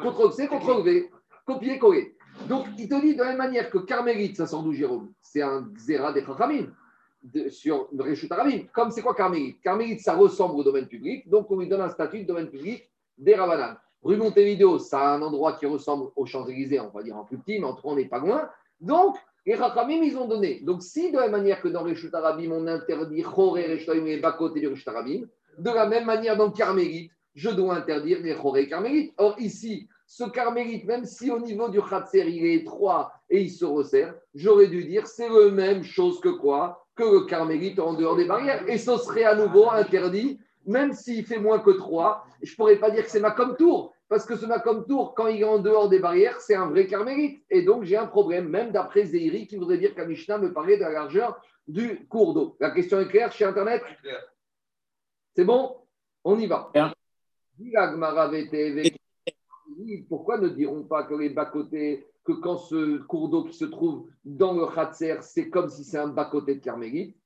Ctrl 0.00 0.32
C, 0.32 0.48
Ctrl 0.48 0.82
V, 0.84 1.10
copier-coller. 1.46 2.16
Donc, 2.48 2.66
il 2.78 2.88
te 2.88 3.00
dit 3.00 3.14
de 3.14 3.20
la 3.20 3.28
même 3.30 3.38
manière 3.38 3.70
que 3.70 3.78
Carmélite, 3.78 4.36
ça 4.36 4.46
sort 4.46 4.62
d'où 4.62 4.72
Jérôme? 4.72 5.12
C'est 5.20 5.42
un 5.42 5.68
Zera 5.76 6.12
des 6.12 6.24
Chachamim, 6.24 6.66
de- 7.22 7.48
sur 7.50 7.88
le 7.92 8.02
Réchut 8.02 8.26
Arabim. 8.30 8.64
Comme 8.72 8.90
c'est 8.90 9.02
quoi 9.02 9.14
Carmélite? 9.14 9.60
Carmélite, 9.60 10.00
ça 10.00 10.14
ressemble 10.14 10.54
au 10.56 10.64
domaine 10.64 10.86
public, 10.86 11.28
donc 11.28 11.50
on 11.50 11.58
lui 11.58 11.68
donne 11.68 11.82
un 11.82 11.90
statut 11.90 12.20
de 12.22 12.26
domaine 12.26 12.48
public 12.48 12.90
des 13.18 13.34
Ravanan. 13.34 13.76
Rue 14.02 14.16
Montevideo, 14.16 14.78
ça 14.78 15.00
a 15.00 15.14
un 15.14 15.22
endroit 15.22 15.52
qui 15.54 15.66
ressemble 15.66 16.10
aux 16.16 16.26
Champs-Élysées, 16.26 16.80
on 16.80 16.88
va 16.88 17.02
dire 17.02 17.16
en 17.16 17.24
plus 17.24 17.38
petit, 17.38 17.58
mais 17.58 17.66
en 17.66 17.74
tout 17.74 17.82
cas, 17.82 17.88
on 17.88 17.96
n'est 17.96 18.08
pas 18.08 18.18
loin. 18.18 18.48
Donc, 18.80 19.16
les 19.46 19.56
Chachamim, 19.56 20.02
ils 20.02 20.16
ont 20.16 20.26
donné. 20.26 20.60
Donc, 20.60 20.82
si 20.82 21.10
de 21.10 21.16
la 21.16 21.22
même 21.22 21.32
manière 21.32 21.60
que 21.60 21.68
dans 21.68 21.82
Réchut 21.82 22.10
Arabim, 22.12 22.50
on 22.52 22.66
interdit 22.66 23.22
Choré, 23.22 23.66
Réchut 23.66 23.90
Arabim 23.90 24.06
et 24.06 24.60
du 24.60 24.68
Réchut 24.68 24.88
Arabim, 24.88 25.22
de 25.58 25.70
la 25.70 25.86
même 25.86 26.04
manière 26.04 26.36
dans 26.36 26.50
Carmélite, 26.50 27.12
je 27.34 27.50
dois 27.50 27.76
interdire 27.76 28.20
les 28.22 28.34
Choré 28.34 28.68
Carmélite. 28.68 29.14
Or, 29.18 29.34
ici, 29.38 29.88
ce 30.06 30.24
Carmélite, 30.24 30.84
même 30.84 31.04
si 31.04 31.30
au 31.30 31.40
niveau 31.40 31.68
du 31.68 31.80
Khatser, 31.80 32.28
il 32.28 32.44
est 32.44 32.54
étroit 32.54 33.12
et 33.30 33.40
il 33.40 33.50
se 33.50 33.64
resserre, 33.64 34.14
j'aurais 34.34 34.66
dû 34.66 34.84
dire 34.84 35.06
c'est 35.06 35.28
la 35.28 35.50
même 35.50 35.82
chose 35.82 36.20
que 36.20 36.28
quoi? 36.28 36.84
Que 36.94 37.02
le 37.02 37.20
Carmélite 37.26 37.78
en 37.78 37.94
dehors 37.94 38.16
des 38.16 38.26
barrières. 38.26 38.68
Et 38.68 38.78
ce 38.78 38.96
serait 38.98 39.24
à 39.24 39.34
nouveau 39.34 39.70
interdit, 39.70 40.38
même 40.66 40.92
s'il 40.92 41.24
fait 41.24 41.38
moins 41.38 41.58
que 41.60 41.70
3. 41.70 42.26
Je 42.42 42.52
ne 42.52 42.56
pourrais 42.56 42.76
pas 42.76 42.90
dire 42.90 43.04
que 43.04 43.10
c'est 43.10 43.20
ma 43.20 43.30
comme 43.30 43.56
tour, 43.56 43.91
parce 44.12 44.26
que 44.26 44.36
ce 44.36 44.44
ma 44.44 44.58
comme 44.58 44.84
tour, 44.86 45.14
quand 45.14 45.28
il 45.28 45.40
est 45.40 45.44
en 45.44 45.58
dehors 45.58 45.88
des 45.88 45.98
barrières, 45.98 46.38
c'est 46.38 46.54
un 46.54 46.66
vrai 46.66 46.86
Carmélite. 46.86 47.42
Et 47.48 47.62
donc, 47.62 47.84
j'ai 47.84 47.96
un 47.96 48.06
problème, 48.06 48.46
même 48.46 48.70
d'après 48.70 49.06
Zéhiri, 49.06 49.46
qui 49.46 49.56
voudrait 49.56 49.78
dire 49.78 49.94
qu'Amishna 49.94 50.36
me 50.36 50.52
parlait 50.52 50.76
de 50.76 50.82
la 50.82 50.90
largeur 50.90 51.40
du 51.66 52.06
cours 52.08 52.34
d'eau. 52.34 52.54
La 52.60 52.72
question 52.72 53.00
est 53.00 53.08
claire 53.08 53.32
chez 53.32 53.46
Internet 53.46 53.82
Clair. 54.02 54.22
C'est 55.34 55.46
bon? 55.46 55.78
On 56.24 56.38
y 56.38 56.46
va. 56.46 56.70
Pourquoi 60.10 60.36
ne 60.36 60.48
diront 60.48 60.82
pas 60.82 61.04
que 61.04 61.14
les 61.14 61.30
bas-côtés, 61.30 62.06
que 62.22 62.32
quand 62.32 62.58
ce 62.58 62.98
cours 62.98 63.30
d'eau 63.30 63.44
qui 63.44 63.56
se 63.56 63.64
trouve 63.64 64.10
dans 64.26 64.52
le 64.52 64.66
Khatser, 64.66 65.22
c'est 65.22 65.48
comme 65.48 65.70
si 65.70 65.84
c'est 65.84 65.96
un 65.96 66.08
bas-côté 66.08 66.56
de 66.56 66.60
Carmélite. 66.60 67.16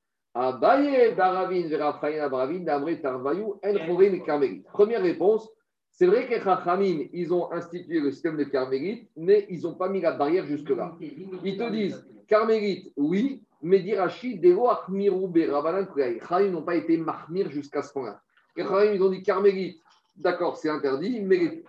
Première 4.71 5.01
réponse, 5.01 5.49
c'est 5.97 6.05
vrai 6.05 6.27
que 6.27 6.35
les 6.35 6.41
Chachamim, 6.41 7.07
ils 7.11 7.33
ont 7.33 7.51
institué 7.51 7.99
le 7.99 8.11
système 8.11 8.37
de 8.37 8.43
Carmélite, 8.43 9.09
mais 9.17 9.47
ils 9.49 9.63
n'ont 9.63 9.73
pas 9.73 9.89
mis 9.89 9.99
la 9.99 10.11
barrière 10.11 10.45
jusque-là. 10.45 10.95
Ils 11.01 11.57
te 11.57 11.71
disent, 11.71 12.07
Carmélite, 12.27 12.93
oui, 12.95 13.41
mais 13.63 13.79
Dirachi, 13.79 14.37
Dero, 14.37 14.69
Achmirou, 14.69 15.27
Beravalan, 15.27 15.87
Kouyaï. 15.87 16.19
Chachamim 16.19 16.51
n'ont 16.51 16.61
pas 16.61 16.75
été 16.75 16.97
mahmir 16.97 17.49
jusqu'à 17.49 17.81
ce 17.81 17.91
point-là. 17.93 18.21
Les 18.55 18.63
Chachamim, 18.63 18.93
ils 18.93 19.01
ont 19.01 19.09
dit 19.09 19.23
Carmélite, 19.23 19.81
d'accord, 20.15 20.57
c'est 20.57 20.69
interdit, 20.69 21.19
mais 21.19 21.37
les 21.37 21.63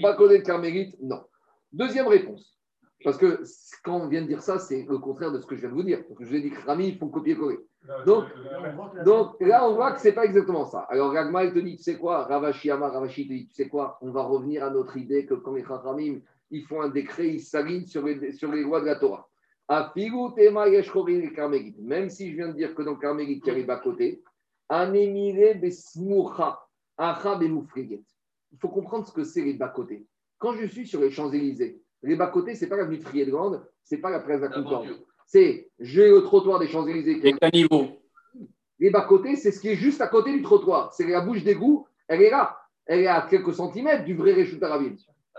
pas 0.00 0.14
connaître 0.14 0.46
carmélite, 0.46 0.96
non. 1.02 1.24
Deuxième 1.72 2.06
réponse. 2.06 2.56
Parce 3.04 3.16
que 3.16 3.42
quand 3.84 3.96
on 3.96 4.08
vient 4.08 4.22
de 4.22 4.26
dire 4.26 4.42
ça, 4.42 4.58
c'est 4.58 4.86
le 4.88 4.98
contraire 4.98 5.32
de 5.32 5.40
ce 5.40 5.46
que 5.46 5.56
je 5.56 5.62
viens 5.62 5.70
de 5.70 5.74
vous 5.74 5.82
dire. 5.82 6.04
Parce 6.06 6.18
que 6.18 6.24
je 6.24 6.30
vous 6.30 6.36
ai 6.36 6.40
dit 6.40 6.50
que 6.50 6.66
Rami, 6.66 6.88
ils 6.88 6.98
font 6.98 7.08
copier-coller. 7.08 7.58
Donc, 8.06 8.24
Donc 9.04 9.36
là, 9.40 9.68
on 9.68 9.74
voit 9.74 9.92
que 9.92 10.00
ce 10.00 10.08
n'est 10.08 10.14
pas 10.14 10.24
exactement 10.24 10.64
ça. 10.66 10.86
Alors 10.88 11.12
Ragma, 11.12 11.44
il 11.44 11.52
te 11.52 11.58
dit, 11.58 11.76
tu 11.76 11.82
sais 11.82 11.96
quoi, 11.96 12.24
Ravashi 12.24 12.70
Amar, 12.70 12.92
Ravashi 12.92 13.26
te 13.26 13.32
dit, 13.32 13.48
tu 13.48 13.54
sais 13.54 13.68
quoi, 13.68 13.98
on 14.02 14.10
va 14.10 14.22
revenir 14.22 14.64
à 14.64 14.70
notre 14.70 14.96
idée 14.96 15.26
que 15.26 15.34
quand 15.34 15.54
les 15.54 15.64
Chachamim, 15.64 16.20
ils 16.50 16.64
font 16.64 16.80
un 16.80 16.90
décret, 16.90 17.28
ils 17.28 17.40
s'alignent 17.40 17.86
sur 17.86 18.04
les, 18.04 18.32
sur 18.32 18.52
les 18.52 18.62
lois 18.62 18.80
de 18.80 18.86
la 18.86 18.96
Torah. 18.96 19.28
Même 21.78 22.10
si 22.10 22.30
je 22.30 22.36
viens 22.36 22.48
de 22.48 22.52
dire 22.52 22.74
que 22.74 22.82
dans 22.82 22.92
le 22.92 22.98
carmélite, 22.98 23.42
il 23.46 23.48
y 23.48 23.52
a 23.52 23.54
les 23.54 23.64
bas-côtés, 23.64 24.22
Anemire 24.68 25.58
besmoucha, 25.60 26.60
acha 26.96 27.34
bemoufriget. 27.36 28.02
Il 28.52 28.58
faut 28.58 28.68
comprendre 28.68 29.06
ce 29.06 29.12
que 29.12 29.24
c'est 29.24 29.42
les 29.42 29.54
bas-côtés. 29.54 30.06
Quand 30.38 30.54
je 30.54 30.66
suis 30.66 30.86
sur 30.86 31.00
les 31.00 31.10
Champs-Élysées, 31.10 31.81
les 32.02 32.16
bas-côtés, 32.16 32.54
ce 32.54 32.64
n'est 32.64 32.68
pas 32.68 32.76
l'avenue 32.76 32.98
de 32.98 33.04
Friedland, 33.04 33.62
ce 33.84 33.94
n'est 33.94 34.00
pas 34.00 34.10
la 34.10 34.20
place 34.20 34.40
de 34.40 34.46
la 34.46 34.52
Concorde. 34.52 34.88
C'est, 35.26 35.70
j'ai 35.78 36.08
le 36.10 36.22
trottoir 36.22 36.58
des 36.58 36.66
Champs-Élysées 36.68 37.20
qui 37.20 37.28
est 37.28 37.34
C'est 37.40 37.44
un 37.44 37.50
niveau. 37.50 37.86
les 38.78 38.90
bas-côtés, 38.90 39.36
c'est 39.36 39.52
ce 39.52 39.60
qui 39.60 39.68
est 39.68 39.76
juste 39.76 40.00
à 40.00 40.08
côté 40.08 40.32
du 40.32 40.42
trottoir. 40.42 40.92
C'est 40.92 41.06
la 41.06 41.20
bouche 41.20 41.42
d'égout, 41.44 41.86
elle 42.08 42.22
est 42.22 42.30
là. 42.30 42.56
Elle 42.86 43.00
est 43.00 43.06
à 43.06 43.22
quelques 43.30 43.54
centimètres 43.54 44.04
du 44.04 44.14
vrai 44.14 44.32
Réchut 44.32 44.62
Arabim. 44.62 44.96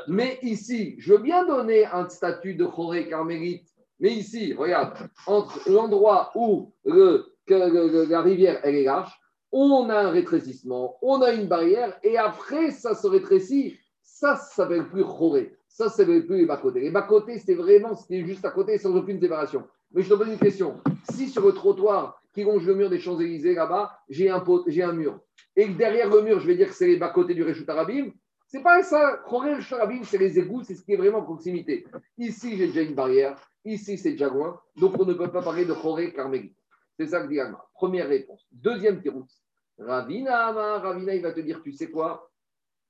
Mais 0.07 0.39
ici, 0.41 0.95
je 0.97 1.13
veux 1.13 1.19
bien 1.21 1.45
donner 1.45 1.85
un 1.85 2.07
statut 2.09 2.55
de 2.55 2.65
Choré 2.65 3.07
carmélite. 3.09 3.67
Mais 3.99 4.11
ici, 4.13 4.53
regarde, 4.53 4.93
entre 5.27 5.69
l'endroit 5.69 6.31
où 6.35 6.71
le- 6.85 7.25
que 7.45 7.53
le- 7.53 7.87
le- 7.91 8.05
la 8.05 8.21
rivière 8.21 8.59
elle 8.63 8.75
est 8.75 8.83
large, 8.85 9.11
on 9.51 9.89
a 9.89 9.99
un 9.99 10.09
rétrécissement, 10.09 10.97
on 11.01 11.21
a 11.21 11.31
une 11.33 11.47
barrière, 11.47 11.99
et 12.01 12.17
après, 12.17 12.71
ça 12.71 12.95
se 12.95 13.05
rétrécit. 13.05 13.77
Ça, 14.01 14.35
ça 14.37 14.43
ne 14.65 14.69
s'appelle 14.69 14.89
plus 14.89 15.03
Choré. 15.03 15.55
Ça, 15.73 15.89
ça 15.89 16.05
ne 16.05 16.19
plus 16.19 16.37
les 16.37 16.45
bas-côtés. 16.45 16.81
Les 16.81 16.91
bas-côtés, 16.91 17.39
c'est 17.39 17.55
vraiment 17.55 17.95
ce 17.95 18.05
qui 18.05 18.17
est 18.17 18.25
juste 18.25 18.45
à 18.45 18.51
côté, 18.51 18.77
sans 18.77 18.95
aucune 18.95 19.19
séparation. 19.19 19.67
Mais 19.91 20.03
je 20.03 20.09
te 20.09 20.13
pose 20.13 20.27
une 20.27 20.37
question. 20.37 20.79
Si 21.09 21.27
sur 21.27 21.43
le 21.43 21.51
trottoir 21.51 22.21
qui 22.31 22.43
longe 22.43 22.63
le 22.67 22.75
mur 22.75 22.91
des 22.91 22.99
Champs-Élysées, 22.99 23.55
là-bas, 23.55 23.91
j'ai 24.07 24.29
un, 24.29 24.43
un 24.43 24.93
mur, 24.93 25.19
et 25.55 25.65
que 25.65 25.71
derrière 25.71 26.11
le 26.11 26.21
mur, 26.21 26.39
je 26.39 26.45
vais 26.45 26.55
dire 26.55 26.67
que 26.67 26.75
c'est 26.75 26.85
les 26.85 26.97
bas-côtés 26.97 27.33
du 27.33 27.41
Réchut 27.41 27.67
Arabim, 27.67 28.11
c'est 28.45 28.61
pas 28.61 28.83
ça. 28.83 29.19
Khoré 29.27 29.55
Réchut 29.55 29.73
Arabim, 29.73 30.03
c'est 30.03 30.19
les 30.19 30.37
égouts, 30.37 30.61
c'est 30.61 30.75
ce 30.75 30.83
qui 30.83 30.93
est 30.93 30.97
vraiment 30.97 31.19
en 31.19 31.23
proximité. 31.23 31.87
Ici, 32.19 32.55
j'ai 32.55 32.67
déjà 32.67 32.81
une 32.81 32.93
barrière. 32.93 33.35
Ici, 33.65 33.97
c'est 33.97 34.11
déjà 34.11 34.29
loin. 34.29 34.59
Donc, 34.75 34.93
on 34.99 35.05
ne 35.05 35.13
peut 35.15 35.31
pas 35.31 35.41
parler 35.41 35.65
de 35.65 35.73
Khoré 35.73 36.13
Carmélite. 36.13 36.55
C'est 36.99 37.07
ça 37.07 37.21
que 37.21 37.29
dit 37.29 37.39
Alma. 37.39 37.65
Première 37.73 38.07
réponse. 38.07 38.45
Deuxième 38.51 39.01
tiroute. 39.01 39.31
Ravina, 39.79 40.51
Ravina, 40.77 41.15
il 41.15 41.23
va 41.23 41.31
te 41.31 41.39
dire, 41.39 41.63
tu 41.63 41.73
sais 41.73 41.89
quoi? 41.89 42.29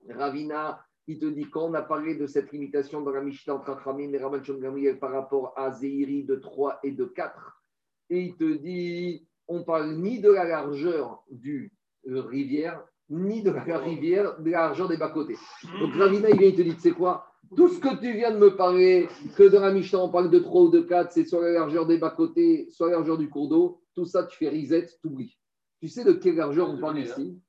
Ravina, 0.10 0.84
il 1.08 1.20
te 1.20 1.26
dit, 1.26 1.50
quand 1.50 1.66
on 1.66 1.74
a 1.74 1.82
parlé 1.82 2.16
de 2.16 2.28
cette 2.28 2.52
limitation 2.52 3.02
dans 3.02 3.12
la 3.12 3.22
Mishnah 3.22 3.56
entre 3.56 3.72
Achamim 3.72 4.14
et 4.14 4.18
Rabban 4.18 4.40
Gamliel 4.40 5.00
par 5.00 5.12
rapport 5.12 5.54
à 5.58 5.72
Zéhiri 5.72 6.24
de 6.24 6.36
3 6.36 6.80
et 6.84 6.92
de 6.92 7.06
4, 7.06 7.62
et 8.10 8.22
il 8.22 8.36
te 8.36 8.54
dit, 8.54 9.28
on 9.48 9.64
parle 9.64 9.96
ni 9.96 10.20
de 10.20 10.32
la 10.32 10.46
largeur 10.46 11.24
du 11.30 11.74
euh, 12.08 12.22
rivière, 12.22 12.84
ni 13.10 13.42
de 13.42 13.52
la 13.52 13.78
rivière, 13.78 14.40
de 14.40 14.50
la 14.50 14.68
largeur 14.68 14.88
des 14.88 14.98
bas-côtés. 14.98 15.36
Donc 15.80 15.94
Ravina, 15.96 16.30
il 16.30 16.38
vient, 16.38 16.48
il 16.48 16.56
te 16.56 16.62
dit, 16.62 16.76
tu 16.76 16.82
sais 16.82 16.92
quoi? 16.92 17.28
Tout 17.56 17.68
ce 17.68 17.80
que 17.80 18.00
tu 18.00 18.14
viens 18.14 18.32
de 18.32 18.38
me 18.38 18.56
parler, 18.56 19.10
que 19.36 19.44
dans 19.44 19.60
la 19.60 19.74
Mishnah, 19.74 20.00
on 20.00 20.10
parle 20.10 20.30
de 20.30 20.40
3 20.40 20.62
ou 20.64 20.70
de 20.70 20.82
4, 20.82 21.12
c'est 21.12 21.26
soit 21.26 21.44
la 21.44 21.52
largeur 21.52 21.86
des 21.86 21.98
bas-côtés, 21.98 22.70
soit 22.72 22.88
la 22.88 22.94
largeur 22.94 23.18
du 23.18 23.30
cours 23.30 23.50
d'eau, 23.50 23.82
tout 23.94 24.06
ça, 24.06 24.24
tu 24.24 24.38
fais 24.38 24.50
reset, 24.50 24.88
tu 25.02 25.08
oublies. 25.08 25.38
Tu 25.80 25.90
sais 25.90 26.06
de 26.06 26.14
quelle 26.14 26.36
largeur 26.36 26.70
on 26.70 26.80
parle 26.80 27.00
ici? 27.00 27.42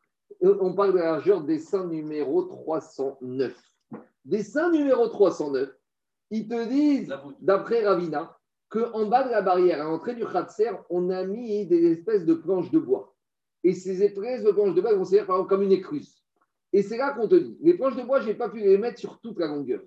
On 0.44 0.74
parle 0.74 0.92
de 0.92 0.98
la 0.98 1.12
largeur 1.12 1.42
dessin 1.42 1.86
numéro 1.86 2.42
309. 2.42 3.58
Dessin 4.26 4.70
numéro 4.70 5.08
309, 5.08 5.70
ils 6.30 6.46
te 6.46 6.68
disent, 6.68 7.14
d'après 7.40 7.86
Ravina, 7.86 8.36
qu'en 8.68 9.06
bas 9.06 9.24
de 9.24 9.30
la 9.30 9.40
barrière, 9.40 9.80
à 9.80 9.84
l'entrée 9.84 10.14
du 10.14 10.26
Khatser, 10.26 10.72
on 10.90 11.08
a 11.08 11.24
mis 11.24 11.66
des 11.66 11.92
espèces 11.92 12.26
de 12.26 12.34
planches 12.34 12.70
de 12.70 12.78
bois. 12.78 13.14
Et 13.62 13.72
ces 13.72 14.02
espèces 14.02 14.42
de 14.42 14.50
planches 14.50 14.74
de 14.74 14.82
bois 14.82 14.94
vont 14.94 15.04
servir 15.04 15.26
par 15.26 15.36
exemple 15.36 15.48
comme 15.48 15.62
une 15.62 15.72
écluse. 15.72 16.22
Et 16.74 16.82
c'est 16.82 16.98
là 16.98 17.12
qu'on 17.12 17.26
te 17.26 17.36
dit, 17.36 17.56
les 17.62 17.74
planches 17.74 17.96
de 17.96 18.02
bois, 18.02 18.20
je 18.20 18.26
n'ai 18.26 18.34
pas 18.34 18.50
pu 18.50 18.60
les 18.60 18.76
mettre 18.76 18.98
sur 18.98 19.20
toute 19.20 19.38
la 19.38 19.46
longueur. 19.46 19.80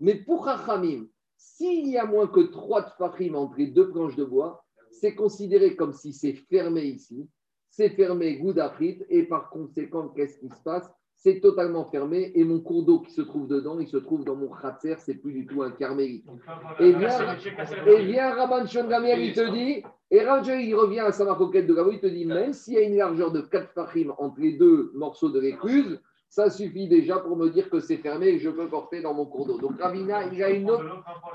Mais 0.00 0.16
pour 0.16 0.44
Chachamim, 0.44 1.06
s'il 1.36 1.86
y 1.88 1.98
a 1.98 2.04
moins 2.04 2.26
que 2.26 2.40
trois 2.40 2.82
tfachim 2.82 3.34
entre 3.34 3.58
les 3.58 3.68
deux 3.68 3.90
planches 3.90 4.16
de 4.16 4.24
bois, 4.24 4.64
c'est 4.90 5.14
considéré 5.14 5.76
comme 5.76 5.92
si 5.92 6.12
c'est 6.12 6.32
fermé 6.32 6.82
ici, 6.82 7.28
c'est 7.70 7.90
fermé 7.90 8.36
Goudafrit, 8.36 8.98
et 9.08 9.22
par 9.22 9.50
conséquent, 9.50 10.08
qu'est-ce 10.08 10.38
qui 10.38 10.48
se 10.48 10.62
passe? 10.62 10.90
C'est 11.16 11.40
totalement 11.40 11.84
fermé, 11.84 12.32
et 12.34 12.44
mon 12.44 12.60
cours 12.60 12.82
d'eau 12.84 13.00
qui 13.00 13.12
se 13.12 13.20
trouve 13.20 13.46
dedans, 13.46 13.78
il 13.78 13.86
se 13.86 13.98
trouve 13.98 14.24
dans 14.24 14.36
mon 14.36 14.48
khatser, 14.48 14.94
c'est 14.98 15.16
plus 15.16 15.32
du 15.32 15.46
tout 15.46 15.62
un 15.62 15.70
carmélite. 15.70 16.24
Et 16.80 16.92
bien, 16.92 18.34
Rabban 18.34 18.66
Shon 18.66 18.88
Gamliel, 18.88 19.20
il 19.20 19.32
te 19.34 19.52
dit, 19.52 19.82
et 20.10 20.24
Ranger, 20.24 20.60
il 20.62 20.74
revient 20.74 21.00
à 21.00 21.12
sa 21.12 21.24
maroquette 21.26 21.66
de 21.66 21.74
Gabo, 21.74 21.92
il 21.92 22.00
te 22.00 22.06
dit, 22.06 22.24
même 22.24 22.52
s'il 22.54 22.74
y 22.74 22.78
a 22.78 22.82
une 22.82 22.96
largeur 22.96 23.30
de 23.32 23.42
4 23.42 23.70
fachim 23.72 24.14
entre 24.18 24.40
les 24.40 24.52
deux 24.52 24.90
morceaux 24.94 25.28
de 25.28 25.38
l'écluse, 25.38 26.00
ça 26.30 26.48
suffit 26.48 26.86
déjà 26.88 27.18
pour 27.18 27.36
me 27.36 27.50
dire 27.50 27.68
que 27.68 27.80
c'est 27.80 27.96
fermé 27.96 28.28
et 28.28 28.36
que 28.36 28.42
je 28.44 28.50
peux 28.50 28.68
porter 28.68 29.02
dans 29.02 29.12
mon 29.12 29.26
cours 29.26 29.46
d'eau. 29.46 29.58
Donc 29.58 29.80
Ravina, 29.80 30.24
il 30.26 30.42
a 30.42 30.50
une 30.50 30.70
autre. 30.70 30.84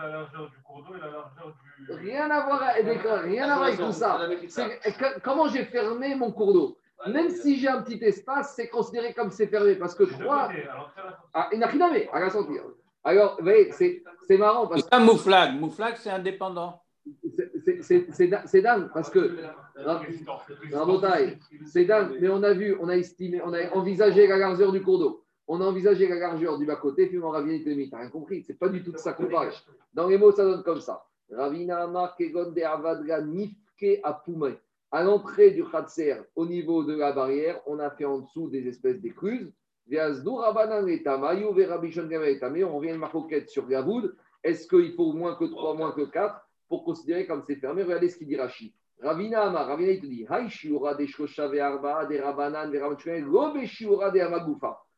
la 0.02 0.08
largeur 0.08 0.50
du 0.50 0.58
cours 0.64 0.84
d'eau 0.84 0.96
et 0.96 1.00
la 1.00 1.12
largeur 1.12 1.54
du. 1.78 1.92
Rien 2.10 2.32
à 2.32 2.46
voir 2.46 2.64
avec, 2.64 3.02
rien 3.04 3.44
à 3.50 3.56
voir 3.58 3.68
avec 3.68 3.80
tout 3.80 3.92
ça. 3.92 4.18
Comment 5.22 5.50
j'ai 5.50 5.66
fermé 5.66 6.16
mon 6.16 6.32
cours 6.32 6.54
d'eau? 6.54 6.78
Même 7.08 7.30
si 7.30 7.58
j'ai 7.58 7.68
un 7.68 7.82
petit 7.82 8.02
espace, 8.04 8.54
c'est 8.56 8.70
considéré 8.70 9.14
comme 9.14 9.30
c'est 9.32 9.48
fermé 9.48 9.76
parce 9.76 9.94
que 9.94 10.06
Des 10.06 10.16
deux 10.16 10.24
3. 10.24 10.48
côtés, 10.48 10.64
à 10.68 10.76
l'entrée 10.76 10.94
et 10.96 11.02
à 11.02 11.04
la 11.04 11.10
sortie. 11.12 11.30
Ah, 11.34 11.50
il 11.52 11.60
n'a 11.60 11.68
rien 11.68 12.08
à 12.14 12.20
la 12.22 12.30
sentir. 12.30 12.62
Alors, 13.04 13.36
vous 13.38 13.44
voyez, 13.44 13.72
c'est 13.74 14.02
c'est 14.28 14.38
marrant 14.38 14.66
parce 14.68 14.82
C'est 14.82 14.90
pas 14.90 15.00
Mouflag. 15.00 15.60
Mouflag, 15.60 15.96
c'est 15.98 16.10
indépendant. 16.10 16.82
C'est- 17.82 18.62
dingue 18.62 18.90
parce 18.94 19.10
que. 19.10 19.38
C'est 21.66 21.86
dingue, 21.86 22.18
mais 22.20 22.30
on 22.30 22.44
a 22.44 22.54
vu, 22.54 22.76
on 22.80 22.90
a 22.90 22.96
estimé, 22.96 23.42
on 23.44 23.54
a 23.54 23.70
envisagé 23.74 24.28
la 24.28 24.38
largeur 24.38 24.72
du 24.72 24.82
cours 24.82 25.00
d'eau. 25.00 25.24
On 25.48 25.62
a 25.62 25.66
envisagé 25.66 26.08
la 26.08 26.16
largeur 26.16 26.58
du 26.58 26.66
bas-côté, 26.66 27.08
puis 27.08 27.20
on 27.20 27.30
revient 27.30 27.62
et 27.66 27.76
mis. 27.76 27.90
T'as 27.90 28.00
rien 28.00 28.10
compris, 28.10 28.44
c'est 28.44 28.58
pas 28.58 28.70
du 28.70 28.84
tout 28.84 28.92
de 28.92 28.98
ça 28.98 29.14
qu'on. 29.14 29.26
Dans 29.94 30.08
les 30.08 30.18
mots, 30.18 30.32
ça 30.32 30.44
donne 30.44 30.64
comme 30.64 30.82
ça. 30.82 31.04
Ravina 31.32 31.84
Amar 31.84 32.16
Kegon 32.16 32.52
de 32.52 32.62
Avadra 32.62 33.22
Nifke 33.22 34.00
Apoumé. 34.04 34.56
À 34.92 35.04
l'entrée 35.04 35.52
du 35.52 35.64
Khatser, 35.66 36.16
au 36.36 36.46
niveau 36.46 36.84
de 36.84 36.96
la 36.96 37.12
barrière, 37.12 37.60
on 37.68 37.80
a 37.80 37.90
fait 37.90 38.06
en 38.06 38.20
dessous 38.20 38.50
des 38.50 38.68
espèces 38.68 39.02
d'écluses. 39.02 39.52
On 39.92 39.98
revient 39.98 40.22
de 42.92 42.98
Maroquette 42.98 43.50
sur 43.50 43.68
Gavoud. 43.68 44.16
Est-ce 44.44 44.68
qu'il 44.68 44.94
faut 44.94 45.14
moins 45.14 45.36
que 45.36 45.46
3, 45.46 45.76
moins 45.76 45.92
que 45.92 46.06
4 46.06 46.45
considérer 46.84 47.26
comme 47.26 47.44
c'est 47.48 47.56
fermé 47.56 47.84
Regardez 47.84 48.10
ce 48.10 48.18
qu'il 48.18 48.28
dit 48.28 48.36
Rashi. 48.36 48.74
Ravina 49.02 49.44
Amar, 49.44 49.68
Ravina 49.68 49.92
il 49.92 50.02
te 50.02 50.06
dit. 50.06 50.26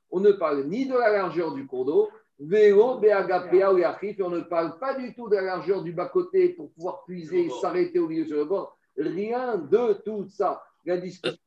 On 0.10 0.20
ne 0.20 0.32
parle 0.32 0.64
ni 0.66 0.88
de 0.88 0.94
la 0.94 1.12
largeur 1.12 1.54
du 1.54 1.68
cours 1.68 1.86
d'eau, 1.86 2.10
Vélo, 2.40 3.00
Béagapéa 3.00 3.74
ou 3.74 3.80
Yachif, 3.80 4.18
on 4.20 4.30
ne 4.30 4.42
parle 4.42 4.78
pas 4.78 4.94
du 4.94 5.14
tout 5.16 5.28
de 5.28 5.36
la 5.36 5.42
largeur 5.42 5.82
du 5.82 5.92
bas-côté 5.92 6.50
pour 6.50 6.72
pouvoir 6.72 7.04
puiser 7.04 7.50
s'arrêter 7.62 7.98
au 8.00 8.08
milieu 8.08 8.26
sur 8.26 8.38
le 8.38 8.46
bord. 8.46 8.78
Rien 8.96 9.58
de 9.58 9.94
tout 10.06 10.28
ça. 10.30 10.62
La 10.86 10.98
discussion 10.98 11.38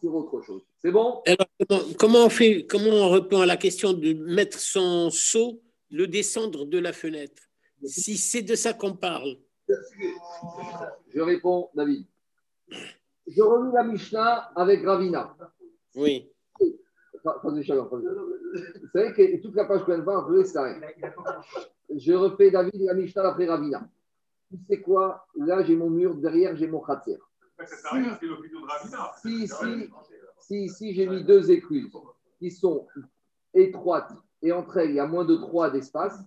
sur 0.00 0.14
autre 0.14 0.40
chose. 0.42 0.62
C'est 0.78 0.90
bon? 0.90 1.22
Alors, 1.26 1.46
comment, 1.68 1.82
comment 1.98 2.24
on 2.24 2.30
fait, 2.30 2.66
comment 2.66 2.90
on 2.90 3.10
répond 3.10 3.40
à 3.40 3.46
la 3.46 3.56
question 3.56 3.92
de 3.92 4.14
mettre 4.14 4.58
son 4.58 5.10
seau, 5.10 5.60
le 5.90 6.06
descendre 6.06 6.64
de 6.64 6.78
la 6.78 6.92
fenêtre? 6.92 7.49
Si 7.84 8.16
c'est 8.16 8.42
de 8.42 8.54
ça 8.54 8.72
qu'on 8.72 8.94
parle, 8.94 9.36
Je 11.14 11.20
réponds, 11.20 11.70
David. 11.74 12.06
Je 13.26 13.42
relis 13.42 13.72
la 13.72 13.84
Mishnah 13.84 14.52
avec 14.56 14.84
Ravina. 14.84 15.36
oui. 15.94 16.30
Vous 17.22 17.62
savez 18.94 19.12
que 19.12 19.42
toute 19.42 19.54
la 19.54 19.66
page 19.66 19.84
de 19.84 20.02
voir, 20.02 20.26
je 20.32 20.42
s'arrêter. 20.44 20.86
Je 21.94 22.12
refais 22.14 22.50
David 22.50 22.80
la 22.82 22.94
Mishnah 22.94 23.28
après 23.28 23.46
Ravina. 23.46 23.88
Tu 24.50 24.58
sais 24.68 24.80
quoi? 24.80 25.26
Là, 25.36 25.62
j'ai 25.62 25.76
mon 25.76 25.90
mur, 25.90 26.14
derrière, 26.16 26.56
j'ai 26.56 26.66
mon. 26.66 26.82
Ça 26.82 27.00
Ravina. 27.90 29.12
Si, 29.22 29.46
si, 29.46 29.90
si, 30.38 30.68
si 30.68 30.94
j'ai 30.94 31.06
mis 31.06 31.22
deux 31.22 31.50
écluses 31.50 31.92
qui 32.38 32.50
sont 32.50 32.86
étroites 33.52 34.12
et 34.42 34.52
entre 34.52 34.78
elles, 34.78 34.90
il 34.90 34.96
y 34.96 35.00
a 35.00 35.06
moins 35.06 35.24
de 35.24 35.36
3 35.36 35.70
d'espace, 35.70 36.18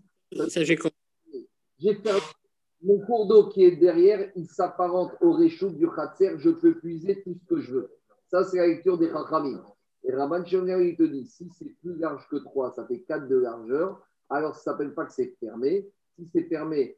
Ça, 0.50 0.64
j'ai 0.64 0.76
compris. 0.76 0.93
J'ai 1.84 1.96
fait 1.96 2.12
mon 2.82 3.00
cours 3.00 3.28
d'eau 3.28 3.50
qui 3.50 3.66
est 3.66 3.76
derrière, 3.76 4.32
il 4.36 4.48
s'apparente 4.48 5.12
au 5.22 5.34
réchaud 5.34 5.70
du 5.70 5.90
khatser, 5.90 6.34
je 6.38 6.50
peux 6.50 6.76
puiser 6.76 7.22
tout 7.24 7.36
ce 7.36 7.46
que 7.46 7.60
je 7.60 7.74
veux. 7.74 7.92
Ça, 8.28 8.44
c'est 8.44 8.58
la 8.58 8.68
lecture 8.68 8.98
des 8.98 9.10
Chachamim. 9.10 9.64
Et 10.06 10.14
Rabban 10.14 10.44
Shimon 10.46 10.80
il 10.80 10.96
te 10.96 11.04
dit, 11.04 11.26
si 11.26 11.50
c'est 11.50 11.74
plus 11.82 11.96
large 11.98 12.28
que 12.30 12.38
3, 12.38 12.72
ça 12.72 12.86
fait 12.86 13.00
4 13.00 13.28
de 13.28 13.38
largeur, 13.38 14.02
alors 14.30 14.56
ça 14.56 14.72
ne 14.72 14.76
s'appelle 14.76 14.94
pas 14.94 15.06
que 15.06 15.14
c'est 15.14 15.36
fermé. 15.40 15.88
Si 16.16 16.26
c'est 16.28 16.44
fermé, 16.44 16.98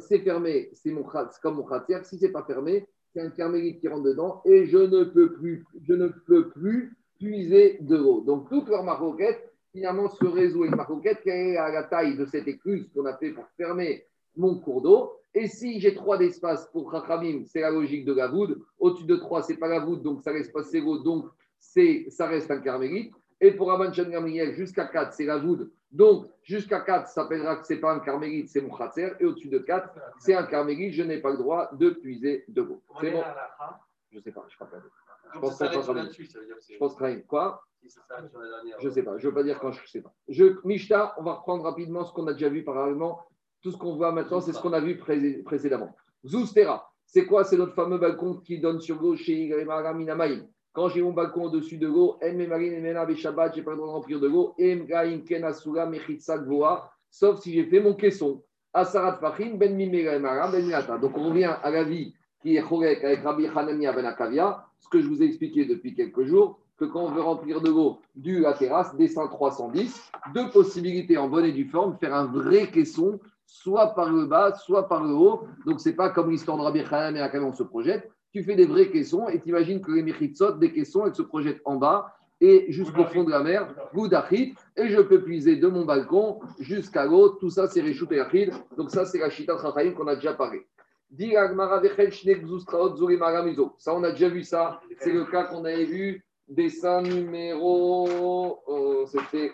c'est 0.00 0.20
fermé, 0.20 0.70
c'est 0.74 0.94
comme 1.42 1.56
mon 1.56 1.64
khatser. 1.64 2.04
Si 2.04 2.18
c'est 2.18 2.32
pas 2.32 2.44
fermé, 2.44 2.86
c'est 3.12 3.20
un 3.20 3.30
carmélite 3.30 3.80
qui 3.80 3.88
rentre 3.88 4.04
dedans 4.04 4.42
et 4.44 4.66
je 4.66 4.78
ne 4.78 5.04
peux 5.04 5.32
plus, 5.32 5.64
je 5.82 5.94
ne 5.94 6.08
peux 6.08 6.50
plus 6.50 6.96
puiser 7.18 7.78
de 7.80 7.96
l'eau. 7.96 8.20
Donc 8.20 8.48
toute 8.48 8.68
leur 8.68 8.84
maroquette 8.84 9.52
finalement 9.72 10.08
se 10.08 10.24
résout 10.24 10.62
avec 10.62 10.76
maroquette 10.76 11.22
qui 11.22 11.30
est 11.30 11.56
à 11.56 11.70
la 11.70 11.84
taille 11.84 12.16
de 12.16 12.26
cette 12.26 12.48
écluse 12.48 12.88
qu'on 12.94 13.06
a 13.06 13.16
fait 13.16 13.30
pour 13.30 13.46
fermer 13.56 14.06
mon 14.36 14.58
cours 14.58 14.82
d'eau. 14.82 15.12
Et 15.34 15.48
si 15.48 15.80
j'ai 15.80 15.94
3 15.94 16.18
d'espace 16.18 16.66
pour 16.72 16.90
Chachamim, 16.90 17.44
c'est 17.44 17.60
la 17.60 17.70
logique 17.70 18.04
de 18.04 18.14
la 18.14 18.28
voûte. 18.28 18.58
Au-dessus 18.78 19.04
de 19.04 19.16
3, 19.16 19.42
c'est 19.42 19.56
pas 19.56 19.68
la 19.68 19.80
voûte, 19.80 20.02
donc 20.02 20.22
ça 20.22 20.32
laisse 20.32 20.50
passer 20.50 20.80
l'eau, 20.80 20.98
donc 20.98 21.26
ça 21.58 22.26
reste 22.26 22.50
un 22.50 22.60
carmélite. 22.60 23.12
Et 23.40 23.52
pour 23.52 23.68
Rabban 23.68 23.92
Shem 23.92 24.10
Gamliel, 24.10 24.54
jusqu'à 24.54 24.86
4, 24.86 25.12
c'est 25.12 25.26
la 25.26 25.36
voûte. 25.36 25.70
Donc, 25.92 26.26
jusqu'à 26.42 26.80
4, 26.80 27.06
ça 27.06 27.22
s'appellera 27.22 27.56
que 27.56 27.66
ce 27.66 27.74
n'est 27.74 27.80
pas 27.80 27.92
un 27.92 28.00
carmélite, 28.00 28.48
c'est 28.48 28.62
mon 28.62 28.74
khatser. 28.74 29.12
Et 29.20 29.26
au-dessus 29.26 29.48
de 29.48 29.58
4, 29.58 29.90
c'est 30.18 30.34
un 30.34 30.44
carmélite, 30.44 30.94
je 30.94 31.02
n'ai 31.02 31.18
pas 31.18 31.30
le 31.30 31.38
droit 31.38 31.70
de 31.74 31.90
puiser 31.90 32.44
de 32.48 32.62
l'eau. 32.62 32.82
C'est 33.00 33.10
bon 33.10 33.22
Je 34.10 34.16
ne 34.16 34.22
sais 34.22 34.32
pas, 34.32 34.46
je 34.48 34.64
ne 34.64 34.70
pas. 34.70 34.76
Je 35.34 35.38
pense 35.38 35.56
ça 35.56 35.66
veut 35.66 35.70
dire 35.70 36.08
que 36.08 36.22
Je 36.22 36.78
pense 36.78 36.94
que 36.94 37.26
Quoi 37.26 37.62
si 37.82 37.90
ça 37.90 38.00
s'arrête 38.08 38.30
sur 38.30 38.40
la 38.40 38.48
dernière. 38.48 38.80
Je 38.80 38.88
ne 38.88 38.92
sais 38.92 39.02
pas. 39.02 39.18
Je 39.18 39.26
ne 39.26 39.30
veux 39.30 39.34
pas 39.34 39.42
dire 39.42 39.58
quand 39.58 39.72
je 39.72 39.82
ne 39.82 39.86
sais 39.86 40.00
pas. 40.00 40.12
Je, 40.28 40.56
Mishta, 40.64 41.14
on 41.18 41.22
va 41.22 41.34
reprendre 41.34 41.64
rapidement 41.64 42.04
ce 42.04 42.12
qu'on 42.12 42.26
a 42.26 42.32
déjà 42.32 42.48
vu 42.48 42.64
parallèlement. 42.64 43.20
Tout 43.66 43.72
ce 43.72 43.78
qu'on 43.78 43.96
voit 43.96 44.12
maintenant, 44.12 44.40
c'est 44.40 44.52
ce 44.52 44.60
qu'on 44.62 44.72
a 44.74 44.78
vu 44.78 44.96
pré- 44.96 45.42
précédemment. 45.44 45.92
Zoustera, 46.24 46.88
c'est 47.04 47.26
quoi 47.26 47.42
C'est 47.42 47.56
notre 47.56 47.74
fameux 47.74 47.98
balcon 47.98 48.34
qui 48.36 48.60
donne 48.60 48.80
sur 48.80 49.02
l'eau 49.02 49.16
chez 49.16 49.32
Igremara 49.32 49.92
Minamaïm. 49.92 50.46
Quand 50.72 50.88
j'ai 50.88 51.02
mon 51.02 51.12
balcon 51.12 51.46
au-dessus 51.46 51.76
de 51.76 51.88
l'eau, 51.88 52.16
Shabbat, 53.16 53.56
j'ai 53.56 53.62
pas 53.62 53.72
le 53.72 53.76
droit 53.78 53.88
de 53.88 53.92
remplir 53.94 54.20
de 54.20 54.28
l'eau. 54.28 54.54
Em 54.60 54.84
Gaim 54.84 55.22
Ken 55.26 55.42
Asura 55.42 55.84
Mechitsa 55.86 56.38
Gvoa, 56.38 56.92
sauf 57.10 57.40
si 57.40 57.52
j'ai 57.52 57.64
fait 57.64 57.80
mon 57.80 57.94
caisson. 57.94 58.40
Asarat 58.72 59.18
Fachim 59.18 59.56
Ben 59.56 59.76
Ben. 59.76 60.98
Donc 61.00 61.18
on 61.18 61.30
revient 61.30 61.56
à 61.60 61.68
la 61.68 61.82
vie 61.82 62.14
qui 62.42 62.54
est 62.54 62.62
chorek 62.62 63.02
avec 63.02 63.24
Rabbi 63.24 63.48
Hanania 63.48 63.92
Ben 63.92 64.04
Akavia, 64.04 64.64
ce 64.78 64.88
que 64.88 65.00
je 65.00 65.08
vous 65.08 65.24
ai 65.24 65.26
expliqué 65.26 65.64
depuis 65.64 65.92
quelques 65.92 66.22
jours, 66.22 66.60
que 66.78 66.84
quand 66.84 67.00
on 67.06 67.10
veut 67.10 67.22
remplir 67.22 67.60
de 67.60 67.70
l'eau 67.70 67.98
du 68.14 68.38
la 68.38 68.52
terrasse, 68.52 68.94
dessin 68.94 69.26
310, 69.26 70.12
deux 70.34 70.50
possibilités 70.50 71.18
en 71.18 71.28
bonne 71.28 71.46
et 71.46 71.52
due 71.52 71.68
forme, 71.68 71.96
faire 71.98 72.14
un 72.14 72.26
vrai 72.26 72.70
caisson, 72.70 73.18
soit 73.46 73.94
par 73.94 74.10
le 74.12 74.26
bas, 74.26 74.54
soit 74.54 74.88
par 74.88 75.02
le 75.04 75.14
haut. 75.14 75.44
Donc 75.64 75.80
c'est 75.80 75.94
pas 75.94 76.10
comme 76.10 76.30
l'histoire 76.30 76.58
de 76.58 76.62
Rabbi 76.62 76.80
Hanania 76.80 77.12
Ben 77.12 77.22
Akavia, 77.22 77.46
on 77.46 77.52
se 77.52 77.62
projette. 77.62 78.10
Tu 78.32 78.42
fais 78.42 78.54
des 78.54 78.66
vrais 78.66 78.90
caissons 78.90 79.28
et 79.28 79.40
tu 79.40 79.48
imagines 79.48 79.80
que 79.80 79.92
les 79.92 80.02
Mechitsot, 80.02 80.52
des 80.58 80.72
caissons, 80.72 81.06
elles 81.06 81.14
se 81.14 81.22
projettent 81.22 81.62
en 81.64 81.76
bas 81.76 82.12
et 82.40 82.66
jusqu'au 82.70 83.04
fond 83.04 83.24
de 83.24 83.30
la 83.30 83.42
mer, 83.42 83.74
Goudachit, 83.94 84.54
et 84.76 84.88
je 84.88 85.00
peux 85.00 85.22
puiser 85.22 85.56
de 85.56 85.68
mon 85.68 85.84
balcon 85.84 86.40
jusqu'à 86.58 87.06
l'eau. 87.06 87.30
Tout 87.30 87.50
ça, 87.50 87.66
c'est 87.66 87.80
Réchout 87.80 88.12
et 88.12 88.20
Achid. 88.20 88.52
Donc 88.76 88.90
ça, 88.90 89.06
c'est 89.06 89.18
la 89.18 89.30
Chita 89.30 89.56
Trachaim 89.56 89.92
qu'on 89.92 90.06
a 90.06 90.16
déjà 90.16 90.34
parlé. 90.34 90.66
Ça, 93.78 93.94
on 93.94 94.04
a 94.04 94.10
déjà 94.10 94.28
vu 94.28 94.42
ça. 94.42 94.80
C'est 94.98 95.12
le 95.12 95.24
cas 95.24 95.44
qu'on 95.44 95.64
avait 95.64 95.84
vu. 95.84 96.25
Dessin 96.48 97.02
numéro. 97.02 98.62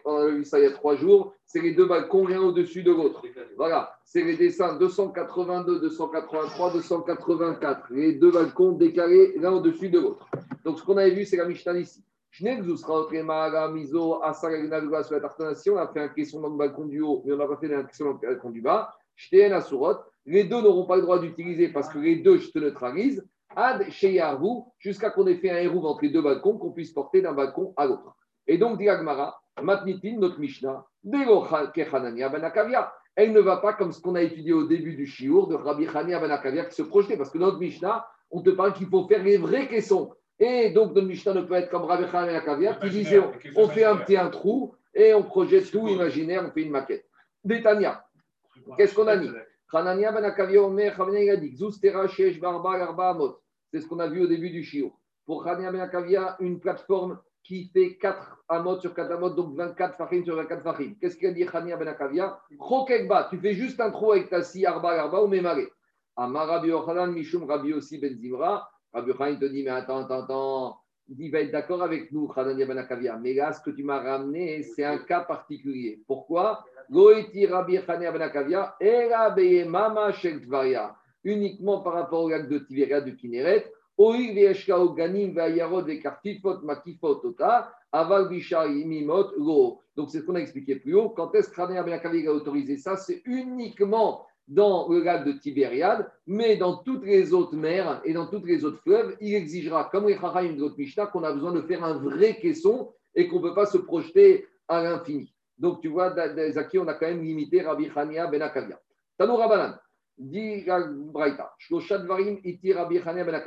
on 0.05 0.17
avait 0.17 0.33
vu 0.33 0.45
ça 0.45 0.59
il 0.59 0.65
y 0.65 0.67
a 0.67 0.73
trois 0.73 0.95
jours. 0.95 1.35
C'est 1.47 1.61
les 1.61 1.73
deux 1.73 1.87
balcons 1.87 2.27
l'un 2.27 2.41
au-dessus 2.41 2.83
de 2.83 2.93
l'autre. 2.93 3.23
Voilà. 3.57 3.97
C'est 4.05 4.23
les 4.23 4.37
dessins 4.37 4.77
282, 4.77 5.81
283, 5.81 6.73
284. 6.73 7.87
Les 7.91 8.13
deux 8.15 8.31
balcons 8.31 8.73
décalés 8.73 9.33
l'un 9.39 9.53
au-dessus 9.53 9.89
de 9.89 10.01
l'autre. 10.01 10.29
Donc, 10.65 10.79
ce 10.79 10.85
qu'on 10.85 10.99
avait 10.99 11.15
vu, 11.15 11.25
c'est 11.25 11.39
la 11.39 11.47
Mishnah 11.47 11.79
ici. 11.79 12.05
Egnagua 14.55 15.03
sur 15.03 15.15
la 15.15 15.21
tartanation. 15.21 15.75
On 15.75 15.79
a 15.79 15.89
fait 15.89 16.01
un 16.01 16.09
caisson 16.09 16.41
dans 16.41 16.49
le 16.49 16.57
balcon 16.57 16.87
du 16.87 17.01
haut, 17.01 17.23
mais 17.25 17.33
on 17.33 17.37
n'a 17.37 17.47
pas 17.47 17.57
fait 17.57 17.75
un 17.75 17.85
caisson 17.85 18.05
dans 18.05 18.13
le 18.13 18.19
balcon 18.29 18.51
du 18.51 18.61
bas. 18.61 18.95
Shteen 19.17 19.53
Asurot. 19.53 19.97
Les 20.25 20.45
deux 20.45 20.61
n'auront 20.61 20.87
pas 20.87 20.97
le 20.97 21.03
droit 21.03 21.19
d'utiliser 21.19 21.69
parce 21.69 21.89
que 21.89 21.99
les 21.99 22.17
deux, 22.17 22.39
je 22.39 22.51
te 22.51 22.59
neutralise. 22.59 23.27
Ad 23.57 23.91
Sheyarvu, 23.91 24.63
jusqu'à 24.79 25.11
qu'on 25.11 25.27
ait 25.27 25.37
fait 25.37 25.51
un 25.51 25.59
hérouve 25.59 25.87
entre 25.87 26.03
les 26.03 26.11
deux 26.11 26.23
balcons, 26.23 26.59
qu'on 26.59 26.73
puisse 26.73 26.93
porter 26.93 27.23
d'un 27.23 27.33
balcon 27.33 27.73
à 27.77 27.87
l'autre. 27.87 28.17
Et 28.47 28.59
donc, 28.59 28.79
dit 28.79 28.89
Agmara, 28.89 29.41
Matnitin, 29.63 30.17
notre 30.19 30.39
Mishnah, 30.39 30.85
Ben. 31.05 31.29
Elle 33.15 33.33
ne 33.33 33.41
va 33.41 33.59
pas 33.59 33.75
comme 33.75 33.93
ce 33.93 34.01
qu'on 34.01 34.15
a 34.15 34.23
étudié 34.23 34.53
au 34.53 34.65
début 34.65 34.95
du 34.97 35.07
Shiur 35.07 35.47
de 35.47 35.55
Rabbi 35.55 35.87
Chania 35.87 36.19
Ben 36.19 36.31
Akavia 36.31 36.65
qui 36.65 36.75
se 36.75 36.83
projetait. 36.83 37.17
Parce 37.17 37.31
que 37.31 37.39
notre 37.39 37.59
Mishnah, 37.59 38.07
on 38.31 38.41
te 38.41 38.51
parle 38.51 38.73
qu'il 38.73 38.87
faut 38.87 39.07
faire 39.07 39.23
les 39.23 39.37
vrais 39.37 39.69
caissons. 39.69 40.15
Et 40.39 40.71
donc, 40.71 40.95
notre 40.95 41.07
Mishnah 41.07 41.35
ne 41.35 41.43
peut 41.43 41.55
être 41.55 41.71
comme 41.71 41.85
Rabbi 41.85 42.05
Chania 42.11 42.27
Ben 42.27 42.37
Akavia 42.37 42.75
qui 42.75 42.91
disait 42.91 43.19
on, 43.19 43.33
on 43.57 43.69
fait 43.69 43.85
un 43.85 43.97
petit 43.97 44.17
un 44.17 44.29
trou 44.29 44.75
et 44.95 45.13
on 45.13 45.23
projette 45.23 45.71
tout 45.71 45.87
imaginaire, 45.89 46.45
on 46.47 46.53
fait 46.53 46.63
une 46.63 46.71
maquette. 46.71 47.05
Détania, 47.45 48.05
qu'est-ce 48.77 48.95
qu'on 48.95 49.09
a 49.09 49.17
dit 49.17 49.29
Hanania 49.73 50.13
ben 50.13 50.25
Akavia 50.25 50.63
Omer, 50.63 51.01
Hanania 51.01 51.23
il 51.23 51.31
a 51.31 51.37
dit, 51.37 51.57
Zustera 51.57 52.07
Shesh 52.07 52.39
Barba 52.39 52.73
Arba 52.73 53.11
Amot. 53.11 53.42
C'est 53.73 53.81
ce 53.81 53.89
qu'on 53.89 54.01
a 54.01 54.07
vu 54.07 54.23
au 54.23 54.27
début 54.27 54.51
du 54.51 54.63
Shio. 54.63 54.93
Pour 55.25 55.47
Hanania 55.49 55.73
ben 55.73 55.81
Akavia, 55.81 56.37
une 56.41 56.61
plateforme 56.61 57.19
qui 57.43 57.71
fait 57.73 57.97
4 57.97 58.45
amot 58.49 58.79
sur 58.81 58.93
4 58.93 59.13
amot, 59.13 59.31
donc 59.31 59.57
24 59.57 59.97
farim 59.97 60.23
sur 60.25 60.37
24 60.37 60.63
farim. 60.63 60.95
Qu'est-ce 61.01 61.17
qu'il 61.17 61.29
a 61.29 61.33
dit 61.33 61.45
Hanania 61.45 61.79
ben 61.79 61.89
Akavia? 61.89 62.39
Chokekba, 62.59 63.29
tu 63.31 63.39
fais 63.39 63.55
juste 63.55 63.81
un 63.81 63.91
trou 63.91 64.13
avec 64.13 64.29
ta 64.29 64.43
scie 64.43 64.67
Arba 64.67 64.91
Arba 64.91 65.23
ou 65.23 65.27
Memare. 65.27 65.69
Amar 66.17 66.49
Rabbi 66.49 66.71
Mishum 67.15 67.45
Rabbi 67.45 67.73
aussi 67.73 67.99
Ben 67.99 68.15
Zimra. 68.15 68.69
Rabbi 68.93 69.09
Yochanan 69.09 69.39
te 69.39 69.47
dit, 69.47 69.63
mais 69.63 69.71
attends, 69.71 70.05
attends, 70.05 70.25
attends. 70.25 70.79
Il 71.09 71.33
va 71.33 71.41
être 71.41 71.51
d'accord 71.51 71.83
avec 71.83 72.13
nous, 72.13 72.31
Hanania 72.37 72.67
ben 72.67 72.77
Akavia. 72.77 73.17
Mais 73.17 73.33
là, 73.33 73.53
ce 73.53 73.63
que 73.63 73.71
tu 73.71 73.85
m'as 73.85 74.01
ramené, 74.01 74.63
c'est 74.63 74.85
un 74.85 74.99
cas 74.99 75.21
particulier. 75.21 76.03
Pourquoi? 76.07 76.63
Goeti 76.91 77.47
Rabbi 77.47 77.79
Hanania 77.79 78.13
ben 78.13 78.21
Akavia, 78.21 78.77
Era 78.79 79.35
Mama 79.67 80.13
Shel 80.13 80.43
Tvaria. 80.43 80.95
Uniquement 81.25 81.81
par 81.81 81.95
rapport 81.95 82.25
au 82.25 82.31
lac 82.31 82.49
de 82.49 82.59
Tiberia 82.59 83.01
de 83.01 83.11
Kineret. 83.11 83.71
Oïr 83.99 84.35
Veshka 84.35 84.79
Ganim 84.97 85.35
Vayarod 85.35 85.87
Vekartifot 85.87 86.63
Makifot 86.63 87.17
Tota. 87.17 87.73
Aval 87.93 88.29
Bishar 88.29 88.69
Mimot 88.69 89.33
Lo. 89.37 89.81
Donc, 89.97 90.11
c'est 90.11 90.21
ce 90.21 90.25
qu'on 90.25 90.35
a 90.35 90.41
expliqué 90.41 90.77
plus 90.77 90.95
haut. 90.95 91.11
Quand 91.11 91.35
est-ce 91.35 91.51
que 91.51 91.61
Hanania 91.61 91.83
ben 91.83 91.93
Akavia 91.93 92.31
a 92.31 92.33
autorisé 92.33 92.79
ça? 92.79 92.97
C'est 92.97 93.21
uniquement 93.27 94.27
dans 94.49 94.89
le 94.89 95.03
lac 95.03 95.25
de 95.25 95.33
Tibériade, 95.33 96.11
mais 96.27 96.57
dans 96.57 96.79
toutes 96.79 97.05
les 97.05 97.33
autres 97.33 97.55
mers 97.55 98.01
et 98.05 98.13
dans 98.13 98.27
toutes 98.27 98.47
les 98.47 98.65
autres 98.65 98.81
fleuves, 98.81 99.17
il 99.21 99.35
exigera, 99.35 99.85
comme 99.85 100.09
les 100.09 100.17
Chachayim 100.17 100.55
de 100.55 100.75
Mishnah, 100.77 101.07
qu'on 101.07 101.23
a 101.23 101.33
besoin 101.33 101.53
de 101.53 101.61
faire 101.63 101.85
un 101.85 101.95
vrai 101.99 102.37
caisson 102.37 102.93
et 103.15 103.29
qu'on 103.29 103.37
ne 103.37 103.43
peut 103.43 103.55
pas 103.55 103.67
se 103.67 103.79
projeter 103.79 104.47
à 104.69 104.83
l'infini. 104.83 105.33
Donc, 105.59 105.81
tu 105.81 105.89
vois, 105.89 106.15
Zaki, 106.51 106.79
on 106.79 106.89
a 106.89 106.95
quand 106.95 107.07
même 107.07 107.23
limité 107.23 107.61
Rabbi 107.61 107.91
Chania 107.91 108.27
ben 108.27 108.43
Akavia. 108.43 108.81
Tano 109.19 109.37
Rabanan, 109.37 109.79
dit 110.19 110.65
Braïta, 110.67 111.55
Rabbi 111.71 113.01
Chania 113.01 113.25
ben. 113.25 113.41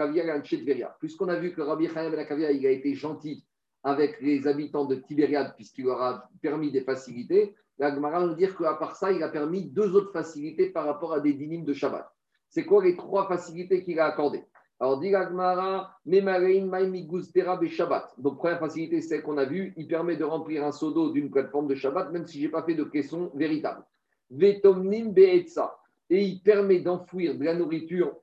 Puisqu'on 0.99 1.27
a 1.29 1.35
vu 1.35 1.53
que 1.53 1.61
Rabbi 1.61 1.87
Chania 1.87 2.09
ben 2.09 2.19
Akavia, 2.19 2.47
a 2.47 2.51
été 2.51 2.93
gentil 2.95 3.45
avec 3.83 4.19
les 4.21 4.47
habitants 4.47 4.85
de 4.85 4.95
Tibériade, 4.95 5.53
puisqu'il 5.55 5.85
leur 5.85 6.01
a 6.01 6.29
permis 6.41 6.71
des 6.71 6.81
facilités, 6.81 7.55
la 7.77 7.93
Gemara 7.93 8.25
nous 8.25 8.33
dire 8.35 8.57
qu'à 8.57 8.73
part 8.75 8.95
ça, 8.95 9.11
il 9.11 9.21
a 9.21 9.29
permis 9.29 9.65
deux 9.69 9.95
autres 9.95 10.11
facilités 10.11 10.69
par 10.69 10.85
rapport 10.85 11.13
à 11.13 11.19
des 11.19 11.33
dynimes 11.33 11.65
de 11.65 11.73
Shabbat. 11.73 12.09
C'est 12.49 12.65
quoi 12.65 12.83
les 12.83 12.95
trois 12.95 13.27
facilités 13.27 13.83
qu'il 13.83 13.99
a 13.99 14.05
accordées? 14.05 14.45
Alors, 14.79 14.99
dit 14.99 15.09
la 15.09 15.29
Gemara, 15.29 15.91
Shabbat. 17.67 18.13
Donc, 18.17 18.37
première 18.37 18.59
facilité, 18.59 19.01
c'est 19.01 19.07
celle 19.07 19.23
qu'on 19.23 19.37
a 19.37 19.45
vue. 19.45 19.73
Il 19.77 19.87
permet 19.87 20.17
de 20.17 20.23
remplir 20.23 20.65
un 20.65 20.71
seau 20.71 20.91
d'eau 20.91 21.11
d'une 21.11 21.29
plateforme 21.29 21.67
de 21.67 21.75
Shabbat, 21.75 22.11
même 22.11 22.25
si 22.25 22.39
je 22.39 22.45
n'ai 22.45 22.51
pas 22.51 22.63
fait 22.63 22.75
de 22.75 22.83
caisson 22.83 23.31
véritable. 23.35 23.83
Vetomnim 24.29 25.11
beetza. 25.11 25.77
Et 26.09 26.23
il 26.23 26.41
permet 26.41 26.79
d'enfouir 26.79 27.37
de 27.37 27.43
la 27.43 27.55
nourriture. 27.55 28.15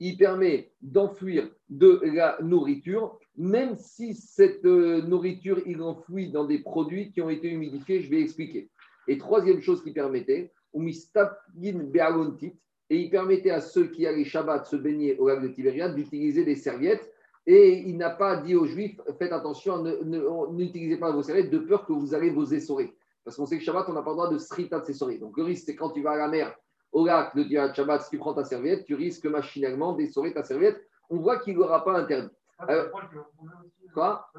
Il 0.00 0.16
permet 0.16 0.72
d'enfouir 0.80 1.50
de 1.68 2.00
la 2.04 2.38
nourriture 2.40 3.18
même 3.38 3.76
si 3.76 4.14
cette 4.14 4.64
euh, 4.64 5.00
nourriture 5.02 5.62
il 5.64 5.80
enfouit 5.80 6.30
dans 6.30 6.44
des 6.44 6.58
produits 6.58 7.12
qui 7.12 7.22
ont 7.22 7.30
été 7.30 7.48
humidifiés, 7.48 8.00
je 8.00 8.10
vais 8.10 8.20
expliquer. 8.20 8.68
Et 9.06 9.16
troisième 9.16 9.60
chose 9.60 9.82
qui 9.82 9.92
permettait, 9.92 10.52
et 12.90 12.96
il 12.96 13.10
permettait 13.10 13.50
à 13.50 13.60
ceux 13.60 13.86
qui 13.86 14.06
allaient 14.06 14.24
Shabbat 14.24 14.66
se 14.66 14.76
baigner 14.76 15.16
au 15.18 15.28
lac 15.28 15.40
de 15.40 15.48
Tibériade 15.48 15.94
d'utiliser 15.94 16.44
des 16.44 16.56
serviettes. 16.56 17.10
Et 17.46 17.78
il 17.86 17.96
n'a 17.96 18.10
pas 18.10 18.36
dit 18.42 18.54
aux 18.54 18.66
Juifs, 18.66 19.00
faites 19.18 19.32
attention, 19.32 19.82
n'utilisez 20.52 20.98
pas 20.98 21.12
vos 21.12 21.22
serviettes 21.22 21.50
de 21.50 21.58
peur 21.58 21.86
que 21.86 21.92
vous 21.94 22.12
allez 22.12 22.28
vous 22.28 22.52
essorer. 22.52 22.92
Parce 23.28 23.36
qu'on 23.36 23.44
sait 23.44 23.58
que 23.58 23.62
Shabbat, 23.62 23.86
on 23.90 23.92
n'a 23.92 24.00
pas 24.00 24.12
le 24.12 24.16
droit 24.16 24.30
de 24.30 24.38
srita 24.38 24.80
de. 24.80 25.18
Donc 25.18 25.36
le 25.36 25.44
risque, 25.44 25.64
c'est 25.66 25.76
quand 25.76 25.90
tu 25.90 26.00
vas 26.00 26.12
à 26.12 26.16
la 26.16 26.28
mer, 26.28 26.56
au 26.92 27.04
lac 27.04 27.36
de 27.36 27.44
Shabbat, 27.74 28.00
si 28.00 28.08
tu 28.08 28.16
prends 28.16 28.32
ta 28.32 28.42
serviette, 28.42 28.86
tu 28.86 28.94
risques 28.94 29.26
machinalement 29.26 29.92
d'essorer 29.92 30.32
ta 30.32 30.42
serviette. 30.42 30.82
On 31.10 31.18
voit 31.18 31.38
qu'il 31.38 31.58
n'aura 31.58 31.84
pas 31.84 31.98
interdit. 31.98 32.30
Euh, 32.70 32.88
quoi 33.92 34.30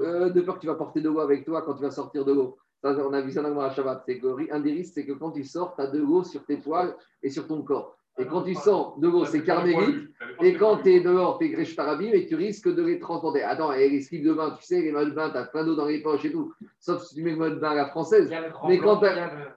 euh, 0.00 0.30
De 0.30 0.40
peur 0.40 0.56
que 0.56 0.60
tu 0.60 0.66
vas 0.66 0.74
porter 0.74 1.00
de 1.02 1.08
l'eau 1.08 1.20
avec 1.20 1.44
toi 1.44 1.62
quand 1.62 1.74
tu 1.74 1.82
vas 1.82 1.92
sortir 1.92 2.24
de 2.24 2.32
l'eau. 2.32 2.58
Ça, 2.82 2.96
on 2.96 3.12
a 3.12 3.20
vu 3.20 3.30
ça 3.30 3.42
dans 3.42 3.62
le 3.62 3.70
Shabbat. 3.70 4.02
C'est 4.04 4.18
que 4.18 4.52
un 4.52 4.58
des 4.58 4.72
risques, 4.72 4.94
c'est 4.94 5.06
que 5.06 5.12
quand 5.12 5.30
tu 5.30 5.44
sors, 5.44 5.76
tu 5.76 5.82
as 5.82 5.86
de 5.86 6.00
l'eau 6.00 6.24
sur 6.24 6.44
tes 6.44 6.56
poils 6.56 6.96
et 7.22 7.30
sur 7.30 7.46
ton 7.46 7.62
corps. 7.62 7.96
Et 8.20 8.26
quand 8.26 8.42
tu 8.42 8.54
sors 8.54 8.98
de 8.98 9.08
l'eau, 9.08 9.24
c'est 9.24 9.42
carmélite. 9.42 10.10
Et 10.42 10.54
quand 10.54 10.78
tu 10.78 10.90
es 10.90 11.00
dehors, 11.00 11.38
tu 11.38 11.46
es 11.46 11.48
grèche 11.48 11.74
tarabim 11.74 12.10
et 12.12 12.26
tu 12.26 12.34
risques 12.34 12.68
de 12.68 12.82
les 12.82 12.98
transporter. 12.98 13.42
Attends, 13.42 13.72
et 13.72 13.88
les 13.88 14.02
slips 14.02 14.24
de 14.24 14.32
bain, 14.32 14.54
tu 14.58 14.64
sais, 14.64 14.80
les 14.80 14.92
maillots 14.92 15.10
de 15.10 15.14
bain, 15.14 15.30
tu 15.30 15.36
as 15.36 15.44
plein 15.44 15.64
d'eau 15.64 15.74
dans 15.74 15.86
les 15.86 16.02
poches 16.02 16.24
et 16.24 16.32
tout. 16.32 16.52
Sauf 16.78 17.02
si 17.04 17.14
tu 17.14 17.22
mets 17.22 17.32
le 17.32 17.36
maillot 17.36 17.54
de 17.54 17.60
bain 17.60 17.70
à 17.70 17.74
la 17.74 17.86
française. 17.86 18.30
Mais 18.68 18.78
quand, 18.78 19.00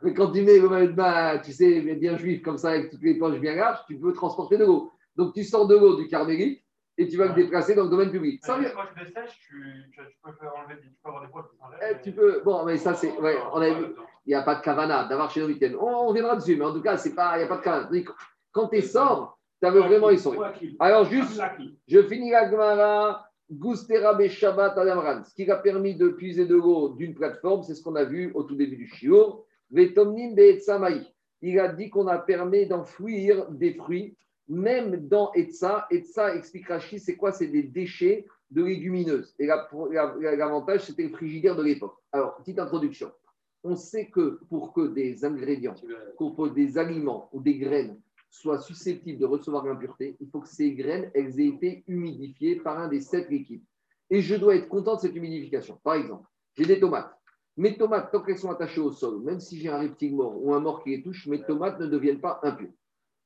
mais 0.01 0.13
quand, 0.13 0.31
tu 0.31 0.41
mets 0.41 0.59
le 0.59 0.69
maillot 0.69 0.87
de 0.87 0.93
bain, 0.93 1.39
tu 1.43 1.51
sais, 1.51 1.81
bien 1.95 2.17
juif, 2.17 2.41
comme 2.41 2.57
ça, 2.57 2.69
avec 2.69 2.89
toutes 2.89 3.03
les 3.03 3.15
poches 3.15 3.39
bien 3.39 3.55
larges, 3.55 3.79
tu 3.87 3.97
peux 3.97 4.13
transporter 4.13 4.57
de 4.57 4.65
l'eau. 4.65 4.91
Donc 5.15 5.33
tu 5.33 5.43
sors 5.43 5.67
de 5.67 5.75
l'eau 5.75 5.95
du 5.95 6.07
carmélite 6.07 6.63
et 6.97 7.07
tu 7.07 7.17
vas 7.17 7.27
le 7.27 7.33
déplacer 7.33 7.75
dans 7.75 7.83
le 7.83 7.89
domaine 7.89 8.11
public. 8.11 8.41
Tu 8.43 8.51
les 8.61 8.67
sèches, 9.11 9.39
tu, 9.39 9.85
tu, 9.91 10.01
tu, 10.01 10.17
peux 10.23 10.31
faire 10.33 10.51
enlever, 10.55 10.81
tu 10.81 10.89
peux 11.03 11.09
avoir 11.09 11.21
des 11.23 11.27
qui 11.27 11.57
s'enlèvent. 11.57 11.97
Eh, 11.99 12.03
tu 12.03 12.11
peux, 12.11 12.41
bon, 12.43 12.65
mais 12.65 12.77
ça, 12.77 12.93
c'est. 12.93 13.11
Ouais, 13.19 13.37
on 13.51 13.61
a 13.61 13.69
vu. 13.69 13.85
Il 14.25 14.29
n'y 14.29 14.35
a 14.35 14.41
pas 14.41 14.55
de 14.55 14.61
kavana 14.61 15.05
d'avoir 15.05 15.29
chez 15.29 15.41
le 15.41 15.47
week-end. 15.47 15.75
On, 15.79 16.09
on, 16.09 16.13
viendra 16.13 16.35
dessus, 16.35 16.55
mais 16.55 16.65
en 16.65 16.73
tout 16.73 16.81
cas, 16.81 16.97
c'est 16.97 17.13
pas, 17.13 17.35
il 17.35 17.39
n'y 17.39 17.45
a 17.45 17.47
pas 17.47 17.57
de 17.57 17.61
kavana. 17.61 17.89
Quand 18.53 18.69
tu 18.69 18.81
sors, 18.81 19.37
tu 19.61 19.67
avais 19.67 19.79
vraiment 19.81 20.09
essoré. 20.09 20.37
Alors, 20.79 21.03
juste, 21.05 21.41
je 21.87 22.03
finis 22.03 22.31
la 22.31 22.49
Gemara. 22.49 23.27
Gustera 23.51 24.17
Shabbat 24.29 24.77
Adamran. 24.77 25.23
Ce 25.25 25.33
qui 25.35 25.51
a 25.51 25.57
permis 25.57 25.95
de 25.95 26.07
puiser 26.07 26.45
de 26.45 26.55
l'eau 26.55 26.95
d'une 26.95 27.13
plateforme, 27.13 27.61
c'est 27.61 27.75
ce 27.75 27.83
qu'on 27.83 27.95
a 27.95 28.05
vu 28.05 28.31
au 28.33 28.43
tout 28.43 28.55
début 28.55 28.77
du 28.77 28.87
Shiur. 28.87 29.43
Vetomnim 29.69 30.33
Beetzamaï. 30.33 31.05
Il 31.41 31.59
a 31.59 31.67
dit 31.67 31.89
qu'on 31.89 32.07
a 32.07 32.17
permis 32.17 32.65
d'enfouir 32.65 33.51
des 33.51 33.73
fruits 33.73 34.15
même 34.47 35.07
dans 35.07 35.31
Etsa, 35.33 35.87
Etsa 35.89 36.35
explique 36.35 36.67
Rashi, 36.67 36.99
c'est 36.99 37.15
quoi? 37.15 37.31
C'est 37.31 37.47
des 37.47 37.63
déchets 37.63 38.25
de 38.51 38.63
légumineuses. 38.63 39.33
Et 39.39 39.47
l'avantage, 39.47 40.81
c'était 40.81 41.03
le 41.03 41.09
frigidaire 41.09 41.55
de 41.55 41.63
l'époque. 41.63 41.95
Alors, 42.11 42.35
petite 42.37 42.59
introduction. 42.59 43.11
On 43.63 43.75
sait 43.75 44.09
que 44.09 44.41
pour 44.49 44.73
que 44.73 44.87
des 44.87 45.23
ingrédients, 45.23 45.75
pour 46.17 46.35
que 46.35 46.49
des 46.49 46.77
aliments 46.77 47.29
ou 47.31 47.41
des 47.41 47.57
graines 47.57 47.99
soient 48.33 48.59
susceptibles 48.59 49.19
de 49.19 49.25
recevoir 49.25 49.63
l'impureté, 49.65 50.17
il 50.19 50.27
faut 50.27 50.41
que 50.41 50.49
ces 50.49 50.73
graines, 50.73 51.11
elles 51.13 51.39
aient 51.39 51.49
été 51.49 51.83
humidifiées 51.87 52.55
par 52.55 52.79
un 52.79 52.87
des 52.87 52.99
sept 52.99 53.29
liquides. 53.29 53.63
Et 54.09 54.21
je 54.21 54.35
dois 54.35 54.55
être 54.55 54.67
content 54.67 54.95
de 54.95 55.01
cette 55.01 55.15
humidification. 55.15 55.79
Par 55.83 55.93
exemple, 55.95 56.27
j'ai 56.55 56.65
des 56.65 56.79
tomates. 56.79 57.15
Mes 57.57 57.77
tomates, 57.77 58.11
tant 58.11 58.21
qu'elles 58.21 58.39
sont 58.39 58.49
attachées 58.49 58.81
au 58.81 58.91
sol, 58.91 59.21
même 59.21 59.39
si 59.39 59.59
j'ai 59.59 59.69
un 59.69 59.77
reptile 59.77 60.15
mort 60.15 60.43
ou 60.43 60.51
un 60.53 60.59
mort 60.59 60.83
qui 60.83 60.89
les 60.89 61.03
touche, 61.03 61.27
mes 61.27 61.43
tomates 61.43 61.79
ne 61.79 61.85
deviennent 61.85 62.19
pas 62.19 62.39
impures. 62.41 62.73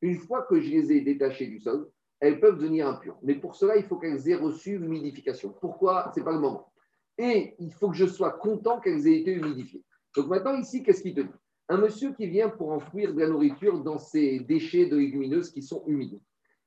Une 0.01 0.17
fois 0.17 0.41
que 0.43 0.59
je 0.59 0.69
les 0.69 0.91
ai 0.91 1.01
détachées 1.01 1.47
du 1.47 1.61
sol, 1.61 1.89
elles 2.19 2.41
peuvent 2.41 2.57
devenir 2.57 2.87
impures. 2.87 3.17
Mais 3.23 3.35
pour 3.35 3.55
cela, 3.55 3.77
il 3.77 3.83
faut 3.83 3.95
qu'elles 3.95 4.27
aient 4.27 4.35
reçu 4.35 4.77
l'humidification. 4.77 5.55
Pourquoi? 5.61 6.11
Ce 6.13 6.19
n'est 6.19 6.25
pas 6.25 6.33
le 6.33 6.39
moment. 6.39 6.69
Et 7.17 7.55
il 7.59 7.71
faut 7.71 7.89
que 7.89 7.95
je 7.95 8.05
sois 8.05 8.31
content 8.31 8.81
qu'elles 8.81 9.07
aient 9.07 9.21
été 9.21 9.31
humidifiées. 9.31 9.83
Donc 10.15 10.27
maintenant, 10.27 10.55
ici, 10.57 10.83
qu'est-ce 10.83 11.01
qu'il 11.01 11.15
te 11.15 11.21
dit? 11.21 11.29
Un 11.69 11.77
monsieur 11.77 12.13
qui 12.13 12.27
vient 12.27 12.49
pour 12.49 12.71
enfouir 12.71 13.13
de 13.13 13.19
la 13.19 13.27
nourriture 13.27 13.83
dans 13.83 13.99
ces 13.99 14.39
déchets 14.39 14.85
de 14.85 14.95
légumineuses 14.95 15.51
qui 15.51 15.61
sont 15.61 15.83
humides. 15.85 16.19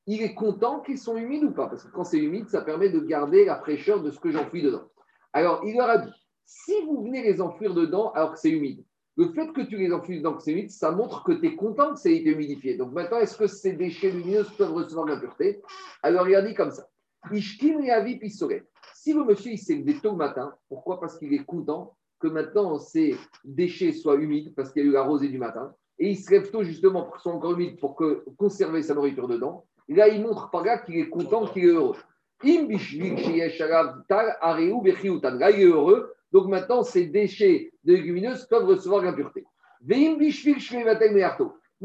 Il 0.06 0.22
est 0.22 0.34
content 0.34 0.80
qu'ils 0.80 0.98
sont 0.98 1.16
humides 1.16 1.44
ou 1.44 1.52
pas? 1.52 1.68
Parce 1.68 1.84
que 1.84 1.90
quand 1.90 2.04
c'est 2.04 2.18
humide, 2.18 2.48
ça 2.48 2.60
permet 2.60 2.90
de 2.90 3.00
garder 3.00 3.44
la 3.46 3.56
fraîcheur 3.56 4.02
de 4.02 4.10
ce 4.10 4.20
que 4.20 4.30
j'enfouis 4.30 4.62
dedans. 4.62 4.88
Alors, 5.32 5.62
il 5.64 5.76
leur 5.76 5.88
a 5.88 5.98
dit, 5.98 6.12
si 6.44 6.72
vous 6.84 7.02
venez 7.04 7.22
les 7.22 7.40
enfouir 7.40 7.74
dedans 7.74 8.10
alors 8.12 8.32
que 8.32 8.38
c'est 8.38 8.50
humide, 8.50 8.84
le 9.16 9.32
fait 9.32 9.52
que 9.52 9.60
tu 9.62 9.76
les 9.76 9.92
enfouis 9.92 10.18
dedans 10.18 10.34
que 10.34 10.42
c'est 10.42 10.52
humide, 10.52 10.70
ça 10.70 10.90
montre 10.90 11.24
que 11.24 11.32
tu 11.32 11.46
es 11.46 11.56
content 11.56 11.94
que 11.94 12.00
ça 12.00 12.10
ait 12.10 12.16
été 12.16 12.30
humidifié. 12.30 12.76
Donc 12.76 12.92
maintenant, 12.92 13.18
est-ce 13.18 13.36
que 13.38 13.46
ces 13.46 13.72
déchets 13.72 14.10
lumineux 14.10 14.44
peuvent 14.58 14.72
recevoir 14.72 15.06
de 15.06 15.12
l'impureté? 15.12 15.62
Alors, 16.02 16.28
il 16.28 16.34
a 16.34 16.42
dit 16.42 16.54
comme 16.54 16.70
ça. 16.70 16.86
Ishkin 17.30 17.80
et 17.80 17.90
Avi. 17.90 18.18
Si 18.94 19.12
le 19.12 19.24
monsieur 19.24 19.52
il 19.52 19.58
s'est 19.58 19.76
levé 19.76 19.94
tôt 20.00 20.10
le 20.10 20.16
matin, 20.16 20.54
pourquoi? 20.68 21.00
Parce 21.00 21.18
qu'il 21.18 21.32
est 21.32 21.44
content 21.44 21.96
que 22.20 22.28
maintenant 22.28 22.78
ces 22.78 23.16
déchets 23.44 23.92
soient 23.92 24.16
humides, 24.16 24.54
parce 24.54 24.70
qu'il 24.70 24.82
y 24.82 24.86
a 24.86 24.88
eu 24.88 24.92
la 24.92 25.02
rosée 25.02 25.28
du 25.28 25.38
matin, 25.38 25.74
et 25.98 26.10
il 26.10 26.16
se 26.16 26.30
lève 26.30 26.50
tôt 26.50 26.62
justement 26.62 27.02
pour 27.02 27.14
qu'ils 27.14 27.22
soient 27.22 27.34
encore 27.34 27.52
humides 27.52 27.78
pour 27.80 27.96
que, 27.96 28.24
conserver 28.36 28.82
sa 28.82 28.94
nourriture 28.94 29.28
dedans. 29.28 29.66
Là, 29.88 30.08
il 30.08 30.22
montre 30.22 30.50
par 30.50 30.64
là 30.64 30.78
qu'il 30.78 30.96
est 30.96 31.08
content, 31.08 31.46
qu'il 31.46 31.64
est 31.64 31.68
heureux. 31.68 31.96
Là, 32.42 32.50
il 35.50 35.60
est 35.60 35.64
heureux. 35.64 36.12
Donc 36.32 36.46
maintenant, 36.48 36.82
ces 36.82 37.06
déchets 37.06 37.72
de 37.84 37.94
légumineuses 37.94 38.46
peuvent 38.46 38.66
recevoir 38.66 39.02
l'impureté. 39.02 39.44
Mais 39.82 40.16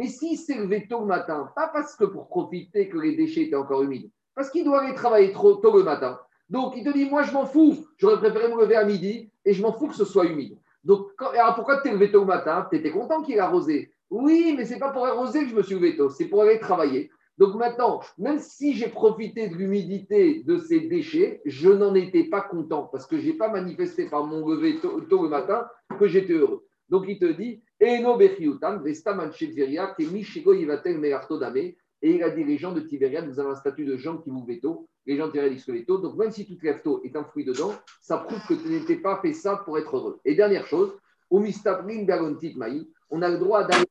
s'il 0.07 0.37
s'est 0.37 0.57
levé 0.57 0.87
tôt 0.87 0.99
le 0.99 1.05
matin, 1.05 1.51
pas 1.55 1.69
parce 1.73 1.95
que 1.95 2.05
pour 2.05 2.27
profiter 2.27 2.89
que 2.89 2.97
les 2.97 3.15
déchets 3.15 3.43
étaient 3.43 3.55
encore 3.55 3.81
humides, 3.81 4.11
parce 4.35 4.49
qu'il 4.49 4.65
doit 4.65 4.81
aller 4.81 4.93
travailler 4.93 5.31
trop 5.31 5.55
tôt 5.55 5.77
le 5.77 5.83
matin. 5.83 6.19
Donc 6.49 6.73
il 6.77 6.84
te 6.84 6.93
dit, 6.93 7.09
moi 7.09 7.23
je 7.23 7.34
m'en 7.34 7.45
fous, 7.45 7.88
j'aurais 7.97 8.17
préféré 8.17 8.47
me 8.47 8.59
lever 8.61 8.76
à 8.76 8.85
midi 8.85 9.31
et 9.43 9.53
je 9.53 9.61
m'en 9.61 9.73
fous 9.73 9.88
que 9.88 9.95
ce 9.95 10.05
soit 10.05 10.26
humide. 10.26 10.57
Donc 10.84 11.07
alors 11.19 11.55
pourquoi 11.55 11.77
tu 11.77 11.84
t'es 11.84 11.91
levé 11.91 12.11
tôt 12.11 12.22
le 12.22 12.27
matin? 12.27 12.67
Tu 12.72 12.91
content 12.91 13.23
qu'il 13.23 13.35
ait 13.35 13.39
arrosé. 13.39 13.91
Oui, 14.09 14.53
mais 14.55 14.65
c'est 14.65 14.77
pas 14.77 14.91
pour 14.91 15.05
arroser 15.05 15.43
que 15.43 15.49
je 15.49 15.55
me 15.55 15.63
suis 15.63 15.76
levé 15.76 15.97
tôt, 15.97 16.09
c'est 16.09 16.26
pour 16.26 16.43
aller 16.43 16.59
travailler. 16.59 17.09
Donc 17.38 17.55
maintenant, 17.55 18.01
même 18.17 18.39
si 18.39 18.76
j'ai 18.76 18.88
profité 18.88 19.49
de 19.49 19.55
l'humidité 19.55 20.43
de 20.43 20.57
ces 20.57 20.81
déchets, 20.81 21.41
je 21.45 21.69
n'en 21.69 21.93
étais 21.95 22.26
pas 22.26 22.41
content 22.41 22.84
parce 22.84 23.05
que 23.05 23.17
je 23.17 23.26
n'ai 23.26 23.34
pas 23.34 23.49
manifesté 23.49 24.07
par 24.07 24.26
mon 24.26 24.47
lever 24.47 24.80
tôt, 24.80 24.99
le 24.99 25.30
matin 25.30 25.67
que 25.99 26.07
j'étais 26.07 26.34
heureux. 26.34 26.65
Donc 26.88 27.05
il 27.07 27.17
te 27.17 27.26
dit, 27.26 27.61
Eno 27.81 28.15
bechiutam, 28.15 28.84
vestaman 28.84 29.34
sheviria, 29.34 29.88
kemi 29.97 30.23
shigo 30.23 30.53
yivatel 30.53 30.97
melarto 30.97 31.38
dame. 31.38 31.76
Et 32.01 32.15
il 32.15 32.23
a 32.23 32.30
dit, 32.30 32.43
les 32.43 32.57
gens 32.57 32.72
de 32.72 32.81
Tibériade, 32.81 33.27
vous 33.27 33.39
avez 33.39 33.49
un 33.49 33.55
statut 33.55 33.85
de 33.85 33.97
gens 33.97 34.17
qui 34.17 34.30
vous 34.30 34.45
tôt. 34.61 34.88
Les 35.05 35.17
gens 35.17 35.27
de 35.27 35.31
Tibériade, 35.31 35.57
se 35.59 35.72
lèvent 35.72 35.85
tôt. 35.85 35.97
Donc 35.97 36.17
même 36.17 36.31
si 36.31 36.45
tout 36.45 36.57
lève 36.61 36.81
tôt 36.81 37.01
est 37.03 37.15
un 37.15 37.23
fruit 37.23 37.45
dedans, 37.45 37.73
ça 38.01 38.17
prouve 38.17 38.39
que 38.47 38.53
tu 38.53 38.69
n'étais 38.69 38.97
pas 38.97 39.19
fait 39.22 39.34
ça 39.34 39.61
pour 39.65 39.77
être 39.77 39.95
heureux. 39.95 40.19
Et 40.26 40.35
dernière 40.35 40.67
chose, 40.67 40.97
au 41.30 41.39
maï, 41.39 42.88
on 43.09 43.22
a 43.22 43.30
le 43.30 43.38
droit 43.38 43.63
d'aller 43.63 43.85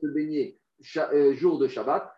se 0.00 0.06
baigner 0.06 0.58
euh, 0.96 1.34
jour 1.34 1.58
de 1.58 1.68
Shabbat. 1.68 2.10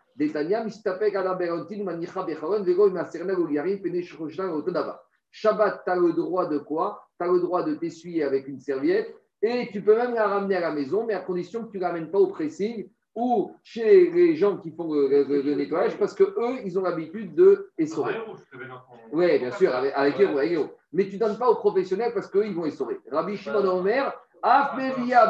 Shabbat, 5.31 5.83
tu 5.83 5.91
as 5.91 5.95
le 5.95 6.13
droit 6.13 6.45
de 6.47 6.57
quoi? 6.57 7.07
Tu 7.19 7.25
as 7.25 7.31
le 7.31 7.39
droit 7.39 7.63
de 7.63 7.75
t'essuyer 7.75 8.23
avec 8.23 8.47
une 8.47 8.59
serviette 8.59 9.15
et 9.41 9.69
tu 9.71 9.81
peux 9.81 9.95
même 9.95 10.15
la 10.15 10.27
ramener 10.27 10.55
à 10.55 10.61
la 10.61 10.71
maison, 10.71 11.05
mais 11.05 11.13
à 11.13 11.19
condition 11.19 11.65
que 11.65 11.71
tu 11.71 11.77
ne 11.77 11.81
la 11.81 11.89
ramènes 11.89 12.09
pas 12.09 12.19
au 12.19 12.27
pressing 12.27 12.89
ou 13.17 13.51
chez 13.63 14.11
les 14.11 14.35
gens 14.35 14.57
qui 14.57 14.69
font 14.71 14.93
le, 14.93 15.07
le- 15.27 15.41
le 15.41 15.55
nettoyage 15.55 15.97
parce 15.97 16.13
que 16.13 16.23
eux, 16.23 16.59
ils 16.63 16.77
ont 16.77 16.83
l'habitude 16.83 17.33
de 17.33 17.71
essorer. 17.77 18.13
Oui, 19.11 19.39
bien 19.39 19.51
sûr, 19.51 19.73
avec, 19.75 19.91
avec 19.95 20.19
Héro, 20.19 20.37
avec 20.37 20.51
Héro. 20.51 20.65
Mais 20.93 21.07
tu 21.07 21.15
ne 21.15 21.19
donnes 21.19 21.37
pas 21.37 21.49
aux 21.49 21.55
professionnels 21.55 22.11
parce 22.13 22.27
qu'eux, 22.27 22.45
ils 22.45 22.53
vont 22.53 22.65
essorer. 22.65 22.97
Rabbi 23.11 23.35
Shimon 23.35 23.65
Omer, 23.65 24.13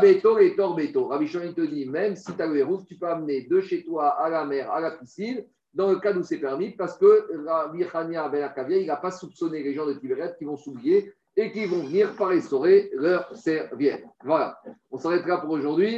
Beto 0.01 0.37
et 0.37 0.55
Tor 0.57 0.75
Beto. 0.75 1.07
Rabbi 1.07 1.27
Shimon, 1.27 1.45
il 1.45 1.53
te 1.53 1.61
dit, 1.61 1.85
même 1.87 2.15
si 2.15 2.29
tu 2.35 2.41
as 2.41 2.47
le 2.47 2.57
héros, 2.57 2.81
tu 2.87 2.95
peux 2.95 3.07
amener 3.07 3.43
de 3.43 3.61
chez 3.61 3.83
toi 3.85 4.09
à 4.21 4.29
la 4.29 4.43
mer, 4.45 4.69
à 4.71 4.81
la 4.81 4.91
piscine, 4.91 5.43
dans 5.73 5.89
le 5.91 5.97
cas 5.99 6.13
où 6.13 6.23
c'est 6.23 6.39
permis, 6.39 6.71
parce 6.71 6.97
que 6.97 7.11
Rabbi 7.47 7.85
Chania 7.91 8.27
Ben 8.27 8.43
Akavia, 8.43 8.77
il 8.77 8.87
n'a 8.87 8.97
pas 8.97 9.11
soupçonné 9.11 9.63
les 9.63 9.73
gens 9.73 9.85
de 9.85 9.93
Tibériade 9.93 10.35
qui 10.37 10.43
vont 10.45 10.57
s'oublier 10.57 11.13
et 11.39 11.51
qui 11.51 11.65
vont 11.67 11.83
venir 11.89 12.15
par 12.15 12.31
essorer 12.33 12.89
leur 12.95 13.23
serviette. 13.35 14.03
Voilà. 14.23 14.59
On 14.91 14.97
s'arrêtera 14.97 15.39
pour 15.41 15.51
aujourd'hui. 15.51 15.93